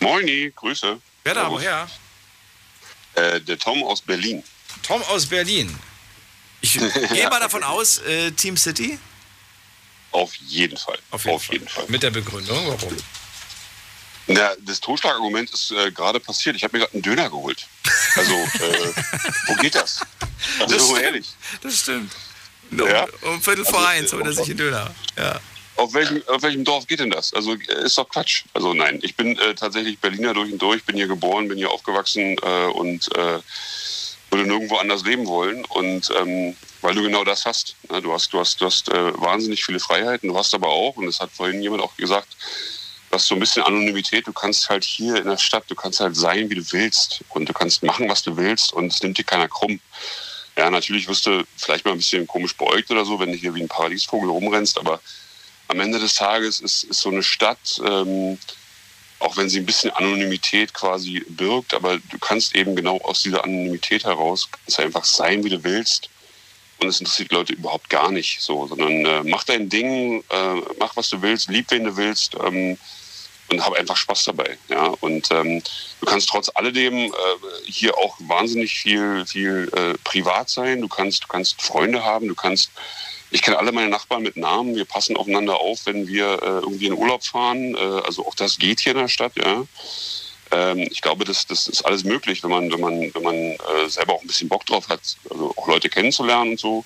Moini, 0.00 0.52
Grüße. 0.56 1.00
Wer 1.22 1.34
da 1.34 1.50
woher? 1.50 1.88
Äh, 3.14 3.40
der 3.40 3.58
Tom 3.58 3.84
aus 3.84 4.00
Berlin. 4.00 4.42
Tom 4.82 5.02
aus 5.04 5.26
Berlin. 5.26 5.78
Ich 6.60 6.72
gehe 7.12 7.28
mal 7.28 7.40
davon 7.40 7.62
aus, 7.62 7.98
äh, 7.98 8.32
Team 8.32 8.56
City? 8.56 8.98
Auf 10.10 10.34
jeden 10.36 10.76
Fall. 10.76 10.98
Auf 11.10 11.24
jeden, 11.50 11.68
Fall. 11.68 11.84
Mit 11.88 12.02
der 12.02 12.10
Begründung, 12.10 12.66
warum? 12.66 12.96
Na, 14.26 14.52
das 14.60 14.80
Totschlagargument 14.80 15.50
ist 15.50 15.70
äh, 15.72 15.90
gerade 15.92 16.18
passiert. 16.18 16.56
Ich 16.56 16.64
habe 16.64 16.76
mir 16.76 16.84
gerade 16.84 16.94
einen 16.94 17.02
Döner 17.02 17.28
geholt. 17.28 17.66
Also, 18.16 18.32
äh, 18.32 18.92
wo 19.48 19.54
geht 19.56 19.74
das? 19.74 20.00
Also, 20.60 20.74
Das 20.76 20.84
stimmt. 20.86 21.02
ehrlich. 21.02 21.26
Das 21.62 21.78
stimmt. 21.78 22.12
Um, 22.70 22.78
Ja. 22.88 23.06
um 23.22 23.40
Viertel 23.42 23.64
vor 23.64 23.78
Also, 23.80 23.88
eins 23.90 24.12
holt 24.12 24.24
er 24.26 24.32
sich 24.32 24.46
einen 24.46 24.56
Döner. 24.56 24.94
Ja. 25.18 25.40
Auf 25.76 25.92
welchem, 25.92 26.22
auf 26.28 26.42
welchem 26.42 26.64
Dorf 26.64 26.86
geht 26.86 27.00
denn 27.00 27.10
das? 27.10 27.34
Also, 27.34 27.52
ist 27.54 27.98
doch 27.98 28.08
Quatsch. 28.08 28.44
Also, 28.54 28.72
nein, 28.72 28.98
ich 29.02 29.14
bin 29.16 29.36
äh, 29.38 29.54
tatsächlich 29.54 29.98
Berliner 29.98 30.32
durch 30.32 30.52
und 30.52 30.62
durch, 30.62 30.84
bin 30.84 30.96
hier 30.96 31.08
geboren, 31.08 31.48
bin 31.48 31.58
hier 31.58 31.70
aufgewachsen 31.70 32.36
äh, 32.42 32.66
und 32.66 33.14
äh, 33.16 33.40
würde 34.30 34.46
nirgendwo 34.48 34.76
anders 34.78 35.04
leben 35.04 35.26
wollen. 35.26 35.64
Und 35.66 36.10
ähm, 36.16 36.56
weil 36.80 36.94
du 36.94 37.02
genau 37.02 37.24
das 37.24 37.44
hast. 37.44 37.76
Ne? 37.90 38.00
Du 38.00 38.12
hast, 38.12 38.32
du 38.32 38.38
hast, 38.40 38.60
du 38.60 38.66
hast 38.66 38.88
äh, 38.88 39.20
wahnsinnig 39.20 39.64
viele 39.64 39.80
Freiheiten, 39.80 40.28
du 40.28 40.36
hast 40.38 40.54
aber 40.54 40.68
auch, 40.68 40.96
und 40.96 41.06
das 41.06 41.18
hat 41.20 41.30
vorhin 41.32 41.62
jemand 41.62 41.82
auch 41.82 41.96
gesagt, 41.96 42.28
hast 43.14 43.26
so 43.26 43.34
ein 43.34 43.40
bisschen 43.40 43.62
Anonymität. 43.62 44.26
Du 44.26 44.32
kannst 44.32 44.68
halt 44.68 44.84
hier 44.84 45.16
in 45.16 45.26
der 45.26 45.38
Stadt, 45.38 45.64
du 45.68 45.74
kannst 45.74 46.00
halt 46.00 46.16
sein, 46.16 46.50
wie 46.50 46.56
du 46.56 46.72
willst. 46.72 47.24
Und 47.30 47.48
du 47.48 47.52
kannst 47.52 47.82
machen, 47.82 48.08
was 48.08 48.22
du 48.22 48.36
willst. 48.36 48.72
Und 48.72 48.92
es 48.92 49.02
nimmt 49.02 49.18
dir 49.18 49.24
keiner 49.24 49.48
krumm. 49.48 49.80
Ja, 50.56 50.70
natürlich 50.70 51.08
wirst 51.08 51.26
du 51.26 51.44
vielleicht 51.56 51.84
mal 51.84 51.92
ein 51.92 51.98
bisschen 51.98 52.26
komisch 52.26 52.56
beäugt 52.56 52.90
oder 52.90 53.04
so, 53.04 53.18
wenn 53.18 53.32
du 53.32 53.38
hier 53.38 53.54
wie 53.54 53.62
ein 53.62 53.68
Paradiesvogel 53.68 54.30
rumrennst. 54.30 54.78
Aber 54.78 55.00
am 55.68 55.80
Ende 55.80 55.98
des 55.98 56.14
Tages 56.14 56.60
ist, 56.60 56.84
ist 56.84 57.00
so 57.00 57.10
eine 57.10 57.22
Stadt, 57.22 57.80
ähm, 57.84 58.38
auch 59.18 59.36
wenn 59.36 59.48
sie 59.48 59.58
ein 59.58 59.66
bisschen 59.66 59.90
Anonymität 59.90 60.74
quasi 60.74 61.24
birgt, 61.28 61.74
aber 61.74 61.98
du 61.98 62.18
kannst 62.18 62.54
eben 62.54 62.76
genau 62.76 62.98
aus 62.98 63.22
dieser 63.22 63.42
Anonymität 63.44 64.04
heraus 64.04 64.48
einfach 64.76 65.04
sein, 65.04 65.42
wie 65.44 65.50
du 65.50 65.64
willst. 65.64 66.10
Und 66.80 66.88
es 66.88 67.00
interessiert 67.00 67.32
Leute 67.32 67.54
überhaupt 67.54 67.88
gar 67.88 68.10
nicht 68.10 68.40
so, 68.40 68.66
sondern 68.66 69.06
äh, 69.06 69.22
mach 69.22 69.44
dein 69.44 69.68
Ding, 69.68 70.22
äh, 70.28 70.54
mach 70.78 70.96
was 70.96 71.08
du 71.08 71.22
willst, 71.22 71.48
lieb 71.48 71.70
wen 71.70 71.84
du 71.84 71.96
willst 71.96 72.34
ähm, 72.44 72.76
und 73.50 73.64
hab 73.64 73.74
einfach 73.74 73.96
Spaß 73.96 74.24
dabei. 74.24 74.58
Ja? 74.68 74.86
Und 75.00 75.30
ähm, 75.30 75.62
du 76.00 76.06
kannst 76.06 76.28
trotz 76.28 76.50
alledem 76.54 76.94
äh, 76.94 77.12
hier 77.66 77.96
auch 77.98 78.16
wahnsinnig 78.20 78.74
viel, 78.74 79.24
viel 79.26 79.70
äh, 79.74 79.94
privat 80.04 80.48
sein. 80.48 80.80
Du 80.80 80.88
kannst, 80.88 81.24
du 81.24 81.28
kannst 81.28 81.60
Freunde 81.62 82.04
haben, 82.04 82.28
du 82.28 82.34
kannst 82.34 82.70
ich 83.34 83.42
kenne 83.42 83.58
alle 83.58 83.72
meine 83.72 83.88
Nachbarn 83.88 84.22
mit 84.22 84.36
Namen. 84.36 84.76
Wir 84.76 84.84
passen 84.84 85.16
aufeinander 85.16 85.58
auf, 85.58 85.86
wenn 85.86 86.06
wir 86.06 86.40
äh, 86.40 86.60
irgendwie 86.60 86.86
in 86.86 86.92
Urlaub 86.92 87.24
fahren. 87.24 87.74
Äh, 87.74 87.78
also 87.78 88.24
auch 88.24 88.36
das 88.36 88.58
geht 88.58 88.78
hier 88.78 88.92
in 88.92 88.98
der 88.98 89.08
Stadt, 89.08 89.32
ja. 89.36 89.64
Ähm, 90.52 90.78
ich 90.78 91.00
glaube, 91.00 91.24
das, 91.24 91.44
das 91.44 91.66
ist 91.66 91.82
alles 91.84 92.04
möglich, 92.04 92.44
wenn 92.44 92.50
man, 92.50 92.70
wenn 92.70 92.80
man, 92.80 93.12
wenn 93.12 93.22
man 93.22 93.34
äh, 93.34 93.88
selber 93.88 94.12
auch 94.12 94.20
ein 94.20 94.28
bisschen 94.28 94.48
Bock 94.48 94.64
drauf 94.66 94.88
hat, 94.88 95.00
also 95.28 95.52
auch 95.56 95.66
Leute 95.66 95.88
kennenzulernen 95.88 96.52
und 96.52 96.60
so. 96.60 96.84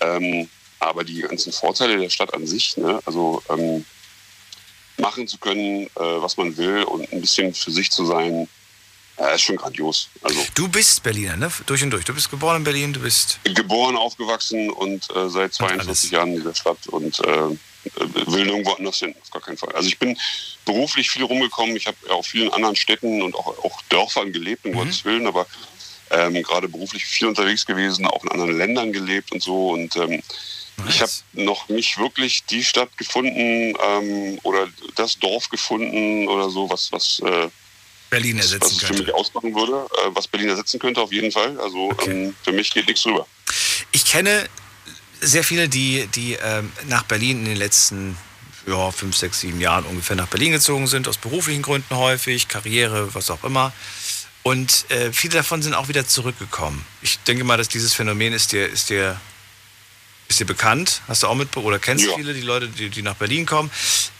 Ähm, 0.00 0.48
aber 0.80 1.04
die 1.04 1.20
ganzen 1.20 1.52
Vorteile 1.52 1.98
der 1.98 2.10
Stadt 2.10 2.34
an 2.34 2.48
sich, 2.48 2.76
ne, 2.76 3.00
also 3.04 3.40
ähm, 3.50 3.84
machen 5.00 5.26
zu 5.26 5.38
können, 5.38 5.86
äh, 5.86 5.90
was 5.96 6.36
man 6.36 6.56
will 6.56 6.82
und 6.84 7.12
ein 7.12 7.20
bisschen 7.20 7.54
für 7.54 7.70
sich 7.70 7.90
zu 7.90 8.04
sein, 8.06 8.48
ja, 9.18 9.28
ist 9.32 9.42
schon 9.42 9.56
grandios. 9.56 10.08
Also 10.22 10.40
Du 10.54 10.66
bist 10.68 11.02
Berliner, 11.02 11.36
ne? 11.36 11.50
Durch 11.66 11.82
und 11.82 11.90
durch. 11.90 12.04
Du 12.06 12.14
bist 12.14 12.30
geboren 12.30 12.56
in 12.58 12.64
Berlin, 12.64 12.92
du 12.94 13.00
bist. 13.00 13.38
geboren, 13.44 13.96
aufgewachsen 13.96 14.70
und 14.70 15.14
äh, 15.14 15.28
seit 15.28 15.52
42 15.52 16.10
Jahren 16.10 16.30
in 16.30 16.36
dieser 16.36 16.54
Stadt 16.54 16.86
und 16.86 17.20
äh, 17.20 17.56
will 18.26 18.46
nirgendwo 18.46 18.72
anders 18.72 18.98
hin, 18.98 19.14
auf 19.20 19.30
gar 19.30 19.42
keinen 19.42 19.58
Fall. 19.58 19.72
Also 19.74 19.88
ich 19.88 19.98
bin 19.98 20.16
beruflich 20.64 21.10
viel 21.10 21.24
rumgekommen. 21.24 21.76
Ich 21.76 21.86
habe 21.86 21.96
ja 22.08 22.14
auch 22.14 22.24
vielen 22.24 22.50
anderen 22.50 22.76
Städten 22.76 23.20
und 23.22 23.34
auch, 23.34 23.46
auch 23.62 23.82
Dörfern 23.90 24.32
gelebt, 24.32 24.64
um 24.64 24.72
Gottes 24.72 25.04
Willen, 25.04 25.26
aber 25.26 25.46
ähm, 26.10 26.42
gerade 26.42 26.68
beruflich 26.68 27.04
viel 27.04 27.28
unterwegs 27.28 27.64
gewesen, 27.66 28.06
auch 28.06 28.22
in 28.24 28.30
anderen 28.30 28.56
Ländern 28.56 28.92
gelebt 28.92 29.32
und 29.32 29.42
so. 29.42 29.70
Und 29.70 29.96
ähm, 29.96 30.22
ich 30.88 31.00
habe 31.00 31.12
noch 31.32 31.68
nicht 31.68 31.98
wirklich 31.98 32.44
die 32.44 32.64
Stadt 32.64 32.96
gefunden 32.96 33.74
ähm, 33.82 34.38
oder 34.42 34.68
das 34.96 35.18
Dorf 35.18 35.48
gefunden 35.48 36.28
oder 36.28 36.50
so, 36.50 36.68
was, 36.70 36.90
was 36.92 37.20
äh, 37.20 37.48
Berlin 38.10 38.38
was 38.38 38.46
ersetzen 38.46 38.72
es 38.72 38.80
für 38.80 38.86
könnte. 38.88 39.02
mich 39.04 39.14
ausmachen 39.14 39.54
würde, 39.54 39.86
äh, 40.04 40.10
was 40.14 40.26
Berlin 40.28 40.48
ersetzen 40.48 40.78
könnte, 40.78 41.00
auf 41.00 41.12
jeden 41.12 41.32
Fall. 41.32 41.58
Also 41.60 41.92
ähm, 42.06 42.34
für 42.42 42.52
mich 42.52 42.70
geht 42.72 42.86
nichts 42.86 43.02
drüber. 43.02 43.26
Ich 43.92 44.04
kenne 44.04 44.48
sehr 45.20 45.44
viele, 45.44 45.68
die, 45.68 46.06
die 46.14 46.36
ähm, 46.42 46.72
nach 46.88 47.04
Berlin 47.04 47.40
in 47.40 47.44
den 47.46 47.56
letzten 47.56 48.16
ja, 48.66 48.90
fünf, 48.90 49.16
sechs, 49.16 49.40
sieben 49.40 49.60
Jahren 49.60 49.84
ungefähr 49.84 50.16
nach 50.16 50.28
Berlin 50.28 50.52
gezogen 50.52 50.86
sind, 50.86 51.08
aus 51.08 51.18
beruflichen 51.18 51.62
Gründen 51.62 51.96
häufig, 51.96 52.48
Karriere, 52.48 53.14
was 53.14 53.30
auch 53.30 53.44
immer. 53.44 53.72
Und 54.42 54.90
äh, 54.90 55.12
viele 55.12 55.34
davon 55.34 55.62
sind 55.62 55.74
auch 55.74 55.88
wieder 55.88 56.06
zurückgekommen. 56.06 56.84
Ich 57.02 57.18
denke 57.20 57.44
mal, 57.44 57.58
dass 57.58 57.68
dieses 57.68 57.94
Phänomen 57.94 58.32
ist 58.32 58.52
dir, 58.52 58.66
ist 58.66 58.90
dir, 58.90 59.20
ist 60.30 60.40
dir 60.40 60.46
bekannt. 60.46 61.02
Hast 61.08 61.22
du 61.22 61.26
auch 61.26 61.34
mit 61.34 61.54
oder 61.56 61.78
kennst 61.78 62.06
Ja. 62.06 62.14
viele, 62.16 62.32
die 62.32 62.40
Leute, 62.40 62.68
die, 62.68 62.88
die 62.88 63.02
nach 63.02 63.16
Berlin 63.16 63.44
kommen. 63.44 63.70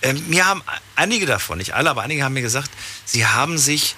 Ähm, 0.02 0.22
mir 0.28 0.44
haben 0.46 0.62
einige 0.96 1.24
davon, 1.24 1.58
nicht 1.58 1.72
alle, 1.74 1.88
aber 1.88 2.02
einige 2.02 2.24
haben 2.24 2.34
mir 2.34 2.42
gesagt, 2.42 2.70
sie 3.04 3.26
haben 3.26 3.56
sich 3.56 3.94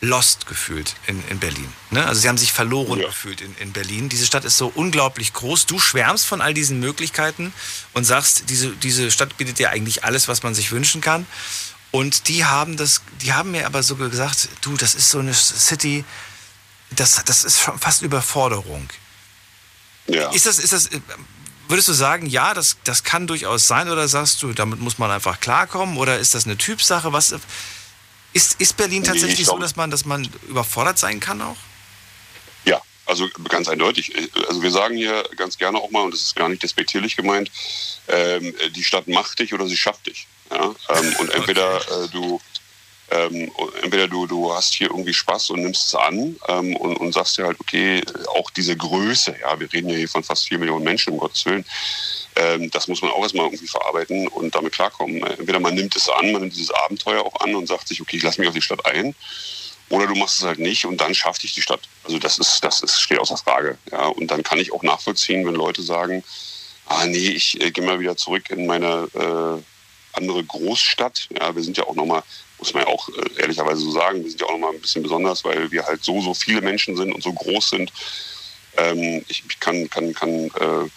lost 0.00 0.46
gefühlt 0.46 0.94
in, 1.06 1.22
in 1.28 1.38
Berlin. 1.38 1.70
Ne? 1.90 2.06
Also 2.06 2.22
sie 2.22 2.28
haben 2.28 2.38
sich 2.38 2.52
verloren 2.52 3.00
gefühlt 3.00 3.42
in, 3.42 3.54
in 3.58 3.72
Berlin. 3.72 4.08
Diese 4.08 4.24
Stadt 4.24 4.46
ist 4.46 4.56
so 4.56 4.72
unglaublich 4.74 5.34
groß. 5.34 5.66
Du 5.66 5.78
schwärmst 5.78 6.24
von 6.24 6.40
all 6.40 6.54
diesen 6.54 6.80
Möglichkeiten 6.80 7.52
und 7.92 8.04
sagst, 8.04 8.44
diese, 8.48 8.70
diese 8.70 9.10
Stadt 9.10 9.36
bietet 9.36 9.58
dir 9.58 9.68
eigentlich 9.70 10.04
alles, 10.04 10.26
was 10.26 10.42
man 10.42 10.54
sich 10.54 10.72
wünschen 10.72 11.02
kann. 11.02 11.26
Und 11.90 12.28
die 12.28 12.44
haben 12.46 12.76
das, 12.78 13.02
die 13.20 13.34
haben 13.34 13.50
mir 13.50 13.66
aber 13.66 13.82
so 13.82 13.96
gesagt, 13.96 14.48
du, 14.62 14.76
das 14.76 14.94
ist 14.94 15.10
so 15.10 15.18
eine 15.18 15.34
City, 15.34 16.04
das, 16.92 17.22
das 17.24 17.44
ist 17.44 17.60
schon 17.60 17.78
fast 17.78 18.00
Überforderung. 18.02 18.88
Ja. 20.06 20.30
Ist 20.30 20.46
das, 20.46 20.58
ist 20.58 20.72
das, 20.72 20.88
würdest 21.70 21.88
du 21.88 21.92
sagen, 21.92 22.26
ja, 22.26 22.54
das, 22.54 22.76
das 22.84 23.04
kann 23.04 23.26
durchaus 23.26 23.66
sein, 23.66 23.88
oder 23.88 24.08
sagst 24.08 24.42
du, 24.42 24.52
damit 24.52 24.80
muss 24.80 24.98
man 24.98 25.10
einfach 25.10 25.40
klarkommen, 25.40 25.96
oder 25.96 26.18
ist 26.18 26.34
das 26.34 26.44
eine 26.44 26.56
Typsache? 26.56 27.12
Was, 27.12 27.34
ist, 28.32 28.60
ist 28.60 28.76
Berlin 28.76 29.02
Nee, 29.02 29.08
tatsächlich 29.08 29.40
ich 29.40 29.46
so, 29.46 29.58
dass 29.58 29.76
man, 29.76 29.90
dass 29.90 30.04
man 30.04 30.28
überfordert 30.48 30.98
sein 30.98 31.20
kann 31.20 31.40
auch? 31.42 31.56
Ja, 32.64 32.80
also 33.06 33.28
ganz 33.48 33.68
eindeutig. 33.68 34.12
Also 34.48 34.62
wir 34.62 34.70
sagen 34.70 34.96
hier 34.96 35.24
ganz 35.36 35.58
gerne 35.58 35.78
auch 35.78 35.90
mal, 35.90 36.02
und 36.02 36.14
das 36.14 36.22
ist 36.22 36.36
gar 36.36 36.48
nicht 36.48 36.62
despektierlich 36.62 37.16
gemeint, 37.16 37.50
ähm, 38.08 38.54
die 38.74 38.84
Stadt 38.84 39.08
macht 39.08 39.38
dich 39.38 39.52
oder 39.52 39.66
sie 39.66 39.76
schafft 39.76 40.06
dich. 40.06 40.26
Ja? 40.50 40.74
Ähm, 40.90 41.16
und 41.18 41.30
entweder 41.34 41.76
äh, 41.76 42.08
du 42.08 42.40
ähm, 43.10 43.50
entweder 43.82 44.08
du, 44.08 44.26
du 44.26 44.52
hast 44.52 44.74
hier 44.74 44.88
irgendwie 44.88 45.14
Spaß 45.14 45.50
und 45.50 45.62
nimmst 45.62 45.86
es 45.86 45.94
an 45.94 46.36
ähm, 46.48 46.76
und, 46.76 46.96
und 46.96 47.12
sagst 47.12 47.38
dir 47.38 47.46
halt, 47.46 47.58
okay, 47.60 48.02
auch 48.28 48.50
diese 48.50 48.76
Größe, 48.76 49.34
ja, 49.40 49.58
wir 49.58 49.72
reden 49.72 49.90
ja 49.90 49.96
hier 49.96 50.08
von 50.08 50.22
fast 50.22 50.48
vier 50.48 50.58
Millionen 50.58 50.84
Menschen, 50.84 51.12
um 51.12 51.18
Gottes 51.18 51.44
Willen, 51.46 51.64
ähm, 52.36 52.70
das 52.70 52.88
muss 52.88 53.02
man 53.02 53.10
auch 53.10 53.22
erstmal 53.22 53.46
irgendwie 53.46 53.66
verarbeiten 53.66 54.28
und 54.28 54.54
damit 54.54 54.72
klarkommen. 54.72 55.22
Entweder 55.22 55.60
man 55.60 55.74
nimmt 55.74 55.96
es 55.96 56.08
an, 56.08 56.32
man 56.32 56.42
nimmt 56.42 56.54
dieses 56.54 56.70
Abenteuer 56.70 57.24
auch 57.24 57.40
an 57.40 57.54
und 57.54 57.66
sagt 57.66 57.88
sich, 57.88 58.00
okay, 58.00 58.16
ich 58.16 58.22
lasse 58.22 58.40
mich 58.40 58.48
auf 58.48 58.54
die 58.54 58.62
Stadt 58.62 58.84
ein. 58.86 59.14
Oder 59.88 60.06
du 60.06 60.14
machst 60.14 60.38
es 60.38 60.44
halt 60.44 60.60
nicht 60.60 60.84
und 60.84 61.00
dann 61.00 61.14
schafft 61.14 61.42
dich 61.42 61.54
die 61.54 61.62
Stadt. 61.62 61.80
Also 62.04 62.18
das 62.18 62.38
ist, 62.38 62.62
das 62.62 62.80
ist, 62.82 63.00
steht 63.00 63.18
außer 63.18 63.36
Frage. 63.36 63.76
Ja. 63.90 64.06
Und 64.06 64.30
dann 64.30 64.44
kann 64.44 64.58
ich 64.58 64.72
auch 64.72 64.84
nachvollziehen, 64.84 65.44
wenn 65.44 65.54
Leute 65.54 65.82
sagen, 65.82 66.22
ah 66.86 67.06
nee, 67.06 67.30
ich 67.30 67.60
äh, 67.60 67.72
gehe 67.72 67.84
mal 67.84 67.98
wieder 67.98 68.16
zurück 68.16 68.50
in 68.50 68.66
meine 68.66 69.08
äh, 69.14 70.16
andere 70.16 70.44
Großstadt. 70.44 71.28
Ja, 71.36 71.54
wir 71.56 71.62
sind 71.64 71.76
ja 71.76 71.84
auch 71.84 71.96
nochmal, 71.96 72.22
muss 72.60 72.74
man 72.74 72.84
ja 72.84 72.88
auch 72.88 73.08
äh, 73.08 73.40
ehrlicherweise 73.40 73.80
so 73.80 73.90
sagen, 73.90 74.22
wir 74.22 74.30
sind 74.30 74.40
ja 74.40 74.46
auch 74.46 74.52
nochmal 74.52 74.74
ein 74.74 74.80
bisschen 74.80 75.02
besonders, 75.02 75.44
weil 75.44 75.70
wir 75.72 75.84
halt 75.84 76.04
so, 76.04 76.20
so 76.20 76.34
viele 76.34 76.60
Menschen 76.60 76.96
sind 76.96 77.12
und 77.12 77.22
so 77.22 77.32
groß 77.32 77.70
sind. 77.70 77.92
Ähm, 78.76 79.24
ich, 79.28 79.42
ich 79.48 79.58
kann, 79.58 79.90
kann, 79.90 80.14
kann 80.14 80.46
äh, 80.60 80.88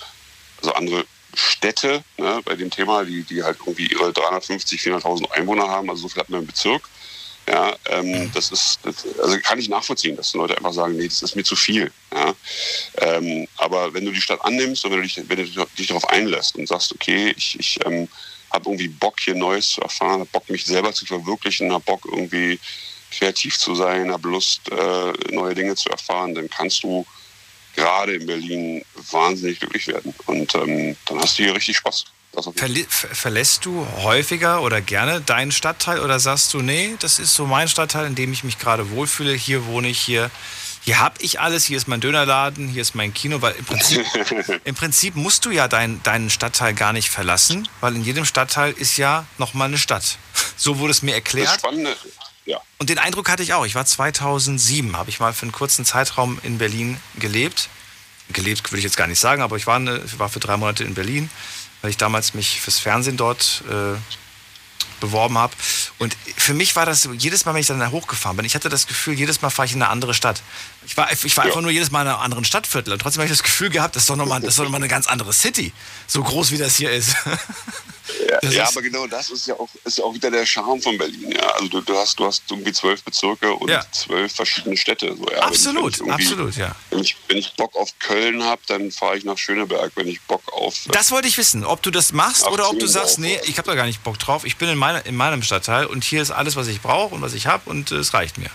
also 0.61 0.74
andere 0.76 1.05
Städte 1.36 2.03
ne, 2.18 2.41
bei 2.45 2.55
dem 2.55 2.70
Thema, 2.70 3.03
die, 3.03 3.24
die 3.24 3.43
halt 3.43 3.57
irgendwie 3.59 3.88
ihre 3.88 4.14
350, 4.14 4.80
400.000 4.80 5.32
Einwohner 5.32 5.68
haben, 5.68 5.89
also 5.89 6.03
so 6.03 6.09
viel 6.09 6.22
hat 6.22 6.30
man 6.30 6.41
im 6.41 6.47
Bezirk. 6.47 6.84
Ja, 7.47 7.76
ähm, 7.88 8.32
das 8.34 8.51
ist, 8.51 8.80
das, 8.84 9.05
also 9.20 9.38
kann 9.39 9.59
ich 9.59 9.68
nachvollziehen, 9.68 10.16
dass 10.16 10.34
Leute 10.34 10.55
einfach 10.55 10.72
sagen, 10.72 10.95
nee, 10.95 11.07
das 11.07 11.22
ist 11.22 11.36
mir 11.36 11.43
zu 11.43 11.57
viel. 11.57 11.91
Ja, 12.14 12.34
ähm, 12.99 13.47
aber 13.57 13.93
wenn 13.93 14.05
du 14.05 14.11
die 14.11 14.22
Stadt 14.22 14.43
annimmst 14.45 14.86
und 14.86 14.91
wenn 14.91 15.01
du 15.01 15.03
dich, 15.03 15.18
wenn 15.18 15.38
du 15.38 15.66
dich 15.78 15.88
darauf 15.88 16.07
einlässt 16.07 16.55
und 16.55 16.68
sagst, 16.68 16.93
okay, 16.93 17.34
ich, 17.36 17.59
ich 17.59 17.80
ähm, 17.86 18.07
habe 18.53 18.69
irgendwie 18.69 18.87
Bock 18.87 19.19
hier 19.19 19.35
Neues 19.35 19.71
zu 19.71 19.81
erfahren, 19.81 20.21
habe 20.21 20.29
Bock 20.31 20.49
mich 20.49 20.65
selber 20.65 20.93
zu 20.93 21.05
verwirklichen, 21.05 21.71
habe 21.71 21.83
Bock 21.83 22.05
irgendwie 22.05 22.59
kreativ 23.11 23.57
zu 23.57 23.75
sein, 23.75 24.11
habe 24.11 24.29
Lust 24.29 24.61
äh, 24.71 25.33
neue 25.33 25.55
Dinge 25.55 25.75
zu 25.75 25.89
erfahren, 25.89 26.33
dann 26.35 26.49
kannst 26.49 26.83
du 26.83 27.05
gerade 27.75 28.15
in 28.15 28.25
Berlin 28.25 28.85
wahnsinnig 29.11 29.59
glücklich 29.59 29.87
werden 29.87 30.13
und 30.27 30.53
ähm, 30.55 30.95
dann 31.05 31.19
hast 31.19 31.37
du 31.37 31.43
hier 31.43 31.55
richtig 31.55 31.77
Spaß. 31.77 32.05
Verli 32.55 32.85
ver 32.89 33.13
verlässt 33.13 33.65
du 33.65 33.85
häufiger 34.01 34.63
oder 34.63 34.81
gerne 34.81 35.21
deinen 35.21 35.51
Stadtteil 35.51 35.99
oder 35.99 36.19
sagst 36.19 36.53
du, 36.53 36.61
nee, 36.61 36.95
das 36.99 37.19
ist 37.19 37.35
so 37.35 37.45
mein 37.45 37.67
Stadtteil, 37.67 38.07
in 38.07 38.15
dem 38.15 38.33
ich 38.33 38.43
mich 38.43 38.57
gerade 38.57 38.89
wohlfühle, 38.89 39.33
hier 39.33 39.67
wohne 39.67 39.89
ich, 39.89 39.99
hier, 39.99 40.31
hier 40.84 40.99
habe 40.99 41.15
ich 41.19 41.39
alles, 41.39 41.63
hier 41.63 41.77
ist 41.77 41.88
mein 41.88 42.01
Dönerladen, 42.01 42.67
hier 42.67 42.81
ist 42.81 42.93
mein 42.93 43.13
Kino, 43.13 43.41
weil 43.41 43.53
im 43.53 43.63
Prinzip, 43.63 44.05
im 44.65 44.75
Prinzip 44.75 45.15
musst 45.15 45.45
du 45.45 45.51
ja 45.51 45.69
dein, 45.69 46.03
deinen 46.03 46.29
Stadtteil 46.29 46.73
gar 46.73 46.91
nicht 46.91 47.09
verlassen, 47.09 47.69
weil 47.79 47.95
in 47.95 48.03
jedem 48.03 48.25
Stadtteil 48.25 48.73
ist 48.73 48.97
ja 48.97 49.25
nochmal 49.38 49.69
eine 49.69 49.77
Stadt. 49.77 50.17
So 50.55 50.77
wurde 50.77 50.91
es 50.91 51.01
mir 51.01 51.11
Das 51.11 51.15
erklärt. 51.17 51.59
Spannende, 51.59 51.97
ja. 52.45 52.59
Und 52.77 52.89
den 52.89 52.99
Eindruck 52.99 53.27
hatte 53.29 53.41
ich 53.43 53.53
auch. 53.53 53.65
Ich 53.65 53.75
war 53.75 53.86
2007, 53.86 54.95
habe 54.95 55.09
ich 55.09 55.19
mal 55.19 55.34
für 55.34 55.43
einen 55.43 55.51
kurzen 55.51 55.84
Zeitraum 55.84 56.39
in 56.43 56.57
Berlin 56.57 56.97
gelebt. 57.17 57.69
Gelebt 58.31 58.71
würde 58.71 58.77
ich 58.77 58.84
jetzt 58.84 58.95
gar 58.95 59.07
nicht 59.07 59.19
sagen, 59.19 59.41
aber 59.41 59.57
ich 59.57 59.67
war, 59.67 59.77
eine, 59.77 60.01
war 60.19 60.29
für 60.29 60.39
drei 60.39 60.55
Monate 60.57 60.84
in 60.84 60.93
Berlin, 60.93 61.29
weil 61.81 61.89
ich 61.89 61.97
damals 61.97 62.34
mich 62.34 62.61
fürs 62.61 62.79
Fernsehen 62.79 63.17
dort 63.17 63.63
äh, 63.69 63.97
beworben 65.03 65.37
habe. 65.37 65.53
Und 65.99 66.15
für 66.37 66.53
mich 66.53 66.75
war 66.75 66.85
das 66.85 67.01
so, 67.01 67.11
jedes 67.11 67.45
Mal, 67.45 67.53
wenn 67.53 67.61
ich 67.61 67.67
dann 67.67 67.79
da 67.79 67.91
hochgefahren 67.91 68.37
bin, 68.37 68.45
ich 68.45 68.55
hatte 68.55 68.69
das 68.69 68.87
Gefühl, 68.87 69.13
jedes 69.13 69.41
Mal 69.41 69.49
fahre 69.49 69.67
ich 69.67 69.73
in 69.73 69.81
eine 69.81 69.91
andere 69.91 70.13
Stadt. 70.13 70.41
Ich 70.85 70.95
war, 70.97 71.11
ich 71.11 71.37
war 71.37 71.43
einfach 71.43 71.61
nur 71.61 71.71
jedes 71.71 71.91
Mal 71.91 72.03
in 72.03 72.07
einem 72.07 72.19
anderen 72.19 72.45
Stadtviertel. 72.45 72.93
Und 72.93 72.99
trotzdem 72.99 73.19
habe 73.19 73.25
ich 73.25 73.37
das 73.37 73.43
Gefühl 73.43 73.69
gehabt, 73.69 73.95
das 73.95 74.03
ist 74.03 74.09
doch 74.09 74.15
nochmal 74.15 74.39
noch 74.39 74.69
mal 74.69 74.77
eine 74.77 74.87
ganz 74.87 75.07
andere 75.07 75.33
City. 75.33 75.73
So 76.07 76.23
groß 76.23 76.51
wie 76.51 76.57
das 76.57 76.75
hier 76.75 76.91
ist. 76.91 77.15
Ja, 78.29 78.49
ja 78.49 78.67
aber 78.67 78.81
genau 78.81 79.07
das 79.07 79.29
ist 79.29 79.47
ja 79.47 79.55
auch, 79.55 79.69
ist 79.83 79.97
ja 79.97 80.03
auch 80.05 80.13
wieder 80.13 80.31
der 80.31 80.45
Charme 80.45 80.81
von 80.81 80.97
Berlin. 80.97 81.31
Ja. 81.31 81.49
Also 81.55 81.67
du, 81.67 81.81
du, 81.81 81.97
hast, 81.97 82.17
du 82.19 82.25
hast 82.25 82.43
irgendwie 82.49 82.71
zwölf 82.71 83.03
Bezirke 83.03 83.51
und 83.53 83.69
Ja. 83.69 83.83
zwölf 83.91 84.33
verschiedene 84.33 84.77
Städte. 84.77 85.15
So. 85.17 85.25
Absolut, 85.41 85.83
Wenn 85.83 85.89
ich- 85.91 85.99
wenn 85.99 86.19
ich 86.19 86.25
absolut, 86.27 86.55
ja. 86.55 86.75
Wenn 86.89 86.99
ich, 86.99 87.17
wenn 87.27 87.37
ich 87.37 87.53
Bock 87.55 87.75
auf 87.75 87.89
Köln 87.99 88.43
habe, 88.43 88.61
dann 88.67 88.91
fahre 88.91 89.17
ich 89.17 89.25
nach 89.25 89.37
Schöneberg. 89.37 89.91
Wenn 89.95 90.07
ich 90.07 90.21
Bock 90.21 90.41
auf 90.53 90.75
Das 90.87 91.11
wollte 91.11 91.27
ich 91.27 91.37
wissen, 91.37 91.65
ob 91.65 91.81
du 91.81 91.91
das 91.91 92.13
machst 92.13 92.43
Ach, 92.47 92.51
oder 92.51 92.69
ob 92.69 92.79
du 92.79 92.87
sagst, 92.87 93.19
nee, 93.19 93.39
ich 93.45 93.57
habe 93.57 93.67
da 93.69 93.75
gar 93.75 93.85
nicht 93.85 94.03
Bock 94.03 94.17
drauf. 94.19 94.45
Ich 94.45 94.57
bin 94.57 94.69
in 94.69 94.77
meiner 94.77 94.93
mein, 94.93 95.05
in 95.05 95.15
meinem 95.15 95.43
Stadtteil 95.43 95.85
und 95.87 96.03
hier 96.03 96.21
ist 96.21 96.31
alles, 96.31 96.55
was 96.55 96.67
ich 96.67 96.81
brauche 96.81 97.15
und 97.15 97.21
was 97.21 97.33
ich 97.33 97.47
habe 97.47 97.69
und 97.69 97.91
äh, 97.91 97.95
es 97.95 98.13
reicht 98.13 98.37
mir. 98.37 98.49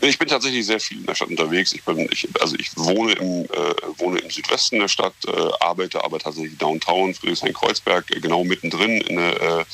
Ich 0.00 0.18
bin 0.18 0.28
tatsächlich 0.28 0.66
sehr 0.66 0.78
viel 0.78 0.98
in 0.98 1.06
der 1.06 1.14
Stadt 1.14 1.28
unterwegs. 1.28 1.72
Ich 1.72 1.82
bin, 1.82 2.08
ich, 2.12 2.28
also 2.40 2.54
ich 2.56 2.76
wohne 2.76 3.12
im, 3.12 3.44
äh, 3.44 3.98
wohne 3.98 4.18
im 4.18 4.30
Südwesten 4.30 4.78
der 4.78 4.88
Stadt, 4.88 5.14
äh, 5.26 5.30
arbeite 5.60 6.04
aber 6.04 6.18
tatsächlich 6.18 6.58
downtown, 6.58 7.14
Friedrichshain-Kreuzberg, 7.14 8.10
äh, 8.14 8.20
genau 8.20 8.44
mittendrin 8.44 9.00
in 9.00 9.16
der, 9.16 9.40
äh, 9.40 9.64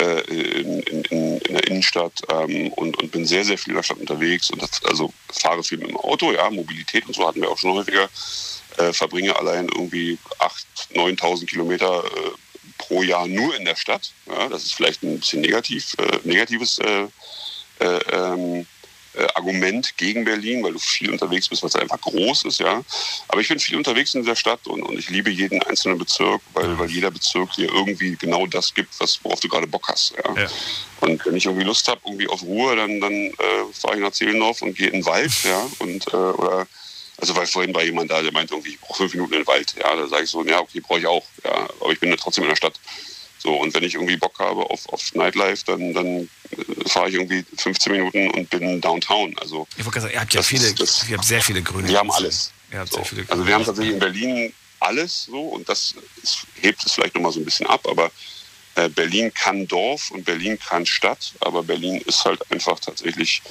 äh, 0.00 0.60
in, 0.60 0.80
in, 0.80 1.38
in 1.38 1.54
der 1.54 1.66
Innenstadt 1.66 2.12
ähm, 2.28 2.68
und, 2.74 2.96
und 3.02 3.10
bin 3.10 3.26
sehr, 3.26 3.44
sehr 3.44 3.58
viel 3.58 3.72
in 3.72 3.76
der 3.76 3.82
Stadt 3.82 3.98
unterwegs 3.98 4.50
und 4.50 4.62
das, 4.62 4.84
also 4.84 5.12
fahre 5.32 5.64
viel 5.64 5.78
mit 5.78 5.88
dem 5.88 5.96
Auto, 5.96 6.30
ja, 6.30 6.48
Mobilität 6.48 7.06
und 7.06 7.14
so 7.14 7.26
hatten 7.26 7.40
wir 7.40 7.50
auch 7.50 7.58
schon 7.58 7.72
häufiger, 7.72 8.08
äh, 8.78 8.92
verbringe 8.92 9.36
allein 9.36 9.68
irgendwie 9.68 10.16
8.000, 10.38 11.18
9.000 11.18 11.46
Kilometer 11.46 12.04
pro 12.78 13.02
Jahr 13.02 13.26
nur 13.26 13.54
in 13.56 13.64
der 13.64 13.76
Stadt. 13.76 14.12
Ja, 14.26 14.48
das 14.48 14.64
ist 14.64 14.74
vielleicht 14.74 15.02
ein 15.02 15.18
bisschen 15.18 15.40
negativ, 15.42 15.94
negatives 16.24 16.78
äh, 16.78 17.06
äh, 17.80 18.00
ähm, 18.12 18.66
äh, 19.14 19.26
Argument 19.34 19.96
gegen 19.96 20.24
Berlin, 20.24 20.62
weil 20.62 20.72
du 20.72 20.78
viel 20.78 21.10
unterwegs 21.10 21.48
bist, 21.48 21.62
weil 21.62 21.68
es 21.68 21.76
einfach 21.76 22.00
groß 22.00 22.44
ist, 22.44 22.60
ja. 22.60 22.82
Aber 23.28 23.40
ich 23.40 23.48
bin 23.48 23.58
viel 23.58 23.76
unterwegs 23.76 24.14
in 24.14 24.22
dieser 24.22 24.36
Stadt 24.36 24.66
und, 24.66 24.82
und 24.82 24.98
ich 24.98 25.08
liebe 25.10 25.30
jeden 25.30 25.62
einzelnen 25.62 25.98
Bezirk, 25.98 26.40
weil, 26.54 26.78
weil 26.78 26.90
jeder 26.90 27.10
Bezirk 27.10 27.52
dir 27.54 27.68
irgendwie 27.68 28.16
genau 28.16 28.46
das 28.46 28.72
gibt, 28.74 28.98
was, 29.00 29.18
worauf 29.22 29.40
du 29.40 29.48
gerade 29.48 29.66
Bock 29.66 29.88
hast. 29.88 30.14
Ja. 30.24 30.42
Ja. 30.42 30.48
Und 31.00 31.24
wenn 31.26 31.36
ich 31.36 31.46
irgendwie 31.46 31.64
Lust 31.64 31.88
habe, 31.88 32.00
irgendwie 32.04 32.28
auf 32.28 32.42
Ruhe, 32.42 32.76
dann, 32.76 33.00
dann 33.00 33.12
äh, 33.12 33.34
fahre 33.72 33.96
ich 33.96 34.02
nach 34.02 34.12
Zehlendorf 34.12 34.62
und 34.62 34.76
gehe 34.76 34.88
in 34.88 35.00
den 35.00 35.06
Wald, 35.06 35.32
ja. 35.44 35.66
Und 35.78 36.06
äh, 36.12 36.16
oder 36.16 36.66
also 37.20 37.36
weil 37.36 37.46
vorhin 37.46 37.74
war 37.74 37.82
jemand 37.82 38.10
da, 38.10 38.22
der 38.22 38.32
meinte 38.32 38.54
irgendwie, 38.54 38.70
ich 38.70 38.80
brauche 38.80 38.96
fünf 39.02 39.12
Minuten 39.12 39.34
in 39.34 39.40
den 39.40 39.46
Wald. 39.46 39.74
Ja, 39.78 39.94
da 39.94 40.06
sage 40.08 40.24
ich 40.24 40.30
so, 40.30 40.42
ja, 40.44 40.60
okay, 40.60 40.80
brauche 40.80 41.00
ich 41.00 41.06
auch. 41.06 41.24
Ja, 41.44 41.68
aber 41.80 41.92
ich 41.92 42.00
bin 42.00 42.10
ja 42.10 42.16
trotzdem 42.16 42.44
in 42.44 42.50
der 42.50 42.56
Stadt. 42.56 42.80
So, 43.42 43.54
und 43.56 43.72
wenn 43.74 43.82
ich 43.84 43.94
irgendwie 43.94 44.16
Bock 44.18 44.38
habe 44.38 44.60
auf, 44.68 44.86
auf 44.90 45.14
Nightlife, 45.14 45.64
dann, 45.64 45.94
dann 45.94 46.06
äh, 46.50 46.88
fahre 46.88 47.08
ich 47.08 47.14
irgendwie 47.14 47.44
15 47.56 47.90
Minuten 47.92 48.30
und 48.32 48.50
bin 48.50 48.80
downtown. 48.80 49.34
Also 49.40 49.66
Ich 49.78 49.84
wollte 49.84 50.00
sagen, 50.02 50.12
ihr 50.14 50.20
habt 50.20 50.34
ja 50.34 50.42
viele, 50.42 50.66
ist- 50.66 50.80
das- 50.80 51.08
ihr 51.08 51.16
habt 51.16 51.26
sehr 51.26 51.40
viele 51.42 51.62
grüne 51.62 51.88
wir 51.88 51.98
haben 51.98 52.10
alles. 52.10 52.52
So. 52.90 52.98
Also 53.28 53.46
wir 53.46 53.54
haben 53.54 53.64
tatsächlich 53.64 53.94
in 53.94 53.98
Berlin 53.98 54.52
alles 54.78 55.24
so 55.24 55.40
und 55.40 55.68
das 55.68 55.94
ist, 56.22 56.38
hebt 56.60 56.84
es 56.84 56.92
vielleicht 56.92 57.14
nochmal 57.14 57.32
so 57.32 57.40
ein 57.40 57.44
bisschen 57.44 57.66
ab, 57.66 57.86
aber 57.88 58.10
äh, 58.76 58.88
Berlin 58.88 59.32
kann 59.34 59.66
Dorf 59.66 60.10
und 60.10 60.24
Berlin 60.24 60.58
kann 60.58 60.86
Stadt, 60.86 61.32
aber 61.40 61.62
Berlin 61.62 62.00
ist 62.06 62.24
halt 62.24 62.40
einfach 62.52 62.78
tatsächlich, 62.78 63.42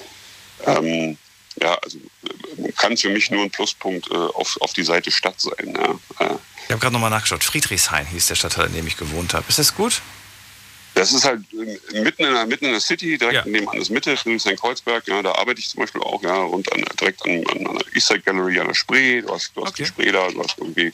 ähm, 0.65 1.17
ja, 1.61 1.73
also 1.79 1.97
äh, 1.97 2.71
kann 2.73 2.95
für 2.95 3.09
mich 3.09 3.29
nur 3.31 3.43
ein 3.43 3.51
Pluspunkt 3.51 4.09
äh, 4.11 4.15
auf, 4.15 4.55
auf 4.61 4.73
die 4.73 4.83
Seite 4.83 5.11
Stadt 5.11 5.35
sein. 5.41 5.73
Ja. 6.19 6.25
Äh, 6.25 6.35
habe 6.79 6.91
gerade 6.91 6.93
nochmal 6.93 7.09
nachgeschaut. 7.09 7.43
Friedrichshain 7.43 8.05
hieß 8.07 8.27
der 8.27 8.35
Stadtteil, 8.35 8.67
in 8.67 8.73
dem 8.73 8.87
ich 8.87 8.97
gewohnt 8.97 9.33
habe. 9.33 9.45
Ist 9.49 9.59
das 9.59 9.75
gut? 9.75 10.01
Das 10.95 11.13
ist 11.13 11.23
halt 11.23 11.41
mitten 11.53 12.23
in 12.25 12.33
der, 12.33 12.45
mitten 12.45 12.65
in 12.65 12.71
der 12.71 12.79
City, 12.79 13.17
direkt 13.17 13.45
nebenan 13.45 13.77
ist 13.77 13.89
Mitte, 13.89 14.17
Friedrichshain-Kreuzberg. 14.17 15.07
Ja, 15.07 15.21
da 15.21 15.33
arbeite 15.33 15.59
ich 15.59 15.69
zum 15.69 15.81
Beispiel 15.81 16.01
auch, 16.01 16.21
ja, 16.23 16.35
und 16.35 16.71
an, 16.73 16.83
direkt 16.99 17.23
an, 17.25 17.43
an, 17.51 17.67
an 17.67 17.77
der 17.77 17.95
Eastside 17.95 18.21
Gallery 18.21 18.59
an 18.59 18.67
der 18.67 18.73
Spree. 18.73 19.21
Du 19.21 19.33
hast, 19.33 19.51
du 19.55 19.63
hast 19.63 19.77
die 19.77 19.85
Spree 19.85 20.11
da, 20.11 20.27
du 20.29 20.41
hast 20.41 20.57
irgendwie 20.57 20.91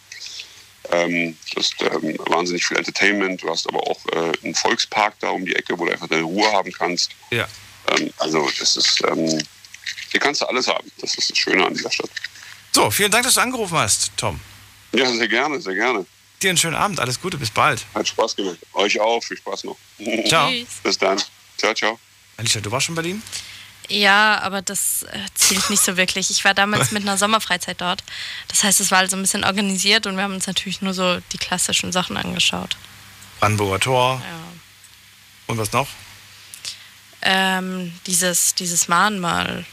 ähm, 0.92 1.36
du 1.54 1.60
hast 1.60 1.76
ähm, 1.82 2.18
wahnsinnig 2.28 2.66
viel 2.66 2.78
Entertainment, 2.78 3.42
du 3.42 3.50
hast 3.50 3.68
aber 3.68 3.80
auch 3.80 4.00
äh, 4.12 4.32
einen 4.44 4.54
Volkspark 4.54 5.16
da 5.20 5.30
um 5.30 5.46
die 5.46 5.56
Ecke, 5.56 5.78
wo 5.80 5.86
du 5.86 5.92
einfach 5.92 6.08
deine 6.08 6.24
Ruhe 6.24 6.52
haben 6.52 6.72
kannst. 6.72 7.12
Ja. 7.32 7.48
Ähm, 7.88 8.12
also 8.18 8.48
das 8.60 8.76
ist, 8.76 9.02
ähm, 9.08 9.42
hier 10.12 10.20
kannst 10.20 10.42
du 10.42 10.46
alles 10.46 10.68
haben. 10.68 10.92
Das 11.00 11.16
ist 11.16 11.32
das 11.32 11.38
Schöne 11.38 11.66
an 11.66 11.74
dieser 11.74 11.92
Stadt. 11.92 12.10
So, 12.72 12.92
vielen 12.92 13.10
Dank, 13.10 13.24
dass 13.24 13.36
du 13.36 13.42
angerufen 13.42 13.78
hast, 13.78 14.12
Tom. 14.18 14.40
Ja, 14.94 15.12
sehr 15.12 15.28
gerne, 15.28 15.62
sehr 15.62 15.76
gerne. 15.76 16.06
Dir 16.42 16.50
einen 16.50 16.58
schönen 16.58 16.76
Abend, 16.76 17.00
alles 17.00 17.20
Gute, 17.20 17.38
bis 17.38 17.50
bald. 17.50 17.86
Hat 17.94 18.08
Spaß 18.08 18.36
gemacht. 18.36 18.58
Euch 18.74 19.00
auch, 19.00 19.24
viel 19.24 19.38
Spaß 19.38 19.64
noch. 19.64 19.78
Ciao. 20.28 20.52
Bis 20.84 20.98
dann. 20.98 21.22
Ciao, 21.58 21.74
ciao. 21.74 22.00
Alicia, 22.38 22.62
du 22.62 22.72
warst 22.72 22.86
schon 22.86 22.94
in 22.94 23.02
Berlin? 23.02 23.24
Ja, 23.88 24.40
aber 24.42 24.62
das 24.62 25.04
äh, 25.04 25.20
zielt 25.36 25.70
nicht 25.70 25.84
so 25.84 25.96
wirklich. 25.96 26.30
Ich 26.32 26.44
war 26.44 26.54
damals 26.54 26.92
mit 26.92 27.04
einer 27.04 27.18
Sommerfreizeit 27.18 27.80
dort. 27.80 28.04
Das 28.48 28.64
heißt, 28.64 28.80
es 28.80 28.92
war 28.92 29.00
also 29.00 29.16
ein 29.16 29.22
bisschen 29.22 29.44
organisiert 29.44 30.08
und 30.08 30.16
wir 30.16 30.24
haben 30.24 30.34
uns 30.34 30.48
natürlich 30.48 30.82
nur 30.82 30.94
so 30.94 31.20
die 31.32 31.38
klassischen 31.38 31.92
Sachen 31.92 32.18
angeschaut. 32.18 32.78
Brandenburger 33.40 33.80
Tor. 33.80 34.22
Ja. 34.24 34.40
Und 35.48 35.58
was 35.58 35.72
noch? 35.72 35.88
Ähm, 37.22 37.94
dieses, 38.08 38.56
dieses 38.56 38.88
Mahnmal. 38.88 39.66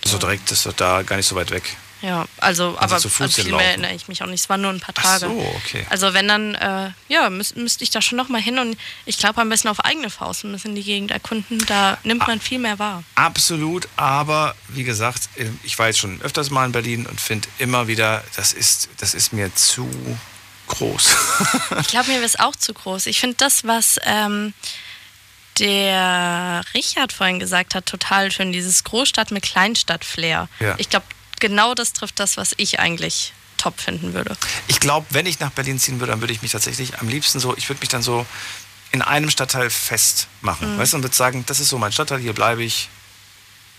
Das 0.00 0.12
ist 0.12 0.14
doch 0.14 0.28
direkt, 0.28 0.50
das 0.50 0.58
ist 0.58 0.66
doch 0.66 0.72
da 0.74 1.02
gar 1.02 1.16
nicht 1.16 1.26
so 1.26 1.34
weit 1.34 1.50
weg. 1.50 1.76
Ja, 2.02 2.26
also, 2.38 2.76
Also 2.76 2.78
aber 2.78 2.98
zu 2.98 3.08
Fuß 3.08 3.34
viel 3.34 3.44
hinlaufen. 3.44 3.64
mehr 3.64 3.70
erinnere 3.72 3.94
ich 3.94 4.06
mich 4.06 4.22
auch 4.22 4.26
nicht. 4.26 4.40
Es 4.42 4.48
waren 4.50 4.60
nur 4.60 4.70
ein 4.70 4.80
paar 4.80 4.94
Ach 4.98 5.02
Tage. 5.02 5.26
so, 5.26 5.52
okay. 5.64 5.86
Also 5.88 6.12
wenn 6.12 6.28
dann, 6.28 6.54
äh, 6.54 6.90
ja, 7.08 7.30
müsste 7.30 7.82
ich 7.82 7.90
da 7.90 8.02
schon 8.02 8.18
noch 8.18 8.28
mal 8.28 8.40
hin 8.40 8.58
und 8.58 8.76
ich 9.06 9.16
glaube 9.18 9.40
am 9.40 9.48
besten 9.48 9.68
auf 9.68 9.80
eigene 9.80 10.10
Faust 10.10 10.44
ein 10.44 10.52
bisschen 10.52 10.74
die 10.74 10.82
Gegend 10.84 11.10
erkunden. 11.10 11.58
Da 11.66 11.96
nimmt 12.04 12.22
Ah. 12.22 12.26
man 12.28 12.40
viel 12.40 12.58
mehr 12.58 12.78
wahr. 12.78 13.02
Absolut, 13.14 13.88
aber 13.96 14.54
wie 14.68 14.84
gesagt, 14.84 15.28
äh, 15.36 15.46
ich 15.62 15.78
war 15.78 15.86
jetzt 15.86 15.98
schon 15.98 16.20
öfters 16.20 16.50
mal 16.50 16.66
in 16.66 16.72
Berlin 16.72 17.06
und 17.06 17.20
finde 17.20 17.48
immer 17.58 17.88
wieder, 17.88 18.22
das 18.36 18.52
ist, 18.52 18.88
das 18.98 19.14
ist 19.14 19.32
mir 19.32 19.54
zu 19.54 19.88
groß. 20.68 21.16
Ich 21.80 21.88
glaube, 21.88 22.08
mir 22.08 22.16
wäre 22.16 22.24
es 22.26 22.38
auch 22.38 22.56
zu 22.56 22.74
groß. 22.74 23.06
Ich 23.06 23.20
finde 23.20 23.36
das, 23.38 23.64
was 23.64 23.98
ähm, 24.04 24.52
der 25.58 26.62
Richard 26.74 27.12
vorhin 27.12 27.38
gesagt 27.38 27.74
hat, 27.74 27.86
total 27.86 28.30
schön. 28.30 28.52
Dieses 28.52 28.84
Großstadt 28.84 29.30
mit 29.30 29.42
Kleinstadt-Flair. 29.44 30.48
Ja. 30.60 30.74
Ich 30.78 30.90
glaube, 30.90 31.06
genau 31.40 31.74
das 31.74 31.92
trifft 31.92 32.18
das, 32.20 32.36
was 32.36 32.52
ich 32.56 32.78
eigentlich 32.80 33.32
top 33.56 33.80
finden 33.80 34.12
würde. 34.14 34.36
Ich 34.68 34.80
glaube, 34.80 35.06
wenn 35.10 35.26
ich 35.26 35.40
nach 35.40 35.50
Berlin 35.50 35.78
ziehen 35.78 35.98
würde, 36.00 36.12
dann 36.12 36.20
würde 36.20 36.32
ich 36.32 36.42
mich 36.42 36.52
tatsächlich 36.52 36.98
am 36.98 37.08
liebsten 37.08 37.40
so, 37.40 37.56
ich 37.56 37.68
würde 37.68 37.80
mich 37.80 37.88
dann 37.88 38.02
so 38.02 38.26
in 38.92 39.02
einem 39.02 39.30
Stadtteil 39.30 39.70
festmachen. 39.70 40.74
Mhm. 40.74 40.78
Weißt 40.78 40.92
du, 40.92 40.98
und 40.98 41.02
würde 41.02 41.16
sagen, 41.16 41.44
das 41.46 41.60
ist 41.60 41.68
so 41.70 41.78
mein 41.78 41.92
Stadtteil, 41.92 42.20
hier 42.20 42.32
bleibe 42.32 42.62
ich. 42.62 42.88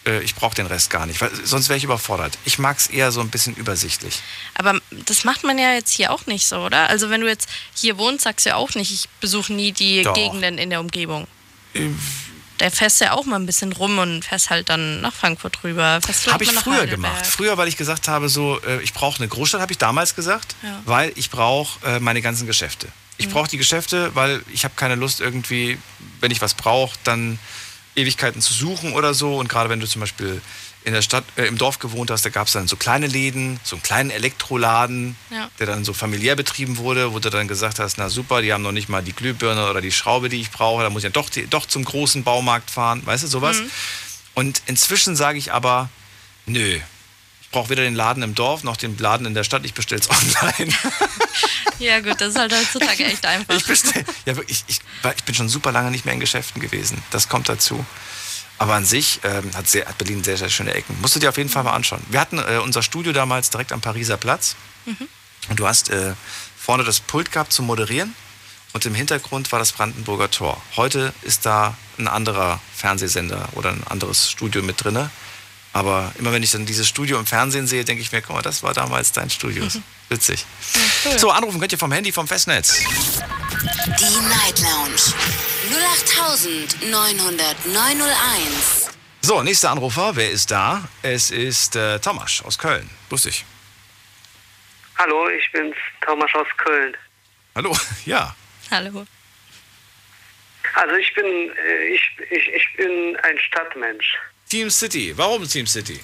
Äh, 0.06 0.22
Ich 0.22 0.36
brauche 0.36 0.56
den 0.56 0.66
Rest 0.68 0.90
gar 0.90 1.06
nicht, 1.06 1.22
weil 1.22 1.32
sonst 1.46 1.70
wäre 1.70 1.78
ich 1.78 1.84
überfordert. 1.84 2.38
Ich 2.46 2.60
mag 2.60 2.78
es 2.78 2.88
eher 2.88 3.12
so 3.12 3.22
ein 3.22 3.30
bisschen 3.30 3.56
übersichtlich. 3.56 4.22
Aber 4.56 4.80
das 4.92 5.24
macht 5.24 5.44
man 5.44 5.58
ja 5.58 5.74
jetzt 5.74 5.92
hier 5.94 6.12
auch 6.12 6.26
nicht 6.26 6.48
so, 6.48 6.58
oder? 6.58 6.90
Also 6.90 7.10
wenn 7.10 7.22
du 7.22 7.28
jetzt 7.28 7.48
hier 7.74 7.98
wohnst, 7.98 8.24
sagst 8.24 8.46
du 8.46 8.50
ja 8.50 8.56
auch 8.56 8.74
nicht, 8.76 8.92
ich 8.92 9.08
besuche 9.22 9.54
nie 9.54 9.72
die 9.72 10.04
Doch. 10.04 10.14
Gegenden 10.14 10.58
in 10.58 10.70
der 10.70 10.80
Umgebung. 10.80 11.28
Äh, 11.74 11.90
Da 12.58 12.70
fährst 12.70 13.00
du 13.02 13.06
ja 13.06 13.12
auch 13.14 13.26
mal 13.26 13.36
ein 13.38 13.46
bisschen 13.46 13.72
rum 13.74 14.00
und 14.00 14.26
fährst 14.26 14.50
halt 14.50 14.70
dann 14.70 15.02
nach 15.02 15.14
Frankfurt 15.14 15.64
rüber. 15.64 15.84
Habe 16.02 16.44
ich 16.44 16.52
früher 16.52 16.74
Heidelberg. 16.74 16.90
gemacht. 16.90 17.26
Früher, 17.28 17.58
weil 17.58 17.68
ich 17.68 17.78
gesagt 17.78 18.08
habe, 18.08 18.30
so, 18.30 18.60
äh, 18.62 18.82
ich 18.82 18.94
brauche 18.94 19.18
eine 19.20 19.28
Großstadt, 19.28 19.62
habe 19.62 19.72
ich 19.72 19.78
damals 19.78 20.16
gesagt, 20.16 20.56
Ja. 20.64 20.82
weil 20.86 21.12
ich 21.16 21.30
brauche 21.30 21.86
äh, 21.88 22.00
meine 22.00 22.22
ganzen 22.22 22.48
Geschäfte. 22.48 22.88
Ich 23.18 23.28
Mhm. 23.28 23.32
brauche 23.32 23.50
die 23.50 23.58
Geschäfte, 23.58 24.16
weil 24.16 24.42
ich 24.52 24.64
habe 24.64 24.74
keine 24.76 24.96
Lust 24.96 25.20
irgendwie, 25.22 25.78
wenn 26.20 26.32
ich 26.32 26.42
was 26.42 26.54
brauche, 26.56 26.98
dann 27.04 27.40
Ewigkeiten 27.96 28.42
zu 28.42 28.54
suchen 28.54 28.94
oder 28.94 29.14
so. 29.14 29.38
Und 29.38 29.50
gerade 29.50 29.70
wenn 29.70 29.80
du 29.80 29.88
zum 29.88 30.02
Beispiel 30.02 30.42
in 30.84 30.94
der 30.94 31.02
Stadt, 31.02 31.26
äh, 31.36 31.46
im 31.46 31.58
Dorf 31.58 31.80
gewohnt 31.80 32.12
hast, 32.12 32.24
da 32.26 32.30
gab 32.30 32.48
es 32.48 32.54
dann 32.54 32.68
so 32.68 32.76
kleine 32.78 33.08
Läden, 33.08 33.60
so 33.64 33.76
einen 33.76 33.84
kleinen 33.84 34.10
Elektroladen, 34.10 35.18
Ja. 35.30 35.50
der 35.60 35.68
dann 35.68 35.84
so 35.84 35.92
familiär 35.94 36.36
betrieben 36.36 36.78
wurde, 36.78 37.14
wo 37.14 37.20
du 37.20 37.30
dann 37.30 37.48
gesagt 37.48 37.80
hast, 37.80 37.98
na 37.98 38.10
super, 38.10 38.42
die 38.42 38.54
haben 38.54 38.62
noch 38.64 38.72
nicht 38.72 38.88
mal 38.88 39.04
die 39.04 39.12
Glühbirne 39.14 39.70
oder 39.70 39.82
die 39.82 39.92
Schraube, 39.92 40.30
die 40.30 40.40
ich 40.40 40.50
brauche, 40.52 40.84
da 40.84 40.90
muss 40.90 41.02
ich 41.02 41.06
ja 41.06 41.10
doch, 41.10 41.30
doch 41.50 41.66
zum 41.66 41.84
großen 41.84 42.24
Baumarkt 42.24 42.72
fahren, 42.72 43.02
weißt 43.06 43.24
du, 43.24 43.28
sowas. 43.28 43.58
Mhm. 43.58 43.72
Und 44.36 44.62
inzwischen 44.68 45.16
sage 45.16 45.38
ich 45.40 45.52
aber, 45.52 45.90
nö, 46.46 46.80
ich 47.42 47.50
brauche 47.52 47.70
weder 47.70 47.84
den 47.84 47.96
Laden 47.96 48.24
im 48.24 48.36
Dorf 48.36 48.64
noch 48.64 48.78
den 48.78 48.98
Laden 48.98 49.26
in 49.26 49.34
der 49.34 49.44
Stadt, 49.44 49.66
ich 49.66 49.74
bestelle 49.74 50.02
es 50.02 50.10
online. 50.10 50.74
Ja 51.80 52.00
gut, 52.00 52.20
das 52.20 52.30
ist 52.30 52.40
halt 52.40 52.52
heutzutage 52.52 53.06
echt 53.06 53.24
einfach. 53.24 53.54
Ich 53.56 53.64
bestell, 53.64 54.04
ja, 54.26 54.34
ich, 54.48 54.64
weil 55.04 55.14
ich 55.16 55.24
bin 55.26 55.36
schon 55.36 55.48
super 55.48 55.72
lange 55.72 55.92
nicht 55.92 56.06
mehr 56.06 56.14
in 56.16 56.20
Geschäften 56.20 56.60
gewesen. 56.60 57.04
Das 57.12 57.30
kommt 57.30 57.50
dazu. 57.50 57.86
Aber 58.60 58.74
an 58.74 58.86
sich 58.86 59.20
ähm, 59.24 59.52
hat, 59.56 59.68
sehr, 59.68 59.86
hat 59.86 59.98
Berlin 59.98 60.24
sehr, 60.24 60.38
sehr 60.38 60.50
schöne 60.50 60.74
Ecken. 60.74 60.98
Musst 61.02 61.16
du 61.16 61.20
dir 61.20 61.30
auf 61.30 61.38
jeden 61.38 61.50
Fall 61.50 61.64
mal 61.64 61.74
anschauen. 61.74 62.02
Wir 62.10 62.20
hatten 62.20 62.40
äh, 62.40 62.58
unser 62.58 62.82
Studio 62.82 63.14
damals 63.14 63.50
direkt 63.50 63.72
am 63.72 63.82
Pariser 63.82 64.18
Platz. 64.18 64.56
Mhm. 64.86 65.08
Und 65.50 65.60
du 65.60 65.68
hast 65.68 65.90
äh, 65.90 66.14
vorne 66.58 66.84
das 66.84 67.00
Pult 67.00 67.32
gehabt 67.32 67.54
zum 67.54 67.68
Moderieren. 67.68 68.16
Und 68.74 68.86
im 68.86 68.96
Hintergrund 68.96 69.52
war 69.52 69.60
das 69.60 69.72
Brandenburger 69.72 70.30
Tor. 70.30 70.62
Heute 70.76 71.14
ist 71.22 71.46
da 71.46 71.78
ein 71.98 72.08
anderer 72.08 72.60
Fernsehsender 72.76 73.50
oder 73.54 73.72
ein 73.72 73.84
anderes 73.88 74.30
Studio 74.30 74.62
mit 74.62 74.84
drinne. 74.84 75.10
Aber 75.74 76.12
immer 76.18 76.32
wenn 76.32 76.44
ich 76.44 76.52
dann 76.52 76.66
dieses 76.66 76.88
Studio 76.88 77.20
im 77.20 77.26
Fernsehen 77.26 77.68
sehe, 77.68 77.86
denke 77.86 78.02
ich 78.02 78.12
mir, 78.12 78.22
guck 78.22 78.36
mal, 78.36 78.42
das 78.42 78.64
war 78.64 78.74
damals 78.74 79.12
dein 79.12 79.30
Studio. 79.30 79.68
Witzig. 80.10 80.46
cool. 81.06 81.20
So, 81.20 81.32
anrufen 81.32 81.60
könnt 81.60 81.72
ihr 81.72 81.78
vom 81.78 81.92
Handy, 81.92 82.12
vom 82.12 82.28
Festnetz. 82.28 82.84
Die 84.00 84.20
Night 84.28 84.60
Lounge 84.60 85.14
0890901. 86.82 88.90
So, 89.22 89.44
nächster 89.44 89.72
Anrufer, 89.72 90.16
wer 90.16 90.32
ist 90.32 90.52
da? 90.52 90.88
Es 91.02 91.32
ist 91.32 91.76
äh, 91.76 92.00
Thomas 92.00 92.42
aus 92.46 92.58
Köln. 92.58 92.90
Lustig. 93.10 93.44
Hallo, 94.98 95.28
ich 95.30 95.52
bin's, 95.52 95.76
Thomas 96.06 96.34
aus 96.34 96.48
Köln. 96.58 96.96
Hallo, 97.56 97.78
ja. 98.06 98.36
Hallo. 98.72 99.06
Also 100.76 100.96
ich 100.96 101.14
bin, 101.14 101.26
äh, 101.26 101.88
ich, 101.90 102.02
ich, 102.32 102.48
ich 102.48 102.78
bin 102.78 103.18
ein 103.24 103.38
Stadtmensch. 103.40 104.18
Team 104.50 104.70
City. 104.70 105.14
Warum 105.16 105.48
Team 105.48 105.68
City? 105.68 106.00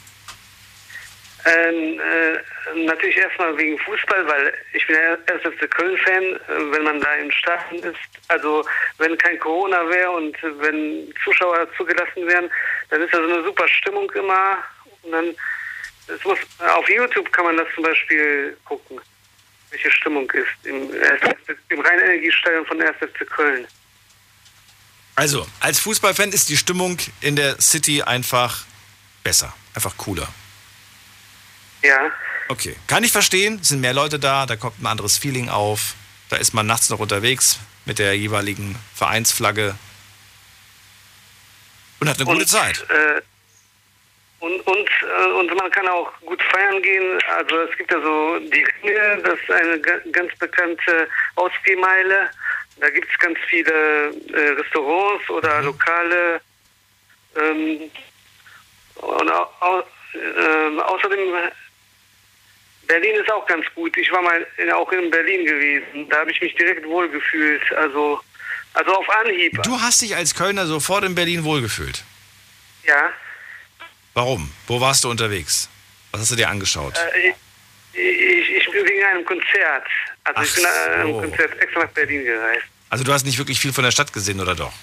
Ähm, 1.45 1.99
äh, 1.99 2.85
natürlich 2.85 3.17
erstmal 3.17 3.57
wegen 3.57 3.77
Fußball, 3.79 4.25
weil 4.27 4.53
ich 4.71 4.87
bin 4.87 4.95
erst 4.95 5.43
FC 5.43 5.69
Köln-Fan, 5.69 6.23
äh, 6.23 6.71
wenn 6.71 6.83
man 6.83 7.01
da 7.01 7.13
im 7.15 7.31
Stadion 7.31 7.83
ist. 7.83 7.99
Also 8.29 8.65
wenn 8.97 9.17
kein 9.17 9.37
Corona 9.39 9.89
wäre 9.89 10.11
und 10.11 10.37
wenn 10.41 11.13
Zuschauer 11.23 11.67
zugelassen 11.75 12.25
wären, 12.27 12.49
dann 12.89 13.01
ist 13.01 13.13
da 13.13 13.17
so 13.17 13.33
eine 13.33 13.43
super 13.43 13.67
Stimmung 13.67 14.09
immer. 14.11 14.63
Und 15.03 15.11
dann 15.11 15.35
es 16.07 16.23
muss, 16.25 16.39
auf 16.59 16.89
YouTube 16.89 17.31
kann 17.31 17.45
man 17.45 17.57
das 17.57 17.67
zum 17.75 17.83
Beispiel 17.83 18.57
gucken, 18.65 18.99
welche 19.69 19.91
Stimmung 19.91 20.29
ist 20.31 20.65
im, 20.65 20.89
im 21.69 21.79
Rhein-Energiestadion 21.79 22.65
von 22.65 22.81
1. 22.81 22.95
FC 22.97 23.27
Köln. 23.29 23.67
Also, 25.15 25.47
als 25.59 25.79
Fußballfan 25.79 26.31
ist 26.31 26.49
die 26.49 26.57
Stimmung 26.57 26.97
in 27.21 27.35
der 27.35 27.61
City 27.61 28.01
einfach 28.01 28.63
besser, 29.23 29.53
einfach 29.75 29.95
cooler. 29.97 30.27
Ja. 31.83 32.11
Okay, 32.47 32.75
kann 32.87 33.03
ich 33.03 33.11
verstehen. 33.11 33.59
Es 33.61 33.69
sind 33.69 33.81
mehr 33.81 33.93
Leute 33.93 34.19
da, 34.19 34.45
da 34.45 34.55
kommt 34.55 34.81
ein 34.81 34.87
anderes 34.87 35.17
Feeling 35.17 35.49
auf. 35.49 35.93
Da 36.29 36.37
ist 36.37 36.53
man 36.53 36.65
nachts 36.65 36.89
noch 36.89 36.99
unterwegs 36.99 37.59
mit 37.85 37.99
der 37.99 38.17
jeweiligen 38.17 38.75
Vereinsflagge 38.95 39.75
und 41.99 42.09
hat 42.09 42.17
eine 42.17 42.25
gute 42.25 42.39
Und, 42.39 42.47
Zeit. 42.49 42.85
Äh, 42.89 43.21
und, 44.39 44.59
und, 44.61 44.89
äh, 44.89 45.31
und 45.39 45.55
man 45.55 45.71
kann 45.71 45.87
auch 45.87 46.11
gut 46.21 46.41
feiern 46.51 46.81
gehen. 46.81 47.19
Also 47.37 47.59
es 47.61 47.77
gibt 47.77 47.91
ja 47.91 48.01
so 48.01 48.39
die 48.39 48.65
Ringe, 48.81 49.21
das 49.23 49.39
ist 49.39 49.51
eine 49.51 49.79
ga- 49.79 50.01
ganz 50.11 50.35
bekannte 50.37 51.07
Ausgehmeile. 51.35 52.29
Da 52.77 52.89
gibt 52.89 53.07
es 53.11 53.19
ganz 53.19 53.37
viele 53.47 54.09
äh, 54.33 54.49
Restaurants 54.59 55.29
oder 55.29 55.61
Lokale. 55.61 56.41
Ähm, 57.35 57.91
und 58.95 59.31
au, 59.31 59.47
au, 59.59 59.83
ähm, 60.13 60.79
außerdem, 60.79 61.35
äh, 61.35 61.51
Berlin 62.87 63.15
ist 63.15 63.31
auch 63.31 63.45
ganz 63.45 63.65
gut. 63.75 63.95
Ich 63.97 64.11
war 64.11 64.21
mal 64.21 64.45
in, 64.57 64.71
auch 64.71 64.91
in 64.91 65.09
Berlin 65.09 65.45
gewesen. 65.45 66.09
Da 66.09 66.19
habe 66.19 66.31
ich 66.31 66.41
mich 66.41 66.53
direkt 66.55 66.85
wohlgefühlt. 66.85 67.61
Also, 67.73 68.19
also 68.73 68.91
auf 68.93 69.09
Anhieb. 69.09 69.61
Du 69.63 69.79
hast 69.79 70.01
dich 70.01 70.15
als 70.15 70.35
Kölner 70.35 70.65
sofort 70.65 71.03
in 71.03 71.15
Berlin 71.15 71.43
wohlgefühlt. 71.43 72.03
Ja. 72.85 73.11
Warum? 74.13 74.51
Wo 74.67 74.79
warst 74.81 75.03
du 75.03 75.09
unterwegs? 75.09 75.69
Was 76.11 76.21
hast 76.21 76.31
du 76.31 76.35
dir 76.35 76.49
angeschaut? 76.49 76.93
Äh, 77.15 77.33
ich, 77.93 77.99
ich, 77.99 78.49
wegen 78.73 79.03
einem 79.03 79.25
Konzert. 79.25 79.85
Also 80.23 80.41
ich 80.41 80.49
Ach 80.51 80.55
bin 80.55 80.63
nach 80.63 80.99
einem 80.99 81.13
so. 81.13 81.21
Konzert 81.21 81.61
extra 81.61 81.79
nach 81.81 81.89
Berlin 81.89 82.23
gereist. 82.25 82.63
Also 82.89 83.03
du 83.03 83.13
hast 83.13 83.25
nicht 83.25 83.37
wirklich 83.37 83.59
viel 83.59 83.73
von 83.73 83.83
der 83.83 83.91
Stadt 83.91 84.13
gesehen, 84.13 84.39
oder 84.39 84.55
doch? 84.55 84.73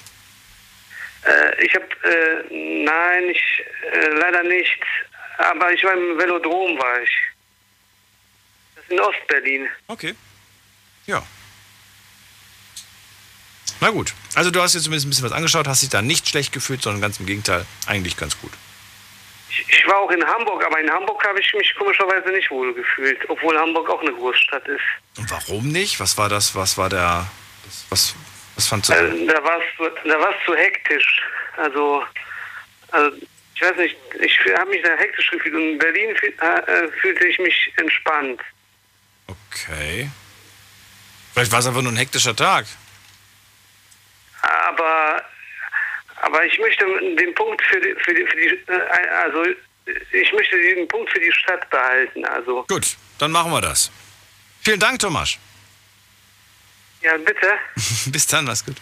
Äh, 1.24 1.64
ich 1.64 1.74
habe, 1.74 1.86
äh, 2.04 2.84
nein, 2.84 3.24
ich, 3.30 3.64
äh, 3.92 4.08
leider 4.18 4.42
nicht. 4.42 4.80
Aber 5.38 5.72
ich 5.72 5.82
war 5.84 5.94
im 5.94 6.18
Velodrom, 6.18 6.78
war 6.78 7.02
ich. 7.02 7.10
Das 8.74 8.84
ist 8.84 8.90
in 8.90 9.00
Ostberlin. 9.00 9.68
Okay. 9.86 10.14
Ja. 11.06 11.22
Na 13.80 13.90
gut. 13.90 14.12
Also 14.34 14.50
du 14.50 14.60
hast 14.60 14.74
dir 14.74 14.80
zumindest 14.80 15.06
ein 15.06 15.10
bisschen 15.10 15.24
was 15.24 15.32
angeschaut, 15.32 15.66
hast 15.66 15.82
dich 15.82 15.88
da 15.88 16.02
nicht 16.02 16.28
schlecht 16.28 16.52
gefühlt, 16.52 16.82
sondern 16.82 17.00
ganz 17.00 17.18
im 17.18 17.26
Gegenteil, 17.26 17.64
eigentlich 17.86 18.16
ganz 18.16 18.38
gut. 18.38 18.52
Ich, 19.50 19.68
ich 19.68 19.86
war 19.86 19.98
auch 19.98 20.10
in 20.10 20.24
Hamburg, 20.24 20.64
aber 20.64 20.80
in 20.80 20.90
Hamburg 20.90 21.22
habe 21.26 21.40
ich 21.40 21.52
mich 21.54 21.74
komischerweise 21.74 22.28
nicht 22.30 22.50
wohl 22.50 22.72
gefühlt, 22.72 23.18
obwohl 23.28 23.58
Hamburg 23.58 23.90
auch 23.90 24.00
eine 24.00 24.12
Großstadt 24.12 24.66
ist. 24.68 24.80
Und 25.18 25.30
warum 25.30 25.68
nicht? 25.68 25.98
Was 26.00 26.16
war 26.16 26.28
das? 26.28 26.54
Was 26.54 26.78
war 26.78 26.88
der. 26.88 27.26
Was, 27.88 28.14
was, 28.56 28.66
fandst 28.66 28.90
du? 28.90 28.94
Äh, 28.94 29.26
da 29.26 29.42
war 29.42 29.58
es 29.58 29.92
da 30.04 30.20
war's 30.20 30.34
zu 30.46 30.54
hektisch. 30.54 31.22
Also, 31.56 32.04
also 32.92 33.16
ich 33.54 33.62
weiß 33.62 33.76
nicht, 33.76 33.96
ich 34.20 34.38
habe 34.56 34.70
mich 34.70 34.82
da 34.82 34.96
hektisch 34.96 35.30
gefühlt 35.30 35.54
und 35.54 35.72
in 35.72 35.78
Berlin 35.78 36.16
fühl, 36.16 36.32
äh, 36.40 36.84
äh, 36.84 36.88
fühlte 37.00 37.26
ich 37.26 37.38
mich 37.38 37.72
entspannt. 37.76 38.40
Okay. 39.26 40.10
Vielleicht 41.32 41.52
war 41.52 41.58
es 41.58 41.66
einfach 41.66 41.82
nur 41.82 41.92
ein 41.92 41.96
hektischer 41.96 42.34
Tag. 42.34 42.66
Aber, 44.42 45.22
aber 46.22 46.44
ich 46.44 46.58
möchte 46.58 46.84
den 47.16 47.34
Punkt 47.34 47.62
für 47.62 47.80
die, 47.80 47.94
für 48.04 48.14
die, 48.14 48.26
für 48.26 48.36
die 48.36 48.72
äh, 48.72 49.08
also 49.22 49.44
ich 50.12 50.32
möchte 50.32 50.56
den 50.56 50.86
Punkt 50.88 51.10
für 51.10 51.20
die 51.20 51.32
Stadt 51.32 51.68
behalten. 51.70 52.24
Also 52.24 52.64
Gut, 52.68 52.96
dann 53.18 53.30
machen 53.30 53.50
wir 53.50 53.60
das. 53.60 53.90
Vielen 54.62 54.78
Dank, 54.80 54.98
Thomas. 54.98 55.38
ja, 57.02 57.16
bitte. 57.16 57.48
Bis 58.06 58.26
dann, 58.26 58.44
mach's 58.44 58.64
gut. 58.64 58.76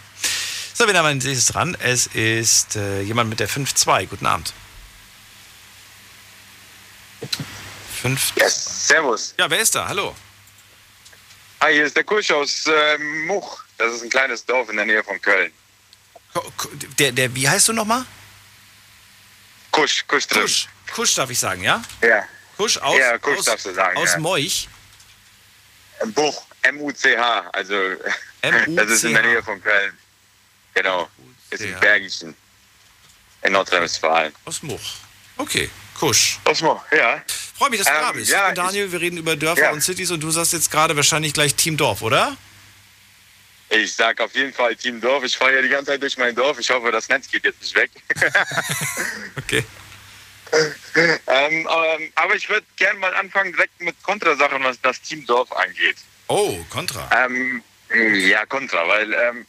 So, 0.75 0.87
wir 0.87 0.95
haben 0.97 1.07
als 1.07 1.25
nächstes 1.25 1.47
dran. 1.47 1.77
Es 1.81 2.07
ist 2.09 2.77
äh, 2.77 3.01
jemand 3.03 3.31
mit 3.31 3.41
der 3.41 3.49
5-2. 3.49 4.07
Guten 4.07 4.27
Abend. 4.27 4.53
5 8.03 8.33
Yes, 8.37 8.89
servus. 8.89 9.35
Ja, 9.39 9.51
wer 9.51 9.59
ist 9.59 9.75
da? 9.75 9.89
Hallo. 9.89 10.15
Hi, 11.61 11.73
hier 11.73 11.85
ist 11.85 11.97
der 11.97 12.05
Kusch 12.05 12.31
aus 12.31 12.67
äh, 12.67 12.99
Much. 12.99 13.65
Das 13.77 13.93
ist 13.93 14.03
ein 14.03 14.11
kleines 14.11 14.45
Dorf 14.47 14.69
in 14.69 14.77
der 14.77 14.87
Nähe 14.87 15.03
von 15.03 15.21
Köln. 15.21 15.53
Der, 16.99 17.13
der, 17.13 17.35
wie 17.35 17.49
heißt 17.49 17.69
du 17.69 17.73
nochmal? 17.73 18.05
Kusch, 19.71 20.05
Kusch 20.07 20.27
drin. 20.27 20.43
Kusch. 20.43 20.69
Kusch 20.95 21.15
darf 21.15 21.31
ich 21.31 21.39
sagen, 21.39 21.63
ja? 21.63 21.83
Ja. 22.03 22.25
Kusch 22.57 22.77
aus, 22.79 22.99
Ja, 22.99 23.19
Kusch 23.19 23.39
aus, 23.39 23.45
darfst 23.45 23.67
du 23.67 23.75
sagen, 23.75 23.97
aus 23.99 24.13
ja. 24.13 24.19
Moich. 24.19 24.69
Buch, 26.15 26.45
M-U-C-H. 26.63 27.51
Also, 27.53 27.75
das 28.43 28.91
ist 28.91 29.05
in 29.05 29.13
der 29.15 29.23
Nähe 29.23 29.43
von 29.43 29.63
Köln. 29.63 29.97
Genau. 30.75 31.09
Ist 31.51 31.61
im 31.63 31.79
Bergischen. 31.81 32.35
In 33.43 33.53
Nordrhein-Westfalen. 33.53 34.33
Aus 34.45 34.63
Much. 34.63 34.97
Okay, 35.37 35.71
Kusch. 35.99 36.39
Aus 36.45 36.61
Much, 36.63 36.81
ja. 36.93 37.23
Freue 37.57 37.71
mich, 37.71 37.79
dass 37.81 37.89
du 37.89 37.95
Ähm, 37.95 38.01
da 38.03 38.13
bist. 38.13 38.31
ja, 38.31 38.41
ich 38.49 38.55
bin 38.55 38.65
Daniel, 38.65 38.93
wir 38.93 39.01
reden 39.01 39.17
über 39.19 39.37
Dörfer 39.37 39.63
Ja. 39.63 39.71
und 39.73 39.81
Cities 39.83 40.11
und 40.11 40.21
du 40.21 40.31
sagst 40.31 40.53
jetzt 40.53 40.71
gerade 40.71 40.97
wahrscheinlich 40.97 41.33
gleich 41.33 41.55
Team 41.55 41.77
Dorf, 41.77 42.03
oder? 42.03 42.37
Ich 43.71 43.95
sag 43.95 44.21
auf 44.21 44.35
jeden 44.35 44.53
Fall 44.53 44.75
Team 44.77 45.01
Dorf. 45.01 45.25
Ich 45.25 45.37
fahre 45.37 45.57
ja 45.57 45.63
die 45.63 45.69
ganze 45.69 45.93
Zeit 45.93 46.03
durch 46.03 46.17
mein 46.17 46.35
Dorf. 46.35 46.59
Ich 46.59 46.71
hoffe, 46.71 46.91
das 46.91 47.09
Netz 47.09 47.31
geht 47.31 47.45
jetzt 47.45 47.61
nicht 47.61 47.75
weg. 47.75 47.91
Okay. 49.37 49.65
ähm, 51.27 51.69
ähm, 51.69 52.13
aber 52.15 52.35
ich 52.35 52.49
würde 52.49 52.67
gerne 52.77 52.99
mal 52.99 53.15
anfangen 53.15 53.53
direkt 53.53 53.81
mit 53.81 54.03
Kontrasachen, 54.03 54.63
was 54.65 54.81
das 54.81 55.01
Team 55.03 55.25
Dorf 55.27 55.51
angeht. 55.53 55.97
Oh, 56.29 56.59
Kontra. 56.71 57.09
Ähm, 57.25 57.63
ja, 58.15 58.45
Kontra, 58.47 58.87
weil 58.89 59.13
ähm, 59.13 59.47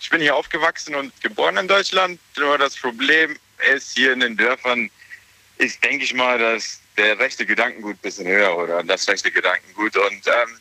ich 0.00 0.10
bin 0.10 0.20
hier 0.20 0.34
aufgewachsen 0.34 0.94
und 0.94 1.12
geboren 1.20 1.56
in 1.56 1.68
Deutschland. 1.68 2.20
Nur 2.36 2.58
das 2.58 2.76
Problem 2.76 3.36
ist, 3.72 3.96
hier 3.96 4.12
in 4.12 4.20
den 4.20 4.36
Dörfern 4.36 4.90
ist, 5.58 5.82
denke 5.82 6.04
ich 6.04 6.14
mal, 6.14 6.38
dass 6.38 6.80
der 6.96 7.18
rechte 7.18 7.46
Gedankengut 7.46 7.96
ein 7.96 8.02
bisschen 8.02 8.26
höher 8.26 8.56
oder 8.56 8.82
das 8.82 9.08
rechte 9.08 9.30
Gedankengut. 9.30 9.96
Und 9.96 10.26
ähm, 10.26 10.58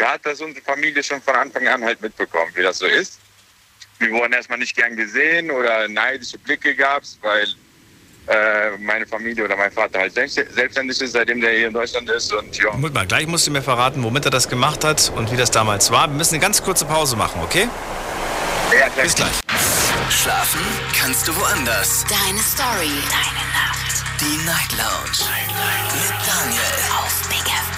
da 0.00 0.12
hat 0.12 0.24
das 0.24 0.40
unsere 0.40 0.64
Familie 0.64 1.02
schon 1.02 1.20
von 1.22 1.34
Anfang 1.34 1.66
an 1.68 1.84
halt 1.84 2.00
mitbekommen, 2.00 2.50
wie 2.54 2.62
das 2.62 2.78
so 2.78 2.86
ist. 2.86 3.18
Wir 3.98 4.10
wurden 4.12 4.32
erstmal 4.32 4.58
nicht 4.58 4.74
gern 4.74 4.96
gesehen 4.96 5.50
oder 5.50 5.86
neidische 5.88 6.38
Blicke 6.38 6.74
gab 6.74 7.02
es, 7.02 7.18
weil 7.20 7.46
äh, 8.28 8.76
meine 8.78 9.06
Familie 9.06 9.44
oder 9.44 9.56
mein 9.56 9.70
Vater 9.72 9.98
halt 9.98 10.14
selbst- 10.14 10.36
selbstständig 10.54 10.98
ist, 11.00 11.12
seitdem 11.12 11.40
der 11.40 11.52
hier 11.52 11.66
in 11.68 11.74
Deutschland 11.74 12.08
ist. 12.08 12.32
Und 12.32 12.56
ja, 12.56 12.70
Moment 12.72 12.94
mal, 12.94 13.06
gleich 13.06 13.26
musst 13.26 13.46
du 13.46 13.50
mir 13.50 13.60
verraten, 13.62 14.02
womit 14.02 14.24
er 14.24 14.30
das 14.30 14.48
gemacht 14.48 14.84
hat 14.84 15.12
und 15.16 15.30
wie 15.32 15.36
das 15.36 15.50
damals 15.50 15.90
war. 15.90 16.08
Wir 16.08 16.16
müssen 16.16 16.34
eine 16.34 16.42
ganz 16.42 16.62
kurze 16.62 16.86
Pause 16.86 17.16
machen, 17.16 17.42
okay? 17.42 17.68
Bis 19.02 19.14
gleich. 19.14 19.32
Schlafen 20.08 20.60
kannst 20.98 21.28
du 21.28 21.36
woanders. 21.36 22.04
Deine 22.08 22.38
Story. 22.40 22.90
Deine 23.10 23.44
Nacht. 23.52 24.04
Die 24.20 24.36
Night 24.46 24.72
Lounge. 24.78 25.28
Mit 25.92 26.26
Daniel. 26.26 26.60
Auf 27.04 27.28
Big 27.28 27.38
FM. 27.46 27.69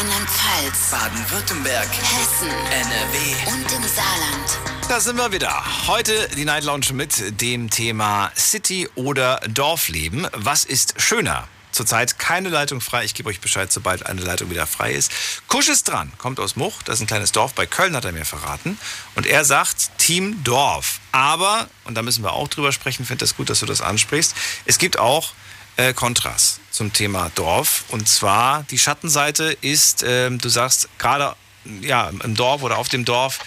Rheinland-Pfalz. 0.00 0.90
Baden-Württemberg. 0.92 1.88
Hessen. 1.90 2.48
NRW. 2.48 3.52
Und 3.52 3.70
im 3.70 3.82
Saarland. 3.82 4.58
Da 4.88 4.98
sind 4.98 5.18
wir 5.18 5.30
wieder. 5.30 5.62
Heute 5.88 6.26
die 6.34 6.46
Night 6.46 6.64
Lounge 6.64 6.94
mit 6.94 7.38
dem 7.42 7.68
Thema 7.68 8.32
City 8.34 8.88
oder 8.94 9.40
Dorfleben. 9.46 10.26
Was 10.32 10.64
ist 10.64 10.94
schöner? 10.98 11.48
Zurzeit 11.70 12.18
keine 12.18 12.48
Leitung 12.48 12.80
frei. 12.80 13.04
Ich 13.04 13.12
gebe 13.12 13.28
euch 13.28 13.40
Bescheid, 13.40 13.70
sobald 13.70 14.06
eine 14.06 14.22
Leitung 14.22 14.48
wieder 14.48 14.66
frei 14.66 14.92
ist. 14.92 15.12
Kusch 15.48 15.68
ist 15.68 15.86
dran, 15.86 16.10
kommt 16.16 16.40
aus 16.40 16.56
Much. 16.56 16.82
Das 16.86 16.94
ist 16.94 17.02
ein 17.02 17.06
kleines 17.06 17.32
Dorf 17.32 17.52
bei 17.52 17.66
Köln, 17.66 17.94
hat 17.94 18.06
er 18.06 18.12
mir 18.12 18.24
verraten. 18.24 18.78
Und 19.16 19.26
er 19.26 19.44
sagt 19.44 19.98
Team 19.98 20.42
Dorf. 20.44 21.00
Aber, 21.12 21.68
und 21.84 21.94
da 21.94 22.00
müssen 22.00 22.24
wir 22.24 22.32
auch 22.32 22.48
drüber 22.48 22.72
sprechen, 22.72 23.04
finde 23.04 23.24
das 23.24 23.36
gut, 23.36 23.50
dass 23.50 23.60
du 23.60 23.66
das 23.66 23.82
ansprichst. 23.82 24.34
Es 24.64 24.78
gibt 24.78 24.98
auch 24.98 25.34
äh, 25.80 25.94
Kontras 25.94 26.60
zum 26.70 26.92
Thema 26.92 27.30
Dorf. 27.34 27.84
Und 27.88 28.08
zwar 28.08 28.64
die 28.64 28.78
Schattenseite 28.78 29.56
ist, 29.62 30.04
ähm, 30.06 30.38
du 30.38 30.48
sagst 30.48 30.88
gerade 30.98 31.34
ja, 31.80 32.10
im 32.22 32.34
Dorf 32.34 32.62
oder 32.62 32.78
auf 32.78 32.88
dem 32.88 33.04
Dorf 33.04 33.40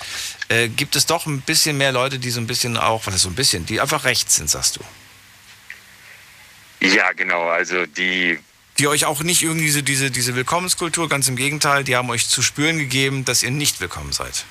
äh, 0.49 0.67
gibt 0.67 0.95
es 0.95 1.05
doch 1.05 1.25
ein 1.25 1.41
bisschen 1.41 1.77
mehr 1.77 1.91
Leute, 1.91 2.19
die 2.19 2.31
so 2.31 2.39
ein 2.39 2.47
bisschen 2.47 2.77
auch, 2.77 3.05
was 3.05 3.15
ist 3.15 3.21
so 3.23 3.29
ein 3.29 3.35
bisschen, 3.35 3.65
die 3.65 3.81
einfach 3.81 4.03
rechts 4.03 4.35
sind, 4.35 4.49
sagst 4.49 4.77
du. 4.77 6.87
ja 6.87 7.11
genau. 7.13 7.49
Also 7.49 7.85
die 7.85 8.39
Die 8.79 8.87
euch 8.87 9.05
auch 9.05 9.21
nicht 9.21 9.43
irgendwie 9.43 9.65
diese, 9.65 9.83
diese, 9.83 10.11
diese 10.11 10.35
Willkommenskultur, 10.35 11.09
ganz 11.09 11.27
im 11.27 11.35
Gegenteil, 11.35 11.83
die 11.83 11.95
haben 11.95 12.09
euch 12.09 12.27
zu 12.27 12.41
spüren 12.41 12.77
gegeben, 12.77 13.25
dass 13.25 13.43
ihr 13.43 13.51
nicht 13.51 13.79
willkommen 13.79 14.11
seid. 14.11 14.45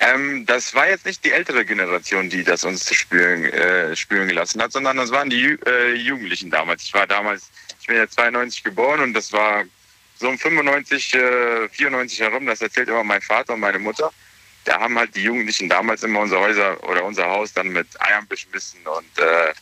Ähm, 0.00 0.46
das 0.46 0.74
war 0.74 0.88
jetzt 0.88 1.04
nicht 1.04 1.22
die 1.24 1.30
ältere 1.30 1.64
Generation, 1.64 2.30
die 2.30 2.42
das 2.42 2.64
uns 2.64 2.92
spüren, 2.94 3.44
äh, 3.44 3.94
spüren 3.94 4.28
gelassen 4.28 4.62
hat, 4.62 4.72
sondern 4.72 4.96
das 4.96 5.10
waren 5.10 5.28
die 5.28 5.40
Ju 5.40 5.56
äh, 5.66 5.92
Jugendlichen 5.94 6.50
damals. 6.50 6.84
Ich 6.84 6.94
war 6.94 7.06
damals, 7.06 7.50
ich 7.80 7.86
bin 7.86 7.96
ja 7.96 8.08
92 8.08 8.64
geboren 8.64 9.00
und 9.00 9.12
das 9.12 9.30
war 9.30 9.64
so 10.16 10.28
um 10.28 10.38
95, 10.38 11.14
äh, 11.14 11.68
94 11.68 12.20
herum, 12.20 12.46
das 12.46 12.62
erzählt 12.62 12.88
immer 12.88 13.04
mein 13.04 13.20
Vater 13.20 13.54
und 13.54 13.60
meine 13.60 13.78
Mutter. 13.78 14.10
Da 14.64 14.80
haben 14.80 14.98
halt 14.98 15.14
die 15.14 15.22
Jugendlichen 15.22 15.68
damals 15.68 16.02
immer 16.02 16.20
unser 16.20 16.40
Häuser 16.40 16.82
oder 16.88 17.04
unser 17.04 17.26
Haus 17.26 17.52
dann 17.52 17.68
mit 17.68 17.86
Eiern 18.00 18.26
beschmissen 18.26 18.80
und 18.86 19.18
äh, 19.18 19.52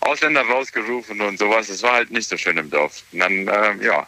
Ausländer 0.00 0.42
rausgerufen 0.42 1.20
und 1.20 1.38
sowas. 1.38 1.66
Das 1.66 1.82
war 1.82 1.92
halt 1.92 2.10
nicht 2.10 2.28
so 2.28 2.38
schön 2.38 2.56
im 2.56 2.70
Dorf. 2.70 3.02
Und 3.12 3.18
dann, 3.20 3.48
äh, 3.48 3.84
ja, 3.84 4.06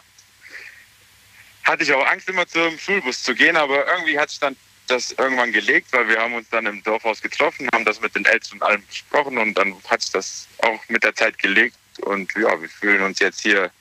hatte 1.63 1.83
ich 1.83 1.93
auch 1.93 2.05
Angst, 2.07 2.29
immer 2.29 2.47
zum 2.47 2.79
Schulbus 2.79 3.21
zu 3.21 3.35
gehen, 3.35 3.57
aber 3.57 3.85
irgendwie 3.87 4.17
hat 4.17 4.29
sich 4.29 4.39
dann 4.39 4.55
das 4.87 5.11
irgendwann 5.11 5.51
gelegt, 5.51 5.91
weil 5.91 6.07
wir 6.07 6.19
haben 6.19 6.33
uns 6.33 6.49
dann 6.49 6.65
im 6.65 6.81
Dorfhaus 6.83 7.21
getroffen, 7.21 7.67
haben 7.73 7.85
das 7.85 8.01
mit 8.01 8.15
den 8.15 8.25
Eltern 8.25 8.53
und 8.53 8.63
allem 8.63 8.85
besprochen 8.87 9.37
und 9.37 9.53
dann 9.55 9.75
hat 9.87 10.01
sich 10.01 10.11
das 10.11 10.47
auch 10.59 10.81
mit 10.87 11.03
der 11.03 11.15
Zeit 11.15 11.37
gelegt 11.37 11.75
und 12.01 12.33
ja, 12.35 12.59
wir 12.59 12.69
fühlen 12.69 13.01
uns 13.01 13.19
jetzt 13.19 13.41
hier 13.41 13.71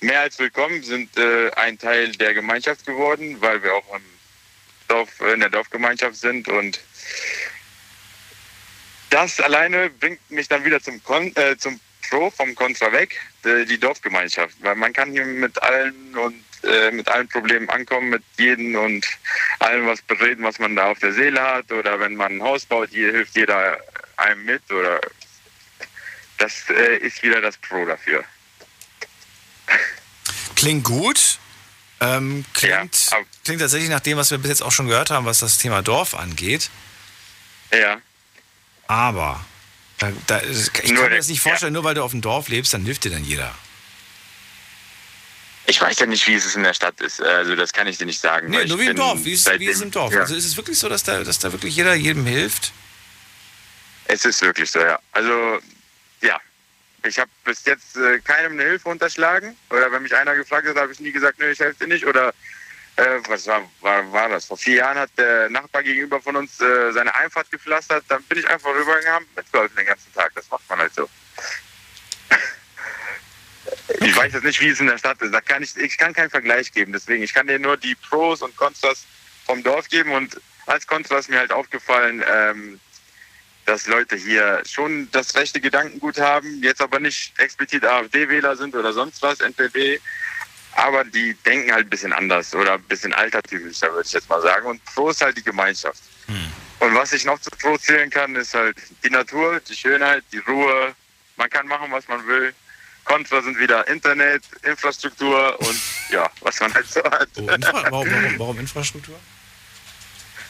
mehr 0.00 0.20
als 0.20 0.38
willkommen, 0.38 0.82
sind 0.82 1.16
äh, 1.16 1.50
ein 1.52 1.78
Teil 1.78 2.12
der 2.12 2.34
Gemeinschaft 2.34 2.86
geworden, 2.86 3.36
weil 3.40 3.62
wir 3.62 3.74
auch 3.74 3.96
im 3.96 4.02
Dorf, 4.88 5.20
in 5.20 5.40
der 5.40 5.50
Dorfgemeinschaft 5.50 6.16
sind 6.16 6.48
und 6.48 6.80
das 9.10 9.40
alleine 9.40 9.90
bringt 9.90 10.30
mich 10.30 10.48
dann 10.48 10.64
wieder 10.64 10.80
zum, 10.80 11.02
Kon 11.04 11.34
äh, 11.36 11.56
zum 11.58 11.78
Pro 12.08 12.30
vom 12.30 12.54
Kontra 12.54 12.92
weg, 12.92 13.20
äh, 13.44 13.64
die 13.64 13.78
Dorfgemeinschaft, 13.78 14.56
weil 14.60 14.74
man 14.74 14.92
kann 14.92 15.12
hier 15.12 15.24
mit 15.24 15.60
allen 15.62 16.16
und 16.16 16.44
äh, 16.64 16.90
mit 16.90 17.08
allen 17.08 17.28
Problemen 17.28 17.68
ankommen, 17.70 18.10
mit 18.10 18.22
jedem 18.38 18.74
und 18.74 19.06
allem 19.58 19.86
was 19.86 20.02
bereden, 20.02 20.44
was 20.44 20.58
man 20.58 20.76
da 20.76 20.90
auf 20.90 20.98
der 20.98 21.12
Seele 21.12 21.40
hat 21.40 21.70
oder 21.72 21.98
wenn 22.00 22.14
man 22.14 22.36
ein 22.36 22.42
Haus 22.42 22.66
baut, 22.66 22.90
hier 22.90 23.10
hilft 23.10 23.36
jeder 23.36 23.78
einem 24.16 24.44
mit 24.44 24.62
oder 24.70 25.00
das 26.38 26.64
äh, 26.70 26.96
ist 26.98 27.22
wieder 27.22 27.40
das 27.40 27.56
Pro 27.56 27.84
dafür. 27.84 28.24
Klingt 30.56 30.84
gut. 30.84 31.38
Ähm, 32.00 32.44
klingt, 32.52 33.10
klingt 33.44 33.60
tatsächlich 33.60 33.90
nach 33.90 34.00
dem, 34.00 34.16
was 34.16 34.32
wir 34.32 34.38
bis 34.38 34.48
jetzt 34.48 34.62
auch 34.62 34.72
schon 34.72 34.88
gehört 34.88 35.10
haben, 35.10 35.24
was 35.24 35.38
das 35.38 35.58
Thema 35.58 35.82
Dorf 35.82 36.14
angeht. 36.14 36.68
Ja. 37.72 37.98
Aber 38.88 39.44
da, 39.98 40.10
da, 40.26 40.42
ich 40.42 40.72
kann 40.72 40.94
mir 40.94 41.10
das 41.10 41.28
nicht 41.28 41.40
vorstellen, 41.40 41.72
nur 41.72 41.84
weil 41.84 41.94
du 41.94 42.02
auf 42.02 42.10
dem 42.10 42.20
Dorf 42.20 42.48
lebst, 42.48 42.74
dann 42.74 42.84
hilft 42.84 43.04
dir 43.04 43.10
dann 43.10 43.24
jeder. 43.24 43.54
Ich 45.66 45.80
weiß 45.80 46.00
ja 46.00 46.06
nicht, 46.06 46.26
wie 46.26 46.34
es 46.34 46.56
in 46.56 46.64
der 46.64 46.74
Stadt 46.74 47.00
ist. 47.00 47.22
Also 47.22 47.54
das 47.54 47.72
kann 47.72 47.86
ich 47.86 47.96
dir 47.96 48.06
nicht 48.06 48.20
sagen. 48.20 48.50
Nee, 48.50 48.64
nur 48.64 48.80
wie 48.80 48.86
im 48.86 48.96
Dorf. 48.96 49.24
Wie 49.24 49.32
ist, 49.32 49.48
wie 49.58 49.66
ist 49.66 49.76
es 49.76 49.82
im 49.82 49.90
Dorf? 49.90 50.12
Ja. 50.12 50.20
Also 50.20 50.34
ist 50.34 50.44
es 50.44 50.56
wirklich 50.56 50.78
so, 50.78 50.88
dass 50.88 51.04
da, 51.04 51.22
dass 51.22 51.38
da 51.38 51.52
wirklich 51.52 51.76
jeder 51.76 51.94
jedem 51.94 52.26
hilft? 52.26 52.72
Es 54.06 54.24
ist 54.24 54.42
wirklich 54.42 54.70
so, 54.70 54.80
ja. 54.80 54.98
Also, 55.12 55.60
ja. 56.20 56.40
Ich 57.04 57.18
habe 57.18 57.30
bis 57.44 57.64
jetzt 57.64 57.96
äh, 57.96 58.18
keinem 58.20 58.52
eine 58.52 58.62
Hilfe 58.64 58.88
unterschlagen. 58.88 59.56
Oder 59.70 59.90
wenn 59.92 60.02
mich 60.02 60.14
einer 60.14 60.34
gefragt 60.34 60.66
hat, 60.68 60.76
habe 60.76 60.92
ich 60.92 61.00
nie 61.00 61.12
gesagt, 61.12 61.38
nö, 61.38 61.50
ich 61.50 61.60
helfe 61.60 61.84
dir 61.84 61.92
nicht. 61.92 62.06
Oder 62.06 62.34
äh, 62.96 63.20
was 63.28 63.46
war, 63.46 63.62
war, 63.80 64.12
war 64.12 64.28
das? 64.28 64.46
Vor 64.46 64.58
vier 64.58 64.76
Jahren 64.76 64.98
hat 64.98 65.10
der 65.16 65.48
Nachbar 65.48 65.82
gegenüber 65.82 66.20
von 66.20 66.36
uns 66.36 66.60
äh, 66.60 66.92
seine 66.92 67.14
Einfahrt 67.14 67.50
gepflastert. 67.50 68.04
Dann 68.08 68.22
bin 68.24 68.38
ich 68.38 68.48
einfach 68.48 68.70
rübergegangen, 68.70 69.26
hab 69.26 69.36
mitgeholfen 69.36 69.76
den 69.76 69.86
ganzen 69.86 70.12
Tag. 70.12 70.32
Das 70.34 70.50
macht 70.50 70.68
man 70.68 70.80
halt 70.80 70.94
so. 70.94 71.08
Ich 74.00 74.16
weiß 74.16 74.32
jetzt 74.32 74.44
nicht, 74.44 74.60
wie 74.60 74.68
es 74.68 74.80
in 74.80 74.86
der 74.86 74.98
Stadt 74.98 75.20
ist. 75.22 75.32
Da 75.32 75.40
kann 75.40 75.62
ich, 75.62 75.76
ich 75.76 75.98
kann 75.98 76.12
keinen 76.12 76.30
Vergleich 76.30 76.72
geben. 76.72 76.92
Deswegen, 76.92 77.22
ich 77.22 77.34
kann 77.34 77.46
dir 77.46 77.58
nur 77.58 77.76
die 77.76 77.94
Pros 77.94 78.42
und 78.42 78.56
Kontras 78.56 79.04
vom 79.44 79.62
Dorf 79.62 79.88
geben. 79.88 80.12
Und 80.12 80.40
als 80.66 80.86
Kontra 80.86 81.18
ist 81.18 81.28
mir 81.28 81.38
halt 81.38 81.52
aufgefallen, 81.52 82.22
ähm, 82.30 82.80
dass 83.64 83.86
Leute 83.86 84.16
hier 84.16 84.62
schon 84.64 85.08
das 85.12 85.34
rechte 85.34 85.60
Gedankengut 85.60 86.18
haben, 86.18 86.62
jetzt 86.62 86.80
aber 86.80 86.98
nicht 86.98 87.38
explizit 87.38 87.84
AfD-Wähler 87.84 88.56
sind 88.56 88.74
oder 88.74 88.92
sonst 88.92 89.22
was, 89.22 89.40
NPD, 89.40 90.00
aber 90.72 91.04
die 91.04 91.34
denken 91.46 91.72
halt 91.72 91.86
ein 91.86 91.90
bisschen 91.90 92.12
anders 92.12 92.54
oder 92.54 92.74
ein 92.74 92.82
bisschen 92.84 93.12
altertümlicher, 93.12 93.92
würde 93.92 94.06
ich 94.06 94.12
jetzt 94.12 94.28
mal 94.28 94.42
sagen. 94.42 94.66
Und 94.66 94.84
Pro 94.86 95.10
ist 95.10 95.20
halt 95.20 95.36
die 95.36 95.42
Gemeinschaft. 95.42 96.02
Und 96.80 96.94
was 96.94 97.12
ich 97.12 97.24
noch 97.24 97.40
zu 97.40 97.50
Pro 97.50 97.76
zählen 97.76 98.10
kann, 98.10 98.34
ist 98.34 98.54
halt 98.54 98.76
die 99.04 99.10
Natur, 99.10 99.60
die 99.60 99.74
Schönheit, 99.74 100.24
die 100.32 100.38
Ruhe. 100.38 100.94
Man 101.36 101.50
kann 101.50 101.66
machen, 101.66 101.92
was 101.92 102.08
man 102.08 102.26
will. 102.26 102.54
Kontra 103.04 103.42
sind 103.42 103.58
wieder 103.58 103.86
Internet, 103.88 104.42
Infrastruktur 104.62 105.58
und 105.60 105.80
ja, 106.10 106.30
was 106.40 106.60
man 106.60 106.72
halt 106.72 106.88
so 106.88 107.02
hat. 107.04 107.28
Oh, 107.36 107.46
warum, 107.46 107.90
warum, 107.90 108.38
warum 108.38 108.58
Infrastruktur? 108.60 109.18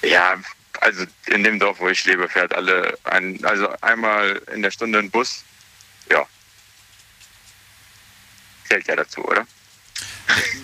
Ja, 0.03 0.37
also 0.81 1.05
in 1.27 1.45
dem 1.45 1.59
Dorf, 1.59 1.81
wo 1.81 1.89
ich 1.89 2.05
lebe, 2.05 2.29
fährt 2.29 2.55
alle 2.55 2.99
ein, 3.05 3.43
also 3.45 3.69
einmal 3.81 4.41
in 4.55 4.63
der 4.63 4.71
Stunde 4.71 4.99
ein 4.99 5.11
Bus. 5.11 5.45
Ja. 6.11 6.27
Zählt 8.69 8.87
ja 8.89 8.97
dazu, 8.97 9.25
oder? 9.25 9.47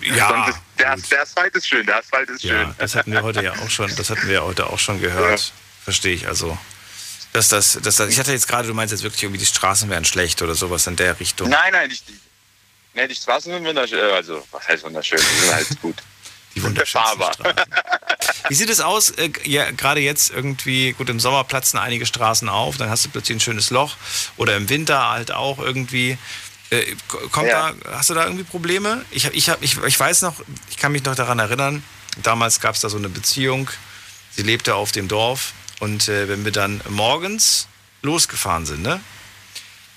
Ja. 0.01 0.27
Sonst 0.29 0.49
ist, 0.49 0.59
der, 0.79 0.95
der 0.97 1.21
Asphalt 1.21 1.55
ist 1.55 1.67
schön, 1.67 1.85
der 1.85 1.97
Asphalt 1.97 2.29
ist 2.29 2.43
Ja, 2.43 2.65
schön. 2.65 2.75
das 2.77 2.95
hatten 2.95 3.11
wir 3.11 3.21
heute 3.23 3.43
ja 3.43 3.53
auch 3.53 3.69
schon, 3.69 3.93
das 3.95 4.09
hatten 4.09 4.27
wir 4.27 4.35
ja 4.35 4.41
heute 4.41 4.67
auch 4.67 4.79
schon 4.79 4.99
gehört. 5.01 5.53
Verstehe 5.83 6.13
ich 6.13 6.27
also. 6.27 6.57
Dass 7.33 7.47
das, 7.49 7.79
dass 7.83 7.97
das, 7.97 8.09
ich 8.09 8.19
hatte 8.19 8.31
jetzt 8.31 8.47
gerade, 8.47 8.67
du 8.67 8.73
meinst 8.73 8.91
jetzt 8.91 9.03
wirklich 9.03 9.21
irgendwie, 9.23 9.39
die 9.39 9.45
Straßen 9.45 9.89
wären 9.89 10.03
schlecht 10.05 10.41
oder 10.41 10.55
sowas 10.55 10.87
in 10.87 10.95
der 10.95 11.19
Richtung. 11.19 11.47
Nein, 11.49 11.71
nein, 11.73 11.89
nicht 11.89 12.07
die. 12.09 12.19
Nee, 12.95 13.07
die 13.07 13.15
Straßen 13.15 13.51
sind 13.53 13.63
wunderschön. 13.65 13.99
Also, 13.99 14.45
was 14.51 14.67
heißt 14.67 14.83
wunderschön? 14.83 15.19
Die 15.19 15.39
sind 15.45 15.53
halt 15.53 15.81
gut. 15.81 15.95
Die 16.55 16.63
wunderschönsten. 16.63 17.23
Wie 18.47 18.55
sieht 18.55 18.71
es 18.71 18.79
aus? 18.81 19.11
Äh, 19.11 19.29
ja, 19.43 19.69
gerade 19.69 19.99
jetzt 19.99 20.31
irgendwie, 20.31 20.93
gut, 20.93 21.07
im 21.09 21.19
Sommer 21.19 21.43
platzen 21.43 21.77
einige 21.77 22.07
Straßen 22.07 22.49
auf, 22.49 22.77
dann 22.77 22.89
hast 22.89 23.05
du 23.05 23.09
plötzlich 23.09 23.37
ein 23.37 23.39
schönes 23.39 23.69
Loch. 23.69 23.95
Oder 24.35 24.57
im 24.57 24.67
Winter 24.67 25.11
halt 25.11 25.31
auch 25.31 25.59
irgendwie. 25.59 26.17
Äh, 26.71 26.95
kommt 27.31 27.47
Ja. 27.47 27.73
da, 27.73 27.97
hast 27.97 28.09
du 28.09 28.15
da 28.15 28.23
irgendwie 28.23 28.43
Probleme? 28.43 29.05
Ich, 29.11 29.25
ich, 29.25 29.47
ich, 29.61 29.77
ich 29.83 29.99
weiß 29.99 30.23
noch, 30.23 30.35
ich 30.71 30.77
kann 30.77 30.91
mich 30.91 31.03
noch 31.03 31.13
daran 31.13 31.37
erinnern, 31.37 31.83
damals 32.23 32.59
gab 32.59 32.73
es 32.73 32.81
da 32.81 32.89
so 32.89 32.97
eine 32.97 33.09
Beziehung. 33.09 33.69
Sie 34.31 34.41
lebte 34.41 34.73
auf 34.73 34.91
dem 34.91 35.07
Dorf 35.07 35.53
und 35.79 36.07
äh, 36.07 36.27
wenn 36.29 36.43
wir 36.45 36.51
dann 36.51 36.81
morgens 36.89 37.67
losgefahren 38.01 38.65
sind, 38.65 38.81
ne? 38.81 38.99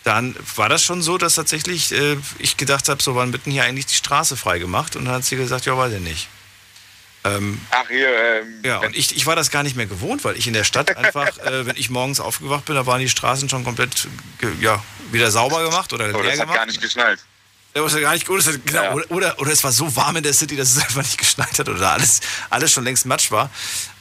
Dann 0.04 0.34
war 0.56 0.68
das 0.68 0.82
schon 0.82 1.00
so, 1.00 1.16
dass 1.16 1.36
tatsächlich 1.36 1.92
äh, 1.92 2.16
ich 2.40 2.56
gedacht 2.56 2.88
habe, 2.88 3.00
so 3.00 3.14
wann 3.14 3.32
wird 3.32 3.46
denn 3.46 3.52
hier 3.52 3.62
eigentlich 3.62 3.86
die 3.86 3.94
Straße 3.94 4.36
freigemacht? 4.36 4.96
Und 4.96 5.04
dann 5.04 5.14
hat 5.14 5.24
sie 5.24 5.36
gesagt, 5.36 5.64
ja, 5.64 5.76
weiß 5.76 5.92
ich 5.92 6.00
nicht. 6.00 6.28
Ähm, 7.24 7.60
Ach, 7.70 7.86
hier, 7.88 8.08
ähm, 8.08 8.62
ja, 8.64 8.78
und 8.78 8.96
ich, 8.96 9.16
ich 9.16 9.26
war 9.26 9.36
das 9.36 9.52
gar 9.52 9.62
nicht 9.62 9.76
mehr 9.76 9.86
gewohnt, 9.86 10.24
weil 10.24 10.36
ich 10.36 10.48
in 10.48 10.54
der 10.54 10.64
Stadt 10.64 10.96
einfach, 10.96 11.38
äh, 11.38 11.66
wenn 11.66 11.76
ich 11.76 11.88
morgens 11.88 12.18
aufgewacht 12.18 12.64
bin, 12.64 12.74
da 12.74 12.84
waren 12.84 12.98
die 13.00 13.08
Straßen 13.08 13.48
schon 13.48 13.62
komplett 13.62 14.08
ge- 14.38 14.50
ja, 14.60 14.82
wieder 15.12 15.30
sauber 15.30 15.62
gemacht 15.62 15.92
oder 15.92 16.06
Oh, 16.06 16.20
leer 16.20 16.22
das 16.32 16.32
hat 16.32 16.38
gemacht. 16.40 16.56
gar 16.56 16.66
nicht 16.66 16.80
geschnallt. 16.80 17.20
Ja, 17.74 17.82
hat 17.90 18.00
gar 18.00 18.12
nicht 18.12 18.26
gut. 18.26 18.44
Hat, 18.46 18.66
genau, 18.66 18.82
Ja. 18.82 18.92
oder, 18.92 19.10
oder, 19.10 19.40
oder 19.40 19.50
es 19.52 19.64
war 19.64 19.72
so 19.72 19.94
warm 19.96 20.16
in 20.16 20.22
der 20.22 20.34
City, 20.34 20.56
dass 20.56 20.76
es 20.76 20.78
einfach 20.82 21.02
nicht 21.02 21.18
geschneit 21.18 21.58
hat 21.58 21.68
oder 21.68 21.90
alles, 21.92 22.20
alles 22.50 22.72
schon 22.72 22.84
längst 22.84 23.06
Matsch 23.06 23.30
war. 23.30 23.50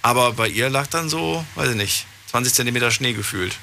Aber 0.02 0.34
bei 0.34 0.48
ihr 0.48 0.70
lag 0.70 0.88
dann 0.88 1.10
so, 1.10 1.46
weiß 1.56 1.70
ich 1.70 1.76
nicht, 1.76 2.06
20 2.32 2.54
Zentimeter 2.54 2.92
Schnee 2.92 3.14
gefühlt. 3.14 3.56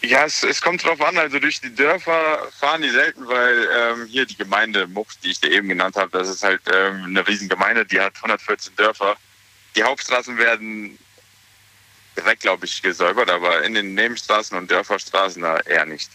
Ja, 0.00 0.24
es, 0.24 0.44
es 0.44 0.60
kommt 0.60 0.84
drauf 0.84 1.00
an. 1.00 1.18
Also 1.18 1.38
durch 1.40 1.60
die 1.60 1.74
Dörfer 1.74 2.46
fahren 2.58 2.82
die 2.82 2.90
selten, 2.90 3.26
weil 3.26 3.68
ähm, 3.76 4.06
hier 4.06 4.26
die 4.26 4.36
Gemeinde 4.36 4.86
Mucht, 4.86 5.18
die 5.24 5.30
ich 5.30 5.40
dir 5.40 5.50
eben 5.50 5.68
genannt 5.68 5.96
habe, 5.96 6.10
das 6.16 6.28
ist 6.28 6.42
halt 6.44 6.60
ähm, 6.72 7.04
eine 7.06 7.26
Riesengemeinde, 7.26 7.84
die 7.84 8.00
hat 8.00 8.14
114 8.16 8.74
Dörfer. 8.76 9.16
Die 9.74 9.82
Hauptstraßen 9.82 10.38
werden 10.38 10.98
direkt, 12.16 12.42
glaube 12.42 12.64
ich, 12.66 12.80
gesäubert, 12.82 13.30
aber 13.30 13.62
in 13.64 13.74
den 13.74 13.94
Nebenstraßen 13.94 14.56
und 14.56 14.70
Dörferstraßen 14.70 15.42
da 15.42 15.58
eher 15.58 15.84
nicht. 15.86 16.10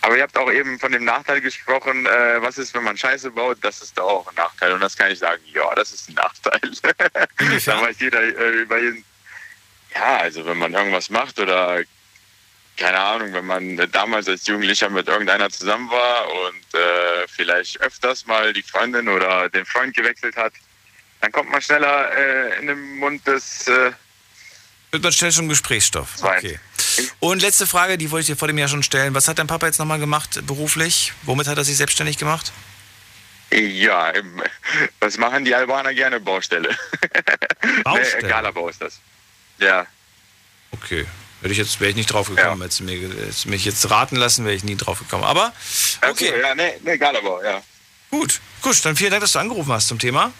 Aber 0.00 0.16
ihr 0.16 0.22
habt 0.22 0.36
auch 0.36 0.50
eben 0.50 0.78
von 0.78 0.92
dem 0.92 1.04
Nachteil 1.04 1.40
gesprochen, 1.40 2.06
äh, 2.06 2.40
was 2.40 2.58
ist, 2.58 2.72
wenn 2.74 2.84
man 2.84 2.96
Scheiße 2.96 3.30
baut, 3.32 3.58
das 3.62 3.82
ist 3.82 3.98
da 3.98 4.02
auch 4.02 4.28
ein 4.28 4.34
Nachteil. 4.36 4.72
Und 4.72 4.80
das 4.80 4.96
kann 4.96 5.10
ich 5.10 5.18
sagen, 5.18 5.42
ja, 5.52 5.74
das 5.74 5.92
ist 5.92 6.08
ein 6.08 6.14
Nachteil. 6.14 6.60
da 7.66 7.80
weiß 7.80 7.96
jeder 8.00 8.22
äh, 8.22 8.62
über 8.62 8.78
jeden 8.78 9.04
ja, 9.94 10.18
also 10.18 10.44
wenn 10.46 10.58
man 10.58 10.74
irgendwas 10.74 11.10
macht 11.10 11.38
oder 11.38 11.82
keine 12.76 12.98
Ahnung, 12.98 13.32
wenn 13.32 13.46
man 13.46 13.78
äh, 13.78 13.88
damals 13.88 14.28
als 14.28 14.46
Jugendlicher 14.46 14.88
mit 14.88 15.08
irgendeiner 15.08 15.50
zusammen 15.50 15.90
war 15.90 16.28
und 16.28 16.78
äh, 16.78 17.26
vielleicht 17.28 17.80
öfters 17.80 18.26
mal 18.26 18.52
die 18.52 18.62
Freundin 18.62 19.08
oder 19.08 19.48
den 19.48 19.64
Freund 19.64 19.94
gewechselt 19.96 20.36
hat, 20.36 20.52
dann 21.20 21.32
kommt 21.32 21.50
man 21.50 21.60
schneller 21.60 22.16
äh, 22.16 22.58
in 22.60 22.68
den 22.68 22.96
Mund 22.98 23.26
des. 23.26 23.68
Wird 24.90 25.02
man 25.02 25.12
schnell 25.12 25.32
schon 25.32 25.48
Gesprächsstoff. 25.48 26.22
Okay. 26.22 26.58
Und 27.20 27.42
letzte 27.42 27.66
Frage, 27.66 27.98
die 27.98 28.10
wollte 28.10 28.22
ich 28.22 28.26
dir 28.28 28.36
vor 28.36 28.48
dem 28.48 28.56
Jahr 28.58 28.68
schon 28.68 28.82
stellen. 28.82 29.14
Was 29.14 29.28
hat 29.28 29.38
dein 29.38 29.46
Papa 29.46 29.66
jetzt 29.66 29.78
nochmal 29.78 29.98
gemacht 29.98 30.40
beruflich? 30.46 31.12
Womit 31.22 31.46
hat 31.46 31.58
er 31.58 31.64
sich 31.64 31.76
selbstständig 31.76 32.16
gemacht? 32.16 32.52
ja, 33.50 34.12
was 35.00 35.16
machen 35.16 35.44
die 35.44 35.54
Albaner 35.54 35.94
gerne? 35.94 36.20
Baustelle. 36.20 36.68
Baustelle? 37.84 38.22
nee, 38.22 38.28
Galabau 38.28 38.68
ist 38.68 38.80
das. 38.82 39.00
Ja. 39.58 39.86
Okay. 40.70 41.06
Hätte 41.40 41.52
ich 41.52 41.58
jetzt, 41.58 41.80
wäre 41.80 41.90
ich 41.90 41.96
nicht 41.96 42.12
drauf 42.12 42.28
gekommen. 42.28 42.60
Hättest 42.60 42.80
du 42.80 42.84
mir, 42.84 43.00
hättest 43.00 43.44
du 43.44 43.48
mich 43.50 43.64
jetzt 43.64 43.88
raten 43.90 44.16
lassen, 44.16 44.44
wäre 44.44 44.54
ich 44.54 44.64
nie 44.64 44.76
drauf 44.76 44.98
gekommen. 44.98 45.24
Aber, 45.24 45.52
okay. 46.10 46.32
ja, 46.42 46.54
nee, 46.54 46.74
nee, 46.82 46.98
Galabau, 46.98 47.42
ja. 47.42 47.62
Gut, 48.10 48.40
gut, 48.60 48.84
dann 48.84 48.96
vielen 48.96 49.10
Dank, 49.10 49.22
dass 49.22 49.32
du 49.32 49.38
angerufen 49.38 49.72
hast 49.72 49.88
zum 49.88 49.98
Thema. 49.98 50.32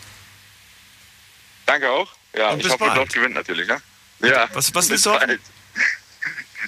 Danke 1.67 1.91
auch. 1.91 2.09
Ja, 2.37 2.51
Und 2.51 2.59
ich 2.59 2.65
bis 2.65 2.73
hoffe, 2.73 2.85
bald. 2.85 2.97
dort 2.97 3.13
gewinnt 3.13 3.35
natürlich, 3.35 3.69
ne? 3.69 3.81
Ja. 4.21 4.49
Was, 4.53 4.75
was 4.75 4.89
willst 4.89 5.07
du 5.07 5.13
hoffen? 5.13 5.39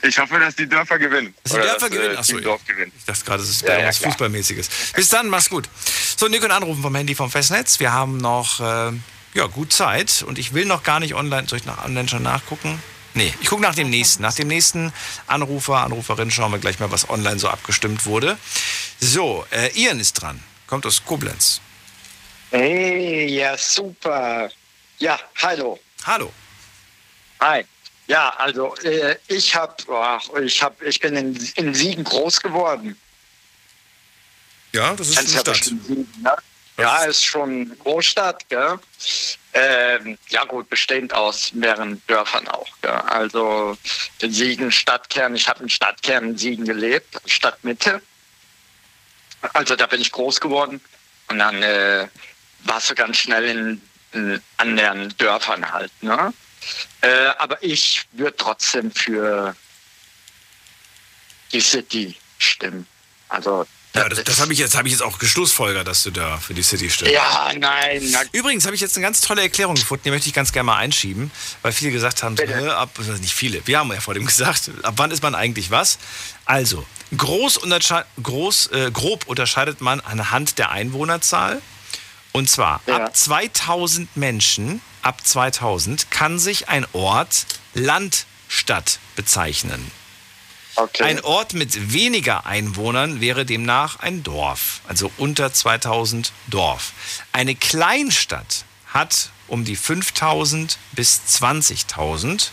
Ich 0.02 0.18
hoffe, 0.18 0.38
dass 0.38 0.56
die 0.56 0.68
Dörfer 0.68 0.98
gewinnen. 0.98 1.34
Dass 1.42 1.52
die 1.52 1.58
Dörfer 1.58 1.74
dass, 1.78 1.90
äh, 1.90 1.90
gewinnen? 1.90 2.16
Achso, 2.16 2.32
Team 2.34 2.44
Dorf 2.44 2.64
gewinnt. 2.64 2.92
Ich 2.96 3.04
dachte 3.04 3.24
gerade, 3.24 3.42
das 3.42 3.50
ist 3.50 3.62
Ja, 3.62 3.78
ja, 3.80 3.88
was 3.88 3.98
klar. 3.98 4.12
Fußballmäßiges. 4.12 4.68
Bis 4.94 5.08
dann, 5.10 5.28
mach's 5.28 5.50
gut. 5.50 5.68
So, 6.16 6.28
Nico, 6.28 6.46
Anrufen 6.46 6.82
vom 6.82 6.94
Handy 6.94 7.14
vom 7.14 7.30
Festnetz. 7.30 7.80
Wir 7.80 7.92
haben 7.92 8.16
noch 8.16 8.60
äh, 8.60 8.92
ja, 9.34 9.46
gut 9.46 9.72
Zeit 9.72 10.22
und 10.26 10.38
ich 10.38 10.54
will 10.54 10.64
noch 10.64 10.84
gar 10.84 11.00
nicht 11.00 11.14
online. 11.14 11.48
Soll 11.48 11.58
ich 11.58 11.66
nach 11.66 11.84
online 11.84 12.08
schon 12.08 12.22
nachgucken? 12.22 12.82
Nee, 13.14 13.34
ich 13.40 13.48
gucke 13.48 13.62
nach 13.62 13.74
dem 13.74 13.90
nächsten. 13.90 14.22
Nach 14.22 14.34
dem 14.34 14.48
nächsten 14.48 14.92
Anrufer, 15.26 15.78
Anruferin 15.78 16.30
schauen 16.30 16.52
wir 16.52 16.60
gleich 16.60 16.78
mal, 16.78 16.90
was 16.92 17.10
online 17.10 17.38
so 17.38 17.48
abgestimmt 17.48 18.06
wurde. 18.06 18.38
So, 19.00 19.44
äh, 19.50 19.70
Ian 19.74 19.98
ist 20.00 20.14
dran. 20.14 20.42
Kommt 20.66 20.86
aus 20.86 21.04
Koblenz. 21.04 21.60
Hey, 22.50 23.26
ja, 23.26 23.56
super. 23.58 24.50
Ja, 24.98 25.18
hallo. 25.42 25.78
Hallo. 26.04 26.32
Hi. 27.40 27.64
Ja, 28.06 28.30
also 28.38 28.74
äh, 28.78 29.16
ich 29.28 29.54
hab, 29.54 29.88
ach, 29.88 30.28
ich 30.42 30.62
hab, 30.62 30.82
ich 30.82 31.00
bin 31.00 31.16
in, 31.16 31.50
in 31.54 31.74
Siegen 31.74 32.04
groß 32.04 32.40
geworden. 32.40 32.98
Ja, 34.72 34.94
das 34.94 35.08
ist 35.08 35.16
Kennst 35.16 35.48
eine 35.48 35.54
Stadt. 35.56 35.64
Siegen, 35.64 36.08
ne? 36.22 36.36
Ja, 36.76 37.04
ist 37.04 37.24
schon 37.24 37.78
Großstadt, 37.80 38.48
gell? 38.48 38.78
Ähm, 39.52 40.16
ja 40.28 40.44
gut, 40.44 40.70
bestehend 40.70 41.12
aus 41.12 41.52
mehreren 41.52 42.00
Dörfern 42.06 42.48
auch. 42.48 42.68
Gell? 42.80 42.90
Also 42.90 43.76
in 44.20 44.32
Siegen 44.32 44.72
Stadtkern, 44.72 45.34
ich 45.34 45.46
habe 45.46 45.62
im 45.62 45.68
Stadtkern 45.68 46.30
in 46.30 46.38
Siegen 46.38 46.64
gelebt, 46.64 47.20
Stadtmitte. 47.26 48.00
Also 49.52 49.76
da 49.76 49.86
bin 49.86 50.00
ich 50.00 50.10
groß 50.10 50.40
geworden 50.40 50.80
und 51.28 51.38
dann 51.38 51.62
äh, 51.62 52.08
warst 52.60 52.90
du 52.90 52.94
ganz 52.94 53.18
schnell 53.18 53.44
in, 53.44 53.82
in 54.12 54.42
anderen 54.56 55.14
Dörfern 55.18 55.70
halt. 55.70 55.92
Ne? 56.02 56.32
Äh, 57.00 57.08
aber 57.38 57.62
ich 57.62 58.06
würde 58.12 58.36
trotzdem 58.36 58.90
für 58.92 59.54
die 61.52 61.60
City 61.60 62.16
stimmen. 62.38 62.86
Also 63.28 63.66
Ja, 63.94 64.08
das, 64.08 64.22
das 64.22 64.40
habe 64.40 64.52
ich, 64.52 64.58
jetzt- 64.60 64.74
ich 64.76 64.92
jetzt 64.92 65.02
auch 65.02 65.18
geschlussfolgert, 65.18 65.86
dass 65.88 66.04
du 66.04 66.10
da 66.12 66.38
für 66.38 66.54
die 66.54 66.62
City 66.62 66.88
stimmst. 66.90 67.12
Ja, 67.12 67.50
nein. 67.58 68.00
Na, 68.12 68.20
Übrigens 68.30 68.64
habe 68.66 68.74
ich 68.76 68.80
jetzt 68.80 68.96
eine 68.96 69.02
ganz 69.04 69.20
tolle 69.20 69.42
Erklärung 69.42 69.74
gefunden, 69.74 70.04
die 70.04 70.10
möchte 70.10 70.28
ich 70.28 70.34
ganz 70.34 70.52
gerne 70.52 70.66
mal 70.66 70.76
einschieben, 70.76 71.32
weil 71.62 71.72
viele 71.72 71.90
gesagt 71.90 72.22
haben, 72.22 72.36
hä, 72.36 72.68
ab, 72.68 72.90
nicht 73.20 73.34
viele, 73.34 73.66
wir 73.66 73.78
haben 73.80 73.92
ja 73.92 74.00
vor 74.00 74.14
dem 74.14 74.26
gesagt, 74.26 74.70
ab 74.84 74.94
wann 74.96 75.10
ist 75.10 75.22
man 75.24 75.34
eigentlich 75.34 75.72
was? 75.72 75.98
Also, 76.44 76.86
groß 77.16 77.56
untersche 77.56 78.04
groß, 78.22 78.68
äh, 78.68 78.90
grob 78.92 79.26
unterscheidet 79.26 79.80
man 79.80 79.98
anhand 80.00 80.58
der 80.58 80.70
Einwohnerzahl. 80.70 81.60
Und 82.32 82.48
zwar, 82.48 82.80
ab 82.88 83.16
2000 83.16 84.16
Menschen, 84.16 84.80
ab 85.02 85.26
2000 85.26 86.10
kann 86.10 86.38
sich 86.38 86.68
ein 86.68 86.86
Ort 86.92 87.46
Landstadt 87.74 88.98
bezeichnen. 89.16 89.90
Ein 91.00 91.20
Ort 91.20 91.52
mit 91.52 91.92
weniger 91.92 92.46
Einwohnern 92.46 93.20
wäre 93.20 93.44
demnach 93.44 93.98
ein 94.00 94.22
Dorf, 94.22 94.80
also 94.88 95.10
unter 95.18 95.52
2000 95.52 96.32
Dorf. 96.46 96.92
Eine 97.32 97.54
Kleinstadt 97.54 98.64
hat 98.86 99.30
um 99.48 99.64
die 99.64 99.76
5000 99.76 100.78
bis 100.92 101.20
20.000. 101.28 102.48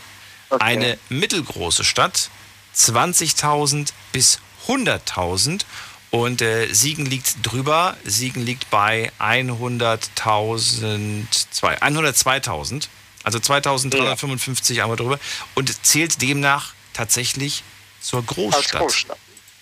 Eine 0.59 0.97
mittelgroße 1.09 1.83
Stadt 1.83 2.29
20.000 2.75 3.89
bis 4.11 4.39
100.000. 4.67 5.61
Und 6.09 6.41
äh, 6.41 6.73
Siegen 6.73 7.05
liegt 7.05 7.35
drüber. 7.43 7.97
Siegen 8.05 8.45
liegt 8.45 8.69
bei 8.69 9.11
100.000, 9.19 11.25
zwei- 11.51 11.77
102.000. 11.81 12.87
Also 13.23 13.39
2.355 13.39 14.81
einmal 14.81 14.95
drüber. 14.97 15.19
Und 15.55 15.85
zählt 15.85 16.21
demnach 16.21 16.73
tatsächlich 16.93 17.63
zur 18.01 18.25
Großstadt. 18.25 18.81
Großstadt. 18.81 19.17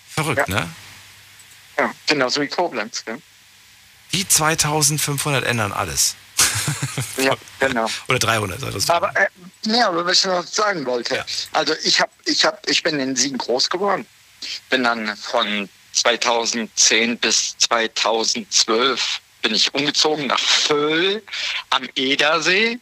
Verrückt, 0.08 0.48
ne? 0.48 0.68
Ja, 1.76 1.92
genauso 2.06 2.40
wie 2.40 2.46
Koblenz. 2.46 3.04
Gell? 3.04 3.20
Die 4.12 4.26
2500 4.26 5.44
ändern 5.44 5.72
alles. 5.72 6.14
Ja, 7.16 7.34
genau. 7.58 7.90
Oder 8.08 8.18
300. 8.20 8.60
sei 8.60 8.70
das. 8.70 8.88
Aber 8.88 9.14
äh, 9.16 9.26
ja, 9.66 9.88
aber 9.88 10.06
was 10.06 10.20
ich 10.20 10.26
noch 10.26 10.46
sagen 10.46 10.86
wollte, 10.86 11.24
also 11.52 11.74
ich 11.82 12.00
hab, 12.00 12.10
ich 12.24 12.44
hab, 12.44 12.68
ich 12.70 12.82
bin 12.82 12.98
in 13.00 13.16
Siegen 13.16 13.38
groß 13.38 13.68
geworden. 13.68 14.06
Bin 14.70 14.84
dann 14.84 15.16
von 15.16 15.68
2010 15.96 17.18
bis 17.18 17.56
2012 17.58 19.20
bin 19.42 19.54
ich 19.54 19.72
umgezogen 19.74 20.26
nach 20.26 20.38
Vöhl 20.38 21.22
am 21.70 21.88
Edersee 21.94 22.78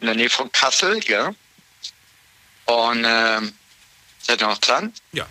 in 0.00 0.06
der 0.06 0.14
Nähe 0.14 0.30
von 0.30 0.50
Kassel, 0.50 1.00
gell? 1.00 1.34
Und 2.66 3.04
ähm, 3.06 3.52
seid 4.20 4.40
ihr 4.40 4.48
noch 4.48 4.58
dran? 4.58 4.92
Ja. 5.12 5.26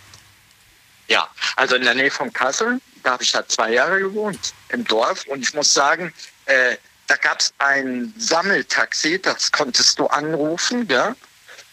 Ja, 1.07 1.30
also 1.57 1.76
in 1.76 1.84
der 1.84 1.95
Nähe 1.95 2.12
von 2.12 2.32
Kassel, 2.32 2.80
da 3.03 3.12
habe 3.12 3.24
ich 3.24 3.32
da 3.32 3.45
zwei 3.47 3.74
Jahre 3.74 3.99
gewohnt, 3.99 4.53
im 4.70 4.86
Dorf. 4.86 5.26
Und 5.26 5.41
ich 5.41 5.53
muss 5.53 5.74
sagen, 5.74 6.14
äh, 6.45 6.78
da 7.07 7.18
gab 7.18 7.41
es 7.41 7.53
ein 7.57 8.14
Sammeltaxi, 8.18 9.20
das 9.22 9.51
konntest 9.51 9.99
du 9.99 10.07
anrufen, 10.07 10.88
ja. 10.89 11.16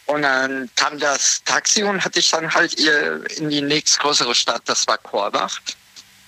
Und 0.09 0.23
dann 0.23 0.71
kam 0.75 0.99
das 0.99 1.43
Taxi 1.45 1.83
und 1.83 2.03
hatte 2.03 2.19
ich 2.19 2.31
dann 2.31 2.53
halt 2.55 2.81
ihr 2.81 3.31
in 3.37 3.51
die 3.51 3.61
nächstgrößere 3.61 4.35
Stadt, 4.35 4.63
das 4.65 4.87
war 4.87 4.97
Korbach. 4.97 5.61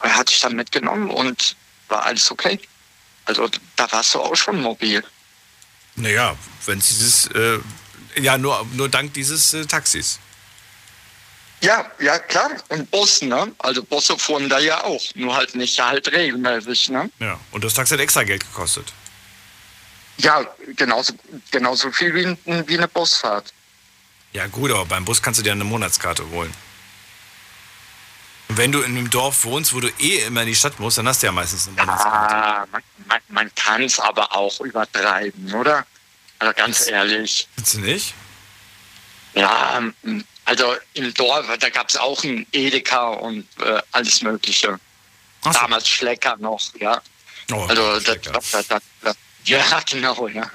Und 0.01 0.15
hatte 0.15 0.35
ich 0.35 0.41
dann 0.41 0.55
mitgenommen 0.55 1.09
und 1.09 1.57
war 1.89 2.05
alles 2.05 2.31
okay. 2.31 2.61
Also 3.25 3.49
da 3.77 3.91
warst 3.91 4.15
du 4.15 4.21
auch 4.21 4.37
schon 4.37 4.61
mobil. 4.61 5.03
Naja, 5.97 6.37
wenn 6.67 6.79
es 6.79 6.89
dieses, 6.89 7.27
äh, 7.29 7.59
ja, 8.17 8.37
nur, 8.37 8.67
nur 8.75 8.91
dank 8.91 9.15
dieses 9.15 9.55
äh, 9.55 9.65
Taxis. 9.65 10.19
Ja, 11.63 11.91
ja, 12.01 12.19
klar. 12.19 12.51
Und 12.69 12.91
Bus, 12.91 13.23
ne? 13.23 13.51
Also 13.59 13.83
Busse 13.83 14.19
fuhren 14.19 14.51
da 14.51 14.59
ja 14.59 14.85
auch. 14.85 15.03
Nur 15.15 15.35
halt 15.35 15.55
nicht 15.55 15.81
halt 15.81 16.13
regelmäßig, 16.13 16.91
ne? 16.91 17.11
Ja. 17.19 17.41
Und 17.51 17.65
das 17.65 17.73
Taxi 17.73 17.95
hat 17.95 18.01
extra 18.01 18.25
Geld 18.25 18.43
gekostet. 18.43 18.93
Ja, 20.19 20.47
genauso, 20.77 21.15
genauso 21.51 21.91
viel 21.93 22.15
wie, 22.15 22.37
wie 22.69 22.77
eine 22.77 22.89
Busfahrt. 22.89 23.55
Ja, 24.33 24.47
gut, 24.47 24.71
aber 24.71 24.85
beim 24.85 25.05
Bus 25.05 25.23
kannst 25.23 25.41
du 25.41 25.45
dir 25.45 25.53
eine 25.53 25.65
Monatskarte 25.65 26.29
holen. 26.31 26.55
Und 28.49 28.57
wenn 28.57 28.73
du 28.73 28.81
in 28.81 28.97
einem 28.97 29.11
Dorf 29.11 29.45
wohnst, 29.45 29.75
wo 29.75 29.81
du 29.81 29.89
eh 29.99 30.25
immer 30.25 30.43
in 30.43 30.49
die 30.49 30.57
Stadt 30.57 30.79
musst, 30.81 30.99
dann 30.99 31.07
hast 31.07 31.23
du 31.23 31.27
ja 31.27 31.33
meistens 31.33 31.69
eine 31.69 31.77
Monatskarte. 31.77 32.35
Ah, 32.35 32.67
man, 32.71 32.83
man, 33.07 33.21
man 33.29 33.55
kann 33.55 33.83
es 33.83 33.99
aber 33.99 34.35
auch 34.35 34.61
übertreiben, 34.61 35.53
oder? 35.55 35.87
Also 36.39 36.55
ganz 36.55 36.87
ehrlich. 36.89 37.49
Findest 37.55 37.75
du 37.75 37.81
nicht? 37.81 38.15
Ja, 39.35 39.81
also 40.45 40.77
im 40.95 41.15
Dorf, 41.15 41.47
da 41.59 41.69
gab 41.69 41.89
es 41.89 41.97
auch 41.97 42.25
ein 42.25 42.47
Edeka 42.53 43.09
und 43.09 43.47
äh, 43.61 43.81
alles 43.93 44.23
Mögliche. 44.23 44.79
Damals 45.43 45.89
Schlecker 45.89 46.37
noch, 46.39 46.61
ja. 46.79 47.01
Oh, 47.53 47.65
also 47.65 48.01
das, 48.01 48.21
das, 48.21 48.67
das, 48.69 48.83
das, 49.01 49.17
ja, 49.45 49.81
genau, 49.87 50.29
ja. 50.29 50.51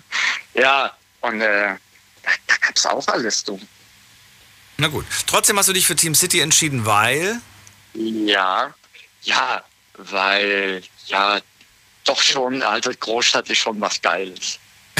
Ja, 0.53 0.97
und 1.21 1.41
äh, 1.41 1.75
da, 2.25 2.31
da 2.47 2.55
gab 2.57 2.75
es 2.75 2.85
auch 2.85 3.07
alles, 3.07 3.43
du. 3.43 3.59
Na 4.77 4.87
gut. 4.87 5.05
Trotzdem 5.27 5.57
hast 5.57 5.69
du 5.69 5.73
dich 5.73 5.85
für 5.85 5.95
Team 5.95 6.15
City 6.15 6.39
entschieden, 6.41 6.85
weil. 6.85 7.39
Ja, 7.93 8.73
ja, 9.21 9.63
weil, 9.97 10.81
ja, 11.07 11.39
doch 12.03 12.21
schon, 12.21 12.61
also 12.61 12.91
Großstadt 12.97 13.49
ist 13.49 13.59
schon 13.59 13.79
was 13.81 14.01
Geiles. 14.01 14.59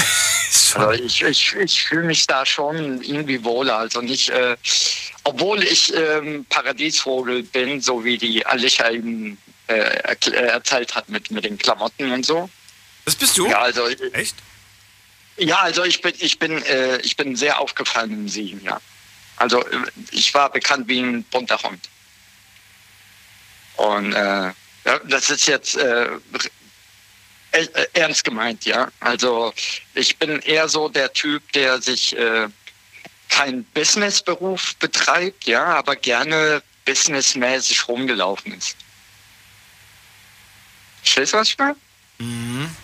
Also 0.74 1.02
ich, 1.02 1.22
ich, 1.22 1.54
ich 1.54 1.84
fühle 1.84 2.04
mich 2.04 2.26
da 2.26 2.44
schon 2.44 3.00
irgendwie 3.02 3.42
wohler. 3.44 3.78
Also 3.78 4.00
nicht, 4.00 4.28
äh, 4.30 4.56
obwohl 5.24 5.62
ich 5.62 5.94
ähm, 5.94 6.44
Paradiesvogel 6.48 7.44
bin, 7.44 7.80
so 7.80 8.04
wie 8.04 8.18
die 8.18 8.44
Alicia 8.44 8.90
eben 8.90 9.38
äh, 9.68 9.74
äh, 9.74 10.30
erzählt 10.30 10.94
hat 10.94 11.08
mit, 11.08 11.30
mit 11.30 11.44
den 11.44 11.56
Klamotten 11.56 12.10
und 12.12 12.26
so. 12.26 12.50
Das 13.04 13.14
bist 13.14 13.38
du? 13.38 13.48
Ja, 13.48 13.60
also 13.60 13.86
Echt? 14.12 14.34
Ja, 15.36 15.60
also 15.60 15.84
ich 15.84 16.00
bin, 16.00 16.14
ich 16.18 16.38
bin, 16.38 16.62
äh, 16.62 16.98
ich 16.98 17.16
bin 17.16 17.36
sehr 17.36 17.60
aufgefallen 17.60 18.12
im 18.12 18.28
Siegen, 18.28 18.62
ja. 18.62 18.80
Also 19.36 19.64
äh, 19.64 19.78
ich 20.10 20.32
war 20.34 20.50
bekannt 20.50 20.88
wie 20.88 21.00
ein 21.00 21.22
bunter 21.24 21.62
Hund. 21.62 21.88
Und 23.76 24.14
äh, 24.14 24.52
das 25.04 25.30
ist 25.30 25.46
jetzt 25.46 25.76
äh, 25.76 26.08
äh, 27.52 27.86
ernst 27.92 28.24
gemeint, 28.24 28.64
ja. 28.64 28.90
Also 29.00 29.52
ich 29.94 30.16
bin 30.16 30.40
eher 30.40 30.68
so 30.68 30.88
der 30.88 31.12
Typ, 31.12 31.52
der 31.52 31.80
sich 31.82 32.16
äh, 32.16 32.48
kein 33.28 33.64
Businessberuf 33.64 34.76
betreibt, 34.76 35.44
ja, 35.44 35.64
aber 35.64 35.96
gerne 35.96 36.62
businessmäßig 36.84 37.88
rumgelaufen 37.88 38.52
ist. 38.54 38.76
Verstehst 41.02 41.32
du, 41.32 41.36
was 41.38 41.48
ich 41.48 41.58
meine? 41.58 41.76
Mhm. 42.18 42.74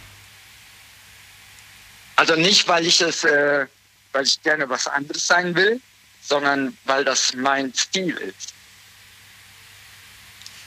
Also 2.17 2.37
nicht, 2.37 2.69
weil 2.69 2.87
ich 2.87 3.01
es, 3.01 3.25
äh, 3.25 3.67
weil 4.13 4.25
ich 4.25 4.43
gerne 4.43 4.69
was 4.69 4.87
anderes 4.87 5.27
sein 5.27 5.55
will, 5.55 5.81
sondern 6.23 6.77
weil 6.85 7.05
das 7.05 7.35
mein 7.35 7.73
Stil 7.75 8.17
ist. 8.17 8.55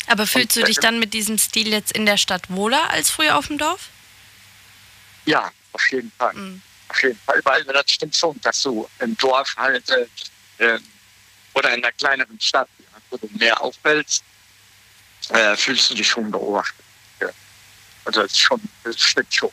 Aber 0.07 0.27
fühlst 0.27 0.55
du 0.55 0.63
dich 0.63 0.77
dann 0.77 0.99
mit 0.99 1.13
diesem 1.13 1.37
Stil 1.37 1.69
jetzt 1.69 1.91
in 1.91 2.05
der 2.05 2.17
Stadt 2.17 2.43
wohler 2.49 2.89
als 2.91 3.09
früher 3.09 3.37
auf 3.37 3.47
dem 3.47 3.57
Dorf? 3.57 3.89
Ja, 5.25 5.51
auf 5.71 5.91
jeden 5.91 6.11
Fall. 6.17 6.33
Mhm. 6.33 6.61
Auf 6.89 7.01
jeden 7.01 7.19
Fall, 7.25 7.41
weil 7.43 7.63
das 7.63 7.89
stimmt 7.89 8.15
schon, 8.15 8.39
dass 8.41 8.61
du 8.61 8.87
im 8.99 9.17
Dorf 9.17 9.55
halt 9.57 9.89
äh, 9.89 10.05
äh, 10.59 10.79
oder 11.53 11.73
in 11.73 11.83
einer 11.83 11.91
kleineren 11.93 12.39
Stadt, 12.39 12.69
wo 13.09 13.17
du 13.17 13.27
mehr 13.37 13.59
auffällst, 13.59 14.23
äh, 15.29 15.55
fühlst 15.55 15.89
du 15.89 15.95
dich 15.95 16.07
schon 16.07 16.29
beobachtet. 16.29 16.85
Ja. 17.19 17.29
Also 18.05 18.21
das 18.21 18.31
ist 18.31 18.39
schon, 18.39 18.61
das 18.83 18.99
stimmt 18.99 19.33
schon. 19.33 19.51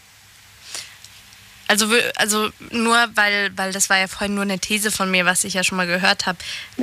Also, 1.73 1.89
also 2.17 2.51
nur, 2.69 2.99
weil, 3.15 3.51
weil 3.57 3.73
das 3.73 3.89
war 3.89 3.97
ja 3.97 4.07
vorhin 4.07 4.35
nur 4.35 4.43
eine 4.43 4.59
These 4.59 4.91
von 4.91 5.11
mir, 5.11 5.25
was 5.25 5.43
ich 5.43 5.55
ja 5.55 5.65
schon 5.65 5.79
mal 5.79 5.87
gehört 5.87 6.27
habe. 6.27 6.37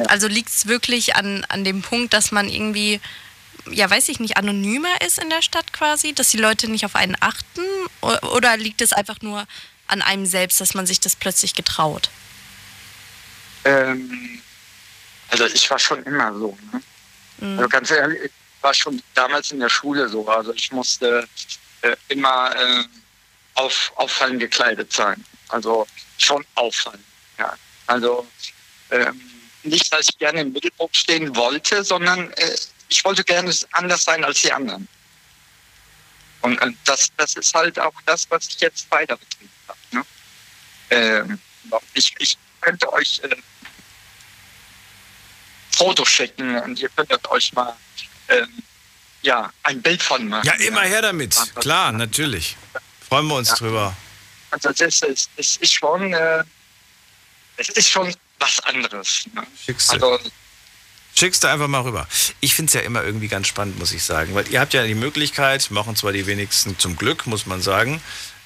Also 0.07 0.27
liegt 0.27 0.49
es 0.49 0.65
wirklich 0.65 1.15
an, 1.15 1.45
an 1.47 1.63
dem 1.63 1.83
Punkt, 1.83 2.11
dass 2.11 2.31
man 2.31 2.49
irgendwie, 2.49 2.99
ja 3.69 3.87
weiß 3.87 4.09
ich 4.09 4.19
nicht, 4.19 4.37
anonymer 4.37 4.99
ist 5.05 5.19
in 5.19 5.29
der 5.29 5.43
Stadt 5.43 5.73
quasi, 5.73 6.13
dass 6.13 6.29
die 6.29 6.37
Leute 6.37 6.71
nicht 6.71 6.85
auf 6.85 6.95
einen 6.95 7.15
achten? 7.19 7.61
Oder 8.01 8.57
liegt 8.57 8.81
es 8.81 8.91
einfach 8.91 9.21
nur 9.21 9.45
an 9.85 10.01
einem 10.01 10.25
selbst, 10.25 10.59
dass 10.59 10.73
man 10.73 10.87
sich 10.87 10.99
das 10.99 11.15
plötzlich 11.15 11.53
getraut? 11.53 12.09
Ähm, 13.65 14.41
also 15.27 15.45
ich 15.45 15.69
war 15.69 15.77
schon 15.77 16.01
immer 16.01 16.33
so. 16.33 16.57
Ne? 16.73 16.81
Mhm. 17.41 17.59
Also 17.59 17.69
ganz 17.69 17.91
ehrlich, 17.91 18.23
ich 18.23 18.31
war 18.63 18.73
schon 18.73 18.99
damals 19.13 19.51
in 19.51 19.59
der 19.59 19.69
Schule 19.69 20.09
so. 20.09 20.27
Also 20.27 20.51
ich 20.51 20.71
musste 20.71 21.27
äh, 21.83 21.95
immer 22.07 22.55
äh, 22.55 22.85
auf, 23.59 23.91
auffallend 23.95 24.39
gekleidet 24.39 24.91
sein. 24.93 25.23
Also 25.49 25.85
schon 26.17 26.45
auffallen. 26.55 27.03
Ja. 27.37 27.55
Also 27.87 28.27
ähm, 28.91 29.21
nicht, 29.63 29.91
dass 29.91 30.07
ich 30.09 30.17
gerne 30.17 30.41
im 30.41 30.53
Mittelpunkt 30.53 30.95
stehen 30.95 31.35
wollte, 31.35 31.83
sondern 31.83 32.31
äh, 32.33 32.55
ich 32.87 33.03
wollte 33.03 33.23
gerne 33.23 33.53
anders 33.71 34.03
sein 34.03 34.23
als 34.23 34.41
die 34.41 34.51
anderen. 34.51 34.87
Und 36.41 36.61
äh, 36.61 36.71
das, 36.85 37.09
das 37.17 37.35
ist 37.35 37.53
halt 37.53 37.77
auch 37.79 37.93
das, 38.05 38.29
was 38.29 38.47
ich 38.47 38.59
jetzt 38.61 38.89
weiter 38.91 39.17
betrieben 39.17 39.51
habe. 39.67 39.79
Ne? 39.91 40.05
Ähm, 40.91 41.39
ich, 41.93 42.15
ich 42.19 42.37
könnte 42.61 42.91
euch 42.93 43.21
äh, 43.23 43.35
Fotos 45.71 46.09
schicken 46.09 46.57
und 46.61 46.79
ihr 46.79 46.89
könntet 46.89 47.27
euch 47.27 47.51
mal 47.53 47.75
ähm, 48.29 48.63
ja, 49.21 49.51
ein 49.63 49.81
Bild 49.81 50.01
von 50.01 50.27
machen. 50.29 50.45
Ja, 50.45 50.53
immer 50.53 50.81
her 50.81 51.01
damit. 51.01 51.35
Klar, 51.55 51.91
natürlich. 51.91 52.55
Freuen 53.09 53.27
wir 53.27 53.35
uns 53.35 53.49
drüber. 53.55 53.95
Also 54.51 54.69
das 54.71 55.01
ist, 55.01 55.29
das 55.35 55.57
ist 55.57 55.73
schon, 55.73 56.13
äh, 56.13 56.43
es 57.57 57.69
ist 57.69 57.89
schon 57.89 58.13
was 58.39 58.59
anderes. 58.61 59.25
Ne? 59.33 59.43
Schickst 59.65 59.89
du. 59.93 59.93
Also 59.93 60.29
Schickst 61.15 61.43
du 61.43 61.47
einfach 61.47 61.67
mal 61.67 61.81
rüber. 61.81 62.07
Ich 62.39 62.53
finde 62.55 62.69
es 62.69 62.73
ja 62.75 62.81
immer 62.81 63.03
irgendwie 63.03 63.27
ganz 63.27 63.47
spannend, 63.47 63.77
muss 63.77 63.91
ich 63.91 64.03
sagen. 64.03 64.33
Weil 64.35 64.47
ihr 64.49 64.61
habt 64.61 64.73
ja 64.73 64.85
die 64.85 64.95
Möglichkeit, 64.95 65.69
machen 65.71 65.95
zwar 65.95 66.13
die 66.13 66.25
wenigsten 66.27 66.77
zum 66.79 66.95
Glück, 66.95 67.27
muss 67.27 67.45
man 67.45 67.61
sagen, 67.61 68.01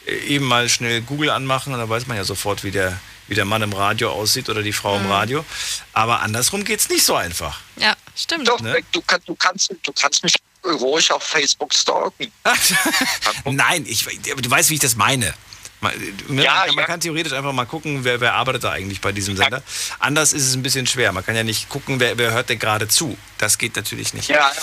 äh, 0.07 0.15
eben 0.15 0.45
mal 0.45 0.67
schnell 0.69 1.01
Google 1.01 1.29
anmachen 1.29 1.73
und 1.73 1.79
dann 1.79 1.89
weiß 1.89 2.07
man 2.07 2.17
ja 2.17 2.23
sofort, 2.23 2.63
wie 2.63 2.71
der, 2.71 2.99
wie 3.27 3.35
der 3.35 3.45
Mann 3.45 3.61
im 3.61 3.73
Radio 3.73 4.11
aussieht 4.11 4.49
oder 4.49 4.63
die 4.63 4.73
Frau 4.73 4.95
im 4.97 5.03
Mhm. 5.03 5.11
Radio. 5.11 5.45
Aber 5.91 6.21
andersrum 6.21 6.63
geht 6.63 6.79
es 6.79 6.89
nicht 6.89 7.05
so 7.05 7.15
einfach. 7.15 7.59
Ja, 7.75 7.95
stimmt. 8.15 8.47
Doch, 8.47 8.57
du, 8.59 9.01
kann, 9.01 9.21
du, 9.25 9.35
kannst, 9.35 9.69
du 9.83 9.91
kannst 9.93 10.23
mich 10.23 10.33
ruhig 10.65 11.11
auf 11.11 11.23
Facebook 11.23 11.73
stalken. 11.73 12.31
Nein, 13.45 13.85
ich, 13.87 14.03
du 14.03 14.49
weißt, 14.49 14.69
wie 14.69 14.75
ich 14.75 14.79
das 14.79 14.95
meine. 14.95 15.33
Man, 15.81 15.93
ne, 16.29 16.43
Ja, 16.43 16.53
man, 16.53 16.65
kann, 16.65 16.75
man 16.75 16.81
ja. 16.83 16.85
kann 16.85 16.99
theoretisch 17.01 17.33
einfach 17.33 17.51
mal 17.51 17.65
gucken, 17.65 18.03
wer, 18.05 18.21
wer 18.21 18.33
arbeitet 18.35 18.63
da 18.63 18.71
eigentlich 18.71 19.01
bei 19.01 19.11
diesem 19.11 19.35
Sender. 19.35 19.61
Anders 19.99 20.31
ist 20.31 20.47
es 20.47 20.55
ein 20.55 20.63
bisschen 20.63 20.87
schwer. 20.87 21.11
Man 21.11 21.25
kann 21.25 21.35
ja 21.35 21.43
nicht 21.43 21.67
gucken, 21.67 21.99
wer, 21.99 22.17
wer 22.17 22.31
hört 22.31 22.47
denn 22.49 22.59
gerade 22.59 22.87
zu. 22.87 23.17
Das 23.37 23.57
geht 23.57 23.75
natürlich 23.75 24.13
nicht. 24.13 24.29
Ja, 24.29 24.51
ja. 24.55 24.61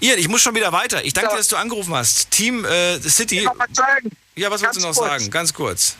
Ian, 0.00 0.18
ich 0.18 0.28
muss 0.28 0.42
schon 0.42 0.54
wieder 0.54 0.70
weiter. 0.72 1.02
Ich 1.04 1.14
danke 1.14 1.30
dir, 1.30 1.36
dass 1.38 1.48
du 1.48 1.56
angerufen 1.56 1.94
hast. 1.94 2.30
Team 2.30 2.64
äh, 2.66 3.00
City. 3.00 3.40
noch 3.42 3.58
was 3.58 3.68
sagen. 3.72 4.10
Ja, 4.36 4.50
was 4.50 4.60
willst 4.60 4.76
du 4.76 4.80
noch 4.80 4.88
Ganz 4.88 4.98
kurz. 4.98 5.08
sagen? 5.10 5.30
Ganz 5.30 5.54
kurz. 5.54 5.96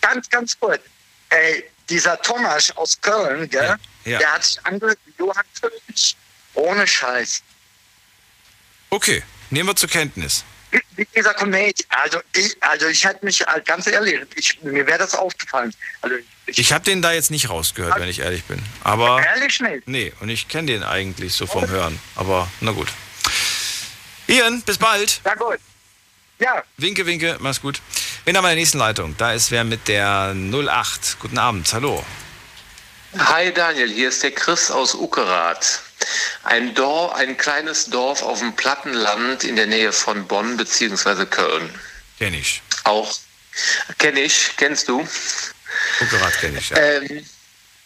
Ganz, 0.00 0.30
ganz 0.30 0.58
kurz. 0.60 0.80
Ey, 1.30 1.64
dieser 1.88 2.20
Thomas 2.22 2.70
aus 2.76 3.00
Köln, 3.00 3.48
gell, 3.50 3.76
Ja. 4.04 4.18
der 4.18 4.32
hat 4.34 4.44
sich 4.44 4.64
angehört 4.64 4.98
Johann 5.18 5.44
König. 5.60 6.16
Ohne 6.54 6.86
Scheiß. 6.86 7.42
Okay, 8.90 9.22
nehmen 9.50 9.68
wir 9.68 9.76
zur 9.76 9.88
Kenntnis. 9.88 10.44
Wie, 10.94 11.06
dieser 11.16 11.34
Comedian. 11.34 11.86
Also 11.88 12.20
ich, 12.34 12.56
also 12.60 12.86
ich 12.86 13.04
hätte 13.04 13.24
mich, 13.24 13.40
äh, 13.40 13.60
ganz 13.64 13.86
ehrlich, 13.86 14.20
ich, 14.36 14.62
mir 14.62 14.86
wäre 14.86 14.98
das 14.98 15.14
aufgefallen. 15.14 15.74
Also 16.00 16.16
Ich 16.46 16.72
habe 16.72 16.84
den 16.84 17.02
da 17.02 17.12
jetzt 17.12 17.30
nicht 17.30 17.48
rausgehört, 17.48 17.98
wenn 17.98 18.08
ich 18.08 18.20
ehrlich 18.20 18.44
bin. 18.44 18.62
Aber. 18.84 19.24
Ehrlich 19.24 19.60
nicht? 19.60 19.88
Nee, 19.88 20.12
und 20.20 20.28
ich 20.28 20.48
kenne 20.48 20.72
den 20.72 20.82
eigentlich 20.82 21.34
so 21.34 21.46
vom 21.46 21.68
Hören. 21.68 21.98
Aber 22.14 22.48
na 22.60 22.72
gut. 22.72 22.88
Ian, 24.28 24.62
bis 24.62 24.78
bald. 24.78 25.20
Ja, 25.24 25.34
gut. 25.34 25.58
Ja. 26.38 26.62
Winke, 26.76 27.04
winke, 27.04 27.36
mach's 27.40 27.60
gut. 27.60 27.80
Wen 28.24 28.36
haben 28.36 28.44
wir 28.44 28.50
in 28.50 28.56
der 28.56 28.60
nächsten 28.62 28.78
Leitung? 28.78 29.16
Da 29.18 29.32
ist 29.32 29.50
wer 29.50 29.64
mit 29.64 29.88
der 29.88 30.34
08. 30.34 31.18
Guten 31.18 31.38
Abend, 31.38 31.72
hallo. 31.72 32.04
Hi 33.18 33.52
Daniel, 33.52 33.90
hier 33.90 34.08
ist 34.08 34.22
der 34.22 34.30
Chris 34.30 34.70
aus 34.70 34.94
Uckerath. 34.94 35.80
Ein, 36.44 36.74
Dorf, 36.74 37.12
ein 37.14 37.36
kleines 37.36 37.86
Dorf 37.86 38.22
auf 38.22 38.38
dem 38.38 38.54
Plattenland 38.54 39.42
in 39.42 39.56
der 39.56 39.66
Nähe 39.66 39.92
von 39.92 40.28
Bonn 40.28 40.56
bzw. 40.56 41.26
Köln. 41.26 41.74
Kenn 42.18 42.34
ich. 42.34 42.62
Auch 42.84 43.12
kenne 43.98 44.20
ich, 44.20 44.52
kennst 44.56 44.88
du? 44.88 45.00
Uckerath 46.00 46.38
kenne 46.40 46.58
ich, 46.58 46.70
ja. 46.70 46.76
Ähm, 46.76 47.26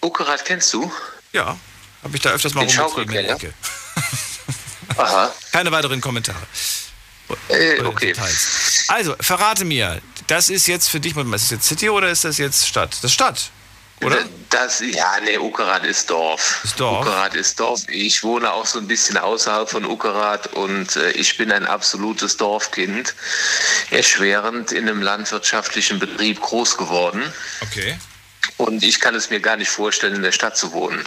Uckerath 0.02 0.44
kennst 0.44 0.72
du? 0.74 0.92
Ja, 1.32 1.56
habe 2.02 2.16
ich 2.16 2.22
da 2.22 2.30
öfters 2.30 2.52
mal 2.52 2.66
rumgetrieben 2.66 3.14
in 3.16 3.26
der? 3.26 3.36
Ecke. 3.36 3.54
Aha. 4.98 5.34
Keine 5.52 5.72
weiteren 5.72 6.02
Kommentare. 6.02 6.46
Äh, 7.48 7.80
okay. 7.80 8.08
Details. 8.08 8.84
Also, 8.88 9.16
verrate 9.20 9.64
mir, 9.64 10.02
das 10.26 10.50
ist 10.50 10.66
jetzt 10.66 10.88
für 10.88 11.00
dich, 11.00 11.16
ist 11.16 11.32
das 11.32 11.50
jetzt 11.50 11.66
City 11.66 11.88
oder 11.88 12.10
ist 12.10 12.24
das 12.24 12.36
jetzt 12.36 12.68
Stadt? 12.68 12.92
Das 12.92 13.04
ist 13.04 13.12
Stadt, 13.14 13.50
oder? 14.04 14.18
Das, 14.50 14.80
ja, 14.80 15.14
nee, 15.24 15.36
Uckerath 15.36 15.84
ist 15.84 16.10
Dorf. 16.10 16.60
Ist 16.62 16.78
Dorf. 16.78 17.04
Uckerath 17.04 17.34
ist 17.34 17.58
Dorf. 17.58 17.82
Ich 17.88 18.22
wohne 18.22 18.52
auch 18.52 18.66
so 18.66 18.78
ein 18.78 18.86
bisschen 18.86 19.16
außerhalb 19.16 19.68
von 19.68 19.84
Uckerath 19.84 20.52
und 20.54 20.94
äh, 20.94 21.10
ich 21.10 21.36
bin 21.36 21.50
ein 21.50 21.66
absolutes 21.66 22.36
Dorfkind. 22.36 23.14
Erschwerend 23.90 24.70
in 24.70 24.88
einem 24.88 25.02
landwirtschaftlichen 25.02 25.98
Betrieb 25.98 26.40
groß 26.40 26.76
geworden. 26.76 27.22
Okay. 27.62 27.98
Und 28.56 28.84
ich 28.84 29.00
kann 29.00 29.14
es 29.14 29.30
mir 29.30 29.40
gar 29.40 29.56
nicht 29.56 29.70
vorstellen, 29.70 30.14
in 30.14 30.22
der 30.22 30.32
Stadt 30.32 30.56
zu 30.56 30.72
wohnen. 30.72 31.04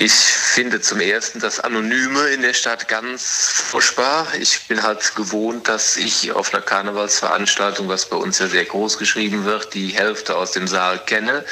Ich 0.00 0.12
finde 0.12 0.80
zum 0.80 1.00
Ersten 1.00 1.40
das 1.40 1.58
Anonyme 1.58 2.28
in 2.28 2.42
der 2.42 2.54
Stadt 2.54 2.86
ganz 2.86 3.50
furchtbar. 3.52 4.28
Ich 4.38 4.68
bin 4.68 4.84
halt 4.84 5.16
gewohnt, 5.16 5.66
dass 5.66 5.96
ich 5.96 6.30
auf 6.30 6.54
einer 6.54 6.62
Karnevalsveranstaltung, 6.62 7.88
was 7.88 8.08
bei 8.08 8.16
uns 8.16 8.38
ja 8.38 8.46
sehr 8.46 8.64
groß 8.64 8.98
geschrieben 8.98 9.44
wird, 9.44 9.74
die 9.74 9.88
Hälfte 9.88 10.36
aus 10.36 10.52
dem 10.52 10.68
Saal 10.68 11.00
kenne. 11.04 11.44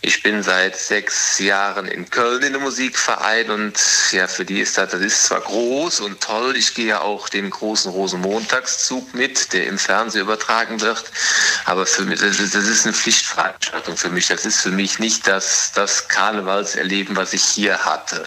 Ich 0.00 0.22
bin 0.24 0.42
seit 0.42 0.76
sechs 0.76 1.38
Jahren 1.38 1.86
in 1.86 2.10
Köln 2.10 2.42
in 2.42 2.54
einem 2.54 2.64
Musikverein 2.64 3.50
und 3.50 3.78
ja, 4.10 4.26
für 4.26 4.44
die 4.44 4.60
ist 4.60 4.76
das, 4.78 4.90
das 4.90 5.00
ist 5.00 5.22
zwar 5.24 5.42
groß 5.42 6.00
und 6.00 6.20
toll. 6.20 6.56
Ich 6.56 6.74
gehe 6.74 6.86
ja 6.86 7.00
auch 7.02 7.28
den 7.28 7.50
großen 7.50 7.92
Rosenmontagszug 7.92 9.14
mit, 9.14 9.52
der 9.52 9.68
im 9.68 9.78
Fernsehen 9.78 10.22
übertragen 10.22 10.80
wird. 10.80 11.04
Aber 11.66 11.86
für 11.86 12.02
mich, 12.02 12.18
das 12.18 12.40
ist, 12.40 12.54
das 12.54 12.64
ist 12.64 12.84
eine 12.84 12.94
Pflichtveranstaltung 12.94 13.96
für 13.96 14.08
mich. 14.08 14.25
Das 14.28 14.44
ist 14.44 14.60
für 14.60 14.70
mich 14.70 14.98
nicht 14.98 15.26
das, 15.26 15.72
das 15.74 16.08
Karnevalserleben, 16.08 17.16
was 17.16 17.32
ich 17.32 17.44
hier 17.44 17.84
hatte. 17.84 18.26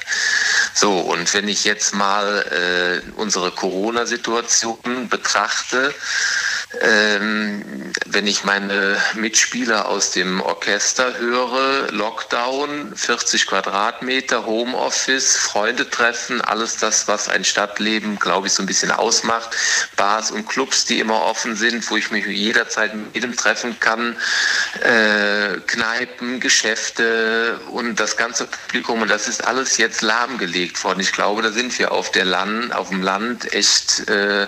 So, 0.73 0.99
und 0.99 1.33
wenn 1.33 1.47
ich 1.47 1.65
jetzt 1.65 1.93
mal 1.93 3.03
äh, 3.05 3.11
unsere 3.15 3.51
Corona-Situation 3.51 5.09
betrachte, 5.09 5.93
ähm, 6.81 7.93
wenn 8.05 8.27
ich 8.27 8.43
meine 8.43 8.97
Mitspieler 9.15 9.87
aus 9.87 10.11
dem 10.11 10.39
Orchester 10.41 11.17
höre, 11.17 11.91
Lockdown, 11.91 12.95
40 12.95 13.47
Quadratmeter, 13.47 14.45
Homeoffice, 14.45 15.35
Freunde 15.35 15.89
treffen, 15.89 16.41
alles 16.41 16.77
das, 16.77 17.07
was 17.07 17.27
ein 17.27 17.43
Stadtleben, 17.43 18.19
glaube 18.19 18.47
ich, 18.47 18.53
so 18.53 18.61
ein 18.61 18.67
bisschen 18.67 18.91
ausmacht. 18.91 19.49
Bars 19.95 20.29
und 20.29 20.47
Clubs, 20.47 20.85
die 20.85 20.99
immer 20.99 21.23
offen 21.23 21.55
sind, 21.55 21.89
wo 21.89 21.97
ich 21.97 22.11
mich 22.11 22.25
jederzeit 22.27 22.93
mit 22.93 23.15
jedem 23.15 23.35
treffen 23.35 23.79
kann, 23.79 24.15
äh, 24.81 25.59
Kneipen, 25.65 26.39
Geschäfte 26.39 27.59
und 27.71 27.99
das 27.99 28.15
ganze 28.15 28.45
Publikum. 28.45 29.01
Und 29.01 29.09
das 29.09 29.27
ist 29.27 29.45
alles 29.45 29.77
jetzt 29.77 30.01
lahmgelegt 30.01 30.83
worden. 30.83 30.99
Ich 30.99 31.13
glaube, 31.13 31.41
da 31.41 31.51
sind 31.51 31.77
wir 31.79 31.91
auf 31.91 32.11
der 32.11 32.25
Land, 32.25 32.75
auf 32.75 32.89
dem 32.89 33.01
Land 33.01 33.51
echt, 33.53 34.07
äh, 34.07 34.47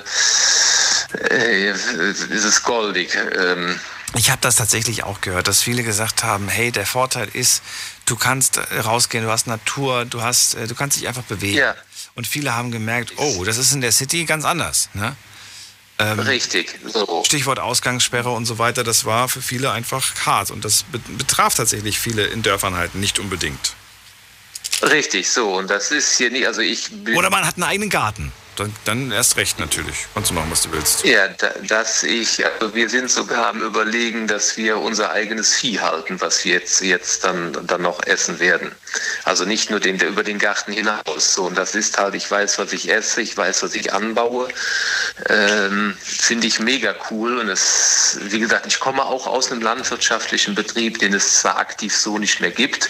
äh, 1.29 1.73
ist 2.19 2.43
es 2.43 2.63
goldig. 2.63 3.15
Ähm, 3.15 3.79
Ich 4.15 4.29
habe 4.29 4.41
das 4.41 4.57
tatsächlich 4.57 5.03
auch 5.03 5.21
gehört, 5.21 5.47
dass 5.47 5.61
viele 5.61 5.83
gesagt 5.83 6.23
haben, 6.23 6.49
hey, 6.49 6.71
der 6.71 6.85
Vorteil 6.85 7.29
ist, 7.33 7.63
du 8.05 8.15
kannst 8.15 8.57
äh, 8.57 8.79
rausgehen, 8.79 9.23
du 9.23 9.31
hast 9.31 9.47
Natur, 9.47 10.05
du 10.05 10.21
hast, 10.21 10.55
äh, 10.55 10.67
du 10.67 10.75
kannst 10.75 10.97
dich 10.97 11.07
einfach 11.07 11.23
bewegen. 11.23 11.57
Ja. 11.57 11.75
Und 12.15 12.27
viele 12.27 12.53
haben 12.55 12.71
gemerkt, 12.71 13.13
oh, 13.17 13.43
das 13.45 13.57
ist 13.57 13.71
in 13.71 13.81
der 13.81 13.91
City 13.91 14.25
ganz 14.25 14.43
anders. 14.43 14.89
Ne? 14.93 15.15
Ähm, 15.99 16.19
Richtig, 16.19 16.79
so. 16.91 17.23
Stichwort 17.25 17.59
Ausgangssperre 17.59 18.31
und 18.31 18.45
so 18.45 18.57
weiter, 18.57 18.83
das 18.83 19.05
war 19.05 19.29
für 19.29 19.41
viele 19.41 19.71
einfach 19.71 20.03
hart. 20.25 20.51
Und 20.51 20.65
das 20.65 20.83
be 20.83 20.99
betraf 21.17 21.55
tatsächlich 21.55 21.99
viele 21.99 22.25
in 22.25 22.41
Dörfern 22.41 22.75
halt 22.75 22.95
nicht 22.95 23.19
unbedingt. 23.19 23.75
Richtig, 24.81 25.29
so. 25.29 25.53
Und 25.53 25.69
das 25.69 25.91
ist 25.91 26.17
hier 26.17 26.31
nicht, 26.31 26.47
also 26.47 26.61
ich 26.61 26.89
bin. 26.89 27.15
Oder 27.15 27.29
man 27.29 27.45
hat 27.45 27.55
einen 27.55 27.63
eigenen 27.63 27.89
Garten. 27.89 28.31
Dann, 28.55 28.73
dann 28.85 29.11
erst 29.11 29.37
recht 29.37 29.59
natürlich. 29.59 30.07
Kannst 30.13 30.31
du 30.31 30.33
machen, 30.33 30.51
was 30.51 30.63
du 30.63 30.71
willst. 30.71 31.05
Ja, 31.05 31.27
da, 31.27 31.49
dass 31.67 32.03
ich, 32.03 32.45
also 32.45 32.73
wir 32.75 32.89
sind 32.89 33.09
sogar 33.09 33.47
am 33.47 33.61
überlegen, 33.61 34.27
dass 34.27 34.57
wir 34.57 34.77
unser 34.77 35.11
eigenes 35.11 35.53
Vieh 35.53 35.79
halten, 35.79 36.19
was 36.21 36.43
wir 36.45 36.53
jetzt, 36.53 36.81
jetzt 36.81 37.23
dann, 37.23 37.57
dann 37.67 37.81
noch 37.81 38.05
essen 38.05 38.39
werden. 38.39 38.71
Also 39.23 39.45
nicht 39.45 39.69
nur 39.69 39.79
den, 39.79 39.99
über 39.99 40.23
den 40.23 40.39
Garten 40.39 40.71
hinaus. 40.71 41.33
So, 41.33 41.45
und 41.45 41.57
das 41.57 41.75
ist 41.75 41.97
halt, 41.97 42.15
ich 42.15 42.29
weiß, 42.29 42.57
was 42.59 42.73
ich 42.73 42.91
esse, 42.91 43.21
ich 43.21 43.35
weiß, 43.35 43.63
was 43.63 43.73
ich 43.75 43.93
anbaue. 43.93 44.47
Ähm, 45.27 45.95
Finde 45.99 46.47
ich 46.47 46.59
mega 46.59 46.95
cool. 47.09 47.39
Und 47.39 47.49
es, 47.49 48.19
wie 48.23 48.39
gesagt, 48.39 48.65
ich 48.67 48.79
komme 48.79 49.03
auch 49.03 49.27
aus 49.27 49.51
einem 49.51 49.61
landwirtschaftlichen 49.61 50.55
Betrieb, 50.55 50.99
den 50.99 51.13
es 51.13 51.41
zwar 51.41 51.57
aktiv 51.57 51.95
so 51.95 52.17
nicht 52.17 52.41
mehr 52.41 52.51
gibt. 52.51 52.89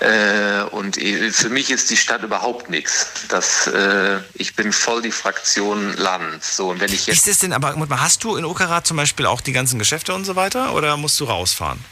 Äh, 0.00 0.62
und 0.70 0.96
für 0.96 1.48
mich 1.48 1.70
ist 1.70 1.90
die 1.90 1.96
Stadt 1.96 2.22
überhaupt 2.22 2.70
nichts. 2.70 3.06
Das, 3.28 3.66
äh, 3.66 4.18
ich 4.34 4.54
bin 4.56 4.72
voll 4.72 5.02
die 5.02 5.12
Fraktion 5.12 5.96
Land. 5.96 6.44
So, 6.44 6.70
und 6.70 6.80
wenn 6.80 6.92
ich 6.92 7.06
jetzt 7.06 7.18
Ist 7.18 7.28
es 7.28 7.38
denn 7.38 7.52
aber, 7.52 7.76
hast 8.00 8.24
du 8.24 8.36
in 8.36 8.44
Okara 8.44 8.84
zum 8.84 8.96
Beispiel 8.96 9.26
auch 9.26 9.40
die 9.40 9.52
ganzen 9.52 9.78
Geschäfte 9.78 10.14
und 10.14 10.24
so 10.24 10.36
weiter 10.36 10.74
oder 10.74 10.96
musst 10.96 11.18
du 11.20 11.24
rausfahren? 11.24 11.82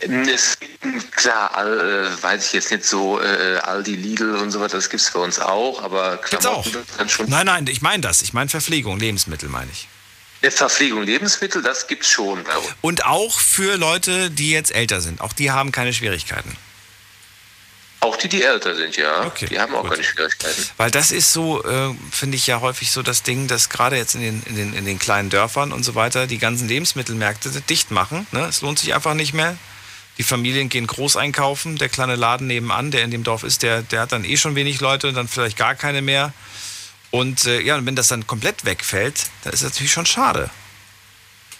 Es 0.00 0.58
gibt, 0.58 1.12
klar, 1.12 1.54
all, 1.54 2.08
äh, 2.12 2.22
weiß 2.22 2.46
ich 2.46 2.52
jetzt 2.52 2.70
nicht 2.70 2.84
so, 2.84 3.20
äh, 3.20 3.58
Aldi, 3.58 3.96
Lidl 3.96 4.34
und 4.36 4.50
so 4.50 4.60
weiter, 4.60 4.76
das 4.76 4.90
gibt 4.90 5.02
es 5.02 5.10
bei 5.10 5.20
uns 5.20 5.38
auch, 5.38 5.82
aber 5.82 6.18
Gibt's 6.28 6.46
auch. 6.46 6.62
Klamotten 6.62 7.08
schon. 7.08 7.28
Nein, 7.28 7.46
nein, 7.46 7.66
ich 7.68 7.80
meine 7.80 8.02
das. 8.02 8.22
Ich 8.22 8.32
meine 8.32 8.50
Verpflegung, 8.50 8.98
Lebensmittel 8.98 9.48
meine 9.48 9.70
ich. 9.72 9.88
Ja, 10.42 10.50
Verpflegung, 10.50 11.02
Lebensmittel, 11.04 11.62
das 11.62 11.86
gibt's 11.86 12.10
schon 12.10 12.44
bei 12.44 12.56
uns. 12.56 12.68
Und 12.82 13.06
auch 13.06 13.40
für 13.40 13.76
Leute, 13.76 14.30
die 14.30 14.50
jetzt 14.50 14.74
älter 14.74 15.00
sind. 15.00 15.22
Auch 15.22 15.32
die 15.32 15.50
haben 15.50 15.72
keine 15.72 15.94
Schwierigkeiten. 15.94 16.54
Auch 18.00 18.16
die, 18.16 18.28
die 18.28 18.42
älter 18.42 18.74
sind, 18.74 18.98
ja. 18.98 19.32
die 19.48 19.58
haben 19.58 19.74
auch 19.74 19.88
keine 19.88 20.04
Schwierigkeiten. 20.04 20.62
Weil 20.76 20.90
das 20.90 21.10
ist 21.10 21.32
so, 21.32 21.64
äh, 21.64 21.94
finde 22.10 22.36
ich 22.36 22.46
ja 22.46 22.60
häufig 22.60 22.90
so 22.90 23.02
das 23.02 23.22
Ding, 23.22 23.48
dass 23.48 23.70
gerade 23.70 23.96
jetzt 23.96 24.14
in 24.14 24.20
den, 24.20 24.42
in, 24.42 24.56
den, 24.56 24.74
in 24.74 24.84
den 24.84 24.98
kleinen 24.98 25.30
Dörfern 25.30 25.72
und 25.72 25.84
so 25.84 25.94
weiter 25.94 26.26
die 26.26 26.36
ganzen 26.36 26.68
Lebensmittelmärkte 26.68 27.48
dicht 27.62 27.90
machen. 27.90 28.26
Ne? 28.30 28.44
Es 28.46 28.60
lohnt 28.60 28.78
sich 28.78 28.92
einfach 28.92 29.14
nicht 29.14 29.32
mehr. 29.32 29.56
Die 30.18 30.22
Familien 30.22 30.68
gehen 30.68 30.86
groß 30.86 31.16
einkaufen. 31.16 31.76
Der 31.76 31.88
kleine 31.88 32.16
Laden 32.16 32.46
nebenan, 32.46 32.90
der 32.90 33.02
in 33.04 33.10
dem 33.10 33.24
Dorf 33.24 33.42
ist, 33.42 33.62
der, 33.62 33.82
der 33.82 34.00
hat 34.00 34.12
dann 34.12 34.24
eh 34.24 34.36
schon 34.36 34.54
wenig 34.54 34.80
Leute, 34.80 35.12
dann 35.12 35.28
vielleicht 35.28 35.56
gar 35.56 35.74
keine 35.74 36.02
mehr. 36.02 36.32
Und 37.10 37.46
äh, 37.46 37.60
ja, 37.60 37.76
und 37.76 37.86
wenn 37.86 37.96
das 37.96 38.08
dann 38.08 38.26
komplett 38.26 38.64
wegfällt, 38.64 39.26
dann 39.42 39.52
ist 39.52 39.62
das 39.62 39.70
natürlich 39.70 39.92
schon 39.92 40.06
schade. 40.06 40.50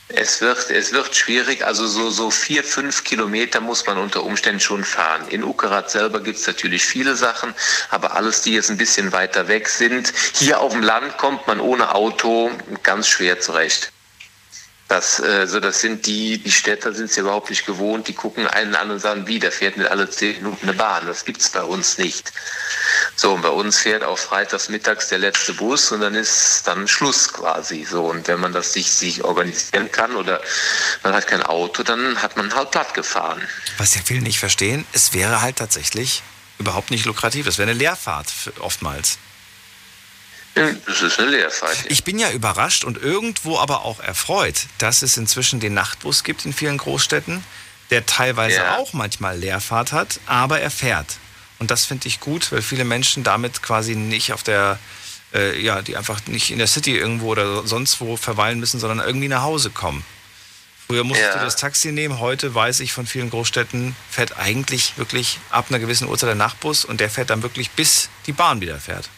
Es 0.09 0.43
wird, 0.43 0.71
es 0.71 0.93
wird 0.93 1.17
schwierig, 1.17 1.65
also 1.65 1.87
so, 1.87 2.11
so 2.11 2.31
vier, 2.31 2.63
fünf 2.63 3.05
Kilometer 3.05 3.61
muss 3.61 3.87
man 3.87 3.97
unter 3.97 4.23
Umständen 4.23 4.61
schon 4.61 4.85
fahren. 4.85 5.27
In 5.29 5.43
Ukerat 5.43 5.91
selber 5.91 6.21
gibt 6.21 6.39
es 6.39 6.47
natürlich 6.47 6.85
viele 6.85 7.17
Sachen, 7.17 7.55
aber 7.89 8.15
alles, 8.15 8.43
die 8.43 8.53
jetzt 8.53 8.71
ein 8.71 8.77
bisschen 8.77 9.13
weiter 9.13 9.49
weg 9.49 9.67
sind. 9.69 10.13
Hier 10.35 10.61
auf 10.61 10.73
dem 10.73 10.83
Land 10.83 11.17
kommt 11.17 11.47
man 11.47 11.59
ohne 11.59 11.95
Auto 11.95 12.51
ganz 12.83 13.09
schwer 13.09 13.41
zurecht. 13.41 13.94
Das, 14.95 15.19
äh, 15.19 15.49
so 15.49 15.59
das 15.59 15.81
sind 15.81 16.07
die, 16.07 16.39
die 16.39 16.53
Städter 16.53 16.95
sind 16.95 17.07
es 17.07 17.17
ja 17.17 17.23
überhaupt 17.23 17.51
nicht 17.51 17.67
gewohnt, 17.67 18.07
die 18.07 18.13
gucken 18.13 18.47
einen 18.47 18.77
an 18.77 18.93
und 18.93 19.01
sagen, 19.01 19.27
wie, 19.27 19.41
der 19.41 19.51
fährt 19.51 19.77
nicht 19.77 19.91
alle 19.91 20.09
zehn 20.09 20.37
Minuten 20.37 20.69
eine 20.69 20.79
Bahn. 20.79 21.05
Das 21.09 21.25
gibt's 21.25 21.49
bei 21.49 21.65
uns 21.65 21.99
nicht. 21.99 22.33
So, 23.17 23.33
und 23.33 23.43
bei 23.43 23.49
uns 23.49 23.77
fährt 23.77 24.05
auch 24.05 24.17
freitags 24.17 24.69
mittags 24.69 25.09
der 25.09 25.19
letzte 25.19 25.53
Bus 25.55 25.91
und 25.91 26.01
dann 26.01 26.15
ist 26.15 26.63
dann 26.69 26.87
Schluss 26.87 27.33
quasi. 27.33 27.85
So, 27.85 28.05
und 28.05 28.29
wenn 28.29 28.39
man 28.39 28.53
das 28.53 28.73
sich, 28.73 28.89
sich 28.89 29.25
organisieren 29.25 29.91
kann 29.91 30.15
oder 30.15 30.41
man 31.03 31.13
hat 31.13 31.27
kein 31.27 31.43
Auto, 31.43 31.83
dann 31.83 32.23
hat 32.23 32.37
man 32.37 32.55
halt 32.55 32.71
platt 32.71 32.95
gefahren. 32.95 33.43
Was 33.79 33.97
ja 33.97 34.01
viele 34.05 34.23
nicht 34.23 34.39
verstehen, 34.39 34.87
es 34.93 35.13
wäre 35.13 35.43
halt 35.43 35.57
tatsächlich 35.57 36.23
überhaupt 36.61 36.93
nicht 36.93 37.05
lukrativ. 37.05 37.49
Es 37.49 37.59
wäre 37.59 37.69
eine 37.69 37.77
Leerfahrt 37.77 38.29
oftmals. 38.61 39.19
Das 40.55 41.03
ist 41.03 41.19
eine 41.19 41.31
Leerfahrt. 41.31 41.77
Ich 41.89 42.05
bin 42.05 42.19
ja 42.19 42.31
überrascht 42.31 42.85
und 42.85 42.97
irgendwo 43.03 43.59
aber 43.59 43.83
auch 43.85 43.99
erfreut, 44.01 44.67
dass 44.79 45.03
es 45.03 45.17
inzwischen 45.17 45.59
den 45.59 45.75
Nachtbus 45.75 46.23
gibt 46.23 46.45
in 46.45 46.53
vielen 46.53 46.79
Großstädten, 46.79 47.43
der 47.91 48.07
teilweise 48.07 48.57
Ja. 48.57 48.77
auch 48.79 48.93
manchmal 48.93 49.37
Leerfahrt 49.39 49.93
hat, 49.93 50.21
aber 50.27 50.61
er 50.61 50.71
fährt. 50.71 51.17
Und 51.59 51.71
das 51.71 51.85
finde 51.85 52.07
ich 52.09 52.21
gut, 52.21 52.53
weil 52.53 52.63
viele 52.63 52.85
Menschen 52.85 53.25
damit 53.25 53.63
quasi 53.63 53.97
nicht 53.97 54.33
auf 54.33 54.43
der, 54.45 54.79
äh, 55.33 55.61
ja, 55.61 55.83
die 55.83 55.97
einfach 55.97 56.21
nicht 56.27 56.51
in 56.51 56.59
der 56.59 56.67
City 56.69 56.97
irgendwo 56.97 57.29
oder 57.33 57.67
sonst 57.67 58.01
wo 58.01 58.17
verweilen 58.17 58.61
müssen, 58.61 58.79
sondern 58.79 59.05
irgendwie 59.05 59.29
nach 59.29 59.43
Hause 59.43 59.71
kommen. 59.71 60.05
Früher 60.87 61.03
musstest 61.03 61.33
Ja. 61.33 61.39
du 61.39 61.45
das 61.47 61.57
Taxi 61.57 61.93
nehmen, 61.93 62.21
heute 62.21 62.55
weiß 62.55 62.81
ich 62.81 62.93
von 62.93 63.07
vielen 63.07 63.31
Großstädten, 63.31 63.97
fährt 64.11 64.37
eigentlich 64.37 64.99
wirklich 64.99 65.39
ab 65.51 65.67
einer 65.71 65.79
gewissen 65.79 66.07
Uhrzeit 66.09 66.29
der 66.29 66.35
Nachtbus 66.37 66.85
und 66.85 67.01
der 67.01 67.11
fährt 67.11 67.31
dann 67.31 67.43
wirklich 67.43 67.71
bis 67.71 68.09
die 68.27 68.33
Bahn 68.33 68.61
wieder 68.61 68.79
fährt. 68.79 69.09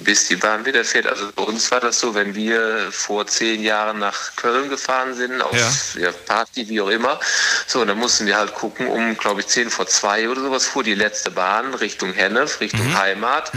Bis 0.00 0.28
die 0.28 0.36
Bahn 0.36 0.64
wieder 0.64 0.84
fährt. 0.84 1.06
Also 1.06 1.30
bei 1.34 1.42
uns 1.42 1.70
war 1.70 1.80
das 1.80 2.00
so, 2.00 2.14
wenn 2.14 2.34
wir 2.34 2.88
vor 2.90 3.26
zehn 3.26 3.62
Jahren 3.62 3.98
nach 3.98 4.34
Köln 4.36 4.68
gefahren 4.68 5.14
sind, 5.14 5.40
auf 5.42 5.54
ja. 5.96 6.12
Party, 6.26 6.68
wie 6.68 6.80
auch 6.80 6.88
immer, 6.88 7.20
so, 7.66 7.80
und 7.80 7.88
dann 7.88 7.98
mussten 7.98 8.26
wir 8.26 8.36
halt 8.36 8.54
gucken, 8.54 8.86
um, 8.88 9.16
glaube 9.16 9.40
ich, 9.40 9.46
zehn 9.46 9.70
vor 9.70 9.86
zwei 9.86 10.28
oder 10.28 10.40
sowas 10.42 10.66
fuhr 10.66 10.82
die 10.82 10.94
letzte 10.94 11.30
Bahn 11.30 11.74
Richtung 11.74 12.12
Hennef, 12.12 12.60
Richtung 12.60 12.96
Heimat. 12.98 13.52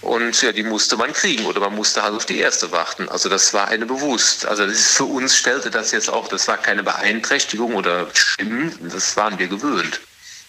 Und 0.00 0.40
ja, 0.40 0.52
die 0.52 0.62
musste 0.62 0.96
man 0.96 1.12
kriegen 1.12 1.46
oder 1.46 1.60
man 1.60 1.74
musste 1.74 2.02
halt 2.02 2.14
auf 2.14 2.26
die 2.26 2.38
erste 2.38 2.70
warten. 2.72 3.08
Also 3.08 3.28
das 3.28 3.52
war 3.52 3.68
eine 3.68 3.86
bewusst. 3.86 4.46
Also 4.46 4.66
das 4.66 4.74
ist 4.74 4.96
für 4.96 5.04
uns 5.04 5.36
stellte 5.36 5.70
das 5.70 5.92
jetzt 5.92 6.08
auch, 6.08 6.28
das 6.28 6.48
war 6.48 6.58
keine 6.58 6.82
Beeinträchtigung 6.82 7.74
oder 7.74 8.06
schlimm, 8.14 8.72
das 8.90 9.16
waren 9.16 9.38
wir 9.38 9.48
gewöhnt. 9.48 10.00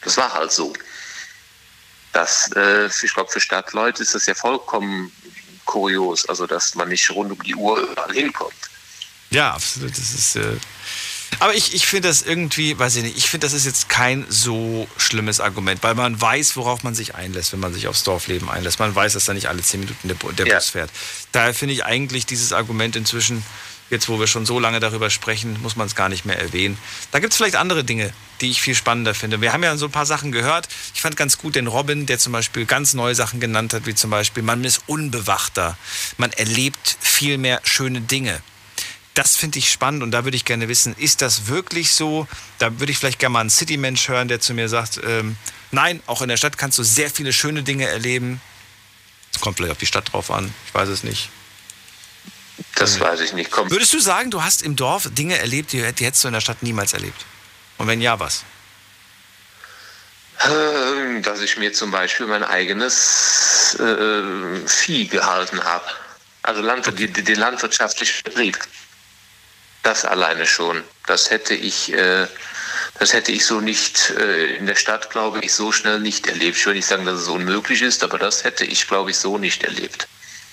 Das 0.02 0.18
war 0.18 0.34
halt 0.34 0.52
so. 0.52 0.74
Das, 2.14 2.50
äh, 2.56 2.88
ich 2.88 3.14
glaube, 3.14 3.32
für 3.32 3.40
Stadtleute 3.40 4.02
ist 4.02 4.16
das 4.16 4.26
ja 4.26 4.34
vollkommen 4.34 5.12
kurios, 5.70 6.28
also 6.28 6.48
dass 6.48 6.74
man 6.74 6.90
nicht 6.90 7.10
rund 7.12 7.32
um 7.32 7.44
die 7.44 7.56
Uhr 7.56 7.78
überall 7.80 8.12
hinkommt. 8.12 8.54
Ja, 9.30 9.54
absolut. 9.54 9.91
Das 9.91 10.10
ist. 10.14 10.36
Äh 10.36 10.58
aber 11.40 11.54
ich, 11.54 11.76
ich 11.76 11.86
finde 11.86 12.08
das 12.08 12.24
irgendwie, 12.24 12.78
weiß 12.78 12.96
ich 12.96 13.04
nicht, 13.04 13.18
ich 13.18 13.30
finde, 13.30 13.46
das 13.46 13.54
ist 13.54 13.68
jetzt 13.68 13.88
kein 13.88 14.26
so 14.30 14.88
schlimmes 14.98 15.40
Argument, 15.40 15.82
weil 15.84 15.94
man 15.94 16.20
weiß, 16.20 16.58
worauf 16.58 16.82
man 16.82 16.96
sich 16.96 17.14
einlässt, 17.14 17.54
wenn 17.54 17.60
man 17.60 17.72
sich 17.72 17.88
aufs 17.88 18.04
Dorfleben 18.04 18.50
einlässt. 18.50 18.80
Man 18.80 18.96
weiß, 18.96 19.14
dass 19.14 19.26
da 19.26 19.34
nicht 19.36 19.48
alle 19.48 19.62
zehn 19.62 19.82
Minuten 19.82 20.08
der, 20.08 20.18
der 20.34 20.48
Ja. 20.48 20.56
Bus 20.56 20.72
fährt. 20.72 20.90
Daher 21.32 21.54
finde 21.54 21.76
ich 21.76 21.86
eigentlich 21.86 22.26
dieses 22.26 22.52
Argument 22.52 22.96
inzwischen, 22.96 23.46
jetzt 23.90 24.10
wo 24.10 24.20
wir 24.20 24.28
schon 24.28 24.45
so 24.45 24.60
lange 24.60 24.80
darüber 24.80 25.10
sprechen, 25.10 25.61
muss 25.61 25.76
man 25.76 25.88
es 25.88 25.95
gar 25.95 26.10
nicht 26.10 26.26
mehr 26.26 26.40
erwähnen. 26.40 26.78
Da 27.11 27.20
gibt 27.20 27.34
es 27.34 27.38
vielleicht 27.38 27.56
andere 27.56 27.84
Dinge, 27.84 28.14
die 28.41 28.49
ich 28.49 28.61
viel 28.61 28.76
spannender 28.76 29.14
finde. 29.14 29.41
Wir 29.41 29.53
haben 29.53 29.64
ja 29.64 29.76
so 29.78 29.86
ein 29.86 29.91
paar 29.91 30.06
Sachen 30.06 30.32
gehört. 30.32 30.68
Ich 30.94 31.02
fand 31.02 31.18
ganz 31.18 31.38
gut 31.38 31.56
den 31.56 31.68
Robin, 31.68 32.06
der 32.06 32.20
zum 32.20 32.34
Beispiel 32.34 32.66
ganz 32.66 32.94
neue 32.94 33.16
Sachen 33.16 33.40
genannt 33.40 33.74
hat, 33.74 33.86
wie 33.86 33.95
zum 33.95 34.10
Beispiel, 34.10 34.44
man 34.44 34.64
ist 34.64 34.84
unbewachter, 34.88 35.78
man 36.18 36.32
erlebt 36.34 36.98
viel 36.99 37.38
mehr 37.38 37.61
schöne 37.64 38.02
Dinge. 38.02 38.41
Das 39.16 39.36
finde 39.36 39.60
ich 39.60 39.72
spannend 39.72 40.03
und 40.03 40.11
da 40.11 40.24
würde 40.24 40.38
ich 40.38 40.45
gerne 40.45 40.70
wissen, 40.70 40.95
ist 40.95 41.22
das 41.22 41.48
wirklich 41.48 41.91
so? 41.91 42.28
Da 42.57 42.80
würde 42.80 42.91
ich 42.91 42.98
vielleicht 42.98 43.20
gerne 43.20 43.34
mal 43.34 43.41
einen 43.41 43.49
City-Mensch 43.49 44.07
hören, 44.07 44.28
der 44.28 44.40
zu 44.40 44.53
mir 44.53 44.70
sagt, 44.70 45.02
ähm, 45.06 45.36
nein, 45.72 45.99
auch 46.06 46.22
in 46.22 46.30
der 46.30 46.38
Stadt 46.38 46.57
kannst 46.57 46.78
du 46.78 46.84
sehr 46.84 47.10
viele 47.10 47.34
schöne 47.34 47.64
Dinge 47.64 47.86
erleben. 47.86 48.40
Es 49.34 49.41
kommt 49.41 49.57
vielleicht 49.57 49.74
auf 49.74 49.78
die 49.78 49.88
Stadt 49.88 50.14
drauf 50.14 50.32
an, 50.32 50.53
ich 50.68 50.74
weiß 50.74 50.88
es 50.90 51.03
nicht. 51.03 51.30
Das 52.76 52.99
weiß 52.99 53.19
ich 53.22 53.34
nicht. 53.34 53.52
Komm. 53.52 53.69
Würdest 53.69 53.94
du 53.94 53.99
sagen, 53.99 54.31
du 54.31 54.44
hast 54.44 54.61
im 54.61 54.76
Dorf 54.76 55.07
Dinge 55.11 55.38
erlebt, 55.38 55.72
die, 55.72 55.91
die 55.94 56.06
hättest 56.06 56.23
du 56.23 56.27
in 56.30 56.34
der 56.34 56.41
Stadt 56.41 56.64
niemals 56.64 56.94
erlebt? 56.94 57.26
Und 57.77 57.88
wenn 57.88 58.02
ja, 58.02 58.19
was? 58.19 58.44
Ähm, 60.45 61.22
Dass 61.22 61.41
ich 61.41 61.57
mir 61.57 61.73
zum 61.73 61.91
Beispiel 61.91 62.26
mein 62.26 62.44
eigenes 62.44 63.76
äh, 63.80 64.68
Vieh 64.68 65.07
gehalten 65.07 65.64
habe. 65.64 65.86
Also 66.44 66.61
Landwirt, 66.61 66.98
die, 66.98 67.07
die, 67.11 67.23
den 67.23 67.40
landwirtschaftlichen 67.40 68.23
Betrieb. 68.23 68.57
Das 69.84 70.06
alleine 70.06 70.45
schon. 70.45 70.84
Das 71.07 71.30
hätte 71.30 71.53
ich, 71.53 71.91
äh, 71.94 72.27
das 72.99 73.14
hätte 73.14 73.31
ich 73.31 73.45
so 73.45 73.60
nicht 73.60 74.11
äh, 74.11 74.56
in 74.56 74.65
der 74.65 74.76
Stadt, 74.76 75.10
glaube 75.10 75.40
ich, 75.41 75.53
so 75.53 75.72
schnell 75.72 75.99
nicht 75.99 76.27
erlebt. 76.27 76.57
Ich 76.57 76.65
will 76.65 76.73
nicht 76.73 76.88
sagen, 76.88 77.06
dass 77.06 77.22
es 77.22 77.27
unmöglich 77.27 77.81
ist, 77.81 78.03
aber 78.03 78.18
das 78.18 78.44
hätte 78.44 78.65
ich, 78.65 78.88
glaube 78.88 79.11
ich, 79.11 79.18
so 79.18 79.38
nicht 79.38 79.64
erlebt. 79.64 80.07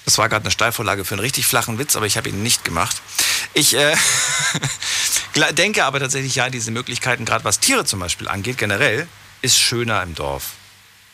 Das 0.07 0.19
war 0.19 0.29
gerade 0.29 0.45
eine 0.45 0.53
Steilvorlage 0.53 1.05
für 1.05 1.15
einen 1.15 1.21
richtig 1.21 1.47
flachen 1.47 1.81
Witz, 1.81 1.97
aber 1.97 2.07
ich 2.07 2.17
habe 2.17 2.29
ihn 2.29 2.41
nicht 2.41 2.65
gemacht. 2.65 3.03
Ich 3.55 3.75
äh, 3.75 3.97
denke 5.53 5.85
aber 5.85 5.99
tatsächlich, 5.99 6.37
ja, 6.37 6.49
diese 6.49 6.71
Möglichkeiten, 6.71 7.25
gerade 7.25 7.45
was 7.45 7.59
Tiere 7.59 7.85
zum 7.85 7.99
Beispiel 7.99 8.29
angeht, 8.29 8.57
generell, 8.57 9.09
ist 9.43 9.59
schöner 9.59 10.03
im 10.05 10.15
Dorf. 10.15 10.53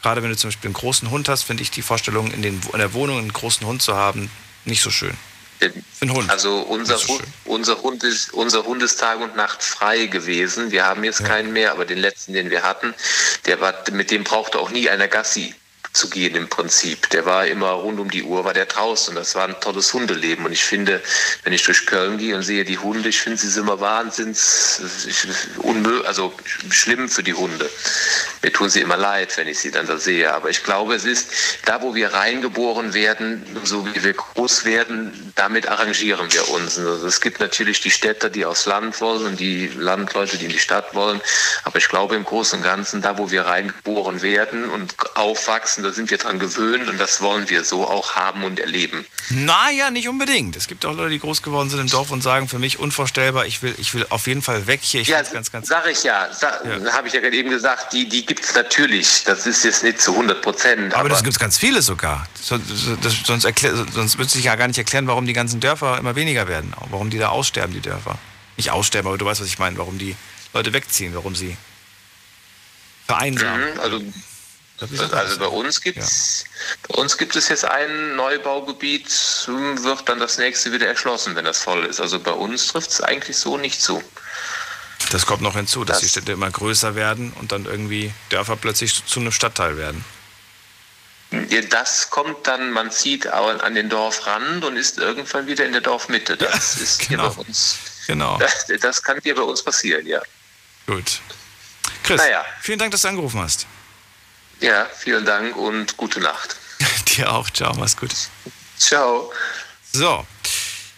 Gerade 0.02 0.22
wenn 0.22 0.28
du 0.28 0.36
zum 0.36 0.48
Beispiel 0.48 0.68
einen 0.68 0.74
großen 0.74 1.10
Hund 1.10 1.30
hast, 1.30 1.44
finde 1.44 1.62
ich 1.62 1.70
die 1.70 1.80
Vorstellung, 1.80 2.30
in, 2.32 2.42
den, 2.42 2.60
in 2.70 2.78
der 2.78 2.92
Wohnung 2.92 3.18
einen 3.18 3.32
großen 3.32 3.66
Hund 3.66 3.80
zu 3.80 3.96
haben, 3.96 4.30
nicht 4.66 4.82
so 4.82 4.90
schön. 4.90 5.16
Für 5.58 5.72
einen 6.02 6.12
Hund. 6.12 6.30
Also 6.30 6.58
unser, 6.58 6.98
Hund, 6.98 7.22
unser, 7.46 7.82
Hund 7.82 8.04
ist, 8.04 8.34
unser 8.34 8.64
Hund 8.64 8.82
ist 8.82 9.00
Tag 9.00 9.20
und 9.20 9.36
Nacht 9.36 9.62
frei 9.62 10.04
gewesen. 10.04 10.70
Wir 10.70 10.84
haben 10.84 11.02
jetzt 11.02 11.24
keinen 11.24 11.54
mehr, 11.54 11.72
aber 11.72 11.86
den 11.86 11.98
letzten, 11.98 12.34
den 12.34 12.50
wir 12.50 12.62
hatten, 12.62 12.92
der 13.46 13.58
war, 13.62 13.72
mit 13.90 14.10
dem 14.10 14.22
brauchte 14.24 14.58
auch 14.58 14.68
nie 14.68 14.90
einer 14.90 15.08
Gassi 15.08 15.54
zu 15.92 16.08
gehen 16.08 16.34
im 16.34 16.48
Prinzip. 16.48 17.10
Der 17.10 17.26
war 17.26 17.46
immer 17.46 17.70
rund 17.70 18.00
um 18.00 18.10
die 18.10 18.22
Uhr, 18.22 18.44
war 18.44 18.54
der 18.54 18.66
draußen. 18.66 19.14
Das 19.14 19.34
war 19.34 19.46
ein 19.46 19.60
tolles 19.60 19.92
Hundeleben. 19.92 20.46
Und 20.46 20.52
ich 20.52 20.64
finde, 20.64 21.02
wenn 21.44 21.52
ich 21.52 21.64
durch 21.64 21.86
Köln 21.86 22.18
gehe 22.18 22.34
und 22.34 22.42
sehe 22.42 22.64
die 22.64 22.78
Hunde, 22.78 23.08
ich 23.08 23.20
finde 23.20 23.38
sie 23.38 23.48
sind 23.48 23.64
immer 23.64 23.80
wahnsinns, 23.80 24.80
also 26.06 26.32
schlimm 26.70 27.08
für 27.08 27.22
die 27.22 27.34
Hunde. 27.34 27.68
mir 28.42 28.52
tun 28.52 28.70
sie 28.70 28.80
immer 28.80 28.96
leid, 28.96 29.36
wenn 29.36 29.48
ich 29.48 29.58
sie 29.58 29.70
dann 29.70 29.86
da 29.86 29.98
sehe. 29.98 30.32
Aber 30.32 30.50
ich 30.50 30.64
glaube, 30.64 30.94
es 30.94 31.04
ist 31.04 31.30
da, 31.64 31.82
wo 31.82 31.94
wir 31.94 32.12
reingeboren 32.12 32.94
werden, 32.94 33.44
so 33.64 33.86
wie 33.86 34.02
wir 34.02 34.14
groß 34.14 34.64
werden, 34.64 35.32
damit 35.34 35.68
arrangieren 35.68 36.32
wir 36.32 36.48
uns. 36.50 36.78
Also 36.78 37.06
es 37.06 37.20
gibt 37.20 37.40
natürlich 37.40 37.80
die 37.80 37.90
Städter, 37.90 38.30
die 38.30 38.44
aufs 38.44 38.66
Land 38.66 39.00
wollen 39.00 39.26
und 39.26 39.40
die 39.40 39.68
Landleute, 39.76 40.38
die 40.38 40.46
in 40.46 40.52
die 40.52 40.58
Stadt 40.58 40.94
wollen. 40.94 41.20
Aber 41.64 41.78
ich 41.78 41.88
glaube 41.88 42.16
im 42.16 42.24
Großen 42.24 42.58
und 42.58 42.64
Ganzen, 42.64 43.02
da, 43.02 43.18
wo 43.18 43.30
wir 43.30 43.42
reingeboren 43.42 44.22
werden 44.22 44.68
und 44.70 44.94
aufwachsen, 45.14 45.81
da 45.82 45.92
sind 45.92 46.10
wir 46.10 46.18
dran 46.18 46.38
gewöhnt 46.38 46.88
und 46.88 46.98
das 46.98 47.20
wollen 47.20 47.48
wir 47.50 47.64
so 47.64 47.86
auch 47.86 48.14
haben 48.14 48.44
und 48.44 48.60
erleben. 48.60 49.04
Naja, 49.30 49.90
nicht 49.90 50.08
unbedingt. 50.08 50.56
Es 50.56 50.66
gibt 50.66 50.84
auch 50.84 50.94
Leute, 50.94 51.10
die 51.10 51.18
groß 51.18 51.42
geworden 51.42 51.70
sind 51.70 51.80
im 51.80 51.88
Dorf 51.88 52.10
und 52.10 52.22
sagen, 52.22 52.48
für 52.48 52.58
mich 52.58 52.78
unvorstellbar, 52.78 53.46
ich 53.46 53.62
will, 53.62 53.74
ich 53.78 53.94
will 53.94 54.06
auf 54.10 54.26
jeden 54.26 54.42
Fall 54.42 54.66
weg 54.66 54.80
hier. 54.82 55.00
Ich 55.00 55.08
ja, 55.08 55.22
ganz, 55.22 55.52
ganz 55.52 55.68
sag 55.68 55.86
ich 55.88 56.02
ja. 56.02 56.28
Ja. 56.40 56.92
Habe 56.92 57.08
ich 57.08 57.14
ja 57.14 57.20
gerade 57.20 57.36
eben 57.36 57.50
gesagt, 57.50 57.92
die, 57.92 58.08
die 58.08 58.26
gibt 58.26 58.44
es 58.44 58.54
natürlich. 58.54 59.24
Das 59.24 59.46
ist 59.46 59.64
jetzt 59.64 59.82
nicht 59.82 60.00
zu 60.00 60.12
100 60.12 60.42
Prozent. 60.42 60.92
Aber, 60.92 61.00
Aber, 61.00 61.08
das 61.08 61.22
gibt 61.22 61.34
es 61.34 61.38
ganz 61.38 61.58
viele 61.58 61.82
sogar. 61.82 62.26
Sonst, 62.40 62.64
sonst, 63.24 63.44
erklär, 63.44 63.86
sonst 63.92 64.18
würde 64.18 64.30
sich 64.30 64.44
ja 64.44 64.56
gar 64.56 64.68
nicht 64.68 64.78
erklären, 64.78 65.06
warum 65.06 65.26
die 65.26 65.32
ganzen 65.32 65.60
Dörfer 65.60 65.98
immer 65.98 66.16
weniger 66.16 66.48
werden. 66.48 66.74
Warum 66.90 67.10
die 67.10 67.18
da 67.18 67.28
aussterben, 67.28 67.74
die 67.74 67.80
Dörfer. 67.80 68.18
Nicht 68.56 68.70
aussterben, 68.70 69.08
aber 69.08 69.18
du 69.18 69.24
weißt, 69.24 69.40
was 69.40 69.48
ich 69.48 69.58
meine. 69.58 69.78
Warum 69.78 69.98
die 69.98 70.16
Leute 70.52 70.72
wegziehen, 70.72 71.14
warum 71.14 71.34
sie 71.34 71.56
vereinsamen. 73.06 73.74
Mhm, 73.74 73.80
also 73.80 74.02
also 75.12 75.38
bei 75.38 75.46
uns 75.46 75.80
gibt's, 75.80 76.44
ja. 76.44 76.86
bei 76.88 77.00
uns 77.00 77.16
gibt 77.16 77.36
es 77.36 77.48
jetzt 77.48 77.64
ein 77.64 78.16
Neubaugebiet, 78.16 79.08
wird 79.46 80.08
dann 80.08 80.18
das 80.18 80.38
nächste 80.38 80.72
wieder 80.72 80.86
erschlossen, 80.86 81.36
wenn 81.36 81.44
das 81.44 81.58
voll 81.58 81.84
ist. 81.84 82.00
Also 82.00 82.18
bei 82.18 82.32
uns 82.32 82.68
trifft 82.68 82.90
es 82.90 83.00
eigentlich 83.00 83.36
so 83.36 83.56
nicht 83.56 83.80
zu. 83.80 84.02
Das 85.10 85.26
kommt 85.26 85.42
noch 85.42 85.54
hinzu, 85.54 85.84
dass 85.84 85.96
das, 85.96 86.02
die 86.02 86.08
Städte 86.08 86.32
immer 86.32 86.50
größer 86.50 86.94
werden 86.94 87.32
und 87.40 87.52
dann 87.52 87.66
irgendwie 87.66 88.12
Dörfer 88.30 88.56
plötzlich 88.56 89.04
zu 89.04 89.20
einem 89.20 89.32
Stadtteil 89.32 89.76
werden. 89.76 90.04
Das 91.70 92.10
kommt 92.10 92.46
dann, 92.46 92.72
man 92.72 92.90
zieht 92.90 93.26
an 93.26 93.74
den 93.74 93.88
Dorfrand 93.88 94.64
und 94.64 94.76
ist 94.76 94.98
irgendwann 94.98 95.46
wieder 95.46 95.64
in 95.64 95.72
der 95.72 95.80
Dorfmitte. 95.80 96.36
Das 96.36 96.76
ja, 96.76 96.82
ist 96.82 97.08
genau. 97.08 97.22
hier 97.22 97.36
bei 97.36 97.48
uns. 97.48 97.78
Genau. 98.06 98.38
Das, 98.38 98.66
das, 98.80 99.02
kann 99.02 99.18
dir 99.20 99.34
bei 99.34 99.42
uns 99.42 99.62
passieren, 99.62 100.06
ja. 100.06 100.20
Gut. 100.86 101.20
Chris, 102.02 102.18
naja. 102.18 102.44
vielen 102.60 102.78
Dank, 102.78 102.92
dass 102.92 103.02
du 103.02 103.08
angerufen 103.08 103.40
hast. 103.40 103.66
Ja, 104.62 104.86
vielen 104.86 105.24
Dank 105.26 105.56
und 105.56 105.96
gute 105.96 106.20
Nacht. 106.20 106.56
Dir 107.08 107.32
auch. 107.32 107.50
Ciao, 107.50 107.74
mach's 107.74 107.96
gut. 107.96 108.12
Ciao. 108.78 109.32
So, 109.92 110.24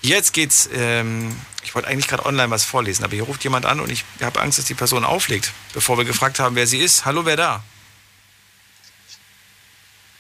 jetzt 0.03 0.35
geht's. 0.35 0.69
Ähm, 0.71 1.35
ich 1.63 1.75
wollte 1.75 1.89
eigentlich 1.89 2.07
gerade 2.07 2.27
online 2.27 2.51
was 2.51 2.65
vorlesen, 2.65 3.05
aber 3.05 3.15
hier 3.15 3.25
ruft 3.25 3.43
jemand 3.43 3.65
an 3.65 3.81
und 3.81 3.91
ich 3.91 4.05
habe 4.21 4.39
Angst, 4.43 4.59
dass 4.59 4.67
die 4.67 4.75
Person 4.75 5.03
auflegt, 5.03 5.51
bevor 5.73 5.97
wir 5.97 6.05
gefragt 6.05 6.39
haben, 6.39 6.57
wer 6.57 6.67
sie 6.67 6.79
ist. 6.79 7.07
Hallo, 7.07 7.25
wer 7.25 7.37
da? 7.37 7.65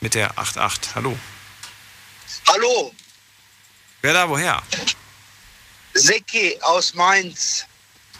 Mit 0.01 0.15
der 0.15 0.39
88. 0.39 0.95
Hallo. 0.95 1.17
Hallo. 2.49 2.95
Wer 4.01 4.15
da, 4.15 4.29
woher? 4.29 4.63
Seki 5.93 6.59
aus 6.63 6.95
Mainz. 6.95 7.67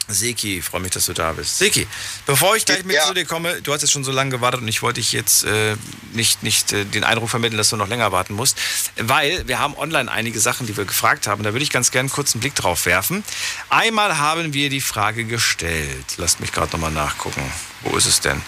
Seki, 0.07 0.61
freue 0.61 0.83
mich, 0.83 0.91
dass 0.91 1.07
du 1.07 1.15
da 1.15 1.33
bist. 1.33 1.59
Seki, 1.59 1.87
bevor 2.27 2.57
ich 2.57 2.67
gleich 2.67 2.85
mit 2.85 2.97
ja. 2.97 3.07
zu 3.07 3.15
dir 3.15 3.25
komme, 3.25 3.63
du 3.63 3.73
hast 3.73 3.81
jetzt 3.81 3.93
schon 3.93 4.05
so 4.05 4.13
lange 4.13 4.31
gewartet 4.31 4.61
und 4.61 4.69
ich 4.69 4.83
wollte 4.83 5.01
dich 5.01 5.13
jetzt 5.13 5.45
äh, 5.45 5.77
nicht, 6.13 6.43
nicht 6.43 6.73
äh, 6.73 6.85
den 6.85 7.05
Eindruck 7.05 7.31
vermitteln, 7.31 7.57
dass 7.57 7.71
du 7.71 7.77
noch 7.77 7.89
länger 7.89 8.13
warten 8.13 8.35
musst, 8.35 8.59
weil 8.97 9.47
wir 9.49 9.59
haben 9.59 9.75
online 9.77 10.11
einige 10.11 10.41
Sachen, 10.41 10.67
die 10.67 10.77
wir 10.77 10.85
gefragt 10.85 11.27
haben. 11.27 11.43
Da 11.43 11.55
würde 11.55 11.63
ich 11.63 11.71
ganz 11.71 11.91
gerne 11.91 12.11
kurz 12.11 12.35
einen 12.35 12.41
Blick 12.41 12.55
drauf 12.55 12.85
werfen. 12.85 13.25
Einmal 13.71 14.19
haben 14.19 14.53
wir 14.53 14.69
die 14.69 14.83
Frage 14.83 15.25
gestellt, 15.25 16.05
lasst 16.19 16.41
mich 16.41 16.53
gerade 16.53 16.73
nochmal 16.73 16.93
nachgucken. 16.93 17.43
Wo 17.81 17.97
ist 17.97 18.07
es 18.07 18.21
denn? 18.21 18.41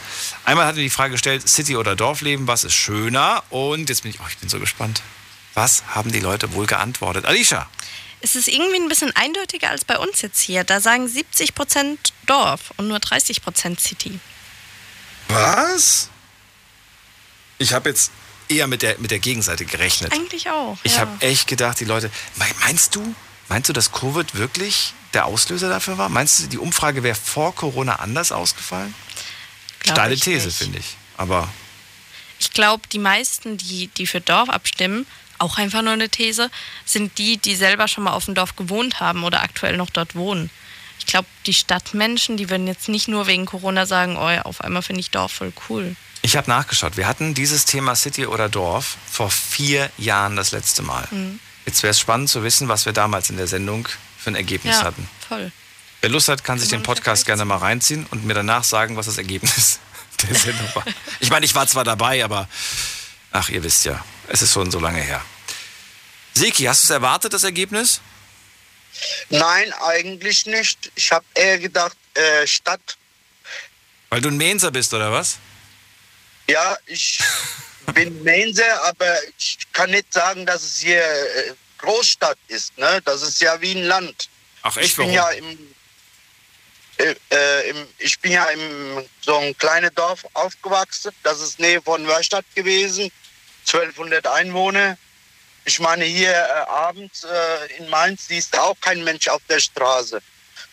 Einmal 0.44 0.66
hatten 0.66 0.76
wir 0.76 0.84
die 0.84 0.90
Frage 0.90 1.12
gestellt, 1.12 1.48
City 1.48 1.76
oder 1.76 1.96
Dorfleben, 1.96 2.46
was 2.46 2.64
ist 2.64 2.74
schöner? 2.74 3.42
Und 3.48 3.88
jetzt 3.88 4.02
bin 4.02 4.10
ich, 4.10 4.20
oh, 4.20 4.26
ich 4.28 4.38
bin 4.38 4.48
so 4.48 4.60
gespannt. 4.60 5.02
Was 5.54 5.84
haben 5.88 6.12
die 6.12 6.20
Leute 6.20 6.52
wohl 6.52 6.66
geantwortet? 6.66 7.24
Alicia 7.24 7.66
es 8.20 8.34
ist 8.34 8.48
irgendwie 8.48 8.76
ein 8.76 8.88
bisschen 8.88 9.14
eindeutiger 9.14 9.70
als 9.70 9.84
bei 9.84 9.98
uns 9.98 10.22
jetzt 10.22 10.40
hier. 10.40 10.64
Da 10.64 10.80
sagen 10.80 11.09
70 11.09 11.55
Prozent 11.55 12.12
Dorf 12.26 12.72
und 12.76 12.88
nur 12.88 12.98
30 12.98 13.43
Prozent 13.43 13.80
City. 13.80 14.18
Was? 15.28 16.09
Ich 17.59 17.72
habe 17.72 17.88
jetzt 17.88 18.10
eher 18.48 18.66
mit 18.66 18.82
der, 18.82 18.98
mit 18.98 19.10
der 19.10 19.18
Gegenseite 19.18 19.64
gerechnet. 19.64 20.12
Eigentlich 20.12 20.51
auch. 20.51 20.78
Ich 20.82 20.94
ja. 20.94 21.01
habe 21.01 21.20
echt 21.20 21.47
gedacht, 21.47 21.80
die 21.80 21.84
Leute. 21.84 22.10
Meinst 22.60 22.94
du, 22.94 23.14
meinst 23.48 23.68
du, 23.68 23.72
dass 23.72 23.93
Covid 23.93 24.34
wirklich 24.34 24.94
der 25.14 25.26
Auslöser 25.26 25.68
dafür 25.68 25.98
war? 25.98 26.09
Meinst 26.09 26.40
du, 26.40 26.47
die 26.47 26.59
Umfrage 26.59 27.02
wäre 27.02 27.14
vor 27.14 27.55
Corona 27.55 27.97
anders 27.97 28.32
ausgefallen? 28.32 28.94
Glaub 29.80 29.97
Steile 29.97 30.16
These, 30.16 30.51
finde 30.51 30.78
ich. 30.78 30.97
Aber. 31.16 31.48
Ich 32.38 32.52
glaube, 32.52 32.86
die 32.93 32.98
meisten, 32.98 33.56
die, 33.56 33.88
die 33.88 34.06
für 34.06 34.20
Dorf 34.20 34.51
abstimmen, 34.51 35.06
auch 35.38 35.58
einfach 35.58 35.82
nur 35.82 35.92
eine 35.92 36.08
These, 36.08 36.50
sind 36.84 37.18
die, 37.18 37.36
die 37.36 37.56
selber 37.56 37.88
schon 37.88 38.04
mal 38.04 38.12
auf 38.12 38.26
dem 38.26 38.34
Dorf 38.34 38.56
gewohnt 38.56 39.00
haben 39.00 39.24
oder 39.24 39.42
aktuell 39.42 39.76
noch 39.76 39.90
dort 39.90 40.14
wohnen. 40.14 40.50
Ich 40.98 41.06
glaube, 41.06 41.28
die 41.46 41.54
Stadtmenschen, 41.54 42.36
die 42.36 42.50
würden 42.50 42.66
jetzt 42.66 42.88
nicht 42.88 43.08
nur 43.08 43.26
wegen 43.26 43.46
Corona 43.46 43.86
sagen, 43.86 44.16
oh 44.16 44.48
auf 44.48 44.60
einmal 44.60 44.82
finde 44.82 45.00
ich 45.00 45.10
Dorf 45.10 45.32
voll 45.32 45.52
cool. 45.68 45.94
Ich 46.22 46.36
habe 46.36 46.50
nachgeschaut. 46.50 46.96
Wir 46.96 47.06
hatten 47.06 47.34
dieses 47.34 47.66
Thema 47.66 47.94
City 47.94 48.26
oder 48.26 48.48
Dorf 48.48 48.96
vor 49.08 49.30
vier 49.30 49.90
Jahren 49.96 50.34
das 50.34 50.50
letzte 50.50 50.82
Mal. 50.82 51.06
Mhm. 51.10 51.38
Jetzt 51.66 51.82
wäre 51.82 51.92
es 51.92 52.00
spannend 52.00 52.28
zu 52.28 52.42
wissen, 52.42 52.68
was 52.68 52.86
wir 52.86 52.92
damals 52.92 53.30
in 53.30 53.36
der 53.36 53.46
Sendung 53.46 53.88
für 54.18 54.30
ein 54.30 54.34
Ergebnis 54.34 54.76
ja, 54.76 54.84
hatten. 54.84 55.08
Voll. 55.28 55.52
Wer 56.00 56.10
Lust 56.10 56.28
hat, 56.28 56.44
kann 56.44 56.58
sich 56.58 56.68
den 56.68 56.82
Podcast 56.82 57.26
gerne 57.26 57.44
mal 57.44 57.58
reinziehen 57.58 58.06
und 58.10 58.24
mir 58.24 58.34
danach 58.34 58.64
sagen, 58.64 58.96
was 58.96 59.06
das 59.06 59.18
Ergebnis 59.18 59.78
der 60.28 60.34
Sendung 60.34 60.68
war. 60.74 60.84
Ich 61.20 61.30
meine, 61.30 61.46
ich 61.46 61.54
war 61.54 61.66
zwar 61.66 61.84
dabei, 61.84 62.24
aber 62.24 62.48
ach, 63.32 63.48
ihr 63.48 63.62
wisst 63.62 63.84
ja, 63.84 64.04
es 64.28 64.42
ist 64.42 64.52
schon 64.52 64.70
so 64.70 64.80
lange 64.80 65.00
her. 65.00 65.24
Seki, 66.34 66.64
hast 66.64 66.82
du 66.82 66.86
es 66.86 66.90
erwartet, 66.90 67.32
das 67.32 67.44
Ergebnis? 67.44 68.00
Nein, 69.30 69.72
eigentlich 69.72 70.46
nicht. 70.46 70.92
Ich 70.94 71.12
habe 71.12 71.24
eher 71.34 71.58
gedacht, 71.58 71.96
äh, 72.14 72.46
Stadt. 72.46 72.96
Weil 74.10 74.20
du 74.20 74.28
ein 74.28 74.36
Mainzer 74.36 74.70
bist, 74.70 74.92
oder 74.94 75.12
was? 75.12 75.38
Ja, 76.48 76.76
ich 76.86 77.18
bin 77.94 78.22
Mainzer, 78.22 78.84
aber 78.84 79.18
ich 79.38 79.58
kann 79.72 79.90
nicht 79.90 80.12
sagen, 80.12 80.46
dass 80.46 80.62
es 80.62 80.78
hier 80.78 81.02
äh, 81.02 81.54
Großstadt 81.78 82.38
ist. 82.48 82.76
Ne? 82.78 83.00
Das 83.04 83.22
ist 83.22 83.40
ja 83.40 83.60
wie 83.60 83.72
ein 83.72 83.84
Land. 83.84 84.28
Ach 84.62 84.76
echt? 84.76 84.90
Ich 84.90 84.96
bin 84.96 85.06
warum? 85.06 85.14
ja 85.14 85.30
im, 85.30 85.74
äh, 86.98 87.14
äh, 87.30 87.70
im, 87.70 87.86
ich 87.98 88.18
bin 88.20 88.32
ja 88.32 88.44
im 88.46 89.04
so 89.20 89.36
ein 89.38 89.56
kleines 89.58 89.92
Dorf 89.94 90.26
aufgewachsen. 90.34 91.12
Das 91.22 91.40
ist 91.40 91.58
Nähe 91.58 91.82
von 91.82 92.06
Wörstadt 92.06 92.44
gewesen. 92.54 93.10
1200 93.66 94.26
Einwohner. 94.26 94.97
Ich 95.64 95.80
meine, 95.80 96.05
hier 96.05 96.32
äh, 96.32 96.70
abends 96.70 97.24
äh, 97.24 97.76
in 97.78 97.90
Mainz 97.90 98.28
siehst 98.28 98.56
auch 98.59 98.76
kein 98.80 99.02
Mensch 99.02 99.28
auf 99.28 99.43
der 99.48 99.59
Straße. 99.59 100.22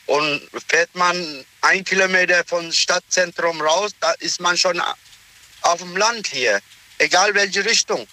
Und 0.06 0.42
fährt 0.68 0.94
man 0.96 1.46
ein 1.62 1.84
Kilometer 1.84 2.44
vom 2.46 2.72
Stadtzentrum 2.72 3.62
raus, 3.62 3.92
da 4.00 4.12
ist 4.20 4.40
man 4.40 4.58
schon 4.58 4.82
auf 5.62 5.80
dem 5.80 5.96
Land 5.96 6.28
hier. 6.28 6.60
Egal 6.98 7.34
welche 7.34 7.66
Richtung. 7.66 8.06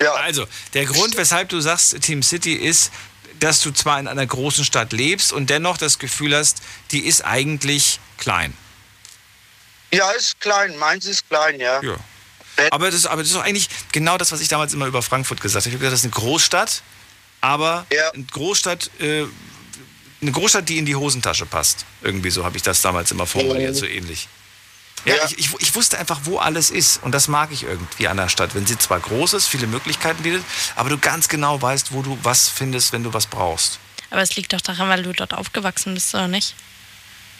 Ja. 0.00 0.14
Also, 0.14 0.46
der 0.74 0.86
Grund, 0.86 1.16
weshalb 1.16 1.48
du 1.48 1.60
sagst, 1.60 2.00
Team 2.02 2.22
City 2.22 2.54
ist, 2.54 2.90
dass 3.40 3.60
du 3.60 3.70
zwar 3.70 3.98
in 3.98 4.06
einer 4.06 4.26
großen 4.26 4.64
Stadt 4.64 4.92
lebst 4.92 5.32
und 5.32 5.50
dennoch 5.50 5.78
das 5.78 5.98
Gefühl 5.98 6.36
hast, 6.36 6.58
die 6.90 7.06
ist 7.06 7.24
eigentlich 7.24 7.98
klein. 8.18 8.56
Ja, 9.92 10.10
ist 10.12 10.40
klein. 10.40 10.76
Mainz 10.76 11.06
ist 11.06 11.28
klein, 11.28 11.58
ja. 11.58 11.82
Ja. 11.82 11.96
Aber 12.70 12.90
das, 12.90 13.06
aber 13.06 13.22
das 13.22 13.30
ist 13.30 13.36
doch 13.36 13.44
eigentlich 13.44 13.68
genau 13.92 14.18
das, 14.18 14.32
was 14.32 14.40
ich 14.40 14.48
damals 14.48 14.72
immer 14.72 14.86
über 14.86 15.02
Frankfurt 15.02 15.40
gesagt 15.40 15.64
habe. 15.64 15.70
Ich 15.70 15.74
habe 15.74 15.84
gesagt, 15.84 15.92
das 15.92 16.00
ist 16.00 16.16
eine 16.16 16.24
Großstadt, 16.24 16.82
aber 17.40 17.86
ja. 17.92 18.10
eine 18.10 18.24
Großstadt, 18.24 18.90
äh, 19.00 19.24
eine 20.20 20.32
Großstadt, 20.32 20.68
die 20.68 20.78
in 20.78 20.86
die 20.86 20.96
Hosentasche 20.96 21.46
passt. 21.46 21.84
Irgendwie 22.02 22.30
so 22.30 22.44
habe 22.44 22.56
ich 22.56 22.62
das 22.62 22.82
damals 22.82 23.10
immer 23.10 23.26
formuliert, 23.26 23.76
so 23.76 23.86
ähnlich. 23.86 24.28
Ja, 25.04 25.16
ja. 25.16 25.24
Ich, 25.26 25.38
ich, 25.38 25.50
ich, 25.58 25.74
wusste 25.74 25.98
einfach, 25.98 26.20
wo 26.24 26.38
alles 26.38 26.70
ist. 26.70 27.02
Und 27.02 27.12
das 27.12 27.28
mag 27.28 27.50
ich 27.52 27.62
irgendwie 27.62 28.06
an 28.08 28.18
der 28.18 28.28
Stadt. 28.28 28.54
Wenn 28.54 28.66
sie 28.66 28.76
zwar 28.76 29.00
groß 29.00 29.32
ist, 29.34 29.46
viele 29.46 29.66
Möglichkeiten 29.66 30.22
bietet, 30.22 30.44
aber 30.76 30.90
du 30.90 30.98
ganz 30.98 31.28
genau 31.28 31.60
weißt, 31.60 31.92
wo 31.92 32.02
du 32.02 32.18
was 32.22 32.48
findest, 32.48 32.92
wenn 32.92 33.02
du 33.02 33.12
was 33.14 33.26
brauchst. 33.26 33.78
Aber 34.10 34.20
es 34.20 34.36
liegt 34.36 34.52
doch 34.52 34.60
daran, 34.60 34.88
weil 34.88 35.02
du 35.02 35.12
dort 35.12 35.32
aufgewachsen 35.32 35.94
bist, 35.94 36.14
oder 36.14 36.28
nicht? 36.28 36.54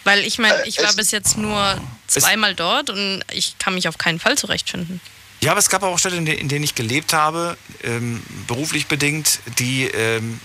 Weil 0.03 0.25
ich 0.25 0.39
meine, 0.39 0.65
ich 0.65 0.81
war 0.81 0.93
bis 0.93 1.11
jetzt 1.11 1.37
nur 1.37 1.79
zweimal 2.07 2.55
dort 2.55 2.89
und 2.89 3.23
ich 3.31 3.57
kann 3.59 3.75
mich 3.75 3.87
auf 3.87 3.97
keinen 3.97 4.19
Fall 4.19 4.37
zurechtfinden. 4.37 4.99
Ja, 5.41 5.51
aber 5.51 5.59
es 5.59 5.69
gab 5.69 5.83
auch 5.83 5.97
Städte, 5.97 6.17
in 6.17 6.49
denen 6.49 6.63
ich 6.63 6.75
gelebt 6.75 7.13
habe, 7.13 7.57
ähm, 7.83 8.21
beruflich 8.47 8.87
bedingt, 8.87 9.39
die, 9.59 9.85
ähm, 9.85 10.39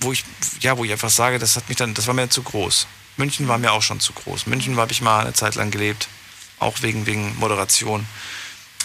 wo 0.00 0.12
ich, 0.12 0.24
ja, 0.60 0.76
wo 0.76 0.84
ich 0.84 0.90
einfach 0.90 1.10
sage, 1.10 1.38
das 1.38 1.56
hat 1.56 1.68
mich 1.68 1.76
dann, 1.76 1.94
das 1.94 2.06
war 2.08 2.14
mir 2.14 2.28
zu 2.28 2.42
groß. 2.42 2.86
München 3.16 3.46
war 3.46 3.58
mir 3.58 3.72
auch 3.72 3.82
schon 3.82 4.00
zu 4.00 4.12
groß. 4.12 4.46
München 4.46 4.76
habe 4.76 4.92
ich 4.92 5.02
mal 5.02 5.20
eine 5.20 5.34
Zeit 5.34 5.54
lang 5.54 5.70
gelebt, 5.70 6.08
auch 6.58 6.82
wegen, 6.82 7.06
wegen 7.06 7.36
Moderation. 7.38 8.06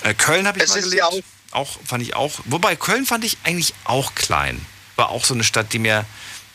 Äh, 0.04 0.14
Köln 0.14 0.46
habe 0.48 0.60
ich 0.60 0.66
es 0.66 0.70
mal 0.72 0.82
gelebt. 0.82 1.04
Auch, 1.04 1.22
auch 1.52 1.78
fand 1.86 2.04
ich 2.04 2.16
auch. 2.16 2.34
Wobei 2.46 2.76
Köln 2.76 3.06
fand 3.06 3.24
ich 3.24 3.38
eigentlich 3.44 3.74
auch 3.86 4.14
klein. 4.14 4.64
War 4.98 5.10
auch 5.10 5.26
so 5.26 5.34
eine 5.34 5.44
Stadt, 5.44 5.74
die 5.74 5.80
mir, 5.80 6.06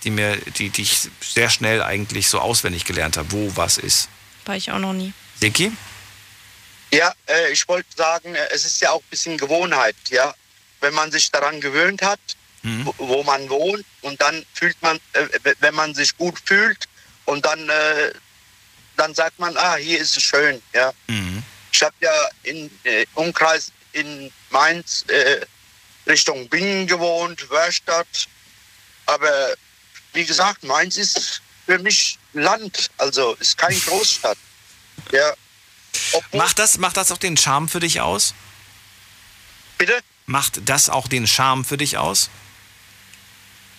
die 0.05 0.11
mir, 0.11 0.37
die, 0.37 0.71
die 0.71 0.83
ich 0.83 1.09
sehr 1.21 1.51
schnell 1.51 1.83
eigentlich 1.83 2.29
so 2.29 2.39
auswendig 2.39 2.85
gelernt 2.85 3.17
habe, 3.17 3.31
wo 3.33 3.57
was 3.57 3.79
ist. 3.79 4.09
War 4.45 4.57
ich 4.57 4.71
auch 4.71 4.79
noch 4.79 4.93
nie. 4.93 5.13
Dicky? 5.43 5.73
Ja, 6.93 7.13
äh, 7.27 7.53
ich 7.53 7.69
wollte 7.69 7.89
sagen, 7.97 8.35
äh, 8.35 8.49
es 8.53 8.65
ist 8.65 8.81
ja 8.81 8.91
auch 8.91 9.01
ein 9.01 9.11
bisschen 9.11 9.39
Gewohnheit, 9.39 9.97
ja. 10.09 10.35
Wenn 10.81 10.95
man 10.95 11.13
sich 11.13 11.31
daran 11.31 11.61
gewöhnt 11.61 12.03
hat, 12.03 12.21
wo, 12.63 12.95
wo 12.99 13.23
man 13.23 13.49
wohnt 13.49 13.85
und 14.03 14.21
dann 14.21 14.45
fühlt 14.55 14.81
man, 14.83 14.99
äh, 15.13 15.55
wenn 15.61 15.75
man 15.75 15.95
sich 15.95 16.17
gut 16.17 16.39
fühlt 16.45 16.89
und 17.27 17.45
dann, 17.45 17.69
äh, 17.69 18.13
dann 18.97 19.15
sagt 19.15 19.39
man, 19.39 19.57
ah, 19.57 19.77
hier 19.77 19.99
ist 19.99 20.17
es 20.17 20.23
schön, 20.23 20.61
ja. 20.75 20.93
Ich 21.73 21.83
habe 21.83 21.95
ja 22.01 22.13
in 22.43 22.71
äh, 22.85 23.07
Umkreis 23.15 23.73
in 23.93 24.33
Mainz 24.51 25.05
äh, 25.09 25.41
Richtung 26.07 26.49
Bingen 26.49 26.87
gewohnt, 26.87 27.49
Wörstadt. 27.51 28.29
Aber 29.07 29.55
wie 30.13 30.25
gesagt, 30.25 30.65
Mainz 30.65 30.97
ist 30.97 31.43
für 31.67 31.79
mich 31.79 32.19
Land, 32.33 32.91
also 32.99 33.35
ist 33.41 33.57
keine 33.57 33.79
Großstadt. 33.79 34.39
Ja. 35.13 35.35
Macht 36.33 36.59
das, 36.59 36.79
macht 36.79 36.97
das 36.97 37.13
auch 37.13 37.19
den 37.19 37.37
Charme 37.37 37.69
für 37.69 37.81
dich 37.81 38.01
aus? 38.01 38.35
Bitte? 39.79 40.01
Macht 40.27 40.61
das 40.69 40.89
auch 40.89 41.09
den 41.09 41.27
Charme 41.27 41.65
für 41.65 41.77
dich 41.77 41.97
aus? 41.97 42.31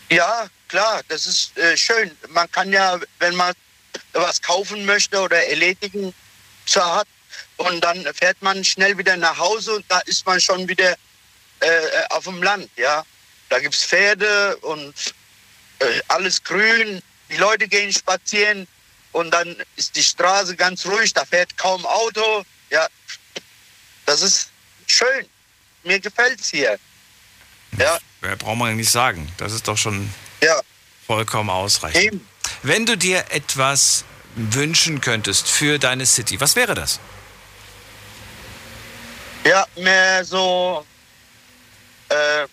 Ja, 0.09 0.47
klar, 0.67 1.01
das 1.07 1.25
ist 1.25 1.57
äh, 1.57 1.77
schön. 1.77 2.11
Man 2.29 2.51
kann 2.51 2.71
ja, 2.71 2.99
wenn 3.19 3.35
man 3.35 3.53
was 4.13 4.41
kaufen 4.41 4.85
möchte 4.85 5.21
oder 5.21 5.45
erledigen 5.47 6.13
zu 6.65 6.83
hat, 6.83 7.07
und 7.57 7.81
dann 7.81 8.05
fährt 8.13 8.41
man 8.41 8.63
schnell 8.63 8.97
wieder 8.97 9.15
nach 9.17 9.37
Hause 9.37 9.75
und 9.75 9.85
da 9.87 9.99
ist 9.99 10.25
man 10.25 10.39
schon 10.39 10.67
wieder 10.67 10.95
äh, 11.59 11.69
auf 12.09 12.23
dem 12.23 12.41
Land, 12.41 12.69
ja. 12.75 13.03
Da 13.49 13.59
gibt 13.59 13.75
es 13.75 13.85
Pferde 13.85 14.55
und 14.57 14.93
äh, 14.95 15.11
alles 16.07 16.43
grün. 16.43 17.01
Die 17.29 17.37
Leute 17.37 17.67
gehen 17.67 17.91
spazieren 17.93 18.67
und 19.11 19.31
dann 19.31 19.55
ist 19.75 19.95
die 19.95 20.03
Straße 20.03 20.55
ganz 20.55 20.85
ruhig, 20.85 21.13
da 21.13 21.25
fährt 21.25 21.57
kaum 21.57 21.85
Auto. 21.85 22.43
Ja, 22.69 22.87
das 24.05 24.21
ist 24.21 24.49
schön. 24.87 25.25
Mir 25.83 25.99
gefällt's 25.99 26.49
hier. 26.49 26.77
Ja. 27.77 27.97
Ja, 28.21 28.35
braucht 28.35 28.57
man 28.57 28.75
nicht 28.75 28.91
sagen. 28.91 29.31
Das 29.37 29.53
ist 29.53 29.67
doch 29.67 29.77
schon 29.77 30.13
Ja. 30.41 30.59
vollkommen 31.07 31.49
ausreichend. 31.49 32.21
Wenn 32.63 32.85
du 32.85 32.97
dir 32.97 33.25
etwas 33.29 34.03
wünschen 34.35 35.01
könntest 35.01 35.49
für 35.49 35.79
deine 35.79 36.05
City, 36.05 36.39
was 36.39 36.55
wäre 36.55 36.73
das? 36.75 36.99
Ja, 39.43 39.65
mehr 39.75 40.23
so, 40.23 40.85
äh, 42.09 42.45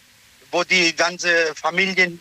wo 0.51 0.65
die 0.65 0.95
ganze 0.97 1.55
Familien 1.55 2.21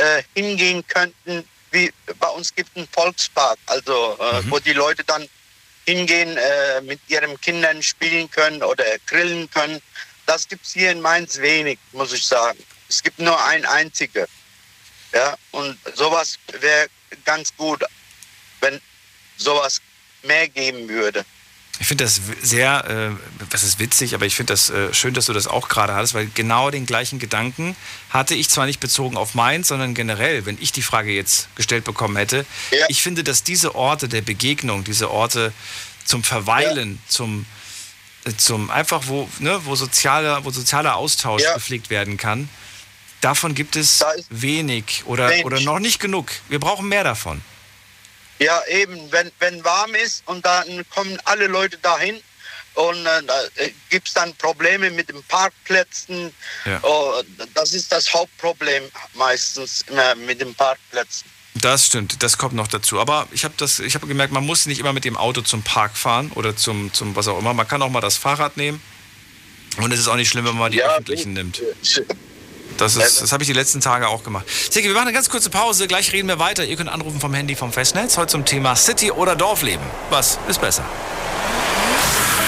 äh, 0.00 0.22
hingehen 0.34 0.86
könnten. 0.86 1.44
Wie 1.70 1.92
bei 2.18 2.28
uns 2.28 2.54
gibt 2.54 2.70
es 2.70 2.76
einen 2.76 2.88
Volkspark, 2.88 3.58
also 3.66 4.16
äh, 4.18 4.42
wo 4.50 4.58
die 4.58 4.72
Leute 4.72 5.04
dann 5.04 5.28
hingehen, 5.86 6.36
äh, 6.36 6.80
mit 6.80 7.00
ihren 7.08 7.40
Kindern 7.40 7.82
spielen 7.82 8.30
können 8.30 8.62
oder 8.62 8.84
grillen 9.06 9.48
können. 9.50 9.80
Das 10.26 10.48
gibt 10.48 10.64
es 10.66 10.72
hier 10.72 10.90
in 10.90 11.00
Mainz 11.00 11.38
wenig, 11.38 11.78
muss 11.92 12.12
ich 12.12 12.26
sagen. 12.26 12.58
Es 12.88 13.02
gibt 13.02 13.18
nur 13.18 13.38
ein 13.46 13.64
einzige. 13.64 14.26
Ja, 15.12 15.36
und 15.50 15.78
sowas 15.94 16.38
wäre 16.60 16.88
ganz 17.24 17.54
gut, 17.56 17.82
wenn 18.60 18.80
sowas 19.36 19.80
mehr 20.22 20.48
geben 20.48 20.88
würde. 20.88 21.24
Ich 21.80 21.86
finde 21.86 22.04
das 22.04 22.20
sehr, 22.42 22.84
äh, 22.88 23.44
was 23.50 23.62
ist 23.62 23.78
witzig, 23.78 24.14
aber 24.14 24.26
ich 24.26 24.36
finde 24.36 24.52
das 24.52 24.68
äh, 24.68 24.92
schön, 24.92 25.14
dass 25.14 25.26
du 25.26 25.32
das 25.32 25.46
auch 25.46 25.70
gerade 25.70 25.94
hattest, 25.94 26.12
weil 26.12 26.28
genau 26.34 26.70
den 26.70 26.84
gleichen 26.84 27.18
Gedanken 27.18 27.74
hatte 28.10 28.34
ich 28.34 28.50
zwar 28.50 28.66
nicht 28.66 28.80
bezogen 28.80 29.16
auf 29.16 29.34
Mainz, 29.34 29.68
sondern 29.68 29.94
generell, 29.94 30.44
wenn 30.44 30.58
ich 30.60 30.72
die 30.72 30.82
Frage 30.82 31.10
jetzt 31.10 31.48
gestellt 31.56 31.84
bekommen 31.84 32.16
hätte. 32.16 32.44
Ich 32.88 33.00
finde, 33.00 33.24
dass 33.24 33.44
diese 33.44 33.74
Orte 33.74 34.08
der 34.10 34.20
Begegnung, 34.20 34.84
diese 34.84 35.10
Orte 35.10 35.54
zum 36.04 36.22
Verweilen, 36.22 37.00
zum, 37.08 37.46
äh, 38.24 38.32
zum 38.36 38.70
einfach, 38.70 39.04
wo, 39.06 39.26
ne, 39.38 39.58
wo, 39.64 39.74
sozialer, 39.74 40.44
wo 40.44 40.50
sozialer 40.50 40.96
Austausch 40.96 41.42
gepflegt 41.54 41.88
werden 41.88 42.18
kann, 42.18 42.50
davon 43.22 43.54
gibt 43.54 43.76
es 43.76 44.04
wenig 44.28 45.04
oder, 45.06 45.30
wenig. 45.30 45.46
oder 45.46 45.60
noch 45.60 45.78
nicht 45.78 45.98
genug. 45.98 46.30
Wir 46.50 46.60
brauchen 46.60 46.88
mehr 46.88 47.04
davon. 47.04 47.40
Ja, 48.40 48.62
eben, 48.68 49.12
wenn, 49.12 49.30
wenn 49.38 49.62
warm 49.64 49.94
ist 49.94 50.22
und 50.26 50.44
dann 50.44 50.84
kommen 50.90 51.18
alle 51.24 51.46
Leute 51.46 51.76
dahin 51.78 52.20
und 52.74 53.04
äh, 53.04 53.22
da 53.26 53.34
gibt 53.90 54.08
es 54.08 54.14
dann 54.14 54.34
Probleme 54.36 54.90
mit 54.90 55.08
den 55.08 55.22
Parkplätzen. 55.24 56.32
Ja. 56.64 56.80
Oh, 56.82 57.22
das 57.54 57.72
ist 57.72 57.92
das 57.92 58.12
Hauptproblem 58.12 58.84
meistens 59.14 59.84
immer 59.88 60.14
mit 60.14 60.40
den 60.40 60.54
Parkplätzen. 60.54 61.28
Das 61.54 61.86
stimmt, 61.86 62.22
das 62.22 62.38
kommt 62.38 62.54
noch 62.54 62.68
dazu. 62.68 63.00
Aber 63.00 63.28
ich 63.32 63.44
habe 63.44 63.54
das, 63.56 63.80
ich 63.80 63.94
habe 63.94 64.06
gemerkt, 64.06 64.32
man 64.32 64.46
muss 64.46 64.66
nicht 64.66 64.78
immer 64.78 64.92
mit 64.92 65.04
dem 65.04 65.16
Auto 65.16 65.42
zum 65.42 65.62
Park 65.62 65.96
fahren 65.96 66.30
oder 66.34 66.56
zum, 66.56 66.92
zum 66.94 67.16
was 67.16 67.28
auch 67.28 67.38
immer. 67.38 67.52
Man 67.52 67.68
kann 67.68 67.82
auch 67.82 67.90
mal 67.90 68.00
das 68.00 68.16
Fahrrad 68.16 68.56
nehmen. 68.56 68.80
Und 69.76 69.92
es 69.92 70.00
ist 70.00 70.08
auch 70.08 70.16
nicht 70.16 70.30
schlimm, 70.30 70.46
wenn 70.46 70.56
man 70.56 70.72
die 70.72 70.82
öffentlichen 70.82 71.32
nimmt. 71.32 71.60
Das, 72.78 72.96
ist- 72.96 73.20
das 73.22 73.32
habe 73.32 73.42
ich 73.42 73.46
die 73.46 73.52
letzten 73.52 73.80
Tage 73.80 74.08
auch 74.08 74.24
gemacht. 74.24 74.46
Sigi, 74.70 74.86
wir 74.88 74.94
machen 74.94 75.08
eine 75.08 75.12
ganz 75.12 75.28
kurze 75.28 75.50
Pause. 75.50 75.86
Gleich 75.86 76.12
reden 76.12 76.28
wir 76.28 76.38
weiter. 76.38 76.64
Ihr 76.64 76.76
könnt 76.76 76.88
anrufen 76.90 77.20
vom 77.20 77.34
Handy 77.34 77.54
vom 77.56 77.72
Festnetz. 77.72 78.16
Heute 78.16 78.32
zum 78.32 78.44
Thema 78.44 78.74
City 78.76 79.10
oder 79.10 79.36
Dorfleben. 79.36 79.84
Was 80.10 80.38
ist 80.48 80.60
besser? 80.60 80.84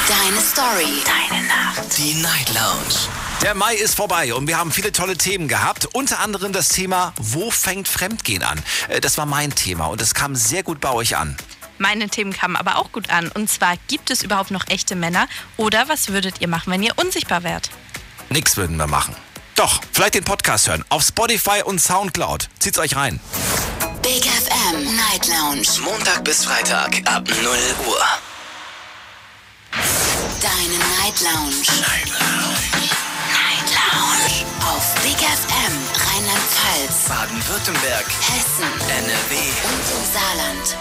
Deine 0.09 0.41
Story. 0.41 1.03
Deine 1.05 1.47
Nacht. 1.47 1.97
Die 1.99 2.15
Night 2.15 2.49
Lounge. 2.55 3.09
Der 3.43 3.55
Mai 3.55 3.75
ist 3.75 3.95
vorbei 3.97 4.33
und 4.35 4.47
wir 4.47 4.57
haben 4.59 4.71
viele 4.71 4.93
tolle 4.93 5.17
Themen 5.17 5.49
gehabt. 5.49 5.87
Unter 5.93 6.21
anderem 6.21 6.53
das 6.53 6.69
Thema, 6.69 7.13
wo 7.19 7.51
fängt 7.51 7.89
Fremdgehen 7.89 8.43
an? 8.43 8.63
Äh, 8.89 9.01
Das 9.01 9.19
war 9.19 9.27
mein 9.27 9.55
Thema 9.55 9.87
und 9.87 10.01
es 10.01 10.15
kam 10.15 10.37
sehr 10.37 10.63
gut 10.63 10.81
bei 10.81 10.91
euch 10.93 11.17
an. 11.17 11.37
Meine 11.79 12.09
Themen 12.09 12.33
kamen 12.33 12.57
aber 12.57 12.77
auch 12.77 12.93
gut 12.93 13.11
an. 13.11 13.29
Und 13.33 13.51
zwar, 13.51 13.75
gibt 13.89 14.11
es 14.11 14.23
überhaupt 14.23 14.51
noch 14.53 14.69
echte 14.69 14.95
Männer? 14.95 15.27
Oder 15.57 15.89
was 15.89 16.09
würdet 16.09 16.37
ihr 16.41 16.47
machen, 16.49 16.73
wenn 16.73 16.83
ihr 16.83 16.93
unsichtbar 16.97 17.43
wärt? 17.43 17.71
Nix 18.31 18.57
würden 18.57 18.77
wir 18.77 18.87
machen. 18.87 19.17
Doch, 19.55 19.81
vielleicht 19.93 20.15
den 20.15 20.25
Podcast 20.25 20.69
hören. 20.69 20.85
Auf 20.89 21.03
Spotify 21.03 21.63
und 21.65 21.81
Soundcloud. 21.81 22.49
Zieht's 22.59 22.79
euch 22.79 22.97
rein. 22.97 23.21
Big 24.03 24.25
FM 24.25 24.97
Night 24.97 25.29
Lounge. 25.29 25.67
Montag 25.85 26.25
bis 26.25 26.45
Freitag 26.45 27.01
ab 27.05 27.29
0 27.29 27.37
Uhr. 27.87 28.05
Deine 30.41 30.79
Night 30.99 31.21
Lounge. 31.21 31.63
Night 31.81 32.09
Lounge. 32.09 32.91
Night 33.31 33.69
Lounge. 33.71 34.47
Auf 34.67 34.95
Big 35.03 35.19
FM 35.19 35.73
Rheinland-Pfalz, 36.23 37.09
Baden-Württemberg, 37.09 38.07
Hessen, 38.07 38.73
NRW 38.89 39.37
und 39.65 39.85
im 39.97 40.13
Saarland. 40.13 40.77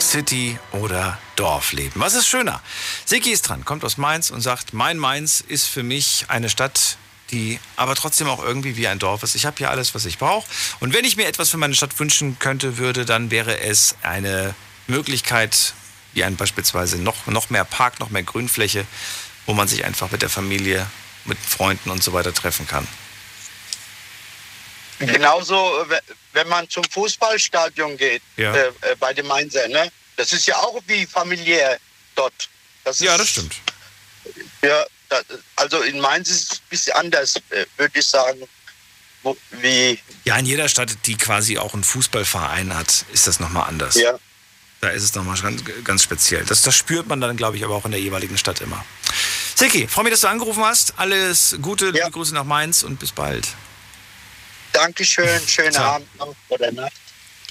City 0.00 0.58
oder 0.72 1.18
Dorfleben. 1.36 2.00
Was 2.00 2.14
ist 2.14 2.26
schöner? 2.28 2.60
Siki 3.04 3.30
ist 3.30 3.42
dran, 3.42 3.64
kommt 3.64 3.84
aus 3.84 3.96
Mainz 3.96 4.30
und 4.30 4.40
sagt, 4.40 4.72
mein 4.72 4.96
Mainz 4.98 5.40
ist 5.46 5.66
für 5.66 5.82
mich 5.82 6.26
eine 6.28 6.48
Stadt, 6.48 6.96
die 7.30 7.60
aber 7.76 7.94
trotzdem 7.94 8.28
auch 8.28 8.42
irgendwie 8.42 8.76
wie 8.76 8.88
ein 8.88 8.98
Dorf 8.98 9.22
ist. 9.22 9.34
Ich 9.34 9.44
habe 9.46 9.56
hier 9.58 9.70
alles, 9.70 9.94
was 9.94 10.04
ich 10.06 10.18
brauche. 10.18 10.48
Und 10.80 10.94
wenn 10.94 11.04
ich 11.04 11.16
mir 11.16 11.26
etwas 11.26 11.50
für 11.50 11.56
meine 11.58 11.74
Stadt 11.74 11.98
wünschen 11.98 12.38
könnte, 12.38 12.78
würde, 12.78 13.04
dann 13.04 13.30
wäre 13.30 13.60
es 13.60 13.96
eine 14.02 14.54
Möglichkeit, 14.86 15.74
wie 16.14 16.24
ein 16.24 16.36
beispielsweise 16.36 16.96
noch, 16.98 17.26
noch 17.26 17.50
mehr 17.50 17.64
Park, 17.64 18.00
noch 18.00 18.10
mehr 18.10 18.22
Grünfläche, 18.22 18.86
wo 19.46 19.52
man 19.52 19.68
sich 19.68 19.84
einfach 19.84 20.10
mit 20.10 20.22
der 20.22 20.30
Familie, 20.30 20.86
mit 21.26 21.38
Freunden 21.38 21.90
und 21.90 22.02
so 22.02 22.12
weiter 22.14 22.32
treffen 22.32 22.66
kann. 22.66 22.88
Genauso, 24.98 25.82
äh, 25.82 25.90
we- 25.90 26.02
wenn 26.32 26.48
man 26.48 26.68
zum 26.68 26.82
Fußballstadion 26.84 27.96
geht, 27.96 28.22
Ja. 28.36 28.52
äh, 28.54 28.68
äh, 28.80 28.96
bei 28.98 29.12
dem 29.12 29.26
Mainzer, 29.26 29.68
ne? 29.68 29.90
Das 30.16 30.32
ist 30.32 30.46
ja 30.46 30.56
auch 30.56 30.80
wie 30.86 31.06
familiär 31.06 31.78
dort. 32.16 32.48
Das 32.84 32.98
Ja, 32.98 33.16
das 33.16 33.28
stimmt. 33.28 33.54
Ja, 34.62 34.84
also 35.56 35.80
in 35.82 36.00
Mainz 36.00 36.28
ist 36.28 36.52
es 36.52 36.58
ein 36.58 36.62
bisschen 36.70 36.92
anders, 36.94 37.36
äh, 37.50 37.64
würde 37.76 37.98
ich 37.98 38.06
sagen. 38.06 38.40
Wie, 39.50 39.98
Ja, 40.24 40.36
in 40.38 40.46
jeder 40.46 40.68
Stadt, 40.68 40.96
die 41.06 41.16
quasi 41.16 41.58
auch 41.58 41.74
einen 41.74 41.84
Fußballverein 41.84 42.74
hat, 42.74 43.04
ist 43.12 43.26
das 43.26 43.40
nochmal 43.40 43.68
anders. 43.68 43.96
Ja. 43.96 44.18
Da 44.80 44.90
ist 44.90 45.02
es 45.02 45.14
nochmal 45.14 45.36
ganz, 45.40 45.62
ganz 45.82 46.02
speziell. 46.04 46.44
Das, 46.44 46.62
das 46.62 46.76
spürt 46.76 47.08
man 47.08 47.20
dann, 47.20 47.36
glaube 47.36 47.56
ich, 47.56 47.64
aber 47.64 47.74
auch 47.74 47.84
in 47.84 47.90
der 47.90 48.00
jeweiligen 48.00 48.38
Stadt 48.38 48.60
immer. 48.60 48.84
Siki, 49.56 49.88
freue 49.88 50.04
mich, 50.04 50.12
dass 50.12 50.20
du 50.20 50.28
angerufen 50.28 50.64
hast. 50.64 50.94
Alles 50.98 51.56
Gute, 51.60 51.90
liebe 51.90 52.10
Grüße 52.10 52.32
nach 52.32 52.44
Mainz 52.44 52.84
und 52.84 53.00
bis 53.00 53.10
bald. 53.10 53.48
Dankeschön, 54.72 55.40
schönen 55.48 55.72
Ciao. 55.72 55.96
Abend 55.96 56.16
noch 56.18 56.34
oder 56.48 56.70
Nacht. 56.70 56.92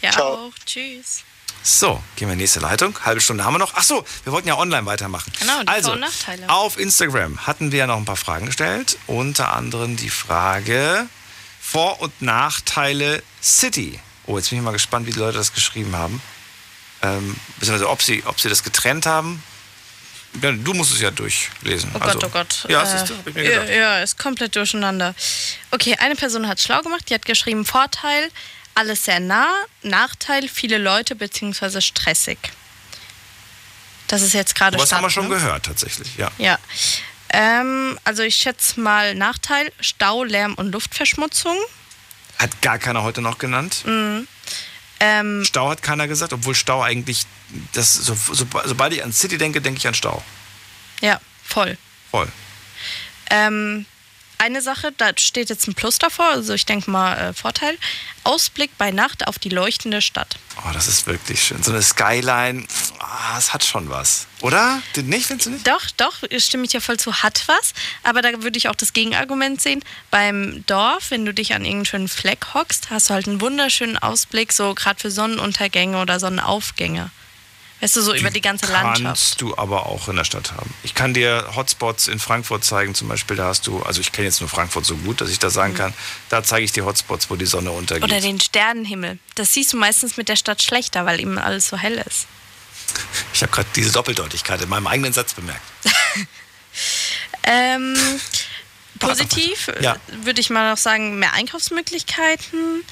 Ja 0.01 0.11
Ciao. 0.11 0.47
auch. 0.47 0.53
Tschüss. 0.65 1.23
So, 1.69 2.01
gehen 2.15 2.29
wir 2.29 2.33
in 2.33 2.39
die 2.39 2.43
nächste 2.43 2.61
Leitung. 2.61 2.97
Halbe 3.03 3.19
Stunde 3.19 3.43
haben 3.43 3.53
wir 3.53 3.59
noch. 3.59 3.73
Ach 3.75 3.83
so, 3.83 4.05
wir 4.23 4.31
wollten 4.31 4.47
ja 4.47 4.57
online 4.57 4.85
weitermachen. 4.85 5.29
Genau, 5.37 5.61
die 5.63 5.67
also, 5.67 5.89
Vor- 5.89 5.95
und 5.95 5.99
Nachteile. 5.99 6.49
auf 6.49 6.79
Instagram 6.79 7.45
hatten 7.45 7.73
wir 7.73 7.79
ja 7.79 7.87
noch 7.87 7.97
ein 7.97 8.05
paar 8.05 8.15
Fragen 8.15 8.45
gestellt. 8.45 8.97
Unter 9.05 9.51
anderem 9.53 9.97
die 9.97 10.09
Frage 10.09 11.09
Vor- 11.59 11.99
und 11.99 12.21
Nachteile 12.21 13.21
City. 13.43 13.99
Oh, 14.27 14.37
jetzt 14.37 14.49
bin 14.49 14.59
ich 14.59 14.63
mal 14.63 14.71
gespannt, 14.71 15.07
wie 15.07 15.11
die 15.11 15.19
Leute 15.19 15.37
das 15.39 15.53
geschrieben 15.53 15.93
haben. 15.93 16.21
Ähm, 17.01 17.35
beziehungsweise 17.59 17.89
ob 17.89 18.01
sie, 18.01 18.23
ob 18.25 18.39
sie 18.39 18.47
das 18.47 18.63
getrennt 18.63 19.05
haben. 19.05 19.43
Ja, 20.41 20.53
du 20.53 20.73
musst 20.73 20.93
es 20.93 21.01
ja 21.01 21.11
durchlesen. 21.11 21.91
Oh 21.93 21.99
also, 21.99 22.19
Gott, 22.19 22.29
oh 22.29 22.29
Gott. 22.29 22.65
Ja, 22.69 22.83
Äh, 22.83 22.97
hab 22.97 23.27
ich 23.27 23.35
mir 23.35 23.43
gedacht. 23.43 23.69
ja, 23.69 23.99
ist 23.99 24.17
komplett 24.17 24.55
durcheinander. 24.55 25.13
Okay, 25.71 25.97
eine 25.99 26.15
Person 26.15 26.47
hat 26.47 26.61
schlau 26.61 26.81
gemacht, 26.81 27.09
die 27.09 27.13
hat 27.13 27.25
geschrieben, 27.25 27.65
Vorteil, 27.65 28.31
alles 28.77 29.05
sehr 29.05 29.19
nah, 29.19 29.51
Nachteil, 29.81 30.47
viele 30.47 30.77
Leute 30.77 31.15
bzw. 31.15 31.81
stressig. 31.81 32.37
Das 34.07 34.21
ist 34.21 34.33
jetzt 34.33 34.55
gerade 34.55 34.77
Was 34.77 34.91
haben 34.91 35.03
wir 35.03 35.09
schon 35.09 35.27
ne? 35.27 35.35
gehört, 35.35 35.65
tatsächlich, 35.65 36.15
ja. 36.15 36.31
Ja. 36.37 36.59
Ähm, 37.29 37.99
also 38.03 38.23
ich 38.23 38.35
schätze 38.35 38.79
mal 38.79 39.15
Nachteil, 39.15 39.71
Stau, 39.81 40.23
Lärm 40.23 40.53
und 40.53 40.71
Luftverschmutzung. 40.71 41.57
Hat 42.37 42.61
gar 42.61 42.77
keiner 42.77 43.03
heute 43.03 43.21
noch 43.21 43.37
genannt. 43.37 43.83
Mhm. 43.85 44.27
Ähm, 44.99 45.43
Stau 45.43 45.69
hat 45.69 45.81
keiner 45.81 46.07
gesagt, 46.07 46.31
obwohl 46.31 46.55
Stau 46.55 46.81
eigentlich, 46.81 47.23
das, 47.73 47.93
so, 47.93 48.15
so, 48.15 48.45
sobald 48.65 48.93
ich 48.93 49.03
an 49.03 49.11
City 49.11 49.37
denke, 49.37 49.59
denke 49.59 49.79
ich 49.79 49.87
an 49.87 49.93
Stau. 49.93 50.23
ja, 51.01 51.19
voll. 51.43 51.77
Voll. 52.11 52.27
Ähm, 53.29 53.85
eine 54.37 54.61
Sache, 54.61 54.93
da 54.97 55.11
steht 55.17 55.49
jetzt 55.49 55.67
ein 55.67 55.73
Plus 55.73 55.99
davor, 55.99 56.27
also 56.27 56.53
ich 56.53 56.65
denke 56.65 56.89
mal 56.89 57.17
äh, 57.17 57.33
Vorteil. 57.33 57.77
Ausblick 58.23 58.71
bei 58.77 58.91
Nacht 58.91 59.27
auf 59.27 59.39
die 59.39 59.49
leuchtende 59.49 60.01
Stadt. 60.01 60.37
Oh, 60.57 60.69
das 60.73 60.87
ist 60.87 61.07
wirklich 61.07 61.41
schön. 61.41 61.63
So 61.63 61.71
eine 61.71 61.81
Skyline, 61.81 62.67
das 63.35 63.53
hat 63.53 63.63
schon 63.63 63.89
was. 63.89 64.27
Oder? 64.41 64.81
Nicht, 64.95 65.27
findest 65.27 65.47
du 65.47 65.51
nicht? 65.51 65.67
Doch, 65.67 65.83
doch, 65.95 66.23
stimme 66.37 66.65
ich 66.65 66.71
dir 66.71 66.81
voll 66.81 66.97
zu, 66.97 67.23
hat 67.23 67.43
was. 67.47 67.73
Aber 68.03 68.21
da 68.21 68.43
würde 68.43 68.57
ich 68.57 68.67
auch 68.67 68.75
das 68.75 68.93
Gegenargument 68.93 69.61
sehen. 69.61 69.83
Beim 70.11 70.63
Dorf, 70.67 71.11
wenn 71.11 71.25
du 71.25 71.33
dich 71.33 71.53
an 71.53 71.63
irgendeinen 71.63 71.85
schönen 71.85 72.07
Fleck 72.09 72.53
hockst, 72.53 72.89
hast 72.89 73.09
du 73.09 73.13
halt 73.13 73.27
einen 73.27 73.39
wunderschönen 73.39 73.97
Ausblick, 73.97 74.51
so 74.51 74.73
gerade 74.73 74.99
für 74.99 75.11
Sonnenuntergänge 75.11 76.01
oder 76.01 76.19
Sonnenaufgänge. 76.19 77.11
Weißt 77.79 77.95
du, 77.95 78.01
so 78.01 78.15
über 78.15 78.31
die 78.31 78.41
ganze 78.41 78.65
Landschaft. 78.71 79.03
Kannst 79.03 79.41
du 79.41 79.55
aber 79.55 79.85
auch 79.85 80.07
in 80.09 80.15
der 80.15 80.23
Stadt 80.23 80.51
haben. 80.53 80.73
Ich 80.81 80.95
kann 80.95 81.13
dir 81.13 81.47
Hotspots 81.55 82.07
in 82.07 82.17
Frankfurt 82.19 82.63
zeigen, 82.65 82.95
zum 82.95 83.07
Beispiel, 83.07 83.37
da 83.37 83.45
hast 83.45 83.67
du, 83.67 83.83
also 83.83 84.01
ich 84.01 84.11
kenne 84.11 84.25
jetzt 84.27 84.39
nur 84.41 84.49
Frankfurt 84.49 84.83
so 84.85 84.95
gut, 84.97 85.21
dass 85.21 85.29
ich 85.29 85.37
da 85.37 85.51
sagen 85.51 85.73
Mhm. 85.73 85.77
kann, 85.77 85.93
da 86.29 86.41
zeige 86.43 86.65
ich 86.65 86.71
dir 86.71 86.85
Hotspots, 86.85 87.29
wo 87.29 87.35
die 87.35 87.45
Sonne 87.45 87.69
untergeht. 87.71 88.03
Oder 88.03 88.19
den 88.19 88.39
Sternenhimmel. 88.39 89.19
Das 89.35 89.53
siehst 89.53 89.73
du 89.73 89.77
meistens 89.77 90.17
mit 90.17 90.27
der 90.27 90.35
Stadt 90.37 90.63
schlechter, 90.63 91.05
weil 91.05 91.19
eben 91.19 91.37
alles 91.37 91.67
so 91.67 91.77
hell 91.77 92.03
ist. 92.07 92.25
Ich 93.33 93.43
habe 93.43 93.51
gerade 93.51 93.67
diese 93.75 93.91
Doppeldeutigkeit 93.91 94.59
in 94.61 94.69
meinem 94.69 94.87
eigenen 94.87 95.13
Satz 95.13 95.33
bemerkt. 95.35 95.61
Ähm, 97.43 97.95
positiv 98.99 99.71
Ja. 99.81 99.93
äh, 99.93 99.97
würde 100.25 100.41
ich 100.41 100.49
mal 100.49 100.69
noch 100.69 100.77
sagen, 100.77 101.17
mehr 101.19 101.33
Einkaufsmöglichkeiten. 101.33 102.83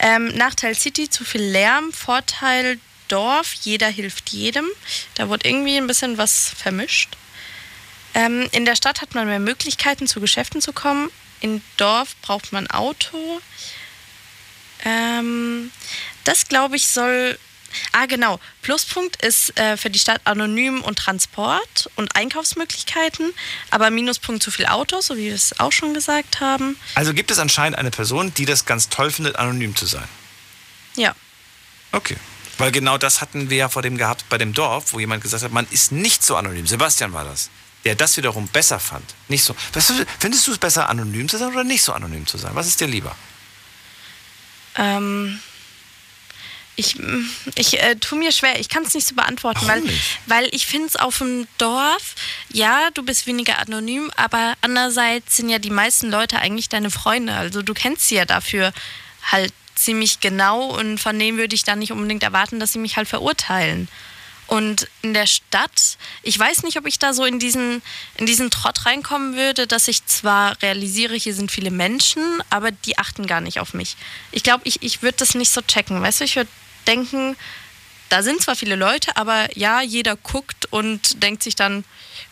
Ähm, 0.00 0.28
Nachteil 0.34 0.74
City, 0.74 1.08
zu 1.08 1.24
viel 1.24 1.42
Lärm. 1.42 1.92
Vorteil 1.92 2.78
Dorf, 3.14 3.54
jeder 3.62 3.86
hilft 3.86 4.30
jedem. 4.30 4.66
Da 5.14 5.28
wurde 5.28 5.48
irgendwie 5.48 5.76
ein 5.76 5.86
bisschen 5.86 6.18
was 6.18 6.50
vermischt. 6.50 7.16
Ähm, 8.12 8.48
in 8.50 8.64
der 8.64 8.74
Stadt 8.74 9.02
hat 9.02 9.14
man 9.14 9.28
mehr 9.28 9.38
Möglichkeiten, 9.38 10.08
zu 10.08 10.20
Geschäften 10.20 10.60
zu 10.60 10.72
kommen. 10.72 11.12
Im 11.40 11.62
Dorf 11.76 12.16
braucht 12.22 12.50
man 12.52 12.66
Auto. 12.66 13.40
Ähm, 14.84 15.70
das, 16.24 16.48
glaube 16.48 16.74
ich, 16.74 16.88
soll. 16.88 17.38
Ah, 17.92 18.06
genau. 18.06 18.40
Pluspunkt 18.62 19.22
ist 19.24 19.56
äh, 19.60 19.76
für 19.76 19.90
die 19.90 20.00
Stadt 20.00 20.20
anonym 20.24 20.82
und 20.82 20.98
Transport 20.98 21.90
und 21.94 22.16
Einkaufsmöglichkeiten, 22.16 23.32
aber 23.70 23.90
Minuspunkt 23.90 24.42
zu 24.42 24.50
viel 24.50 24.66
Autos, 24.66 25.06
so 25.06 25.16
wie 25.16 25.26
wir 25.26 25.34
es 25.34 25.60
auch 25.60 25.72
schon 25.72 25.94
gesagt 25.94 26.40
haben. 26.40 26.76
Also 26.96 27.14
gibt 27.14 27.30
es 27.30 27.38
anscheinend 27.38 27.78
eine 27.78 27.92
Person, 27.92 28.34
die 28.34 28.44
das 28.44 28.64
ganz 28.64 28.88
toll 28.88 29.12
findet, 29.12 29.36
anonym 29.36 29.76
zu 29.76 29.86
sein. 29.86 30.08
Ja. 30.96 31.14
Okay. 31.92 32.16
Weil 32.58 32.72
genau 32.72 32.98
das 32.98 33.20
hatten 33.20 33.50
wir 33.50 33.56
ja 33.56 33.68
vor 33.68 33.82
dem 33.82 33.98
gehabt 33.98 34.28
bei 34.28 34.38
dem 34.38 34.52
Dorf, 34.52 34.92
wo 34.92 35.00
jemand 35.00 35.22
gesagt 35.22 35.42
hat, 35.42 35.52
man 35.52 35.66
ist 35.70 35.92
nicht 35.92 36.22
so 36.22 36.36
anonym. 36.36 36.66
Sebastian 36.66 37.12
war 37.12 37.24
das. 37.24 37.50
Der 37.84 37.94
das 37.94 38.16
wiederum 38.16 38.48
besser 38.48 38.80
fand. 38.80 39.04
Nicht 39.28 39.44
so. 39.44 39.54
Du, 39.72 39.80
findest 40.18 40.46
du 40.46 40.52
es 40.52 40.58
besser, 40.58 40.88
anonym 40.88 41.28
zu 41.28 41.36
sein 41.36 41.52
oder 41.52 41.64
nicht 41.64 41.82
so 41.82 41.92
anonym 41.92 42.26
zu 42.26 42.38
sein? 42.38 42.52
Was 42.54 42.66
ist 42.66 42.80
dir 42.80 42.86
lieber? 42.86 43.14
Ähm, 44.76 45.38
ich 46.76 46.96
ich 47.54 47.80
äh, 47.80 47.96
tue 47.96 48.18
mir 48.18 48.32
schwer, 48.32 48.58
ich 48.58 48.68
kann 48.68 48.82
es 48.82 48.94
nicht 48.94 49.06
so 49.06 49.14
beantworten, 49.14 49.66
weil, 49.66 49.82
weil 50.26 50.48
ich 50.52 50.66
finde 50.66 50.88
es 50.88 50.96
auf 50.96 51.18
dem 51.18 51.46
Dorf, 51.58 52.14
ja, 52.50 52.90
du 52.92 53.02
bist 53.02 53.26
weniger 53.26 53.58
anonym, 53.58 54.10
aber 54.16 54.54
andererseits 54.60 55.36
sind 55.36 55.50
ja 55.50 55.58
die 55.58 55.70
meisten 55.70 56.10
Leute 56.10 56.38
eigentlich 56.38 56.68
deine 56.68 56.90
Freunde. 56.90 57.34
Also 57.34 57.62
du 57.62 57.74
kennst 57.74 58.08
sie 58.08 58.16
ja 58.16 58.24
dafür 58.24 58.72
halt 59.30 59.52
ziemlich 59.74 60.20
genau 60.20 60.66
und 60.66 60.98
von 60.98 61.18
denen 61.18 61.38
würde 61.38 61.54
ich 61.54 61.64
dann 61.64 61.78
nicht 61.78 61.92
unbedingt 61.92 62.22
erwarten, 62.22 62.60
dass 62.60 62.72
sie 62.72 62.78
mich 62.78 62.96
halt 62.96 63.08
verurteilen. 63.08 63.88
Und 64.46 64.88
in 65.00 65.14
der 65.14 65.26
Stadt, 65.26 65.96
ich 66.22 66.38
weiß 66.38 66.64
nicht, 66.64 66.76
ob 66.76 66.86
ich 66.86 66.98
da 66.98 67.14
so 67.14 67.24
in 67.24 67.38
diesen, 67.38 67.82
in 68.16 68.26
diesen 68.26 68.50
Trott 68.50 68.84
reinkommen 68.84 69.36
würde, 69.36 69.66
dass 69.66 69.88
ich 69.88 70.04
zwar 70.04 70.60
realisiere, 70.60 71.14
hier 71.14 71.34
sind 71.34 71.50
viele 71.50 71.70
Menschen, 71.70 72.42
aber 72.50 72.70
die 72.70 72.98
achten 72.98 73.26
gar 73.26 73.40
nicht 73.40 73.58
auf 73.58 73.72
mich. 73.72 73.96
Ich 74.32 74.42
glaube, 74.42 74.62
ich, 74.64 74.82
ich 74.82 75.02
würde 75.02 75.16
das 75.18 75.34
nicht 75.34 75.50
so 75.50 75.62
checken. 75.62 76.02
Weißt 76.02 76.20
du, 76.20 76.24
ich 76.24 76.36
würde 76.36 76.50
denken, 76.86 77.36
da 78.10 78.22
sind 78.22 78.42
zwar 78.42 78.54
viele 78.54 78.76
Leute, 78.76 79.16
aber 79.16 79.48
ja, 79.56 79.80
jeder 79.80 80.14
guckt 80.16 80.66
und 80.70 81.22
denkt 81.22 81.42
sich 81.42 81.56
dann, 81.56 81.84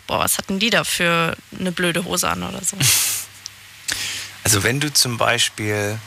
boah, 0.07 0.19
was 0.19 0.37
hatten 0.37 0.59
die 0.59 0.71
da 0.71 0.85
für 0.85 1.35
eine 1.59 1.73
blöde 1.73 2.05
Hose 2.05 2.29
an 2.29 2.43
oder 2.43 2.63
so. 2.63 2.77
Also 4.45 4.63
wenn 4.65 4.81
du 4.81 4.93
zum 4.93 5.19
Beispiel, 5.19 5.99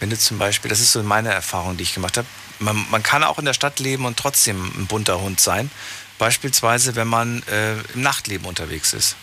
wenn 0.00 0.10
du 0.10 0.18
zum 0.18 0.38
Beispiel, 0.38 0.68
das 0.68 0.80
ist 0.80 0.92
so 0.92 1.02
meine 1.02 1.32
Erfahrung, 1.32 1.76
die 1.76 1.82
ich 1.82 1.94
gemacht 1.94 2.16
habe, 2.16 2.26
man, 2.58 2.86
man 2.90 3.02
kann 3.02 3.24
auch 3.24 3.38
in 3.38 3.44
der 3.44 3.54
Stadt 3.54 3.80
leben 3.80 4.04
und 4.04 4.18
trotzdem 4.18 4.72
ein 4.76 4.86
bunter 4.86 5.20
Hund 5.20 5.40
sein. 5.40 5.70
Beispielsweise, 6.18 6.96
wenn 6.96 7.08
man 7.08 7.42
äh, 7.44 7.74
im 7.94 8.02
Nachtleben 8.02 8.46
unterwegs 8.46 8.92
ist. 8.92 9.16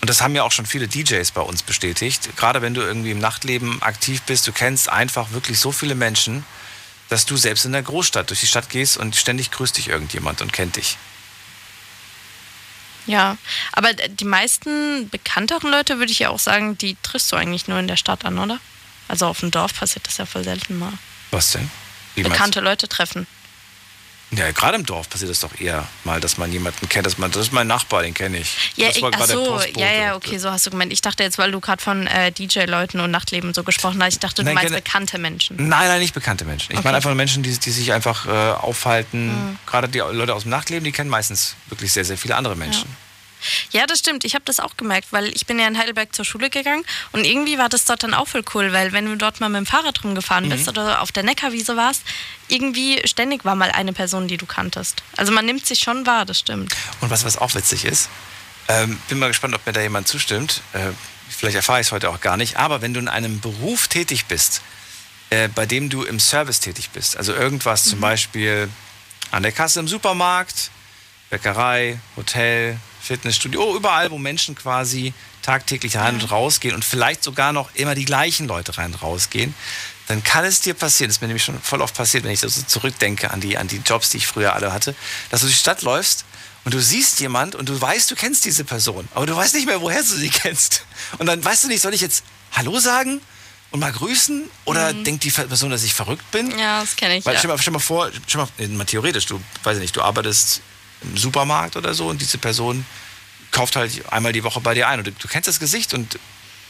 Und 0.00 0.08
das 0.08 0.20
haben 0.20 0.34
ja 0.36 0.42
auch 0.44 0.52
schon 0.52 0.66
viele 0.66 0.86
DJs 0.86 1.30
bei 1.32 1.40
uns 1.40 1.62
bestätigt. 1.62 2.36
Gerade 2.36 2.62
wenn 2.62 2.74
du 2.74 2.82
irgendwie 2.82 3.10
im 3.10 3.18
Nachtleben 3.18 3.82
aktiv 3.82 4.22
bist, 4.22 4.46
du 4.46 4.52
kennst 4.52 4.88
einfach 4.88 5.32
wirklich 5.32 5.58
so 5.58 5.72
viele 5.72 5.94
Menschen, 5.94 6.44
dass 7.08 7.26
du 7.26 7.36
selbst 7.36 7.64
in 7.64 7.72
der 7.72 7.82
Großstadt 7.82 8.30
durch 8.30 8.40
die 8.40 8.46
Stadt 8.46 8.68
gehst 8.68 8.96
und 8.96 9.16
ständig 9.16 9.50
grüßt 9.50 9.76
dich 9.76 9.88
irgendjemand 9.88 10.40
und 10.42 10.52
kennt 10.52 10.76
dich. 10.76 10.98
Ja, 13.06 13.38
aber 13.72 13.94
die 13.94 14.26
meisten 14.26 15.08
bekannteren 15.08 15.70
Leute, 15.70 15.98
würde 15.98 16.12
ich 16.12 16.18
ja 16.18 16.28
auch 16.28 16.38
sagen, 16.38 16.76
die 16.76 16.96
triffst 17.02 17.32
du 17.32 17.36
eigentlich 17.36 17.66
nur 17.66 17.78
in 17.78 17.88
der 17.88 17.96
Stadt 17.96 18.26
an, 18.26 18.38
oder? 18.38 18.60
Also 19.08 19.26
auf 19.26 19.40
dem 19.40 19.50
Dorf 19.50 19.74
passiert 19.78 20.06
das 20.06 20.18
ja 20.18 20.26
voll 20.26 20.44
selten 20.44 20.78
mal. 20.78 20.92
Was 21.30 21.52
denn? 21.52 21.70
Wie 22.14 22.22
Bekannte 22.22 22.60
Leute 22.60 22.88
treffen. 22.88 23.26
Ja, 24.30 24.50
gerade 24.50 24.76
im 24.76 24.84
Dorf 24.84 25.08
passiert 25.08 25.30
das 25.30 25.40
doch 25.40 25.58
eher 25.58 25.88
mal, 26.04 26.20
dass 26.20 26.36
man 26.36 26.52
jemanden 26.52 26.86
kennt, 26.90 27.06
dass 27.06 27.16
man, 27.16 27.30
das 27.30 27.46
ist 27.46 27.52
mein 27.52 27.66
Nachbar, 27.66 28.02
den 28.02 28.12
kenne 28.12 28.36
ich. 28.38 28.72
Ja, 28.76 28.88
ich, 28.90 29.02
ach 29.02 29.24
so, 29.26 29.58
ja, 29.76 29.90
ja, 29.90 30.16
okay, 30.16 30.36
so 30.36 30.50
hast 30.50 30.66
du 30.66 30.70
gemeint. 30.70 30.92
Ich 30.92 31.00
dachte 31.00 31.22
jetzt, 31.22 31.38
weil 31.38 31.50
du 31.50 31.60
gerade 31.60 31.82
von 31.82 32.06
äh, 32.06 32.30
DJ-Leuten 32.30 33.00
und 33.00 33.10
Nachtleben 33.10 33.54
so 33.54 33.62
gesprochen 33.62 34.02
hast, 34.02 34.12
ich 34.14 34.18
dachte, 34.18 34.42
du 34.42 34.44
Nein, 34.44 34.56
meinst 34.56 34.74
bekannte 34.74 35.16
Menschen. 35.16 35.56
Nein, 35.56 35.88
nein, 35.88 36.00
nicht 36.00 36.12
bekannte 36.12 36.44
Menschen. 36.44 36.72
Ich 36.72 36.78
Okay. 36.78 36.84
meine 36.88 36.96
einfach 36.98 37.08
nur 37.08 37.16
Menschen, 37.16 37.42
die, 37.42 37.58
die 37.58 37.70
sich 37.70 37.90
einfach 37.94 38.26
äh, 38.26 38.30
aufhalten. 38.30 39.28
Mhm. 39.28 39.58
Gerade 39.64 39.88
die 39.88 40.00
Leute 40.00 40.34
aus 40.34 40.42
dem 40.42 40.50
Nachtleben, 40.50 40.84
die 40.84 40.92
kennen 40.92 41.08
meistens 41.08 41.54
wirklich 41.70 41.90
sehr, 41.94 42.04
sehr 42.04 42.18
viele 42.18 42.36
andere 42.36 42.54
Menschen. 42.54 42.84
Ja, 42.84 43.07
das 43.86 43.98
stimmt. 44.00 44.24
Ich 44.24 44.34
habe 44.34 44.44
das 44.44 44.60
auch 44.60 44.76
gemerkt, 44.76 45.08
weil 45.10 45.28
ich 45.28 45.46
bin 45.46 45.58
ja 45.58 45.66
in 45.66 45.78
Heidelberg 45.78 46.14
zur 46.14 46.24
Schule 46.24 46.50
gegangen 46.50 46.84
und 47.12 47.24
irgendwie 47.24 47.58
war 47.58 47.68
das 47.68 47.84
dort 47.84 48.02
dann 48.02 48.14
auch 48.14 48.28
voll 48.28 48.44
cool, 48.54 48.72
weil 48.72 48.92
wenn 48.92 49.06
du 49.06 49.16
dort 49.16 49.40
mal 49.40 49.48
mit 49.48 49.58
dem 49.58 49.66
Fahrrad 49.66 50.02
rumgefahren 50.04 50.48
bist 50.48 50.64
Mhm. 50.64 50.68
oder 50.70 51.00
auf 51.02 51.12
der 51.12 51.22
Neckarwiese 51.22 51.76
warst, 51.76 52.02
irgendwie 52.48 53.00
ständig 53.06 53.44
war 53.44 53.54
mal 53.54 53.70
eine 53.70 53.92
Person, 53.92 54.28
die 54.28 54.36
du 54.36 54.46
kanntest. 54.46 55.02
Also 55.16 55.32
man 55.32 55.46
nimmt 55.46 55.66
sich 55.66 55.80
schon 55.80 56.06
wahr, 56.06 56.24
das 56.24 56.38
stimmt. 56.40 56.74
Und 57.00 57.10
was, 57.10 57.24
was 57.24 57.36
auch 57.36 57.54
witzig 57.54 57.84
ist, 57.84 58.08
ähm, 58.68 58.98
bin 59.08 59.18
mal 59.18 59.28
gespannt, 59.28 59.54
ob 59.54 59.64
mir 59.66 59.72
da 59.72 59.80
jemand 59.80 60.08
zustimmt. 60.08 60.60
Äh, 60.72 60.90
vielleicht 61.30 61.56
erfahre 61.56 61.80
ich 61.80 61.86
es 61.88 61.92
heute 61.92 62.10
auch 62.10 62.20
gar 62.20 62.36
nicht. 62.36 62.56
Aber 62.56 62.80
wenn 62.82 62.92
du 62.94 63.00
in 63.00 63.08
einem 63.08 63.40
Beruf 63.40 63.88
tätig 63.88 64.26
bist, 64.26 64.62
äh, 65.30 65.48
bei 65.48 65.66
dem 65.66 65.88
du 65.90 66.02
im 66.04 66.20
Service 66.20 66.60
tätig 66.60 66.90
bist, 66.90 67.16
also 67.16 67.34
irgendwas 67.34 67.84
zum 67.84 68.00
Beispiel 68.00 68.68
an 69.30 69.42
der 69.42 69.52
Kasse 69.52 69.80
im 69.80 69.88
Supermarkt, 69.88 70.70
Bäckerei, 71.30 71.98
Hotel, 72.16 72.78
Fitnessstudio, 73.08 73.62
oh, 73.62 73.76
überall, 73.76 74.10
wo 74.10 74.18
Menschen 74.18 74.54
quasi 74.54 75.14
tagtäglich 75.42 75.96
rein 75.96 76.14
und 76.14 76.30
rausgehen 76.30 76.74
und 76.74 76.84
vielleicht 76.84 77.24
sogar 77.24 77.52
noch 77.52 77.70
immer 77.74 77.94
die 77.94 78.04
gleichen 78.04 78.46
Leute 78.46 78.76
rein 78.76 78.92
und 78.92 79.02
rausgehen, 79.02 79.54
dann 80.08 80.22
kann 80.22 80.44
es 80.44 80.60
dir 80.60 80.74
passieren, 80.74 81.08
das 81.08 81.16
ist 81.16 81.20
mir 81.22 81.28
nämlich 81.28 81.44
schon 81.44 81.60
voll 81.60 81.80
oft 81.80 81.94
passiert, 81.94 82.24
wenn 82.24 82.32
ich 82.32 82.40
so 82.40 82.48
zurückdenke 82.48 83.30
an 83.30 83.40
die, 83.40 83.56
an 83.56 83.66
die 83.66 83.80
Jobs, 83.84 84.10
die 84.10 84.18
ich 84.18 84.26
früher 84.26 84.54
alle 84.54 84.72
hatte, 84.72 84.94
dass 85.30 85.40
du 85.40 85.46
durch 85.46 85.56
die 85.56 85.60
Stadt 85.60 85.82
läufst 85.82 86.26
und 86.64 86.74
du 86.74 86.80
siehst 86.80 87.18
jemand 87.20 87.54
und 87.54 87.68
du 87.68 87.80
weißt, 87.80 88.10
du 88.10 88.14
kennst 88.14 88.44
diese 88.44 88.64
Person, 88.64 89.08
aber 89.14 89.24
du 89.24 89.34
weißt 89.34 89.54
nicht 89.54 89.66
mehr, 89.66 89.80
woher 89.80 90.00
du 90.00 90.06
sie 90.06 90.28
kennst. 90.28 90.84
Und 91.18 91.26
dann 91.26 91.42
weißt 91.42 91.64
du 91.64 91.68
nicht, 91.68 91.80
soll 91.80 91.94
ich 91.94 92.02
jetzt 92.02 92.24
Hallo 92.52 92.78
sagen 92.78 93.22
und 93.70 93.80
mal 93.80 93.92
grüßen 93.92 94.50
oder 94.66 94.92
denkt 94.92 95.24
die 95.24 95.30
Person, 95.30 95.70
dass 95.70 95.82
ich 95.82 95.94
verrückt 95.94 96.30
bin? 96.30 96.58
Ja, 96.58 96.80
das 96.80 96.96
kenne 96.96 97.16
ich. 97.16 97.24
Weil 97.24 97.34
ja. 97.34 97.38
stell, 97.38 97.48
mal, 97.48 97.58
stell 97.58 97.72
mal 97.72 97.78
vor, 97.78 98.10
stell 98.26 98.42
mal, 98.42 98.68
mal 98.68 98.84
theoretisch, 98.84 99.26
du, 99.26 99.40
weiß 99.62 99.76
ich 99.76 99.82
nicht, 99.82 99.96
du 99.96 100.02
arbeitest 100.02 100.60
im 101.02 101.16
Supermarkt 101.16 101.76
oder 101.76 101.94
so 101.94 102.08
und 102.08 102.20
diese 102.20 102.38
Person 102.38 102.84
kauft 103.50 103.76
halt 103.76 103.92
einmal 104.12 104.32
die 104.32 104.44
Woche 104.44 104.60
bei 104.60 104.74
dir 104.74 104.88
ein 104.88 104.98
und 104.98 105.06
du, 105.06 105.12
du 105.12 105.28
kennst 105.28 105.48
das 105.48 105.58
Gesicht 105.60 105.94
und 105.94 106.18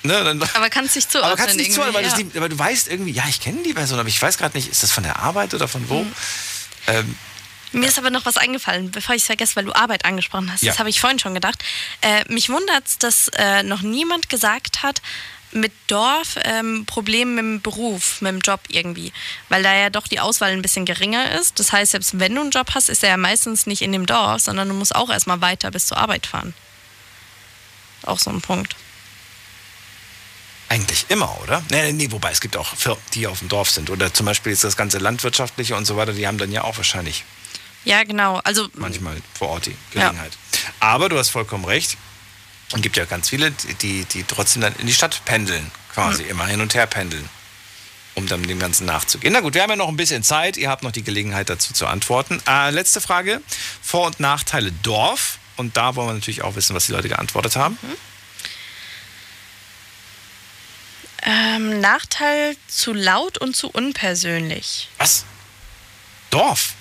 ne, 0.04 0.22
dann, 0.24 0.42
aber 0.54 0.70
kannst 0.70 0.94
dich 0.94 1.08
zuordnen. 1.08 1.32
aber 1.32 1.40
kannst 1.42 1.56
nicht 1.56 1.72
zuhören, 1.72 1.92
weil, 1.94 2.04
du's 2.04 2.16
nie- 2.16 2.30
weil 2.34 2.48
du 2.48 2.58
weißt 2.58 2.88
irgendwie, 2.88 3.10
ja, 3.12 3.24
ich 3.28 3.40
kenne 3.40 3.62
die 3.64 3.74
Person, 3.74 3.98
aber 3.98 4.08
ich 4.08 4.20
weiß 4.20 4.38
gerade 4.38 4.56
nicht, 4.56 4.68
ist 4.70 4.82
das 4.82 4.92
von 4.92 5.02
der 5.02 5.18
Arbeit 5.18 5.54
oder 5.54 5.66
von 5.66 5.88
wo? 5.88 6.06
Ähm, 6.86 7.16
Mir 7.72 7.88
ist 7.88 7.98
aber 7.98 8.10
noch 8.10 8.24
was 8.24 8.36
eingefallen, 8.36 8.90
bevor 8.90 9.14
ich 9.14 9.22
es 9.22 9.26
vergesse, 9.26 9.56
weil 9.56 9.64
du 9.64 9.74
Arbeit 9.74 10.04
angesprochen 10.04 10.50
hast. 10.52 10.62
Ja. 10.62 10.72
Das 10.72 10.78
habe 10.78 10.88
ich 10.88 11.00
vorhin 11.00 11.18
schon 11.18 11.34
gedacht. 11.34 11.62
Äh, 12.00 12.24
mich 12.32 12.48
wundert 12.48 12.86
es, 12.86 12.98
dass 12.98 13.28
äh, 13.34 13.62
noch 13.62 13.82
niemand 13.82 14.28
gesagt 14.28 14.82
hat, 14.82 15.02
mit 15.52 15.72
Dorf 15.86 16.36
ähm, 16.44 16.84
Probleme 16.86 17.42
mit 17.42 17.42
dem 17.42 17.62
Beruf, 17.62 18.20
mit 18.20 18.32
dem 18.32 18.40
Job 18.40 18.60
irgendwie. 18.68 19.12
Weil 19.48 19.62
da 19.62 19.74
ja 19.74 19.90
doch 19.90 20.06
die 20.06 20.20
Auswahl 20.20 20.52
ein 20.52 20.62
bisschen 20.62 20.84
geringer 20.84 21.32
ist. 21.32 21.58
Das 21.58 21.72
heißt, 21.72 21.92
selbst 21.92 22.18
wenn 22.18 22.34
du 22.34 22.42
einen 22.42 22.50
Job 22.50 22.70
hast, 22.74 22.88
ist 22.88 23.02
er 23.02 23.10
ja 23.10 23.16
meistens 23.16 23.66
nicht 23.66 23.82
in 23.82 23.92
dem 23.92 24.06
Dorf, 24.06 24.42
sondern 24.42 24.68
du 24.68 24.74
musst 24.74 24.94
auch 24.94 25.10
erstmal 25.10 25.40
weiter 25.40 25.70
bis 25.70 25.86
zur 25.86 25.96
Arbeit 25.96 26.26
fahren. 26.26 26.54
Auch 28.02 28.18
so 28.18 28.30
ein 28.30 28.40
Punkt. 28.40 28.76
Eigentlich 30.68 31.06
immer, 31.08 31.34
oder? 31.42 31.62
Nee, 31.70 31.92
nee, 31.92 32.10
wobei 32.10 32.30
es 32.30 32.40
gibt 32.40 32.56
auch 32.56 32.74
Firmen, 32.76 33.02
die 33.14 33.26
auf 33.26 33.38
dem 33.38 33.48
Dorf 33.48 33.70
sind. 33.70 33.88
Oder 33.88 34.12
zum 34.12 34.26
Beispiel 34.26 34.52
jetzt 34.52 34.64
das 34.64 34.76
ganze 34.76 34.98
Landwirtschaftliche 34.98 35.74
und 35.74 35.86
so 35.86 35.96
weiter, 35.96 36.12
die 36.12 36.26
haben 36.26 36.36
dann 36.36 36.52
ja 36.52 36.62
auch 36.64 36.76
wahrscheinlich 36.76 37.24
Ja, 37.84 38.04
genau. 38.04 38.40
Also 38.44 38.68
manchmal 38.74 39.16
vor 39.38 39.48
Ort 39.48 39.66
die 39.66 39.76
Gelegenheit. 39.92 40.32
Aber 40.78 41.08
du 41.08 41.18
hast 41.18 41.30
vollkommen 41.30 41.64
recht. 41.64 41.96
Es 42.74 42.82
gibt 42.82 42.96
ja 42.96 43.04
ganz 43.06 43.28
viele, 43.30 43.50
die, 43.80 44.04
die 44.04 44.24
trotzdem 44.24 44.62
dann 44.62 44.74
in 44.76 44.86
die 44.86 44.92
Stadt 44.92 45.22
pendeln, 45.24 45.70
quasi 45.94 46.24
Hm. 46.24 46.30
immer 46.30 46.46
hin 46.46 46.60
und 46.60 46.74
her 46.74 46.86
pendeln, 46.86 47.28
um 48.14 48.26
dann 48.26 48.42
dem 48.42 48.58
Ganzen 48.58 48.84
nachzugehen. 48.84 49.32
Na 49.32 49.40
gut, 49.40 49.54
wir 49.54 49.62
haben 49.62 49.70
ja 49.70 49.76
noch 49.76 49.88
ein 49.88 49.96
bisschen 49.96 50.22
Zeit. 50.22 50.56
Ihr 50.58 50.68
habt 50.68 50.82
noch 50.82 50.92
die 50.92 51.02
Gelegenheit 51.02 51.48
dazu 51.48 51.72
zu 51.72 51.86
antworten. 51.86 52.42
Äh, 52.46 52.70
letzte 52.70 53.00
Frage: 53.00 53.40
Vor- 53.82 54.06
und 54.06 54.20
Nachteile 54.20 54.70
Dorf. 54.82 55.38
Und 55.56 55.76
da 55.76 55.96
wollen 55.96 56.08
wir 56.08 56.14
natürlich 56.14 56.42
auch 56.42 56.54
wissen, 56.56 56.76
was 56.76 56.86
die 56.86 56.92
Leute 56.92 57.08
geantwortet 57.08 57.56
haben. 57.56 57.78
ähm, 61.22 61.80
Nachteil 61.80 62.56
zu 62.68 62.92
laut 62.92 63.38
und 63.38 63.56
zu 63.56 63.68
unpersönlich. 63.68 64.88
Was? 64.98 65.24
Dorf? 66.30 66.74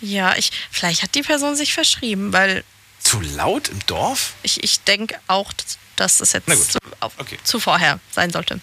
Ja, 0.00 0.36
ich, 0.36 0.50
vielleicht 0.70 1.02
hat 1.02 1.14
die 1.14 1.22
Person 1.22 1.56
sich 1.56 1.74
verschrieben, 1.74 2.32
weil 2.32 2.64
Zu 3.02 3.20
laut 3.20 3.68
im 3.68 3.84
Dorf? 3.86 4.34
ich, 4.42 4.62
ich 4.62 4.80
denke 4.80 5.18
auch, 5.26 5.52
dass 5.96 6.18
das 6.18 6.32
jetzt 6.32 6.72
zu, 6.72 6.78
auf, 7.00 7.12
zu 7.44 7.60
vorher 7.60 8.00
sein 8.10 8.30
sollte. 8.30 8.60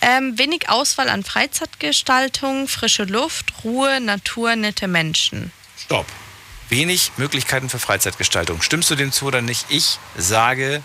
Ähm, 0.00 0.38
wenig 0.38 0.68
Auswahl 0.68 1.08
an 1.08 1.24
Freizeitgestaltung, 1.24 2.68
frische 2.68 3.04
Luft, 3.04 3.52
Ruhe, 3.64 4.00
Natur, 4.00 4.56
nette 4.56 4.88
Menschen. 4.88 5.52
Stopp. 5.78 6.06
Wenig 6.68 7.12
Möglichkeiten 7.16 7.68
für 7.70 7.78
Freizeitgestaltung. 7.78 8.60
Stimmst 8.60 8.90
du 8.90 8.96
dem 8.96 9.12
zu 9.12 9.26
oder 9.26 9.40
nicht? 9.40 9.66
Ich 9.68 9.98
sage, 10.16 10.82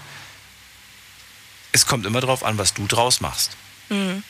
es 1.72 1.88
kommt 1.88 2.06
immer 2.06 2.22
darauf 2.22 2.44
an, 2.44 2.58
was 2.58 2.74
du 2.74 2.86
draus 2.86 3.20
machst. 3.20 3.58
Hm. 3.90 4.24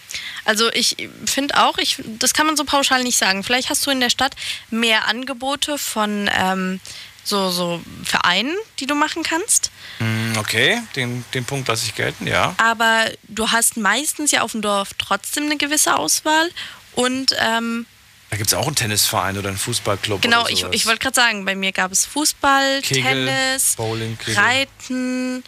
Also 0.46 0.72
ich 0.74 1.10
finde 1.26 1.62
auch, 1.62 1.78
ich, 1.78 1.98
das 2.20 2.34
kann 2.34 2.48
man 2.48 2.58
so 2.58 2.64
pauschal 2.64 3.04
nicht 3.04 3.18
sagen. 3.18 3.44
Vielleicht 3.44 3.70
hast 3.70 3.86
du 3.86 3.92
in 3.92 4.00
der 4.00 4.10
Stadt 4.10 4.36
mehr 4.70 5.08
Angebote 5.08 5.78
von 5.78 6.30
ähm, 6.34 6.80
so, 7.24 7.52
so 7.52 7.82
Vereinen, 8.04 8.56
die 8.80 8.86
du 8.88 8.96
machen 8.96 9.24
kannst. 9.24 9.72
Hm, 10.00 10.34
Okay, 10.38 10.82
den, 10.96 11.24
den 11.34 11.46
Punkt 11.46 11.68
lasse 11.68 11.86
ich 11.86 11.96
gelten, 11.96 12.26
ja. 12.28 12.56
Aber 12.58 13.06
du 13.28 13.50
hast 13.52 13.78
meistens 13.78 14.32
ja 14.32 14.42
auf 14.42 14.52
dem 14.54 14.62
Dorf 14.62 14.92
trotzdem 14.98 15.46
eine 15.46 15.58
gewisse 15.58 15.96
Auswahl. 15.98 16.50
Und 16.94 17.36
ähm, 17.40 17.86
Da 18.32 18.38
gibt 18.38 18.48
es 18.50 18.54
auch 18.54 18.66
einen 18.66 18.76
Tennisverein 18.76 19.38
oder 19.38 19.50
einen 19.50 19.58
Fußballclub. 19.58 20.22
genau, 20.22 20.48
ich, 20.48 20.64
ich 20.72 20.86
wollte 20.86 21.00
gerade 21.00 21.16
sagen, 21.16 21.46
bei 21.46 21.56
mir 21.56 21.72
gab 21.72 21.92
es 21.92 22.06
Fußball, 22.06 22.82
Kegel, 22.82 23.26
Tennis, 23.28 23.76
Bowling, 23.76 24.18
Kegel. 24.18 24.36
Reiten. 24.36 25.44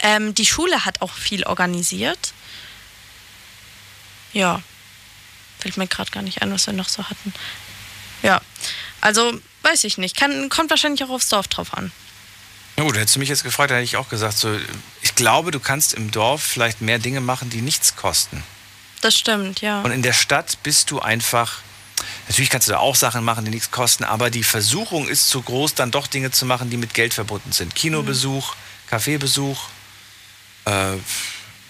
Ähm, 0.00 0.34
die 0.34 0.46
Schule 0.46 0.84
hat 0.84 1.00
auch 1.02 1.12
viel 1.12 1.44
organisiert. 1.44 2.32
Ja, 4.32 4.62
fällt 5.58 5.76
mir 5.76 5.86
gerade 5.86 6.10
gar 6.10 6.22
nicht 6.22 6.42
ein, 6.42 6.52
was 6.52 6.66
wir 6.66 6.74
noch 6.74 6.88
so 6.88 7.02
hatten. 7.04 7.32
Ja, 8.22 8.40
also 9.00 9.38
weiß 9.66 9.84
ich 9.84 9.98
nicht. 9.98 10.16
Kann, 10.16 10.48
kommt 10.48 10.70
wahrscheinlich 10.70 11.04
auch 11.04 11.10
aufs 11.10 11.28
Dorf 11.28 11.48
drauf 11.48 11.74
an. 11.74 11.92
Na 12.76 12.84
gut, 12.84 12.96
hättest 12.96 13.16
du 13.16 13.20
mich 13.20 13.28
jetzt 13.28 13.42
gefragt, 13.42 13.70
hätte 13.70 13.82
ich 13.82 13.96
auch 13.96 14.08
gesagt, 14.08 14.36
so, 14.36 14.54
ich 15.02 15.14
glaube, 15.14 15.50
du 15.50 15.60
kannst 15.60 15.94
im 15.94 16.10
Dorf 16.10 16.42
vielleicht 16.42 16.82
mehr 16.82 16.98
Dinge 16.98 17.20
machen, 17.20 17.48
die 17.48 17.62
nichts 17.62 17.96
kosten. 17.96 18.42
Das 19.00 19.16
stimmt, 19.16 19.60
ja. 19.62 19.82
Und 19.82 19.92
in 19.92 20.02
der 20.02 20.12
Stadt 20.12 20.58
bist 20.62 20.90
du 20.90 21.00
einfach. 21.00 21.60
Natürlich 22.28 22.50
kannst 22.50 22.68
du 22.68 22.72
da 22.72 22.78
auch 22.78 22.94
Sachen 22.94 23.24
machen, 23.24 23.44
die 23.44 23.50
nichts 23.50 23.70
kosten, 23.70 24.04
aber 24.04 24.28
die 24.28 24.44
Versuchung 24.44 25.08
ist 25.08 25.30
zu 25.30 25.40
groß, 25.40 25.74
dann 25.74 25.90
doch 25.90 26.06
Dinge 26.06 26.30
zu 26.30 26.44
machen, 26.44 26.68
die 26.68 26.76
mit 26.76 26.92
Geld 26.92 27.14
verbunden 27.14 27.52
sind. 27.52 27.74
Kinobesuch, 27.74 28.54
Kaffeebesuch, 28.88 29.58
äh, 30.66 30.96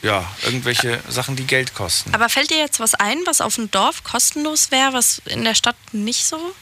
ja, 0.03 0.29
irgendwelche 0.43 1.01
Sachen, 1.09 1.37
die 1.37 1.47
Geld 1.47 1.75
kosten. 1.75 2.13
Aber 2.15 2.29
fällt 2.29 2.51
dir 2.51 2.59
jetzt 2.59 2.81
was 2.81 2.95
ein, 2.95 3.19
was 3.27 3.41
auf 3.41 3.55
dem 3.55 3.71
Dorf 3.71 4.03
kostenlos 4.03 4.73
wäre, 4.73 4.93
was 4.93 5.23
in 5.27 5.45
der 5.45 5.55
Stadt 5.55 5.77
nicht 5.93 6.27
so 6.27 6.55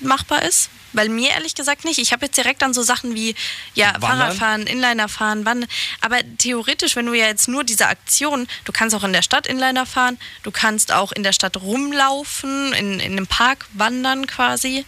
machbar 0.00 0.42
ist? 0.42 0.70
Weil 0.94 1.10
mir 1.10 1.30
ehrlich 1.32 1.54
gesagt 1.54 1.84
nicht. 1.84 1.98
Ich 1.98 2.12
habe 2.12 2.24
jetzt 2.26 2.36
direkt 2.38 2.62
an 2.62 2.72
so 2.72 2.82
Sachen 2.82 3.14
wie 3.14 3.34
ja, 3.74 3.92
Wandern? 4.00 4.18
Fahrradfahren, 4.18 4.66
Inliner 4.66 5.08
fahren, 5.08 5.44
Wandern. 5.44 5.68
Aber 6.00 6.16
theoretisch, 6.38 6.96
wenn 6.96 7.04
du 7.06 7.12
ja 7.12 7.26
jetzt 7.26 7.46
nur 7.46 7.62
diese 7.62 7.86
Aktion, 7.88 8.48
du 8.64 8.72
kannst 8.72 8.96
auch 8.96 9.04
in 9.04 9.12
der 9.12 9.20
Stadt 9.22 9.46
Inliner 9.46 9.84
fahren, 9.84 10.18
du 10.44 10.50
kannst 10.50 10.90
auch 10.92 11.12
in 11.12 11.22
der 11.22 11.32
Stadt 11.32 11.58
rumlaufen, 11.58 12.72
in, 12.72 13.00
in 13.00 13.12
einem 13.12 13.26
Park 13.26 13.66
wandern 13.74 14.26
quasi. 14.26 14.86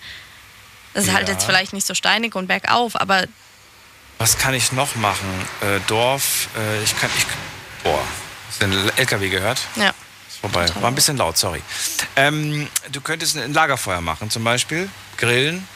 Das 0.95 1.05
ist 1.05 1.12
halt 1.12 1.29
Ja. 1.29 1.35
jetzt 1.35 1.45
vielleicht 1.45 1.73
nicht 1.75 1.87
so 1.87 1.95
steinig 1.95 2.35
und 2.35 2.47
bergauf, 2.49 2.99
aber 2.99 3.27
Was 4.19 4.39
kann 4.39 4.55
ich 4.55 4.73
noch 4.73 4.97
machen? 4.97 5.29
Äh, 5.61 5.81
Dorf, 5.87 6.49
äh, 6.59 6.83
ich 6.83 6.99
kann, 6.99 7.11
ich, 7.17 7.27
boah, 7.85 8.03
hast 8.49 8.62
du 8.62 8.67
den 8.69 8.91
LKW 8.97 9.29
gehört? 9.29 9.61
ja. 9.77 9.93
Vorbei. 10.41 10.67
War 10.81 10.89
ein 10.89 10.95
bisschen 10.95 11.17
laut, 11.17 11.37
sorry. 11.37 11.62
Ähm, 12.17 12.69
du 12.93 13.01
könntest 13.01 13.37
ein 13.37 13.53
Lagerfeuer 13.53 14.01
machen, 14.01 14.31
zum 14.31 14.43
Beispiel. 14.43 14.89
Grillen. 15.19 15.67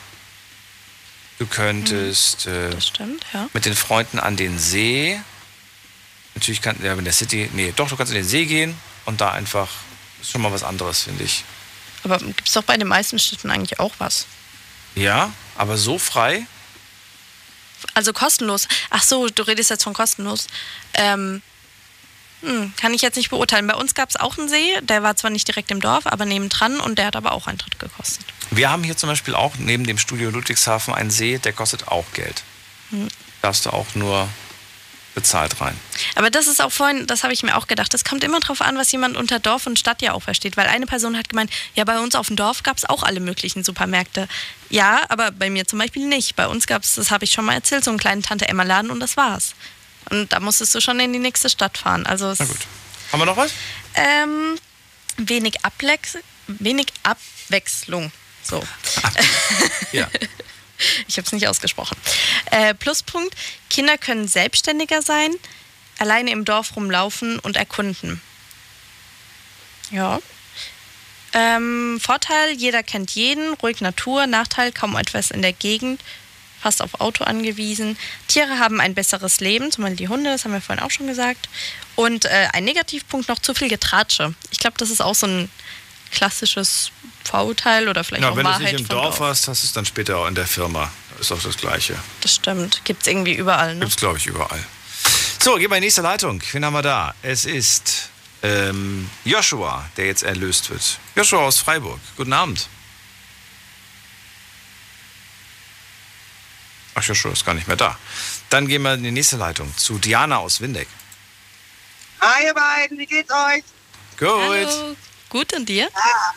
Du 1.39 1.47
könntest 1.47 2.47
äh, 2.47 2.81
stimmt, 2.81 3.25
ja. 3.33 3.49
mit 3.53 3.67
den 3.67 3.75
Freunden 3.75 4.19
an 4.19 4.37
den 4.37 4.59
See. 4.59 5.21
Natürlich 6.35 6.63
kann, 6.63 6.77
ja, 6.83 6.95
in 6.95 7.05
der 7.05 7.13
City, 7.13 7.51
nee, 7.53 7.73
doch, 7.77 7.89
du 7.89 7.97
kannst 7.97 8.13
in 8.13 8.19
den 8.19 8.27
See 8.27 8.47
gehen 8.47 8.77
und 9.05 9.21
da 9.21 9.33
einfach, 9.33 9.69
ist 10.21 10.31
schon 10.31 10.41
mal 10.41 10.53
was 10.53 10.63
anderes, 10.63 11.03
finde 11.03 11.25
ich. 11.25 11.45
Aber 12.05 12.19
gibt 12.19 12.47
es 12.47 12.55
doch 12.55 12.63
bei 12.63 12.77
den 12.77 12.89
meisten 12.89 13.19
Städten 13.19 13.51
eigentlich 13.51 13.81
auch 13.81 13.93
was. 13.99 14.27
Ja, 14.95 15.33
aber 15.57 15.77
so 15.77 15.99
frei? 15.99 16.47
Also 17.95 18.13
kostenlos. 18.13 18.69
Ach 18.91 19.03
so, 19.03 19.29
du 19.29 19.43
redest 19.43 19.71
jetzt 19.71 19.85
von 19.85 19.93
kostenlos. 19.93 20.47
Ähm, 20.95 21.43
hm, 22.45 22.73
kann 22.77 22.95
ich 22.95 23.03
jetzt 23.03 23.17
nicht 23.17 23.31
beurteilen. 23.31 23.67
Bei 23.67 23.75
uns 23.75 23.95
gab 23.95 24.11
es 24.11 24.17
auch 24.17 24.39
einen 24.39 24.49
See, 24.49 24.79
der 24.83 25.03
war 25.03 25.17
zwar 25.17 25.31
nicht 25.31 25.49
direkt 25.49 25.71
im 25.71 25.81
Dorf, 25.81 26.07
aber 26.07 26.25
nebendran 26.25 26.81
und 26.81 26.99
der 26.99 27.07
hat 27.07 27.17
aber 27.17 27.33
auch 27.33 27.47
Eintritt 27.47 27.79
gekostet. 27.79 28.25
Wir 28.51 28.71
haben 28.71 28.85
hier 28.85 28.97
zum 28.97 29.09
Beispiel 29.09 29.35
auch 29.35 29.55
neben 29.59 29.85
dem 29.85 29.99
Studio 29.99 30.31
Ludwigshafen 30.31 30.95
einen 30.95 31.11
See, 31.11 31.39
der 31.39 31.53
kostet 31.53 31.89
auch 31.89 32.05
Geld. 32.13 32.43
Hm. 32.91 33.09
Darfst 33.43 33.67
du 33.67 33.71
auch 33.71 33.87
nur 33.95 34.29
bezahlt 35.15 35.61
rein. 35.61 35.79
Aber 36.17 36.29
das 36.29 36.47
ist 36.47 36.61
auch 36.61 36.73
vorhin, 36.73 37.07
das 37.07 37.23
habe 37.23 37.33
ich 37.33 37.43
mir 37.43 37.57
auch 37.57 37.67
gedacht, 37.67 37.95
das 37.95 38.05
kommt 38.05 38.25
immer 38.25 38.41
drauf 38.41 38.61
an, 38.61 38.77
was 38.77 38.91
jemand 38.93 39.17
unter 39.17 39.39
Dorf 39.39 39.67
und 39.67 39.79
Stadt 39.79 40.03
ja 40.03 40.13
auch 40.13 40.23
versteht. 40.23 40.57
Weil 40.57 40.67
eine 40.67 40.87
Person 40.87 41.17
hat 41.17 41.29
gemeint, 41.29 41.51
ja, 41.75 41.85
bei 41.85 42.01
uns 42.01 42.15
auf 42.15 42.27
dem 42.27 42.37
Dorf 42.37 42.63
gab 42.63 42.77
es 42.77 42.85
auch 42.85 43.03
alle 43.03 43.21
möglichen 43.21 43.63
Supermärkte. 43.63 44.29
Ja, 44.71 45.03
aber 45.09 45.31
bei 45.31 45.51
mir 45.51 45.67
zum 45.67 45.79
Beispiel 45.79 46.07
nicht. 46.07 46.37
Bei 46.37 46.49
uns 46.49 46.67
gab 46.67 46.83
es, 46.83 46.97
das 46.97 47.11
habe 47.11 47.25
ich 47.25 47.33
schon 47.33 47.45
mal 47.45 47.55
erzählt, 47.55 47.85
so 47.85 47.91
einen 47.91 47.99
kleinen 47.99 48.23
Tante-Emma-Laden 48.23 48.91
und 48.91 49.01
das 49.01 49.17
war's. 49.17 49.55
Und 50.11 50.33
da 50.33 50.41
musstest 50.41 50.75
du 50.75 50.81
schon 50.81 51.01
in 51.01 51.13
die 51.13 51.19
nächste 51.19 51.49
Stadt 51.49 51.79
fahren. 51.79 52.07
Also 52.07 52.35
Na 52.39 52.45
gut. 52.45 52.67
Haben 53.13 53.21
wir 53.21 53.27
noch 53.27 53.37
was? 53.37 53.53
Ähm, 53.95 54.59
wenig, 55.17 55.65
Ablex 55.65 56.19
wenig 56.47 56.87
Abwechslung. 57.03 58.13
So. 58.43 58.63
Ja. 59.93 60.09
Ich 61.07 61.17
habe 61.17 61.25
es 61.25 61.33
nicht 61.33 61.47
ausgesprochen. 61.47 61.97
Äh, 62.51 62.75
Pluspunkt: 62.75 63.35
Kinder 63.71 63.97
können 63.97 64.27
selbstständiger 64.27 65.03
sein, 65.03 65.31
alleine 65.99 66.33
im 66.33 66.45
Dorf 66.45 66.75
rumlaufen 66.75 67.39
und 67.39 67.57
erkunden. 67.57 68.21
Ja. 69.91 70.19
Ähm, 71.33 72.01
Vorteil: 72.03 72.51
Jeder 72.51 72.83
kennt 72.83 73.13
jeden, 73.13 73.55
ruhig 73.55 73.81
Natur. 73.81 74.27
Nachteil: 74.27 74.73
kaum 74.73 74.97
etwas 74.97 75.31
in 75.31 75.43
der 75.43 75.53
Gegend, 75.53 76.01
fast 76.65 76.81
auf 76.81 76.99
Auto 77.01 77.25
angewiesen. 77.25 77.99
Tiere 78.27 78.59
haben 78.59 78.81
ein 78.81 78.95
besseres 78.95 79.41
Leben, 79.41 79.71
zum 79.71 79.85
Beispiel 79.85 79.97
die 79.99 80.09
Hunde, 80.09 80.31
das 80.31 80.45
haben 80.45 80.53
wir 80.53 80.63
vorhin 80.63 80.83
auch 80.83 80.91
schon 80.91 81.07
gesagt. 81.07 81.51
Und 81.95 82.25
äh, 82.25 82.49
ein 82.55 82.65
Negativpunkt 82.65 83.29
noch 83.29 83.39
zu 83.39 83.53
viel 83.53 83.69
Getratsche. 83.69 84.35
Ich 84.51 84.59
glaube, 84.59 84.77
das 84.79 84.89
ist 84.91 85.03
auch 85.03 85.15
so 85.15 85.27
ein 85.27 85.51
klassisches 86.11 86.91
Vorurteil 87.23 87.89
oder 87.89 88.03
vielleicht 88.03 88.23
Ja, 88.23 88.31
auch 88.31 88.37
wenn 88.37 88.45
du 88.45 88.51
es 88.51 88.57
Wahrheit 88.57 88.73
nicht 88.73 88.81
im 88.81 88.87
von 88.87 88.97
Dorf 88.97 89.21
hast, 89.21 89.47
hast 89.47 89.63
du 89.63 89.67
es 89.67 89.73
dann 89.75 89.85
später 89.85 90.17
auch 90.17 90.27
in 90.27 90.35
der 90.35 90.47
Firma. 90.47 90.91
Ist 91.21 91.31
auch 91.33 91.43
das 91.43 91.57
Gleiche. 91.59 91.97
Das 92.23 92.35
stimmt. 92.35 92.81
Gibt 92.85 93.03
es 93.03 93.09
irgendwie 93.09 93.35
überall, 93.35 93.75
ne? 93.75 93.81
Gibt's, 93.81 93.97
glaube 93.97 94.17
ich, 94.17 94.27
überall. 94.27 94.65
So, 95.43 95.57
gehen 95.57 95.71
wir 95.71 95.77
in 95.77 95.83
die 95.83 95.87
nächste 95.87 96.01
Leitung. 96.01 96.43
Wen 96.53 96.65
haben 96.65 96.73
wir 96.73 96.83
da? 96.83 97.15
Es 97.23 97.45
ist 97.45 98.09
ähm, 98.43 99.11
Joshua, 99.25 99.85
der 99.99 100.07
jetzt 100.07 100.23
erlöst 100.23 100.71
wird. 100.71 100.99
Joshua 101.15 101.41
aus 101.41 101.59
Freiburg. 101.59 102.01
Guten 102.17 102.33
Abend. 102.33 102.69
Ach, 106.95 107.03
Joshua 107.03 107.33
ist 107.33 107.45
gar 107.45 107.55
nicht 107.55 107.67
mehr 107.67 107.77
da. 107.77 107.99
Dann 108.51 108.69
gehen 108.69 108.83
wir 108.83 108.95
in 108.95 109.03
die 109.03 109.11
nächste 109.11 109.37
Leitung 109.37 109.77
zu 109.77 109.99
Diana 109.99 110.39
aus 110.39 110.61
Windeck. 110.61 110.89
Hi 112.21 112.45
ihr 112.45 112.55
beiden, 112.55 112.99
wie 112.99 113.07
geht's 113.07 113.33
euch? 113.33 113.65
Gut. 114.19 114.29
Hallo. 114.29 114.97
Gut 115.29 115.53
und 115.55 115.69
dir? 115.69 115.89
Ah, 115.95 116.33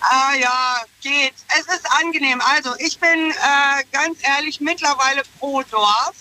ah 0.00 0.34
ja, 0.34 0.82
geht. 1.02 1.34
Es 1.58 1.66
ist 1.74 1.86
angenehm. 2.02 2.40
Also 2.40 2.74
ich 2.78 2.98
bin 2.98 3.30
äh, 3.30 3.84
ganz 3.92 4.18
ehrlich 4.22 4.60
mittlerweile 4.60 5.22
pro 5.38 5.62
Dorf. 5.64 6.14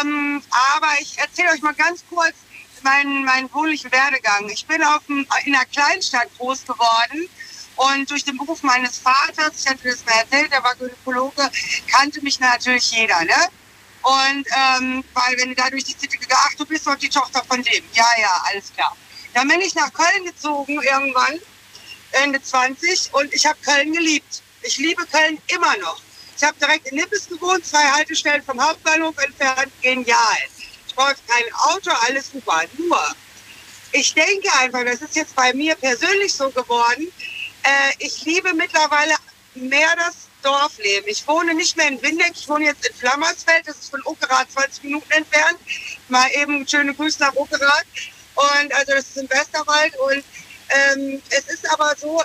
Ähm, 0.00 0.42
aber 0.76 0.88
ich 1.00 1.16
erzähle 1.18 1.50
euch 1.52 1.62
mal 1.62 1.74
ganz 1.74 2.04
kurz, 2.10 2.34
meinen, 2.82 3.24
meinen 3.24 3.52
wohnlichen 3.54 3.90
Werdegang. 3.92 4.48
Ich 4.48 4.66
bin 4.66 4.82
auf 4.82 5.06
dem, 5.06 5.26
in 5.44 5.54
einer 5.54 5.64
Kleinstadt 5.66 6.28
groß 6.36 6.64
geworden 6.64 7.28
und 7.76 8.10
durch 8.10 8.24
den 8.24 8.36
Beruf 8.36 8.62
meines 8.62 8.98
Vaters, 8.98 9.52
ich 9.60 9.66
hatte 9.68 9.88
das 9.88 10.04
mal 10.04 10.12
erzählt, 10.12 10.52
der 10.52 10.62
war 10.62 10.74
Gynäkologe, 10.76 11.50
kannte 11.88 12.20
mich 12.22 12.38
natürlich 12.40 12.90
jeder, 12.92 13.20
ne? 13.24 13.48
Und 14.02 14.46
ähm, 14.46 15.04
weil 15.14 15.38
wenn 15.38 15.48
du 15.48 15.54
da 15.54 15.70
durch 15.70 15.84
die 15.84 15.92
City 15.92 16.18
gegangen, 16.18 16.42
ach, 16.46 16.54
du 16.56 16.66
bist 16.66 16.86
doch 16.86 16.94
die 16.96 17.08
Tochter 17.08 17.42
von 17.44 17.62
dem. 17.62 17.84
Ja, 17.94 18.06
ja, 18.20 18.42
alles 18.50 18.72
klar. 18.72 18.94
Dann 19.32 19.48
bin 19.48 19.60
ich 19.62 19.74
nach 19.74 19.92
Köln 19.92 20.24
gezogen 20.24 20.80
irgendwann, 20.82 21.40
Ende 22.12 22.40
20, 22.40 23.14
und 23.14 23.32
ich 23.32 23.46
habe 23.46 23.58
Köln 23.64 23.92
geliebt. 23.92 24.42
Ich 24.62 24.76
liebe 24.76 25.04
Köln 25.06 25.38
immer 25.48 25.76
noch. 25.78 26.00
Ich 26.36 26.42
habe 26.42 26.56
direkt 26.58 26.88
in 26.88 26.96
Nippes 26.96 27.28
gewohnt, 27.28 27.64
zwei 27.64 27.82
Haltestellen 27.82 28.42
vom 28.42 28.60
Hauptbahnhof 28.60 29.16
entfernt. 29.18 29.72
Genial. 29.80 30.18
Ich 30.86 30.94
brauche 30.94 31.16
kein 31.26 31.54
Auto, 31.54 31.90
alles 32.06 32.30
super. 32.30 32.62
Nur, 32.76 33.14
ich 33.92 34.12
denke 34.14 34.52
einfach, 34.58 34.84
das 34.84 35.00
ist 35.02 35.16
jetzt 35.16 35.34
bei 35.34 35.52
mir 35.54 35.74
persönlich 35.76 36.32
so 36.32 36.50
geworden, 36.50 37.10
äh, 37.64 37.92
ich 37.98 38.24
liebe 38.24 38.52
mittlerweile 38.54 39.14
mehr 39.54 39.94
das 39.96 40.28
Dorfleben. 40.42 41.08
Ich 41.08 41.26
wohne 41.26 41.54
nicht 41.54 41.76
mehr 41.76 41.88
in 41.88 42.02
Windeck, 42.02 42.32
ich 42.34 42.48
wohne 42.48 42.66
jetzt 42.66 42.86
in 42.86 42.94
Flammersfeld, 42.94 43.66
das 43.66 43.76
ist 43.76 43.90
von 43.90 44.02
Uckerath 44.04 44.50
20 44.52 44.84
Minuten 44.84 45.10
entfernt. 45.10 45.58
Mal 46.08 46.28
eben 46.34 46.66
schöne 46.68 46.94
Grüße 46.94 47.20
nach 47.20 47.34
Uckerath. 47.34 47.86
Und 48.34 48.74
also 48.74 48.92
das 48.92 49.06
ist 49.06 49.16
im 49.16 49.30
Westerwald. 49.30 49.96
Und 49.96 50.24
ähm, 50.68 51.22
es 51.30 51.46
ist 51.46 51.70
aber 51.72 51.94
so, 51.96 52.22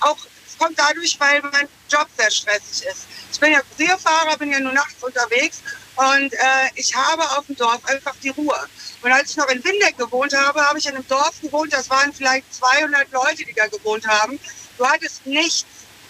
auch 0.00 0.18
es 0.46 0.56
kommt 0.58 0.78
dadurch, 0.78 1.18
weil 1.18 1.42
mein 1.52 1.68
Job 1.90 2.06
sehr 2.16 2.30
stressig 2.30 2.86
ist. 2.86 3.06
Ich 3.32 3.40
bin 3.40 3.52
ja 3.52 3.60
Kurierfahrer, 3.60 4.36
bin 4.38 4.52
ja 4.52 4.60
nur 4.60 4.72
nachts 4.72 5.02
unterwegs 5.02 5.62
und 5.96 6.32
äh, 6.32 6.70
ich 6.76 6.94
habe 6.94 7.22
auf 7.36 7.46
dem 7.46 7.56
Dorf 7.56 7.84
einfach 7.86 8.14
die 8.22 8.30
Ruhe. 8.30 8.68
Und 9.02 9.12
als 9.12 9.30
ich 9.30 9.36
noch 9.36 9.48
in 9.48 9.62
Windeck 9.64 9.98
gewohnt 9.98 10.32
habe, 10.32 10.60
habe 10.64 10.78
ich 10.78 10.86
in 10.86 10.94
einem 10.94 11.06
Dorf 11.08 11.40
gewohnt, 11.40 11.72
das 11.72 11.90
waren 11.90 12.12
vielleicht 12.12 12.52
200 12.54 13.10
Leute, 13.10 13.44
die 13.44 13.52
da 13.52 13.66
gewohnt 13.66 14.06
haben. 14.06 14.38
Du 14.78 14.86
hattest 14.86 15.26
nichts. 15.26 15.66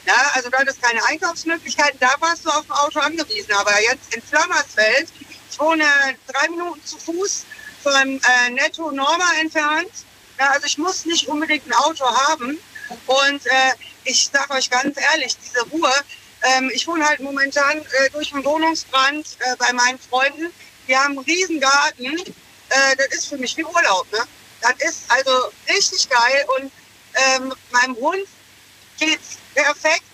Ja, 0.07 0.31
also 0.35 0.49
du 0.49 0.57
hattest 0.57 0.81
keine 0.81 1.05
Einkaufsmöglichkeiten, 1.07 1.99
da 1.99 2.15
warst 2.21 2.45
du 2.45 2.51
auf 2.51 2.63
dem 2.63 2.73
Auto 2.73 3.01
angewiesen. 3.01 3.53
Aber 3.55 3.73
jetzt 3.83 4.15
in 4.15 4.23
Flammersfeld, 4.23 5.09
ich 5.51 5.59
wohne 5.59 5.85
drei 6.27 6.49
Minuten 6.49 6.83
zu 6.85 6.99
Fuß 6.99 7.45
von 7.83 8.21
äh, 8.21 8.51
Netto 8.51 8.91
Norma 8.91 9.33
entfernt. 9.41 9.91
Ja, 10.39 10.51
also 10.51 10.67
ich 10.67 10.79
muss 10.79 11.05
nicht 11.05 11.27
unbedingt 11.29 11.67
ein 11.67 11.73
Auto 11.75 12.05
haben. 12.05 12.59
Und 13.07 13.47
äh, 13.47 13.73
ich 14.05 14.31
sage 14.33 14.55
euch 14.55 14.71
ganz 14.71 14.99
ehrlich, 15.13 15.37
diese 15.37 15.63
Ruhe, 15.71 15.93
ähm, 16.43 16.71
ich 16.73 16.87
wohne 16.87 17.05
halt 17.05 17.21
momentan 17.21 17.79
äh, 17.79 18.11
durch 18.13 18.33
einen 18.33 18.45
Wohnungsbrand 18.45 19.27
äh, 19.41 19.57
bei 19.57 19.73
meinen 19.73 19.99
Freunden. 19.99 20.53
Wir 20.87 21.03
haben 21.03 21.19
einen 21.19 21.27
riesen 21.27 21.61
Garten. 21.61 22.05
Äh, 22.05 22.97
das 22.97 23.07
ist 23.09 23.27
für 23.29 23.37
mich 23.37 23.57
wie 23.57 23.65
Urlaub. 23.65 24.07
Ne? 24.13 24.21
Das 24.63 24.75
ist 24.79 25.03
also 25.09 25.51
richtig 25.69 26.09
geil. 26.09 26.47
Und 26.57 26.73
ähm, 27.15 27.55
meinem 27.73 27.97
Hund 27.97 28.27
geht's 28.99 29.39
perfekt. 29.55 30.05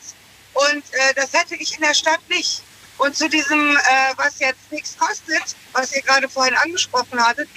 Und 0.55 0.85
äh, 0.93 1.15
das 1.15 1.33
hätte 1.33 1.57
ich 1.57 1.75
in 1.75 1.83
der 1.83 1.95
Stadt 1.95 2.21
nicht. 2.29 2.63
Und 2.99 3.17
zu 3.17 3.29
diesem, 3.29 3.77
äh, 3.77 4.13
was 4.17 4.39
jetzt 4.39 4.71
nichts 4.71 4.97
kostet, 4.97 5.57
was 5.73 5.93
ihr 5.93 6.03
gerade 6.03 6.29
vorhin 6.29 6.55
angesprochen 6.55 7.21
hattet, 7.25 7.49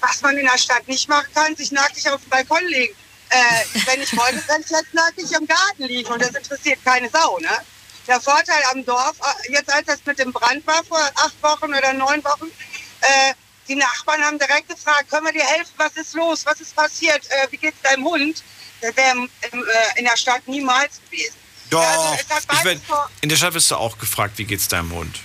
was 0.00 0.22
man 0.22 0.36
in 0.38 0.46
der 0.46 0.58
Stadt 0.58 0.88
nicht 0.88 1.08
machen 1.08 1.28
kann, 1.34 1.54
sich 1.54 1.70
nackig 1.70 2.08
auf 2.08 2.20
den 2.22 2.30
Balkon 2.30 2.64
legen. 2.66 2.94
Äh, 3.28 3.64
wenn 3.86 4.00
ich 4.00 4.16
wollte, 4.16 4.40
könnte 4.40 4.64
ich 4.64 4.70
jetzt 4.70 4.94
nackig 4.94 5.32
im 5.32 5.46
Garten 5.46 5.82
liegen 5.84 6.10
und 6.10 6.20
das 6.20 6.34
interessiert 6.34 6.82
keine 6.84 7.08
Sau. 7.10 7.38
Ne? 7.38 7.60
Der 8.08 8.20
Vorteil 8.20 8.62
am 8.72 8.84
Dorf, 8.84 9.16
äh, 9.20 9.52
jetzt 9.52 9.72
als 9.72 9.86
das 9.86 10.00
mit 10.06 10.18
dem 10.18 10.32
Brand 10.32 10.66
war 10.66 10.82
vor 10.82 10.98
acht 11.14 11.40
Wochen 11.42 11.72
oder 11.72 11.92
neun 11.92 12.24
Wochen, 12.24 12.50
äh, 13.02 13.34
die 13.68 13.76
Nachbarn 13.76 14.24
haben 14.24 14.38
direkt 14.38 14.68
gefragt, 14.68 15.10
können 15.10 15.26
wir 15.26 15.32
dir 15.32 15.44
helfen, 15.44 15.72
was 15.76 15.92
ist 15.92 16.14
los, 16.14 16.44
was 16.44 16.60
ist 16.60 16.74
passiert, 16.74 17.24
äh, 17.30 17.46
wie 17.50 17.56
geht's 17.58 17.80
deinem 17.82 18.04
Hund? 18.04 18.42
Der 18.82 18.96
wäre 18.96 19.28
äh, 19.42 19.98
in 19.98 20.04
der 20.04 20.16
Stadt 20.16 20.46
niemals 20.46 21.00
gewesen. 21.10 21.34
Doch, 21.70 21.82
Also, 22.48 22.80
vor- 22.86 23.10
in 23.20 23.28
der 23.28 23.36
Stadt 23.36 23.54
wirst 23.54 23.70
du 23.70 23.76
auch 23.76 23.96
gefragt, 23.98 24.38
wie 24.38 24.44
geht's 24.44 24.66
deinem 24.68 24.90
Hund? 24.92 25.16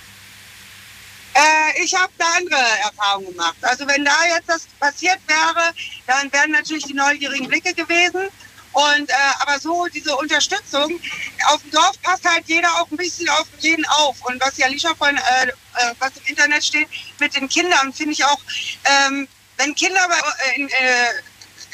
Äh, 1.34 1.82
ich 1.82 1.94
habe 1.94 2.12
da 2.18 2.24
andere 2.36 2.60
Erfahrungen 2.82 3.26
gemacht. 3.32 3.56
Also 3.62 3.86
wenn 3.86 4.04
da 4.04 4.16
jetzt 4.34 4.48
das 4.48 4.62
passiert 4.80 5.18
wäre, 5.26 5.72
dann 6.06 6.32
wären 6.32 6.50
natürlich 6.52 6.84
die 6.84 6.94
neugierigen 6.94 7.48
Blicke 7.48 7.74
gewesen. 7.74 8.28
Und 8.72 9.08
äh, 9.08 9.14
aber 9.40 9.58
so 9.58 9.86
diese 9.86 10.14
Unterstützung 10.16 11.00
auf 11.48 11.62
dem 11.62 11.70
Dorf 11.70 12.00
passt 12.02 12.24
halt 12.28 12.44
jeder 12.46 12.68
auch 12.80 12.90
ein 12.90 12.96
bisschen 12.96 13.28
auf 13.30 13.46
jeden 13.60 13.84
auf. 13.86 14.16
Und 14.26 14.40
was 14.40 14.56
ja 14.58 14.66
Alicia 14.66 14.94
von 14.94 15.16
äh, 15.16 15.20
äh, 15.48 15.94
was 15.98 16.12
im 16.18 16.26
Internet 16.26 16.62
steht 16.64 16.88
mit 17.18 17.34
den 17.34 17.48
Kindern 17.48 17.92
finde 17.92 18.12
ich 18.12 18.24
auch, 18.24 18.38
ähm, 18.84 19.26
wenn 19.56 19.74
Kinder 19.74 20.06
bei, 20.08 20.18
äh, 20.18 20.56
in, 20.60 20.68
äh, 20.68 21.06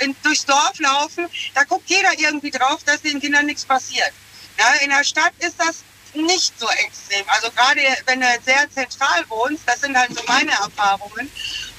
in, 0.02 0.16
durchs 0.22 0.44
Dorf 0.44 0.78
laufen, 0.78 1.28
da 1.54 1.64
guckt 1.64 1.88
jeder 1.88 2.18
irgendwie 2.18 2.50
drauf, 2.50 2.82
dass 2.84 3.02
den 3.02 3.20
Kindern 3.20 3.46
nichts 3.46 3.64
passiert. 3.64 4.12
Ja, 4.58 4.72
in 4.84 4.90
der 4.90 5.04
Stadt 5.04 5.32
ist 5.38 5.58
das 5.58 5.76
nicht 6.14 6.58
so 6.58 6.68
extrem. 6.68 7.24
Also 7.28 7.50
gerade 7.52 7.80
wenn 8.06 8.20
du 8.20 8.26
sehr 8.44 8.70
zentral 8.70 9.24
wohnst, 9.28 9.62
das 9.66 9.80
sind 9.80 9.96
halt 9.96 10.14
so 10.14 10.22
meine 10.26 10.52
Erfahrungen. 10.52 11.30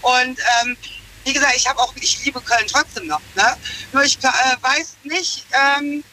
Und 0.01 0.39
ähm, 0.61 0.77
wie 1.23 1.33
gesagt, 1.33 1.55
ich 1.55 1.67
habe 1.67 1.79
auch, 1.79 1.93
ich 1.95 2.25
liebe 2.25 2.41
Köln 2.41 2.65
trotzdem 2.67 3.07
noch. 3.07 3.21
Ne? 3.35 3.57
Nur 3.91 4.03
ich 4.03 4.17
äh, 4.23 4.27
weiß 4.61 4.95
nicht, 5.03 5.45
ähm, 5.51 6.03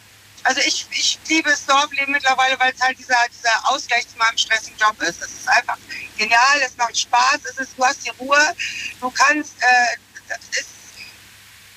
also 0.45 0.61
ich, 0.65 0.87
ich 0.91 1.19
liebe 1.29 1.51
das 1.51 1.67
Dorfleben 1.67 2.13
mittlerweile, 2.13 2.59
weil 2.59 2.73
es 2.73 2.81
halt 2.81 2.99
dieser, 2.99 3.17
dieser 3.31 3.69
Ausgleich 3.71 4.09
zu 4.09 4.17
meinem 4.17 4.39
stressigen 4.39 4.79
Job 4.79 5.01
ist. 5.03 5.23
Es 5.23 5.33
ist 5.33 5.49
einfach 5.49 5.77
genial, 6.17 6.61
es 6.65 6.77
macht 6.77 6.99
Spaß, 6.99 7.41
es 7.51 7.59
ist, 7.59 7.73
du 7.77 7.85
hast 7.85 8.05
die 8.05 8.11
Ruhe, 8.19 8.55
du 9.01 9.11
kannst, 9.11 9.55
äh, 9.61 9.97
es 10.29 10.59
ist 10.59 10.69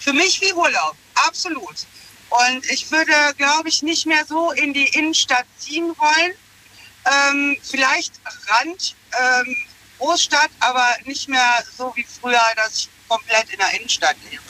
für 0.04 0.14
mich 0.14 0.42
wie 0.42 0.54
Urlaub, 0.54 0.96
absolut. 1.16 1.86
Und 2.30 2.66
ich 2.70 2.92
würde, 2.92 3.14
glaube 3.38 3.70
ich, 3.70 3.82
nicht 3.84 4.06
mehr 4.06 4.26
so 4.26 4.52
in 4.52 4.74
die 4.74 4.88
Innenstadt 4.88 5.46
ziehen 5.58 5.96
wollen. 5.98 6.34
Ähm, 7.06 7.58
vielleicht 7.62 8.14
Rand, 8.48 8.96
ähm, 9.20 9.56
Großstadt, 10.00 10.50
aber 10.60 10.88
nicht 11.06 11.30
mehr 11.30 11.64
so 11.78 11.94
wie 11.96 12.06
früher, 12.22 12.42
dass 12.56 12.78
ich 12.78 12.90
komplett 13.08 13.50
in 13.52 13.60
der 13.60 13.74
Innenstadt 13.74 14.16
lebe. 14.30 14.44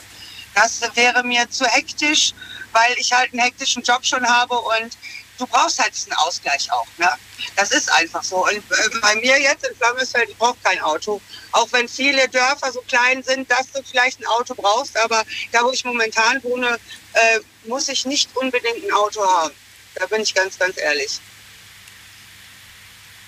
Das 0.56 0.82
wäre 0.96 1.24
mir 1.24 1.50
zu 1.50 1.66
hektisch, 1.66 2.34
weil 2.72 2.94
ich 2.98 3.12
halt 3.12 3.34
einen 3.34 3.42
hektischen 3.42 3.84
Job 3.84 4.06
schon 4.06 4.26
habe 4.28 4.60
und 4.60 4.98
du 5.44 5.48
brauchst 5.48 5.80
halt 5.80 5.94
diesen 5.94 6.14
Ausgleich 6.14 6.72
auch. 6.72 6.88
Ne? 6.98 7.10
Das 7.56 7.72
ist 7.72 7.92
einfach 7.92 8.24
so. 8.24 8.46
Und 8.46 8.64
bei 9.02 9.16
mir 9.16 9.40
jetzt 9.40 9.68
in 9.68 9.76
Flammesfeld, 9.76 10.30
ich 10.30 10.38
brauche 10.38 10.58
kein 10.64 10.80
Auto. 10.82 11.22
Auch 11.52 11.68
wenn 11.72 11.88
viele 11.88 12.28
Dörfer 12.30 12.72
so 12.72 12.82
klein 12.88 13.22
sind, 13.24 13.50
dass 13.52 13.72
du 13.72 13.82
vielleicht 13.84 14.20
ein 14.22 14.28
Auto 14.28 14.56
brauchst. 14.56 14.98
Aber 14.98 15.24
da, 15.52 15.64
wo 15.64 15.72
ich 15.72 15.84
momentan 15.84 16.42
wohne, 16.44 16.80
äh, 17.14 17.40
muss 17.66 17.90
ich 17.90 18.06
nicht 18.06 18.36
unbedingt 18.36 18.84
ein 18.84 18.94
Auto 18.94 19.22
haben. 19.26 19.54
Da 19.96 20.06
bin 20.08 20.22
ich 20.22 20.34
ganz, 20.34 20.58
ganz 20.58 20.78
ehrlich. 20.78 21.20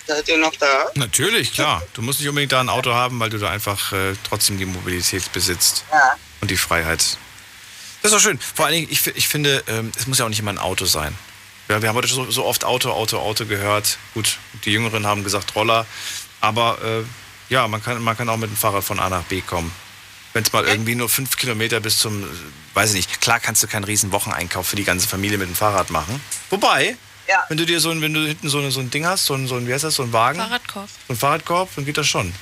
Seid 0.08 0.28
ihr 0.28 0.38
noch 0.38 0.56
da? 0.56 0.92
Natürlich, 0.96 1.54
klar. 1.54 1.82
Du 1.94 2.02
musst 2.02 2.20
nicht 2.20 2.30
unbedingt 2.30 2.52
da 2.52 2.60
ein 2.60 2.70
Auto 2.70 2.94
haben, 2.94 3.20
weil 3.20 3.30
du 3.30 3.40
da 3.40 3.50
einfach 3.50 3.92
äh, 3.92 4.14
trotzdem 4.28 4.58
die 4.58 4.66
Mobilität 4.66 5.32
besitzt. 5.34 5.84
Ja. 5.92 6.16
Und 6.42 6.52
die 6.52 6.58
Freiheit. 6.58 7.18
Das 8.02 8.12
ist 8.12 8.18
doch 8.18 8.22
schön. 8.22 8.40
Vor 8.40 8.66
allen 8.66 8.76
Dingen, 8.76 8.88
ich, 8.92 9.06
ich 9.08 9.28
finde, 9.28 9.64
ähm, 9.68 9.92
es 9.98 10.06
muss 10.06 10.20
ja 10.20 10.26
auch 10.26 10.30
nicht 10.30 10.40
immer 10.40 10.52
ein 10.52 10.60
Auto 10.60 10.86
sein. 10.86 11.18
Ja, 11.68 11.82
wir 11.82 11.90
haben 11.90 11.96
heute 11.96 12.08
so, 12.08 12.30
so 12.30 12.46
oft 12.46 12.64
Auto, 12.64 12.92
Auto, 12.92 13.18
Auto 13.20 13.46
gehört. 13.46 13.98
Gut, 14.14 14.38
die 14.66 14.72
Jüngeren 14.72 15.06
haben 15.08 15.24
gesagt 15.24 15.56
Roller. 15.56 15.86
Aber 16.42 16.78
äh, 16.84 17.04
ja, 17.54 17.68
man 17.68 17.84
kann, 17.84 18.02
man 18.04 18.16
kann 18.16 18.30
auch 18.30 18.38
mit 18.38 18.50
dem 18.52 18.58
Fahrrad 18.58 18.84
von 18.84 19.00
A 19.00 19.10
nach 19.10 19.24
B 19.24 19.42
kommen. 19.42 19.72
Wenn 20.34 20.44
es 20.44 20.52
mal 20.54 20.66
irgendwie 20.66 20.96
nur 20.96 21.10
fünf 21.10 21.38
Kilometer 21.38 21.80
bis 21.80 21.98
zum, 21.98 22.24
weiß 22.74 22.90
ich 22.94 22.96
nicht, 23.08 23.22
klar 23.22 23.40
kannst 23.40 23.64
du 23.64 23.68
keinen 23.68 23.86
riesen 23.86 24.12
Wocheneinkauf 24.12 24.68
für 24.68 24.76
die 24.76 24.84
ganze 24.84 25.08
Familie 25.08 25.38
mit 25.38 25.48
dem 25.48 25.56
Fahrrad 25.56 25.90
machen. 25.90 26.22
Wobei, 26.50 26.98
Ja. 27.28 27.46
wenn 27.48 27.58
du 27.58 27.66
dir 27.66 27.80
so 27.80 27.90
ein, 27.90 28.02
wenn 28.02 28.14
du 28.14 28.28
hinten 28.28 28.50
so, 28.50 28.60
eine, 28.60 28.70
so 28.70 28.82
ein 28.82 28.92
Ding 28.92 29.06
hast, 29.06 29.26
so 29.26 29.34
ein, 29.34 29.48
so 29.48 29.56
ein, 29.56 29.66
wie 29.68 29.74
heißt 29.74 29.86
das, 29.86 29.96
so 29.96 30.04
ein 30.04 30.12
Wagen, 30.14 30.40
Fahrradkorb. 30.40 30.90
so 31.08 31.14
ein 31.14 31.18
Fahrradkorb, 31.18 31.70
dann 31.76 31.86
geht 31.86 31.98
das 31.98 32.06
schon. 32.08 32.34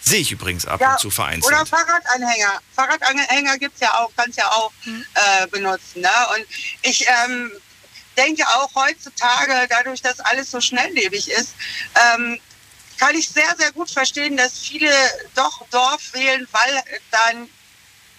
Sehe 0.00 0.20
ich 0.20 0.32
übrigens 0.32 0.66
ab 0.66 0.80
Ja, 0.80 0.92
und 0.92 1.00
zu 1.00 1.10
vereinzelt. 1.10 1.54
Oder 1.54 1.66
Fahrradanhänger. 1.66 2.60
Fahrradanhänger 2.74 3.58
gibt 3.58 3.74
es 3.74 3.80
ja 3.82 3.92
auch, 3.98 4.10
kannst 4.16 4.38
ja 4.38 4.48
auch 4.52 4.72
äh, 4.86 5.46
benutzen. 5.48 6.00
Ne? 6.00 6.08
Und 6.36 6.46
ich 6.82 7.04
ähm, 7.26 7.50
denke 8.16 8.46
auch 8.48 8.70
heutzutage, 8.74 9.66
dadurch, 9.68 10.02
dass 10.02 10.20
alles 10.20 10.50
so 10.50 10.60
schnelllebig 10.60 11.28
ist, 11.30 11.54
ähm, 12.14 12.40
kann 12.98 13.14
ich 13.14 13.28
sehr, 13.28 13.54
sehr 13.58 13.72
gut 13.72 13.90
verstehen, 13.90 14.36
dass 14.36 14.58
viele 14.58 14.90
doch 15.34 15.66
Dorf 15.68 16.12
wählen, 16.14 16.46
weil 16.50 16.82
dann 17.10 17.48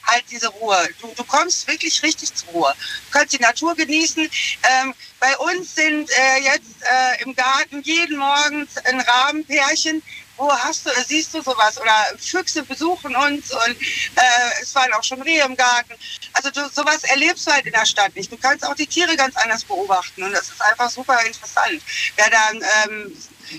halt 0.08 0.24
diese 0.32 0.48
Ruhe. 0.48 0.88
Du, 1.02 1.14
du 1.16 1.24
kommst 1.24 1.68
wirklich 1.68 2.02
richtig 2.04 2.34
zur 2.34 2.50
Ruhe. 2.50 2.74
Du 3.08 3.12
kannst 3.12 3.34
die 3.34 3.42
Natur 3.42 3.76
genießen. 3.76 4.24
Ähm, 4.24 4.94
bei 5.20 5.38
uns 5.38 5.76
sind 5.76 6.10
äh, 6.10 6.38
jetzt 6.44 6.82
äh, 6.82 7.24
im 7.24 7.36
Garten 7.36 7.82
jeden 7.82 8.18
Morgen 8.18 8.68
ein 8.86 9.02
Rabenpärchen. 9.02 10.02
Wo 10.38 10.52
hast 10.52 10.86
du, 10.86 10.92
siehst 11.08 11.34
du 11.34 11.42
sowas? 11.42 11.80
Oder 11.80 12.06
Füchse 12.18 12.64
besuchen 12.64 13.16
uns 13.16 13.52
und 13.52 13.76
äh, 14.16 14.62
es 14.62 14.74
waren 14.76 14.94
auch 14.94 15.04
schon 15.04 15.22
Rehe 15.22 15.44
im 15.44 15.56
Garten. 15.56 15.94
Also 16.34 16.52
du, 16.52 16.70
sowas 16.70 17.04
erlebst 17.04 17.48
du 17.48 17.52
halt 17.52 17.66
in 17.66 17.74
der 17.74 17.86
Stadt 17.86 18.16
nicht. 18.16 18.32
Du 18.32 18.38
kannst 18.38 18.66
auch 18.66 18.76
die 18.76 18.88
Tiere 18.88 19.16
ganz 19.16 19.36
anders 19.36 19.64
beobachten 19.64 20.24
und 20.24 20.32
das 20.32 20.50
ist 20.50 20.62
einfach 20.62 20.90
super 20.90 21.20
interessant. 21.26 21.82
Wer 22.16 22.30
dann, 22.30 22.64
ähm, 22.86 23.18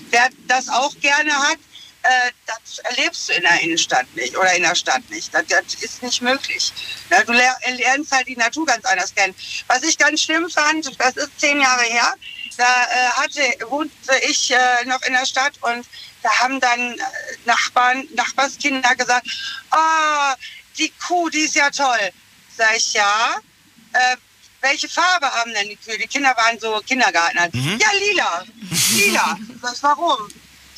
wer 0.09 0.29
das 0.47 0.69
auch 0.69 0.97
gerne 0.99 1.33
hat, 1.33 1.57
äh, 2.03 2.31
das 2.45 2.79
erlebst 2.79 3.27
du 3.27 3.33
in 3.33 3.41
der 3.41 3.59
Innenstadt 3.61 4.07
nicht 4.15 4.37
oder 4.37 4.53
in 4.53 4.63
der 4.63 4.75
Stadt 4.75 5.07
nicht. 5.09 5.33
Das, 5.33 5.45
das 5.47 5.73
ist 5.81 6.01
nicht 6.01 6.21
möglich. 6.21 6.71
Ja, 7.09 7.23
du 7.23 7.33
ler 7.33 7.55
lernst 7.75 8.11
halt 8.11 8.27
die 8.27 8.37
Natur 8.37 8.65
ganz 8.65 8.85
anders 8.85 9.13
kennen. 9.13 9.35
Was 9.67 9.83
ich 9.83 9.97
ganz 9.97 10.21
schlimm 10.21 10.49
fand, 10.49 10.89
das 10.99 11.17
ist 11.17 11.39
zehn 11.39 11.59
Jahre 11.59 11.83
her, 11.83 12.15
da 12.59 12.83
äh, 12.83 13.09
hatte, 13.11 13.41
wohnte 13.69 13.93
ich 14.27 14.51
äh, 14.51 14.85
noch 14.85 15.01
in 15.03 15.13
der 15.13 15.25
Stadt 15.25 15.53
und 15.61 15.85
da 16.21 16.29
haben 16.39 16.59
dann 16.59 16.79
äh, 16.93 17.03
Nachbarn, 17.45 18.07
Nachbarskinder 18.15 18.95
gesagt, 18.95 19.27
ah, 19.71 20.35
die 20.77 20.91
Kuh, 21.07 21.29
die 21.29 21.39
ist 21.39 21.55
ja 21.55 21.69
toll. 21.69 22.11
Sag 22.57 22.75
ich, 22.75 22.93
ja. 22.93 23.35
Äh, 23.93 24.17
welche 24.61 24.89
Farbe 24.89 25.31
haben 25.31 25.53
denn 25.53 25.69
die 25.69 25.77
Kühe? 25.77 25.97
Die 25.97 26.07
Kinder 26.07 26.35
waren 26.35 26.59
so 26.59 26.81
Kindergarten. 26.85 27.39
Mhm. 27.53 27.79
Ja, 27.79 27.91
lila. 27.93 28.43
Lila. 28.91 29.37
Das 29.61 29.81
warum? 29.83 30.27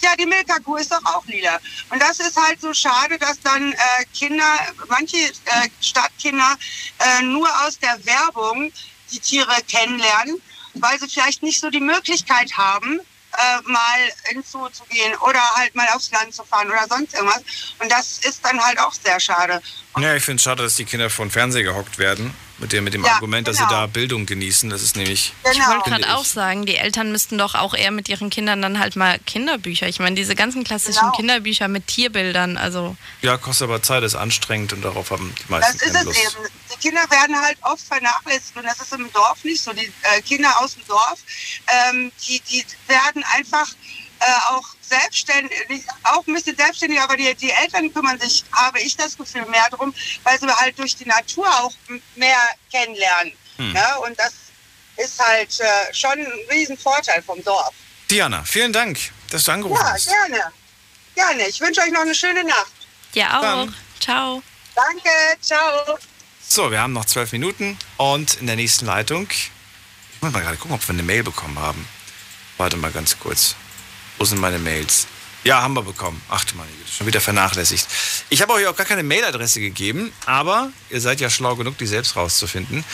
Ja, 0.02 0.16
die 0.16 0.26
Milka-Kuh 0.26 0.78
ist 0.78 0.92
doch 0.92 1.06
auch 1.06 1.26
lila. 1.28 1.60
Und 1.90 2.02
das 2.02 2.20
ist 2.20 2.36
halt 2.36 2.60
so 2.62 2.74
schade, 2.74 3.18
dass 3.18 3.40
dann 3.42 3.74
äh, 3.74 4.06
Kinder, 4.14 4.74
manche 4.88 5.18
äh, 5.18 5.70
Stadtkinder 5.80 6.58
äh, 7.00 7.22
nur 7.24 7.48
aus 7.66 7.78
der 7.80 8.04
Werbung 8.06 8.72
die 9.12 9.20
Tiere 9.20 9.56
kennenlernen, 9.68 10.42
weil 10.76 11.00
sie 11.00 11.08
vielleicht 11.08 11.44
nicht 11.44 11.60
so 11.60 11.70
die 11.70 11.80
Möglichkeit 11.80 12.58
haben, 12.58 13.00
äh, 13.34 13.70
mal 13.70 14.00
ins 14.32 14.52
Zoo 14.52 14.68
zu 14.70 14.84
gehen 14.86 15.14
oder 15.22 15.42
halt 15.56 15.74
mal 15.76 15.88
aufs 15.94 16.12
Land 16.12 16.34
zu 16.34 16.44
fahren 16.44 16.70
oder 16.70 16.86
sonst 16.90 17.14
irgendwas. 17.14 17.44
Und 17.80 17.92
das 17.92 18.20
ist 18.20 18.44
dann 18.44 18.62
halt 18.62 18.80
auch 18.80 18.94
sehr 18.94 19.20
schade. 19.20 19.62
Ja, 19.98 20.16
ich 20.16 20.24
finde 20.24 20.38
es 20.38 20.44
schade, 20.44 20.64
dass 20.64 20.76
die 20.76 20.86
Kinder 20.86 21.10
vor 21.10 21.26
den 21.26 21.32
Fernseher 21.32 21.64
gehockt 21.64 21.98
werden. 21.98 22.34
Mit 22.62 22.72
dem, 22.74 22.84
mit 22.84 22.94
dem 22.94 23.04
Ja, 23.04 23.14
Argument, 23.16 23.48
dass 23.48 23.58
sie 23.58 23.64
genau. 23.64 23.74
da 23.82 23.88
Bildung 23.88 24.26
genießen. 24.28 24.70
Das 24.70 24.82
ist 24.84 24.96
nämlich. 24.96 25.34
Ich 25.52 25.60
wollte 25.68 25.90
gerade 25.90 26.16
auch 26.16 26.24
sagen, 26.24 26.66
die 26.68 26.76
Eltern 26.78 27.12
müssten 27.12 27.38
doch 27.38 27.56
auch 27.56 27.74
eher 27.74 27.90
mit 27.92 28.08
ihren 28.08 28.30
Kindern 28.30 28.62
dann 28.62 28.78
halt 28.80 28.96
mal 28.96 29.18
Kinderbücher. 29.26 29.88
Ich 29.88 30.00
meine, 30.00 30.16
diese 30.16 30.36
ganzen 30.36 30.64
klassischen 30.64 31.02
Genau. 31.02 31.12
Kinderbücher 31.14 31.68
mit 31.68 31.88
Tierbildern, 31.88 32.58
also 32.58 32.96
Ja, 33.22 33.38
kostet 33.38 33.66
aber 33.68 33.82
Zeit, 33.82 34.04
ist 34.04 34.16
anstrengend 34.16 34.74
und 34.74 34.84
darauf 34.84 35.10
haben 35.10 35.34
die 35.36 35.42
Das 35.42 35.50
meisten 35.50 35.76
ist 35.78 35.82
keine 35.86 35.98
es 36.00 36.06
Lust. 36.06 36.20
eben. 36.20 36.46
Die 36.74 36.78
Kinder 36.88 37.02
werden 37.10 37.36
halt 37.42 37.58
oft 37.62 37.82
vernachlässigt 37.86 38.56
und 38.56 38.64
das 38.64 38.80
ist 38.80 38.94
im 38.94 39.12
Dorf 39.12 39.44
nicht 39.44 39.62
so. 39.62 39.74
Die 39.74 39.92
äh, 40.04 40.22
Kinder 40.22 40.54
aus 40.62 40.76
dem 40.76 40.86
Dorf, 40.88 41.20
ähm, 41.90 42.12
die, 42.28 42.40
die 42.42 42.64
werden 42.88 43.24
einfach 43.36 43.68
äh, 44.20 44.54
auch 44.54 44.66
selbstständig, 44.92 45.84
auch 46.04 46.26
ein 46.28 46.34
bisschen 46.34 46.56
selbstständig, 46.56 47.00
aber 47.00 47.16
die, 47.18 47.34
die 47.36 47.52
Eltern 47.52 47.92
kümmern 47.94 48.20
sich, 48.20 48.44
habe 48.52 48.80
ich 48.80 48.96
das 48.96 49.18
Gefühl, 49.18 49.46
mehr 49.46 49.68
darum, 49.72 49.94
weil 50.24 50.40
sie 50.40 50.48
halt 50.48 50.78
durch 50.78 50.96
die 50.96 51.06
Natur 51.08 51.48
auch 51.48 51.74
mehr 52.16 52.38
kennenlernen. 52.72 53.34
Hm. 53.58 53.74
Ne? 53.74 53.86
Und 54.06 54.20
das 54.20 54.34
ist 54.98 55.20
halt 55.20 55.60
äh, 55.60 55.94
schon 55.94 56.12
ein 56.12 56.28
Riesenvorteil 56.52 57.22
vom 57.24 57.44
Dorf. 57.44 57.74
Diana, 58.10 58.44
vielen 58.44 58.74
Dank, 58.74 59.00
dass 59.30 59.46
du 59.46 59.52
angerufen 59.54 59.82
Ja, 59.84 59.94
hast. 59.94 60.08
gerne. 60.08 60.52
Gerne. 61.16 61.48
Ich 61.48 61.60
wünsche 61.62 61.82
euch 61.82 61.92
noch 61.92 62.02
eine 62.02 62.16
schöne 62.16 62.44
Nacht. 62.44 62.72
Ja, 63.14 63.38
auch. 63.38 63.42
Dann. 63.42 63.76
Ciao. 64.00 64.44
Danke. 64.76 65.10
Ciao. 65.42 65.98
So, 66.48 66.72
wir 66.72 66.82
haben 66.82 66.94
noch 66.94 67.06
zwölf 67.06 67.32
Minuten 67.32 67.78
und 67.98 68.36
in 68.36 68.48
der 68.48 68.58
nächsten 68.58 68.86
Leitung. 68.86 69.30
Ich 69.30 69.52
muss 70.22 70.32
mal 70.34 70.42
gerade 70.42 70.58
gucken, 70.58 70.76
ob 70.76 70.88
wir 70.88 70.94
eine 70.94 71.04
Mail 71.04 71.24
bekommen 71.24 71.58
haben. 71.60 71.88
Warte 72.58 72.78
mal 72.78 72.92
ganz 72.92 73.18
kurz. 73.18 73.56
Wo 74.22 74.26
sind 74.26 74.40
meine 74.40 74.60
Mails? 74.60 75.08
Ja, 75.44 75.64
haben 75.64 75.74
wir 75.74 75.82
bekommen. 75.82 76.22
Ach 76.30 76.46
du 76.46 76.56
meine 76.56 76.70
Güte, 76.70 76.92
schon 76.92 77.08
wieder 77.08 77.20
vernachlässigt. 77.20 77.88
Ich 78.30 78.44
habe 78.44 78.54
euch 78.54 78.68
auch 78.68 78.76
gar 78.76 78.86
keine 78.86 79.02
Mailadresse 79.02 79.60
gegeben, 79.60 80.14
aber 80.28 80.72
ihr 80.92 81.02
seid 81.02 81.20
ja 81.20 81.32
schlau 81.32 81.56
genug, 81.56 81.80
die 81.80 81.88
selbst 81.88 82.16
rauszufinden. 82.16 82.86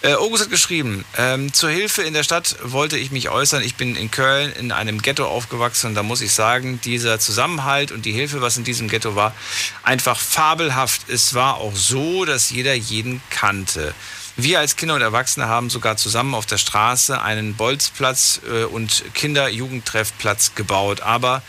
Äh, 0.00 0.14
August 0.14 0.42
hat 0.42 0.50
geschrieben, 0.50 1.04
ähm, 1.16 1.52
zur 1.52 1.70
Hilfe 1.70 2.02
in 2.02 2.14
der 2.14 2.24
Stadt 2.24 2.56
wollte 2.64 2.98
ich 2.98 3.12
mich 3.12 3.28
äußern. 3.28 3.62
Ich 3.62 3.76
bin 3.76 3.94
in 3.94 4.10
Köln 4.10 4.52
in 4.54 4.72
einem 4.72 5.00
Ghetto 5.00 5.24
aufgewachsen 5.24 5.90
und 5.90 5.94
da 5.94 6.02
muss 6.02 6.20
ich 6.20 6.32
sagen, 6.32 6.80
dieser 6.82 7.20
Zusammenhalt 7.20 7.92
und 7.92 8.04
die 8.04 8.12
Hilfe, 8.12 8.40
was 8.40 8.56
in 8.56 8.64
diesem 8.64 8.88
Ghetto 8.88 9.14
war, 9.14 9.36
einfach 9.84 10.18
fabelhaft. 10.18 11.08
Es 11.08 11.34
war 11.34 11.58
auch 11.58 11.76
so, 11.76 12.24
dass 12.24 12.50
jeder 12.50 12.74
jeden 12.74 13.22
kannte. 13.30 13.94
Wir 14.36 14.60
als 14.60 14.76
Kinder 14.76 14.94
und 14.94 15.02
Erwachsene 15.02 15.46
haben 15.46 15.68
sogar 15.68 15.96
zusammen 15.96 16.34
auf 16.34 16.46
der 16.46 16.58
Straße 16.58 17.20
einen 17.20 17.54
Bolzplatz 17.54 18.40
äh, 18.48 18.64
und 18.64 19.04
Kinder-Jugendtreffplatz 19.14 20.54
gebaut. 20.54 21.02
Aber 21.02 21.42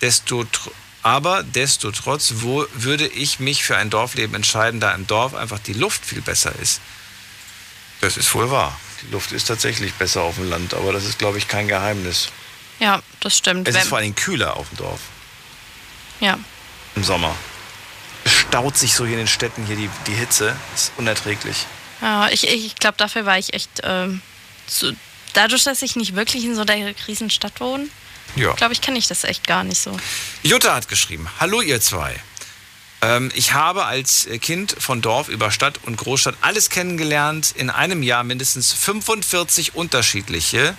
desto, 0.00 0.40
tr- 0.42 0.70
aber 1.02 1.42
desto 1.42 1.90
trotz 1.90 2.34
wo 2.36 2.66
würde 2.72 3.06
ich 3.06 3.40
mich 3.40 3.62
für 3.62 3.76
ein 3.76 3.90
Dorfleben 3.90 4.34
entscheiden, 4.34 4.80
da 4.80 4.92
im 4.92 5.06
Dorf 5.06 5.34
einfach 5.34 5.58
die 5.58 5.74
Luft 5.74 6.04
viel 6.04 6.22
besser 6.22 6.52
ist. 6.60 6.80
Das 8.00 8.16
ist 8.16 8.34
wohl 8.34 8.50
wahr. 8.50 8.78
Die 9.02 9.12
Luft 9.12 9.32
ist 9.32 9.44
tatsächlich 9.44 9.92
besser 9.94 10.22
auf 10.22 10.36
dem 10.36 10.48
Land, 10.48 10.72
aber 10.72 10.92
das 10.92 11.04
ist, 11.04 11.18
glaube 11.18 11.36
ich, 11.36 11.48
kein 11.48 11.68
Geheimnis. 11.68 12.30
Ja, 12.78 13.02
das 13.20 13.36
stimmt. 13.36 13.68
Es 13.68 13.76
ist 13.76 13.88
vor 13.88 13.98
allem 13.98 14.14
kühler 14.14 14.56
auf 14.56 14.68
dem 14.70 14.78
Dorf 14.78 15.00
ja. 16.20 16.38
im 16.96 17.04
Sommer. 17.04 17.34
Es 18.24 18.32
staut 18.32 18.78
sich 18.78 18.94
so 18.94 19.04
hier 19.04 19.14
in 19.14 19.20
den 19.20 19.28
Städten, 19.28 19.66
hier 19.66 19.76
die, 19.76 19.90
die 20.06 20.14
Hitze. 20.14 20.56
ist 20.74 20.92
unerträglich. 20.96 21.66
Ja, 22.00 22.28
ich, 22.30 22.46
ich 22.48 22.74
glaube, 22.76 22.96
dafür 22.98 23.26
war 23.26 23.38
ich 23.38 23.52
echt 23.54 23.70
ähm, 23.82 24.22
zu, 24.66 24.92
dadurch, 25.34 25.64
dass 25.64 25.82
ich 25.82 25.96
nicht 25.96 26.14
wirklich 26.14 26.44
in 26.44 26.54
so 26.54 26.64
der 26.64 26.94
Riesenstadt 27.06 27.60
wohne, 27.60 27.88
Ja. 28.36 28.52
glaube 28.54 28.72
ich, 28.72 28.80
kenne 28.80 28.98
ich 28.98 29.06
das 29.08 29.24
echt 29.24 29.46
gar 29.46 29.64
nicht 29.64 29.80
so. 29.80 29.96
Jutta 30.42 30.74
hat 30.74 30.88
geschrieben, 30.88 31.28
hallo 31.40 31.60
ihr 31.60 31.80
zwei. 31.80 32.14
Ähm, 33.02 33.30
ich 33.34 33.54
habe 33.54 33.86
als 33.86 34.28
Kind 34.40 34.74
von 34.78 35.00
Dorf 35.02 35.28
über 35.28 35.50
Stadt 35.50 35.78
und 35.84 35.96
Großstadt 35.96 36.36
alles 36.42 36.68
kennengelernt. 36.70 37.52
In 37.56 37.70
einem 37.70 38.02
Jahr 38.02 38.24
mindestens 38.24 38.72
45 38.74 39.74
unterschiedliche. 39.74 40.74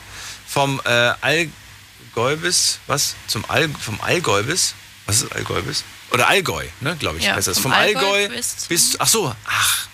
Vom 0.47 0.81
äh, 0.85 1.13
Allgäubis, 1.21 2.79
was? 2.87 3.15
Zum 3.27 3.43
All, 3.49 3.69
vom 3.69 3.99
Allgäubis? 4.01 4.75
Was 5.07 5.21
ist 5.23 5.31
Allgäubis? 5.33 5.83
Oder 6.11 6.27
Allgäu, 6.27 6.65
ne, 6.81 6.95
glaube 6.97 7.17
ich. 7.17 7.23
Ja, 7.25 7.35
heißt 7.35 7.47
das. 7.47 7.57
vom 7.59 7.71
Allgäu, 7.71 8.01
Allgäu 8.05 8.35
bis 8.35 8.55
bis, 8.67 8.99
ach 8.99 9.07
so, 9.07 9.33
ach, 9.45 9.87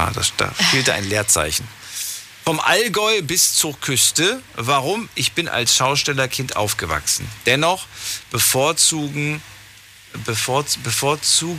war, 0.00 0.12
das, 0.12 0.32
da 0.36 0.50
fehlte 0.70 0.94
ein 0.94 1.04
Leerzeichen. 1.08 1.66
Vom 2.44 2.58
Allgäu 2.58 3.20
bis 3.22 3.54
zur 3.54 3.78
Küste. 3.78 4.42
Warum? 4.54 5.08
Ich 5.14 5.32
bin 5.32 5.46
als 5.48 5.76
Schaustellerkind 5.76 6.56
aufgewachsen. 6.56 7.28
Dennoch 7.44 7.86
bevorzugen, 8.30 9.42
bevorz, 10.24 10.78
bevorzug, 10.78 11.58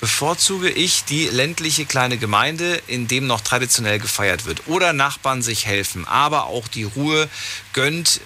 bevorzuge 0.00 0.68
ich 0.68 1.04
die 1.04 1.26
ländliche 1.28 1.86
kleine 1.86 2.18
Gemeinde, 2.18 2.80
in 2.86 3.08
dem 3.08 3.26
noch 3.26 3.40
traditionell 3.40 3.98
gefeiert 3.98 4.44
wird. 4.44 4.66
Oder 4.66 4.92
Nachbarn 4.92 5.40
sich 5.42 5.64
helfen, 5.66 6.06
aber 6.06 6.46
auch 6.46 6.68
die 6.68 6.84
Ruhe 6.84 7.28
gönnt, 7.72 8.20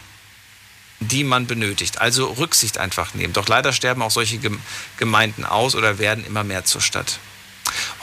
die 0.99 1.25
man 1.25 1.47
benötigt. 1.47 2.01
Also 2.01 2.27
Rücksicht 2.33 2.79
einfach 2.79 3.15
nehmen. 3.15 3.33
Doch 3.33 3.49
leider 3.49 3.73
sterben 3.73 4.03
auch 4.03 4.11
solche 4.11 4.39
Gem- 4.39 4.61
Gemeinden 4.99 5.45
aus 5.45 5.75
oder 5.77 5.99
werden 5.99 6.27
immer 6.27 6.45
mehr 6.45 6.65
zur 6.65 6.81
Stadt. 6.81 7.19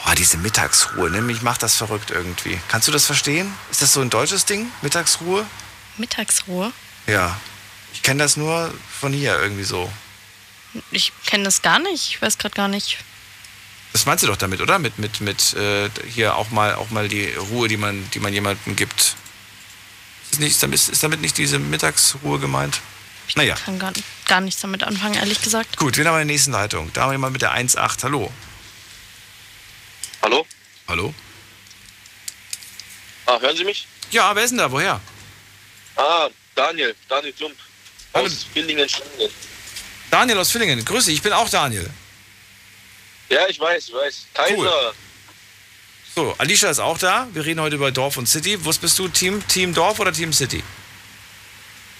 Oh, 0.06 0.12
diese 0.16 0.36
Mittagsruhe, 0.38 1.10
ne? 1.10 1.20
mich 1.20 1.42
macht 1.42 1.62
das 1.62 1.74
verrückt 1.76 2.10
irgendwie. 2.10 2.58
Kannst 2.68 2.88
du 2.88 2.92
das 2.92 3.06
verstehen? 3.06 3.52
Ist 3.70 3.82
das 3.82 3.92
so 3.92 4.00
ein 4.00 4.10
deutsches 4.10 4.44
Ding? 4.44 4.70
Mittagsruhe? 4.82 5.46
Mittagsruhe? 5.96 6.72
Ja. 7.06 7.38
Ich 7.92 8.02
kenne 8.02 8.22
das 8.22 8.36
nur 8.36 8.72
von 9.00 9.12
hier 9.12 9.38
irgendwie 9.40 9.64
so. 9.64 9.90
Ich 10.90 11.12
kenne 11.26 11.44
das 11.44 11.62
gar 11.62 11.78
nicht. 11.78 12.10
Ich 12.10 12.22
weiß 12.22 12.38
gerade 12.38 12.54
gar 12.54 12.68
nicht. 12.68 12.98
Das 13.92 14.06
meinst 14.06 14.22
du 14.22 14.28
doch 14.28 14.36
damit, 14.36 14.60
oder? 14.60 14.78
Mit, 14.78 14.98
mit, 14.98 15.20
mit 15.20 15.54
äh, 15.54 15.90
hier 16.08 16.36
auch 16.36 16.50
mal, 16.50 16.76
auch 16.76 16.90
mal 16.90 17.08
die 17.08 17.32
Ruhe, 17.32 17.68
die 17.68 17.76
man, 17.76 18.08
die 18.10 18.20
man 18.20 18.32
jemandem 18.32 18.76
gibt. 18.76 19.16
Ist, 20.30 20.38
nicht, 20.38 20.52
ist, 20.52 20.62
damit, 20.62 20.88
ist 20.88 21.02
damit 21.02 21.20
nicht 21.20 21.36
diese 21.38 21.58
Mittagsruhe 21.58 22.38
gemeint? 22.38 22.80
Naja. 23.34 23.54
Kann 23.64 23.78
gar, 23.78 23.92
gar 24.26 24.40
nichts 24.40 24.60
damit 24.60 24.84
anfangen, 24.84 25.14
ehrlich 25.14 25.40
gesagt. 25.42 25.76
Gut, 25.76 25.96
wir 25.96 26.04
haben 26.04 26.14
eine 26.14 26.26
nächste 26.26 26.50
Leitung. 26.50 26.92
Da 26.92 27.02
haben 27.02 27.10
wir 27.10 27.14
jemand 27.14 27.32
mit 27.32 27.42
der 27.42 27.52
1.8. 27.52 28.04
Hallo. 28.04 28.32
Hallo? 30.22 30.46
Hallo? 30.88 31.14
Ah, 33.26 33.40
hören 33.40 33.56
Sie 33.56 33.64
mich? 33.64 33.86
Ja, 34.10 34.34
wer 34.34 34.44
ist 34.44 34.50
denn 34.50 34.58
da? 34.58 34.70
Woher? 34.70 35.00
Ah, 35.96 36.28
Daniel, 36.54 36.94
Daniel 37.08 37.32
Klump. 37.32 37.56
Aus 38.12 38.44
Villingen, 38.52 38.88
Schwingen. 38.88 39.30
Daniel 40.10 40.38
aus 40.38 40.50
Villingen. 40.50 40.84
Grüß 40.84 41.04
dich, 41.04 41.14
ich 41.14 41.22
bin 41.22 41.32
auch 41.32 41.48
Daniel. 41.48 41.88
Ja, 43.28 43.46
ich 43.48 43.60
weiß, 43.60 43.88
ich 43.88 43.94
weiß. 43.94 44.26
Kaiser. 44.34 44.56
Cool. 44.56 44.94
So, 46.16 46.34
Alicia 46.38 46.68
ist 46.70 46.80
auch 46.80 46.98
da. 46.98 47.28
Wir 47.32 47.44
reden 47.44 47.60
heute 47.60 47.76
über 47.76 47.92
Dorf 47.92 48.16
und 48.16 48.26
City. 48.26 48.58
Was 48.66 48.78
bist 48.78 48.98
du? 48.98 49.06
Team, 49.08 49.46
Team 49.46 49.72
Dorf 49.72 50.00
oder 50.00 50.12
Team 50.12 50.32
City? 50.32 50.62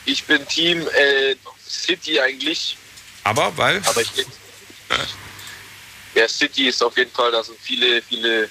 Ich 0.04 0.24
bin 0.24 0.46
Team 0.48 0.80
äh, 0.88 1.36
City 1.66 2.18
eigentlich. 2.20 2.76
Aber, 3.22 3.56
weil? 3.56 3.80
Aber 3.86 4.00
ich 4.00 4.10
Ja, 6.14 6.28
City 6.28 6.68
ist 6.68 6.82
auf 6.82 6.96
jeden 6.96 7.12
Fall, 7.12 7.30
da 7.30 7.42
sind 7.42 7.58
viele, 7.60 8.02
viele, 8.02 8.48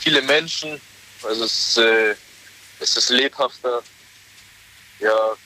viele 0.00 0.22
Menschen. 0.22 0.80
Also 1.22 1.44
es, 1.44 1.76
ist, 1.76 1.78
äh, 1.78 2.14
es 2.80 2.96
ist 2.96 3.10
lebhafter. 3.10 3.82
Ja, 5.00 5.36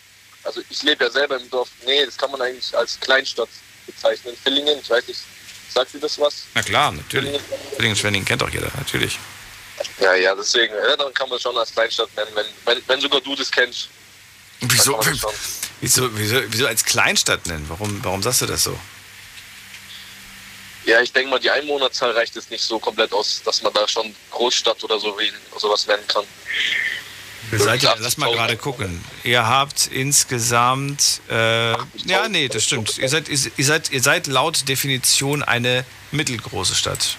also 0.44 0.62
ich 0.69 0.82
lebe 0.82 1.05
ja 1.05 1.10
selber 1.10 1.39
im 1.39 1.48
Dorf. 1.51 1.69
Nee, 1.85 2.05
das 2.05 2.16
kann 2.16 2.31
man 2.31 2.40
eigentlich 2.43 2.77
als 2.77 2.98
Kleinstadt 3.01 3.48
bezeichnen. 3.86 4.36
Villingen, 4.43 4.78
ich 4.81 4.90
weiß 4.90 5.06
nicht, 5.09 5.20
sagt 5.73 5.94
dir 5.94 6.01
das 6.01 6.19
was? 6.19 6.44
Na 6.55 6.62
klar, 6.62 6.93
natürlich. 6.93 7.40
Villingen 7.77 7.97
Schwenningen 7.97 8.27
kennt 8.27 8.43
doch 8.43 8.51
jeder, 8.51 8.70
natürlich. 8.77 9.19
Ja, 10.01 10.14
ja, 10.14 10.35
deswegen, 10.35 10.74
ja, 10.74 10.97
dann 10.97 11.12
kann 11.14 11.28
man 11.28 11.40
schon 11.40 11.56
als 11.56 11.73
Kleinstadt 11.73 12.14
nennen, 12.16 12.31
wenn, 12.35 12.47
wenn, 12.64 12.82
wenn 12.86 13.01
sogar 13.01 13.20
du 13.20 13.35
das 13.35 13.51
kennst. 13.51 13.89
Wieso, 14.60 15.01
wieso, 15.81 16.16
wieso, 16.16 16.43
wieso 16.52 16.66
als 16.66 16.85
Kleinstadt 16.85 17.47
nennen? 17.47 17.64
Warum, 17.69 18.02
warum 18.05 18.23
sagst 18.23 18.43
du 18.43 18.47
das 18.47 18.62
so? 18.62 18.78
Ja, 20.84 21.00
ich 21.00 21.12
denke 21.12 21.30
mal, 21.30 21.38
die 21.38 21.50
Einwohnerzahl 21.50 22.10
reicht 22.10 22.34
jetzt 22.34 22.50
nicht 22.50 22.64
so 22.64 22.78
komplett 22.78 23.12
aus, 23.12 23.42
dass 23.44 23.62
man 23.62 23.72
da 23.72 23.86
schon 23.86 24.14
Großstadt 24.30 24.82
oder 24.82 24.98
so 24.98 25.16
wie, 25.18 25.32
sowas 25.59 25.86
nennen 25.86 26.06
kann. 26.09 26.24
Seid 27.52 27.82
ihr, 27.82 27.94
lass 27.98 28.16
mal 28.16 28.32
gerade 28.32 28.56
gucken. 28.56 29.04
Ihr 29.24 29.46
habt 29.46 29.88
insgesamt, 29.88 31.20
äh, 31.28 31.72
ja, 31.72 32.28
nee, 32.28 32.48
das 32.48 32.64
stimmt. 32.64 32.96
Ihr 32.98 33.09
seid, 33.09 33.28
ihr, 33.28 33.64
seid, 33.64 33.90
ihr 33.90 34.02
seid 34.02 34.26
laut 34.26 34.68
Definition 34.68 35.42
eine 35.42 35.84
mittelgroße 36.12 36.74
Stadt. 36.74 37.16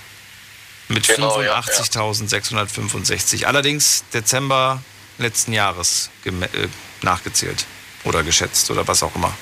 Mit 0.88 1.07
Genau, 1.07 1.41
ja, 1.41 1.60
85.665. 1.60 3.45
Allerdings 3.45 4.03
Dezember 4.14 4.81
letzten 5.18 5.53
Jahres 5.53 6.10
äh, 6.26 6.31
nachgezählt. 7.02 7.65
Oder 8.03 8.23
geschätzt 8.23 8.69
oder 8.72 8.88
was 8.88 9.03
auch 9.03 9.15
immer. 9.15 9.34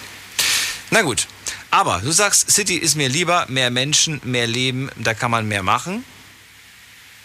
Na 0.92 1.02
gut. 1.02 1.28
Aber 1.72 2.02
du 2.04 2.12
sagst, 2.12 2.52
City 2.52 2.76
ist 2.76 2.96
mir 2.96 3.08
lieber, 3.08 3.46
mehr 3.48 3.72
Menschen, 3.72 4.20
mehr 4.26 4.46
Leben, 4.46 4.90
da 4.98 5.14
kann 5.14 5.32
man 5.32 5.48
mehr 5.48 5.64
machen. 5.64 6.04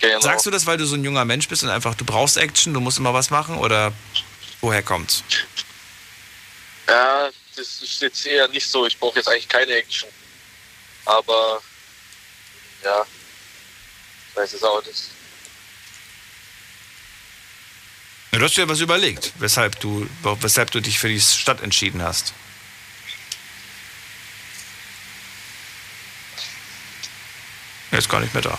Genau. 0.01 0.20
Sagst 0.20 0.47
du 0.47 0.51
das, 0.51 0.66
weil 0.66 0.78
du 0.78 0.86
so 0.86 0.94
ein 0.94 1.02
junger 1.02 1.24
Mensch 1.24 1.48
bist 1.48 1.64
und 1.64 1.70
einfach, 1.70 1.94
du 1.94 2.05
brauchst 2.05 2.36
Action, 2.36 2.73
du 2.73 2.81
musst 2.81 2.98
immer 2.98 3.12
was 3.12 3.31
machen 3.31 3.56
oder 3.59 3.93
woher 4.60 4.82
kommt's? 4.82 5.24
Ja, 6.86 7.28
das 7.56 7.82
ist 7.82 8.01
jetzt 8.01 8.24
eher 8.24 8.47
nicht 8.48 8.68
so. 8.68 8.86
Ich 8.86 8.98
brauche 8.98 9.16
jetzt 9.16 9.28
eigentlich 9.28 9.48
keine 9.48 9.73
Action. 9.73 10.09
Aber 11.06 11.60
ja, 12.85 13.05
ich 14.31 14.36
weiß 14.36 14.52
es 14.52 14.62
auch 14.62 14.85
nicht. 14.85 15.02
Ja, 18.32 18.39
du 18.39 18.44
hast 18.44 18.56
dir 18.56 18.68
was 18.68 18.81
überlegt, 18.81 19.32
weshalb 19.39 19.81
du, 19.81 20.09
weshalb 20.23 20.70
du 20.70 20.81
dich 20.81 20.98
für 20.98 21.09
die 21.09 21.20
Stadt 21.20 21.62
entschieden 21.62 22.02
hast. 22.02 22.32
Er 27.90 27.98
ist 27.98 28.08
gar 28.08 28.20
nicht 28.20 28.34
mehr 28.34 28.42
da. 28.42 28.58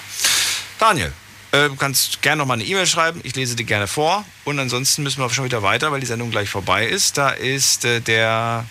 Daniel, 0.79 1.11
äh, 1.51 1.69
du 1.69 1.75
kannst 1.75 2.21
gerne 2.21 2.39
noch 2.39 2.45
mal 2.45 2.55
eine 2.55 2.63
E-Mail 2.63 2.87
schreiben. 2.87 3.21
Ich 3.23 3.35
lese 3.35 3.55
die 3.55 3.65
gerne 3.65 3.87
vor. 3.87 4.25
Und 4.45 4.59
ansonsten 4.59 5.03
müssen 5.03 5.21
wir 5.21 5.29
schon 5.29 5.45
wieder 5.45 5.63
weiter, 5.63 5.91
weil 5.91 5.99
die 5.99 6.05
Sendung 6.05 6.31
gleich 6.31 6.49
vorbei 6.49 6.85
ist. 6.85 7.17
Da 7.17 7.29
ist 7.29 7.85
äh, 7.85 8.01
der 8.01 8.65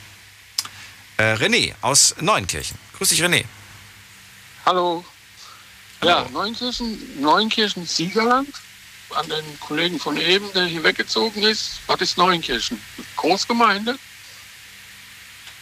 äh, 1.16 1.34
René 1.34 1.74
aus 1.80 2.14
Neunkirchen. 2.20 2.78
Grüß 2.96 3.08
dich, 3.08 3.22
René. 3.22 3.44
Hallo. 4.64 5.04
Ja, 6.02 6.26
Neunkirchen, 6.32 7.20
Neunkirchen 7.20 7.86
Siegerland. 7.86 8.48
An 9.10 9.28
den 9.28 9.60
Kollegen 9.60 10.00
von 10.00 10.16
eben, 10.16 10.52
der 10.52 10.66
hier 10.66 10.82
weggezogen 10.82 11.42
ist. 11.42 11.80
Was 11.86 12.00
ist 12.00 12.18
Neunkirchen? 12.18 12.80
Großgemeinde? 13.16 13.98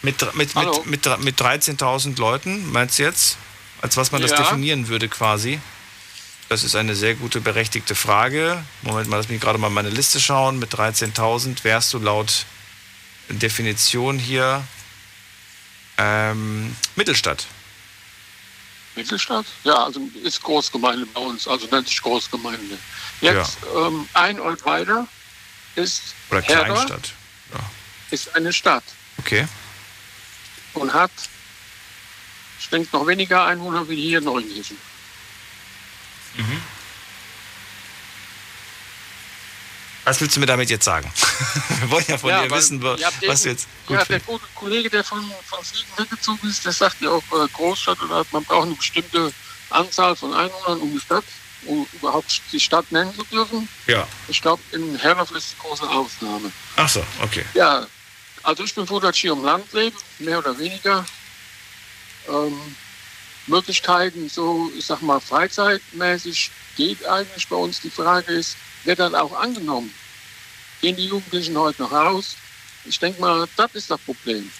Mit, 0.01 0.35
mit, 0.35 0.55
Hallo. 0.55 0.83
mit, 0.85 1.05
mit, 1.05 1.19
mit 1.19 1.41
13.000 1.41 2.19
Leuten, 2.19 2.71
meinst 2.71 2.99
du 2.99 3.03
jetzt? 3.03 3.37
Als 3.81 3.97
was 3.97 4.11
man 4.11 4.21
das 4.21 4.31
Ja. 4.31 4.37
definieren 4.37 4.87
würde 4.87 5.07
quasi? 5.09 5.59
Das 6.49 6.63
ist 6.63 6.75
eine 6.75 6.95
sehr 6.95 7.15
gute, 7.15 7.41
berechtigte 7.41 7.95
Frage. 7.95 8.63
Moment 8.83 9.09
mal, 9.09 9.17
lass 9.17 9.29
mich 9.29 9.41
gerade 9.41 9.57
mal 9.57 9.69
meine 9.69 9.89
Liste 9.89 10.19
schauen. 10.19 10.59
Mit 10.59 10.73
13.000 10.73 11.63
wärst 11.63 11.93
du 11.93 11.99
laut 11.99 12.45
Definition 13.29 14.19
hier 14.19 14.63
ähm, 15.97 16.75
Mittelstadt. 16.95 17.47
Mittelstadt? 18.95 19.45
Ja, 19.63 19.83
also 19.83 19.99
ist 20.23 20.41
Großgemeinde 20.41 21.05
bei 21.07 21.19
uns, 21.19 21.47
also 21.47 21.67
nennt 21.67 21.87
sich 21.87 22.01
Großgemeinde. 22.01 22.77
Jetzt 23.21 23.57
ähm, 23.75 24.07
ein 24.13 24.39
Ort 24.39 24.65
weiter 24.65 25.07
ist 25.75 26.01
Oder 26.29 26.41
Herder, 26.41 26.65
Kleinstadt. 26.65 27.13
ist 28.11 28.35
eine 28.35 28.53
Stadt 28.53 28.83
Okay. 29.17 29.47
und 30.75 30.93
hat, 30.93 31.11
ich 32.65 32.69
denke, 32.71 32.89
noch 32.97 33.05
weniger 33.05 33.45
Einwohner 33.45 33.87
wie 33.87 33.95
hier 33.95 34.21
Neunkirchen. 34.21 34.77
Was 40.03 40.21
willst 40.21 40.35
du 40.35 40.39
mir 40.39 40.45
damit 40.45 40.69
jetzt 40.69 40.85
sagen? 40.85 41.11
Wir 41.79 41.91
wollen 41.91 42.05
ja 42.07 42.17
von 42.17 42.29
dir 42.29 42.49
weil 42.49 42.51
wissen, 42.51 42.81
was 42.81 42.99
du 42.99 43.25
eben- 43.25 43.37
jetzt 43.43 43.67
gut 43.87 43.97
Ja, 43.97 44.05
der 44.05 44.19
gute 44.19 44.45
Kollege, 44.53 44.89
der 44.89 45.03
von, 45.03 45.19
von 45.45 45.63
Siegen 45.63 45.89
weggezogen 45.97 46.49
ist, 46.49 46.65
der 46.65 46.73
sagt 46.73 47.01
ja 47.01 47.09
auch 47.09 47.23
äh, 47.31 47.47
Großstadt 47.53 48.01
oder 48.01 48.25
man 48.31 48.43
braucht 48.43 48.67
eine 48.67 48.75
bestimmte 48.75 49.31
Anzahl 49.69 50.15
von 50.15 50.33
Einwohnern, 50.33 50.79
um 50.81 50.91
die 50.91 50.99
Stadt, 50.99 51.23
um 51.65 51.87
überhaupt 51.93 52.41
die 52.51 52.59
Stadt 52.59 52.91
nennen 52.91 53.15
zu 53.15 53.23
dürfen. 53.25 53.67
Ja. 53.87 54.07
Ich 54.27 54.41
glaube, 54.41 54.61
in 54.71 54.95
Herdorf 54.97 55.31
ist 55.31 55.53
die 55.53 55.67
große 55.67 55.87
Ausnahme. 55.89 56.51
Ach 56.75 56.89
so, 56.89 57.03
okay. 57.21 57.45
Ja, 57.55 57.87
also 58.43 58.63
ich 58.63 58.75
bin 58.75 58.85
froh, 58.85 58.99
dass 58.99 59.15
ich 59.15 59.21
hier 59.21 59.33
im 59.33 59.43
Land 59.43 59.71
lebe, 59.73 59.95
mehr 60.19 60.37
oder 60.39 60.57
weniger. 60.59 61.03
Ähm, 62.29 62.75
Möglichkeiten, 63.47 64.27
so, 64.29 64.71
ich 64.77 64.85
sag 64.85 65.01
mal, 65.01 65.19
freizeitmäßig 65.19 66.49
geht 66.77 67.05
eigentlich 67.05 67.47
bei 67.47 67.55
uns. 67.55 67.79
Die 67.81 67.91
Frage 67.91 68.33
ist, 68.33 68.57
wird 68.85 68.99
das 68.99 69.13
auch 69.13 69.33
angenommen? 69.39 69.93
Gehen 70.81 70.95
die 70.95 71.05
Jugendlichen 71.07 71.57
heute 71.57 71.83
noch 71.83 71.91
raus? 71.91 72.35
Ich 72.85 72.99
denke 72.99 73.21
mal, 73.21 73.47
das 73.55 73.73
ist 73.73 73.91
das 73.91 73.99
Problem. 74.01 74.51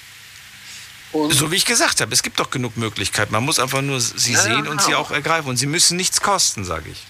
Und 1.11 1.33
So 1.33 1.51
wie 1.51 1.55
ich 1.55 1.65
gesagt 1.65 2.01
habe, 2.01 2.13
es 2.13 2.23
gibt 2.23 2.39
doch 2.39 2.49
genug 2.49 2.77
Möglichkeiten. 2.77 3.31
Man 3.31 3.43
muss 3.43 3.59
einfach 3.59 3.81
nur 3.81 3.99
sie 4.01 4.33
Ja, 4.33 4.37
ja, 4.37 4.43
sehen 4.43 4.67
und 4.67 4.81
sie 4.81 4.87
genau. 4.87 4.99
auch 4.99 5.11
ergreifen. 5.11 5.49
Und 5.49 5.57
sie 5.57 5.65
müssen 5.67 5.97
nichts 5.97 6.21
kosten, 6.21 6.65
sage 6.65 6.89
ich. 6.89 7.03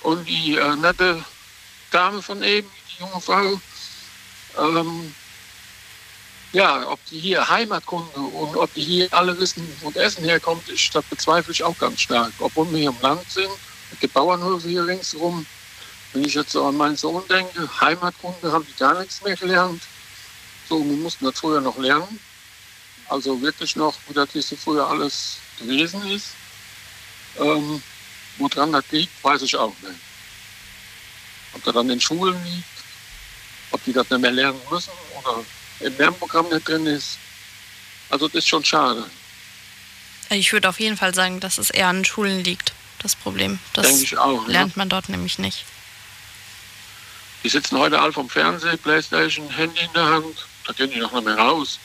Und 0.00 0.28
die 0.28 0.56
äh, 0.56 0.76
nette 0.76 1.24
Dame 1.90 2.22
von 2.22 2.42
eben, 2.42 2.68
die 2.90 3.02
junge 3.02 3.20
Frau, 3.20 3.60
ähm, 4.58 5.14
ja, 6.52 6.86
ob 6.88 7.04
die 7.06 7.18
hier 7.18 7.48
Heimatkunde 7.48 8.18
und 8.18 8.56
ob 8.56 8.72
die 8.74 8.82
hier 8.82 9.08
alle 9.12 9.38
wissen, 9.38 9.66
wo 9.80 9.90
Essen 9.92 10.24
herkommt, 10.24 10.68
ich, 10.68 10.90
das 10.90 11.04
bezweifle 11.04 11.52
ich 11.52 11.64
auch 11.64 11.76
ganz 11.78 12.00
stark. 12.00 12.32
Obwohl 12.38 12.70
wir 12.70 12.78
hier 12.78 12.90
im 12.90 13.00
Land 13.00 13.28
sind, 13.30 13.50
es 13.92 13.98
gibt 14.00 14.14
Bauernhöfe 14.14 14.68
hier 14.68 14.86
ringsherum. 14.86 15.46
Wenn 16.12 16.24
ich 16.24 16.34
jetzt 16.34 16.52
so 16.52 16.66
an 16.66 16.76
meinen 16.76 16.96
Sohn 16.96 17.26
denke, 17.28 17.68
Heimatkunde 17.80 18.52
haben 18.52 18.66
die 18.66 18.78
gar 18.78 18.98
nichts 19.00 19.22
mehr 19.22 19.34
gelernt. 19.34 19.82
So, 20.68 20.84
wir 20.84 20.96
mussten 20.96 21.24
das 21.24 21.38
früher 21.38 21.60
noch 21.60 21.78
lernen. 21.78 22.20
Also 23.08 23.40
wirklich 23.40 23.74
noch, 23.76 23.94
wie 24.08 24.14
das 24.14 24.30
hier 24.32 24.42
so 24.42 24.56
früher 24.56 24.86
alles 24.86 25.38
gewesen 25.58 26.06
ist. 26.10 26.28
Ähm, 27.38 27.82
woran 28.36 28.72
das 28.72 28.84
liegt, 28.90 29.24
weiß 29.24 29.42
ich 29.42 29.56
auch 29.56 29.74
nicht. 29.80 30.00
Ob 31.54 31.64
das 31.64 31.76
an 31.76 31.88
den 31.88 32.00
Schulen 32.00 32.42
liegt, 32.44 32.64
ob 33.70 33.82
die 33.84 33.92
das 33.92 34.08
nicht 34.10 34.20
mehr 34.20 34.30
lernen 34.30 34.60
müssen 34.70 34.92
oder 35.18 35.42
im 35.82 35.96
Lernprogramm 35.96 36.48
nicht 36.48 36.66
drin 36.66 36.86
ist. 36.86 37.18
Also 38.10 38.28
das 38.28 38.36
ist 38.36 38.48
schon 38.48 38.64
schade. 38.64 39.04
Ich 40.30 40.52
würde 40.52 40.68
auf 40.68 40.80
jeden 40.80 40.96
Fall 40.96 41.14
sagen, 41.14 41.40
dass 41.40 41.58
es 41.58 41.70
eher 41.70 41.88
an 41.88 42.04
Schulen 42.04 42.42
liegt, 42.42 42.72
das 43.00 43.14
Problem. 43.14 43.58
Das 43.74 43.86
Denke 43.86 44.02
ich 44.02 44.18
auch, 44.18 44.46
ja. 44.46 44.52
lernt 44.52 44.76
man 44.76 44.88
dort 44.88 45.08
nämlich 45.08 45.38
nicht. 45.38 45.64
Die 47.44 47.48
sitzen 47.48 47.78
heute 47.78 48.00
alle 48.00 48.12
vom 48.12 48.28
Fernsehen, 48.30 48.78
Playstation, 48.78 49.50
Handy 49.50 49.80
in 49.80 49.92
der 49.92 50.06
Hand. 50.06 50.46
Da 50.66 50.72
gehen 50.72 50.90
die 50.90 50.98
noch 50.98 51.12
nicht 51.12 51.24
mehr 51.24 51.36
raus. 51.36 51.78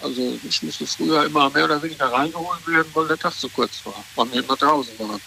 Also 0.00 0.38
ich 0.48 0.62
musste 0.62 0.86
früher 0.86 1.24
immer 1.24 1.50
mehr 1.50 1.64
oder 1.64 1.82
weniger 1.82 2.12
reingeholt 2.12 2.66
werden, 2.66 2.90
weil 2.94 3.08
der 3.08 3.18
Tag 3.18 3.34
zu 3.34 3.48
kurz 3.48 3.80
war, 3.84 4.04
weil 4.16 4.32
wir 4.32 4.42
immer 4.42 4.56
draußen 4.56 4.98
waren. 4.98 5.20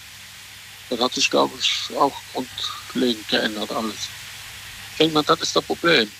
Das 0.90 1.00
hat 1.00 1.14
sich, 1.14 1.30
glaube 1.30 1.52
ich, 1.58 1.96
auch 1.96 2.14
grundlegend 2.32 3.28
geändert 3.28 3.70
alles. 3.72 4.08
Ich 4.92 4.98
denke 4.98 5.14
mal, 5.14 5.22
das 5.22 5.40
ist 5.40 5.56
das 5.56 5.64
Problem. 5.64 6.10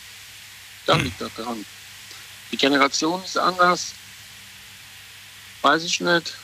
Da 0.86 0.96
liegt 0.96 1.20
das 1.20 1.34
dran. 1.34 1.64
Die 2.52 2.56
Generation 2.56 3.22
ist 3.24 3.36
anders. 3.36 3.92
Weiß 5.62 5.82
ich 5.82 6.00
nicht, 6.00 6.34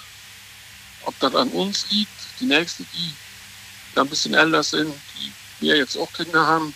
ob 1.04 1.18
das 1.20 1.34
an 1.34 1.48
uns 1.50 1.90
liegt. 1.90 2.10
Die 2.40 2.46
Nächste, 2.46 2.84
die 2.92 3.12
da 3.94 4.02
ein 4.02 4.08
bisschen 4.08 4.34
älter 4.34 4.62
sind, 4.62 4.92
die 5.16 5.32
wir 5.60 5.76
jetzt 5.76 5.96
auch 5.96 6.12
Kinder 6.12 6.44
haben. 6.44 6.74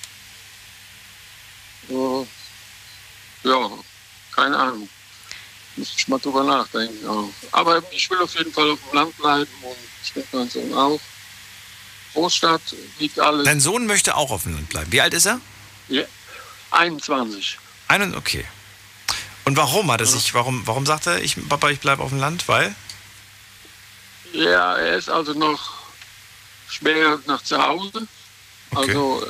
Äh, 1.88 3.48
ja, 3.48 3.70
keine 4.34 4.56
Ahnung. 4.56 4.88
Müsste 5.76 5.94
ich 5.98 6.08
mal 6.08 6.18
drüber 6.18 6.44
nachdenken. 6.44 7.06
Auch. 7.06 7.30
Aber 7.52 7.82
ich 7.90 8.08
will 8.10 8.18
auf 8.18 8.34
jeden 8.34 8.52
Fall 8.52 8.70
auf 8.70 8.78
dem 8.88 8.94
Land 8.94 9.16
bleiben 9.16 9.50
und 9.62 9.76
ich 10.04 10.12
denke 10.12 10.36
mein 10.36 10.48
Sohn 10.48 10.72
auch. 10.72 11.00
Großstadt 12.14 12.62
liegt 12.98 13.18
alles. 13.18 13.44
Dein 13.44 13.60
Sohn 13.60 13.86
möchte 13.86 14.16
auch 14.16 14.30
auf 14.30 14.44
dem 14.44 14.54
Land 14.54 14.68
bleiben. 14.70 14.90
Wie 14.90 15.00
alt 15.00 15.12
ist 15.12 15.26
er? 15.26 15.40
Ja, 15.88 16.04
21. 16.70 17.58
Einen, 17.88 18.14
okay. 18.14 18.44
Und 19.44 19.56
warum 19.56 19.90
hat 19.92 20.00
er 20.00 20.06
sich, 20.06 20.34
warum, 20.34 20.66
warum 20.66 20.86
sagt 20.86 21.06
er, 21.06 21.22
ich, 21.22 21.36
Papa, 21.48 21.70
ich 21.70 21.80
bleibe 21.80 22.02
auf 22.02 22.10
dem 22.10 22.18
Land? 22.18 22.48
Weil? 22.48 22.74
Ja, 24.32 24.76
er 24.76 24.96
ist 24.96 25.08
also 25.08 25.32
noch 25.34 25.74
schwer 26.68 27.20
nach 27.26 27.42
zu 27.42 27.62
Hause. 27.62 28.08
Also, 28.74 29.24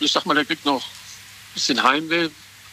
ich 0.00 0.12
sag 0.12 0.26
mal, 0.26 0.34
der 0.34 0.44
kriegt 0.44 0.64
noch 0.64 0.82
ein 0.82 1.54
bisschen 1.54 1.82
Heimweh, 1.82 2.28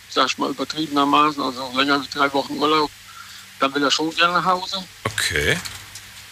sag 0.10 0.28
ich 0.28 0.38
mal 0.38 0.50
übertriebenermaßen, 0.50 1.42
also 1.42 1.72
länger 1.76 2.04
wie 2.04 2.08
drei 2.10 2.32
Wochen 2.34 2.58
Urlaub. 2.58 2.92
Dann 3.60 3.74
will 3.74 3.84
er 3.84 3.92
schon 3.92 4.14
gerne 4.16 4.34
nach 4.34 4.46
Hause. 4.46 4.84
Okay. 5.06 5.58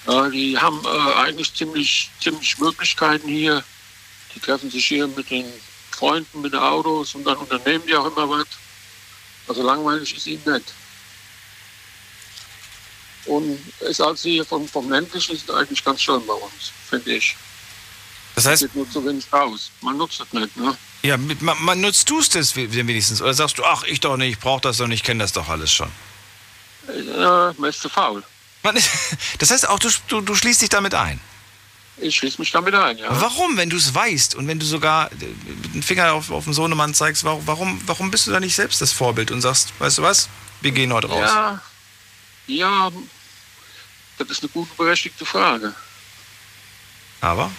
Ja, 0.07 0.29
die 0.29 0.57
haben 0.57 0.81
äh, 0.85 1.13
eigentlich 1.21 1.53
ziemlich, 1.53 2.09
ziemlich 2.19 2.57
Möglichkeiten 2.57 3.27
hier. 3.27 3.63
Die 4.35 4.39
treffen 4.39 4.69
sich 4.69 4.87
hier 4.87 5.07
mit 5.07 5.29
den 5.29 5.45
Freunden, 5.99 6.41
mit 6.41 6.55
Autos 6.55 7.13
und 7.15 7.25
dann 7.25 7.37
unternehmen 7.37 7.83
die 7.85 7.95
auch 7.95 8.05
immer 8.05 8.29
was. 8.29 8.47
Also 9.47 9.63
langweilig 9.63 10.15
ist 10.15 10.27
ihnen 10.27 10.43
nicht. 10.45 10.73
Und 13.25 13.59
ist 13.81 14.01
also 14.01 14.29
hier 14.29 14.45
vom, 14.45 14.67
vom 14.67 14.89
ländlichen 14.89 15.35
ist 15.35 15.51
eigentlich 15.51 15.83
ganz 15.83 16.01
schön 16.01 16.25
bei 16.25 16.33
uns, 16.33 16.71
finde 16.89 17.15
ich. 17.15 17.35
Das 18.35 18.45
heißt, 18.45 18.61
geht 18.61 18.75
nur 18.75 18.89
zu 18.89 19.05
wenig 19.05 19.25
raus. 19.33 19.71
Man 19.81 19.97
nutzt 19.97 20.21
es 20.21 20.31
nicht, 20.31 20.55
ne? 20.55 20.77
Ja, 21.03 21.17
mit, 21.17 21.41
man, 21.41 21.61
man 21.63 21.81
nutzt 21.81 22.09
du 22.09 22.19
es 22.19 22.55
wenigstens? 22.55 23.21
Oder 23.21 23.33
sagst 23.33 23.57
du, 23.57 23.65
ach, 23.65 23.83
ich 23.83 23.99
doch 23.99 24.15
nicht, 24.15 24.31
ich 24.31 24.39
brauche 24.39 24.61
das 24.61 24.77
doch 24.77 24.87
nicht, 24.87 24.99
ich 24.99 25.03
kenne 25.03 25.23
das 25.23 25.33
doch 25.33 25.49
alles 25.49 25.71
schon? 25.71 25.91
Äh, 26.87 27.53
man 27.57 27.69
ist 27.69 27.81
zu 27.81 27.89
faul. 27.89 28.23
Man 28.63 28.75
das 29.39 29.51
heißt 29.51 29.67
auch, 29.67 29.79
du, 29.79 29.89
du, 30.07 30.21
du 30.21 30.35
schließt 30.35 30.61
dich 30.61 30.69
damit 30.69 30.95
ein? 30.95 31.19
Ich 32.01 32.15
schließe 32.15 32.39
mich 32.39 32.51
damit 32.51 32.73
ein, 32.73 32.97
ja. 32.97 33.07
Warum, 33.21 33.57
wenn 33.57 33.69
du 33.69 33.77
es 33.77 33.93
weißt 33.93 34.35
und 34.35 34.47
wenn 34.47 34.59
du 34.59 34.65
sogar 34.65 35.09
mit 35.11 35.73
dem 35.75 35.83
Finger 35.83 36.13
auf, 36.13 36.31
auf 36.31 36.45
den 36.45 36.53
Sohnemann 36.53 36.93
zeigst, 36.93 37.23
warum, 37.23 37.81
warum, 37.85 38.11
bist 38.11 38.27
du 38.27 38.31
da 38.31 38.39
nicht 38.39 38.55
selbst 38.55 38.81
das 38.81 38.91
Vorbild 38.93 39.31
und 39.31 39.41
sagst, 39.41 39.73
weißt 39.79 39.97
du 39.97 40.01
was, 40.03 40.29
wir 40.61 40.71
gehen 40.71 40.93
heute 40.93 41.07
raus? 41.07 41.19
Ja, 41.19 41.61
ja, 42.47 42.91
das 44.17 44.29
ist 44.29 44.43
eine 44.43 44.49
gute, 44.49 44.73
berechtigte 44.75 45.25
Frage. 45.25 45.73
Aber? 47.21 47.51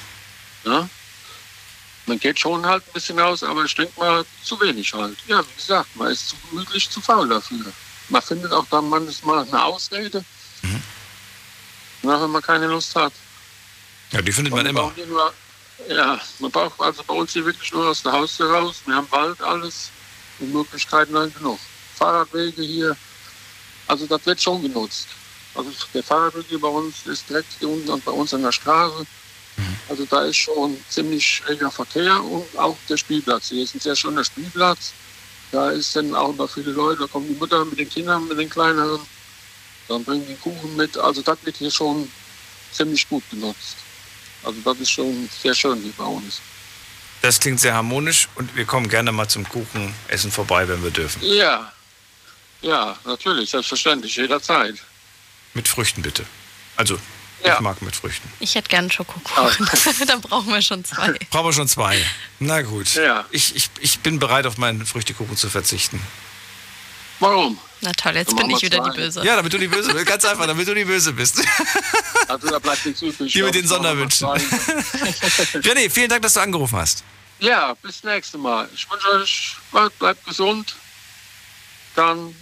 Ja. 0.65 0.89
Man 2.07 2.19
geht 2.19 2.41
schon 2.41 2.65
halt 2.67 2.83
ein 2.87 2.93
bisschen 2.93 3.19
raus, 3.19 3.43
aber 3.43 3.65
ich 3.65 3.75
denke 3.75 3.99
mal 4.01 4.25
zu 4.43 4.61
wenig 4.61 4.93
halt. 4.93 5.17
Ja, 5.27 5.43
wie 5.47 5.55
gesagt, 5.57 5.95
man 5.97 6.11
ist 6.11 6.31
zu 6.31 6.37
gemütlich, 6.51 6.89
zu 6.91 7.01
faul 7.01 7.29
dafür. 7.29 7.73
Man 8.09 8.23
findet 8.23 8.53
auch 8.53 8.67
dann 8.71 8.89
manchmal 8.89 9.47
eine 9.47 9.65
Ausrede, 9.65 10.25
Mhm. 10.63 10.83
wenn 12.03 12.31
man 12.31 12.43
keine 12.43 12.67
Lust 12.67 12.95
hat. 12.97 13.13
Ja, 14.13 14.21
die 14.23 14.33
findet 14.33 14.53
man 14.53 14.67
immer. 14.67 14.93
Nur, 15.09 15.33
ja, 15.89 16.21
man 16.41 16.51
braucht 16.51 16.81
also 16.81 17.03
bei 17.05 17.15
uns 17.15 17.33
hier 17.33 17.45
wirklich 17.45 17.73
nur 17.73 17.89
aus 17.89 18.03
der 18.03 18.13
Haustür 18.13 18.53
raus. 18.53 18.83
Wir 18.87 18.97
haben 18.97 19.11
Wald, 19.11 19.41
alles 19.41 19.91
und 20.41 20.53
Möglichkeiten 20.53 21.17
halt 21.17 21.37
genug. 21.37 21.59
Fahrradwege 21.97 22.63
hier, 22.63 22.97
also 23.87 24.07
das 24.07 24.25
wird 24.27 24.43
schon 24.43 24.63
genutzt. 24.63 25.09
Also 25.55 25.71
der 25.95 26.03
Fahrradweg 26.03 26.47
hier 26.49 26.61
bei 26.61 26.69
uns 26.69 27.07
ist 27.07 27.29
direkt 27.29 27.53
hier 27.59 27.69
unten 27.69 27.91
und 27.91 28.05
bei 28.05 28.13
uns 28.13 28.35
an 28.35 28.43
der 28.43 28.53
Straße. 28.53 29.07
Also 29.89 30.05
da 30.07 30.25
ist 30.25 30.37
schon 30.37 30.79
ziemlich 30.89 31.43
reger 31.49 31.71
Verkehr 31.71 32.23
und 32.23 32.47
auch 32.57 32.77
der 32.89 32.97
Spielplatz. 32.97 33.49
Hier 33.49 33.65
ist 33.65 33.75
ein 33.75 33.81
sehr 33.81 33.97
schöner 33.97 34.25
Spielplatz. 34.25 34.93
Da 35.53 35.71
ist 35.71 35.95
dann 35.97 36.15
auch 36.15 36.35
noch 36.35 36.49
viele 36.49 36.71
Leute, 36.71 37.01
da 37.01 37.07
kommen 37.09 37.27
die 37.29 37.35
Mütter 37.35 37.65
mit 37.65 37.79
den 37.79 37.89
Kindern, 37.89 38.29
mit 38.29 38.39
den 38.39 38.49
kleineren. 38.49 39.01
Dann 39.89 40.05
bringen 40.05 40.27
die 40.29 40.37
Kuchen 40.37 40.77
mit. 40.77 40.97
Also 40.97 41.23
das 41.23 41.39
wird 41.43 41.57
hier 41.57 41.71
schon 41.71 42.11
ziemlich 42.73 43.09
gut 43.09 43.25
genutzt. 43.31 43.77
Also 44.43 44.59
das 44.65 44.79
ist 44.81 44.91
schon 44.91 45.29
sehr 45.43 45.55
schön 45.55 45.81
hier 45.83 45.93
bei 45.97 46.05
uns. 46.05 46.41
Das 47.23 47.39
klingt 47.39 47.61
sehr 47.61 47.75
harmonisch 47.75 48.29
und 48.37 48.55
wir 48.57 48.65
kommen 48.65 48.89
gerne 48.89 49.13
mal 49.13 49.29
zum 49.29 49.47
Kuchenessen 49.49 50.31
vorbei, 50.33 50.67
wenn 50.69 50.83
wir 50.83 50.91
dürfen. 50.91 51.21
Ja, 51.23 51.71
ja, 52.63 52.97
natürlich, 53.05 53.51
selbstverständlich, 53.51 54.17
jederzeit. 54.17 54.77
Mit 55.55 55.69
Früchten 55.69 56.01
bitte. 56.03 56.25
Also, 56.77 56.99
Ja. 57.45 57.55
ich 57.55 57.61
mag 57.61 57.81
mit 57.83 57.95
Früchten. 57.97 58.31
Ich 58.41 58.55
hätte 58.55 58.69
gern 58.69 58.91
Schokokuchen. 58.91 59.69
Dann 60.07 60.21
brauchen 60.21 60.49
wir 60.53 60.63
schon 60.63 60.85
zwei. 60.85 61.13
Brauchen 61.31 61.47
wir 61.47 61.53
schon 61.53 61.69
zwei. 61.69 62.03
Na 62.39 62.63
gut. 62.63 62.95
Ja. 62.95 63.25
Ich, 63.31 63.55
ich, 63.57 63.69
ich 63.81 63.99
bin 64.01 64.19
bereit, 64.19 64.47
auf 64.47 64.57
meinen 64.59 64.85
Früchtekuchen 64.87 65.37
zu 65.37 65.49
verzichten. 65.51 66.01
Warum? 67.21 67.59
Na 67.83 67.93
toll, 67.93 68.17
jetzt 68.17 68.35
bin 68.37 68.51
ich 68.51 68.63
wieder 68.63 68.79
zwei. 68.79 68.91
die 68.91 68.97
Böse. 68.97 69.25
Ja, 69.25 69.37
damit 69.37 69.53
du 69.53 69.59
die 69.59 69.69
Böse 69.69 69.93
bist. 69.93 70.07
Ganz 70.07 70.25
einfach, 70.25 70.47
damit 70.47 70.67
du 70.67 70.75
die 70.75 70.85
Böse 70.85 71.13
bist. 71.13 71.43
Also 72.29 72.49
da 72.49 72.61
bleibt 72.61 72.87
nichts 72.87 73.03
übrig. 73.03 73.33
Hier 73.33 73.45
mit 73.45 73.57
den 73.57 73.67
Sonderwünschen. 73.67 74.29
René, 74.29 75.91
vielen 75.91 76.09
Dank, 76.09 76.23
dass 76.23 76.35
du 76.35 76.41
angerufen 76.41 76.79
hast. 76.79 77.03
Ja, 77.41 77.75
bis 77.83 78.05
nächste 78.05 78.39
Mal. 78.39 78.69
Ich 78.73 78.89
wünsche 78.89 79.09
euch, 79.09 79.57
bleibt, 79.73 79.99
bleibt 79.99 80.25
gesund. 80.25 80.77
Dann 81.97 82.33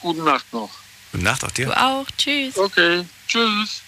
gute 0.00 0.22
Nacht 0.22 0.50
noch. 0.54 0.70
Gute 1.12 1.22
Nacht 1.22 1.44
auch 1.44 1.50
dir. 1.50 1.66
Du 1.66 1.76
auch. 1.78 2.06
Tschüss. 2.16 2.56
Okay, 2.56 3.04
tschüss. 3.28 3.82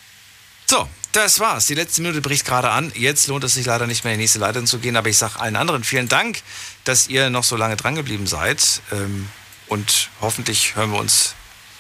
So, 0.67 0.87
das 1.13 1.41
war's. 1.41 1.67
Die 1.67 1.75
letzte 1.75 2.03
Minute 2.03 2.21
bricht 2.21 2.45
gerade 2.45 2.69
an. 2.69 2.93
Jetzt 2.95 3.27
lohnt 3.29 3.45
es 3.45 3.55
sich 3.55 3.65
leider 3.65 3.87
nicht 3.87 4.05
mehr 4.05 4.13
in 4.13 4.19
die 4.19 4.25
nächste 4.25 4.41
Leitung 4.41 4.67
zu 4.67 4.79
gehen, 4.79 4.97
aber 4.97 5.09
ich 5.09 5.17
sage 5.17 5.41
allen 5.41 5.57
anderen 5.57 5.83
vielen 5.83 6.09
Dank, 6.09 6.43
dass 6.85 7.09
ihr 7.09 7.31
noch 7.31 7.45
so 7.45 7.57
lange 7.57 7.77
drangeblieben 7.77 8.27
seid. 8.27 8.83
Ähm, 8.93 9.31
Und 9.69 10.11
hoffentlich 10.21 10.77
hören 10.77 10.93
wir 10.93 10.99
uns 10.99 11.35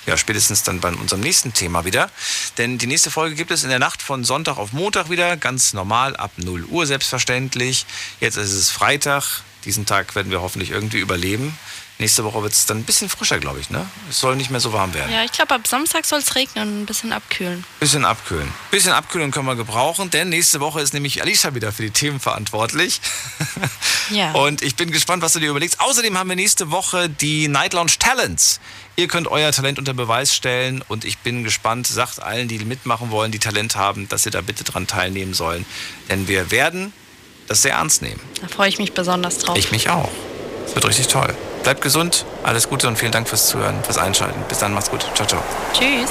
ja 0.06 0.16
spätestens 0.16 0.62
dann 0.62 0.80
bei 0.80 0.90
unserem 0.90 1.20
nächsten 1.20 1.52
Thema 1.52 1.84
wieder. 1.84 2.10
Denn 2.56 2.78
die 2.78 2.86
nächste 2.86 3.10
Folge 3.10 3.34
gibt 3.34 3.50
es 3.50 3.62
in 3.62 3.70
der 3.70 3.78
Nacht 3.78 4.02
von 4.02 4.24
Sonntag 4.24 4.56
auf 4.56 4.72
Montag 4.72 5.10
wieder, 5.10 5.36
ganz 5.36 5.72
normal, 5.72 6.16
ab 6.16 6.32
0 6.36 6.64
Uhr 6.64 6.86
selbstverständlich. 6.86 7.86
Jetzt 8.20 8.36
ist 8.36 8.52
es 8.52 8.70
Freitag. 8.70 9.42
Diesen 9.64 9.86
Tag 9.86 10.14
werden 10.14 10.30
wir 10.30 10.40
hoffentlich 10.40 10.70
irgendwie 10.70 10.98
überleben. 10.98 11.58
Nächste 11.98 12.22
Woche 12.24 12.42
wird 12.42 12.52
es 12.52 12.64
dann 12.66 12.78
ein 12.78 12.84
bisschen 12.84 13.08
frischer, 13.08 13.38
glaube 13.38 13.58
ich. 13.58 13.70
Ne? 13.70 13.84
Es 14.08 14.20
soll 14.20 14.36
nicht 14.36 14.50
mehr 14.50 14.60
so 14.60 14.72
warm 14.72 14.94
werden. 14.94 15.12
Ja, 15.12 15.24
ich 15.24 15.32
glaube, 15.32 15.54
ab 15.54 15.66
Samstag 15.66 16.04
soll 16.04 16.20
es 16.20 16.36
regnen 16.36 16.68
und 16.68 16.82
ein 16.82 16.86
bisschen 16.86 17.12
abkühlen. 17.12 17.64
Bisschen 17.80 18.04
abkühlen. 18.04 18.48
Bisschen 18.70 18.92
abkühlen 18.92 19.32
können 19.32 19.46
wir 19.46 19.56
gebrauchen, 19.56 20.08
denn 20.10 20.28
nächste 20.28 20.60
Woche 20.60 20.80
ist 20.80 20.94
nämlich 20.94 21.22
Alicia 21.22 21.56
wieder 21.56 21.72
für 21.72 21.82
die 21.82 21.90
Themen 21.90 22.20
verantwortlich. 22.20 23.00
Ja. 24.10 24.32
Und 24.32 24.62
ich 24.62 24.74
bin 24.74 24.90
gespannt, 24.90 25.22
was 25.22 25.34
du 25.34 25.40
dir 25.40 25.50
überlegst. 25.50 25.80
Außerdem 25.80 26.16
haben 26.16 26.28
wir 26.30 26.36
nächste 26.36 26.70
Woche 26.70 27.10
die 27.10 27.46
Night 27.48 27.74
Lounge 27.74 27.92
Talents. 27.98 28.58
Ihr 28.96 29.06
könnt 29.06 29.28
euer 29.28 29.52
Talent 29.52 29.78
unter 29.78 29.94
Beweis 29.94 30.34
stellen 30.34 30.82
und 30.88 31.04
ich 31.04 31.18
bin 31.18 31.44
gespannt, 31.44 31.86
sagt 31.86 32.22
allen, 32.22 32.48
die 32.48 32.58
mitmachen 32.60 33.10
wollen, 33.10 33.32
die 33.32 33.38
Talent 33.38 33.76
haben, 33.76 34.08
dass 34.08 34.22
sie 34.22 34.30
da 34.30 34.40
bitte 34.40 34.64
dran 34.64 34.86
teilnehmen 34.86 35.34
sollen. 35.34 35.66
Denn 36.08 36.26
wir 36.26 36.50
werden 36.50 36.92
das 37.46 37.62
sehr 37.62 37.74
ernst 37.74 38.02
nehmen. 38.02 38.20
Da 38.40 38.48
freue 38.48 38.68
ich 38.68 38.78
mich 38.78 38.92
besonders 38.92 39.38
drauf. 39.38 39.58
Ich 39.58 39.72
mich 39.72 39.88
auch. 39.90 40.10
Es 40.68 40.74
wird 40.74 40.86
richtig 40.86 41.08
toll. 41.08 41.34
Bleibt 41.62 41.80
gesund, 41.82 42.24
alles 42.44 42.68
Gute 42.68 42.88
und 42.88 42.96
vielen 42.96 43.12
Dank 43.12 43.28
fürs 43.28 43.48
Zuhören, 43.48 43.82
fürs 43.82 43.98
Einschalten. 43.98 44.40
Bis 44.48 44.58
dann, 44.58 44.72
macht's 44.74 44.90
gut. 44.90 45.04
Ciao, 45.14 45.26
ciao. 45.26 45.42
Tschüss. 45.72 46.10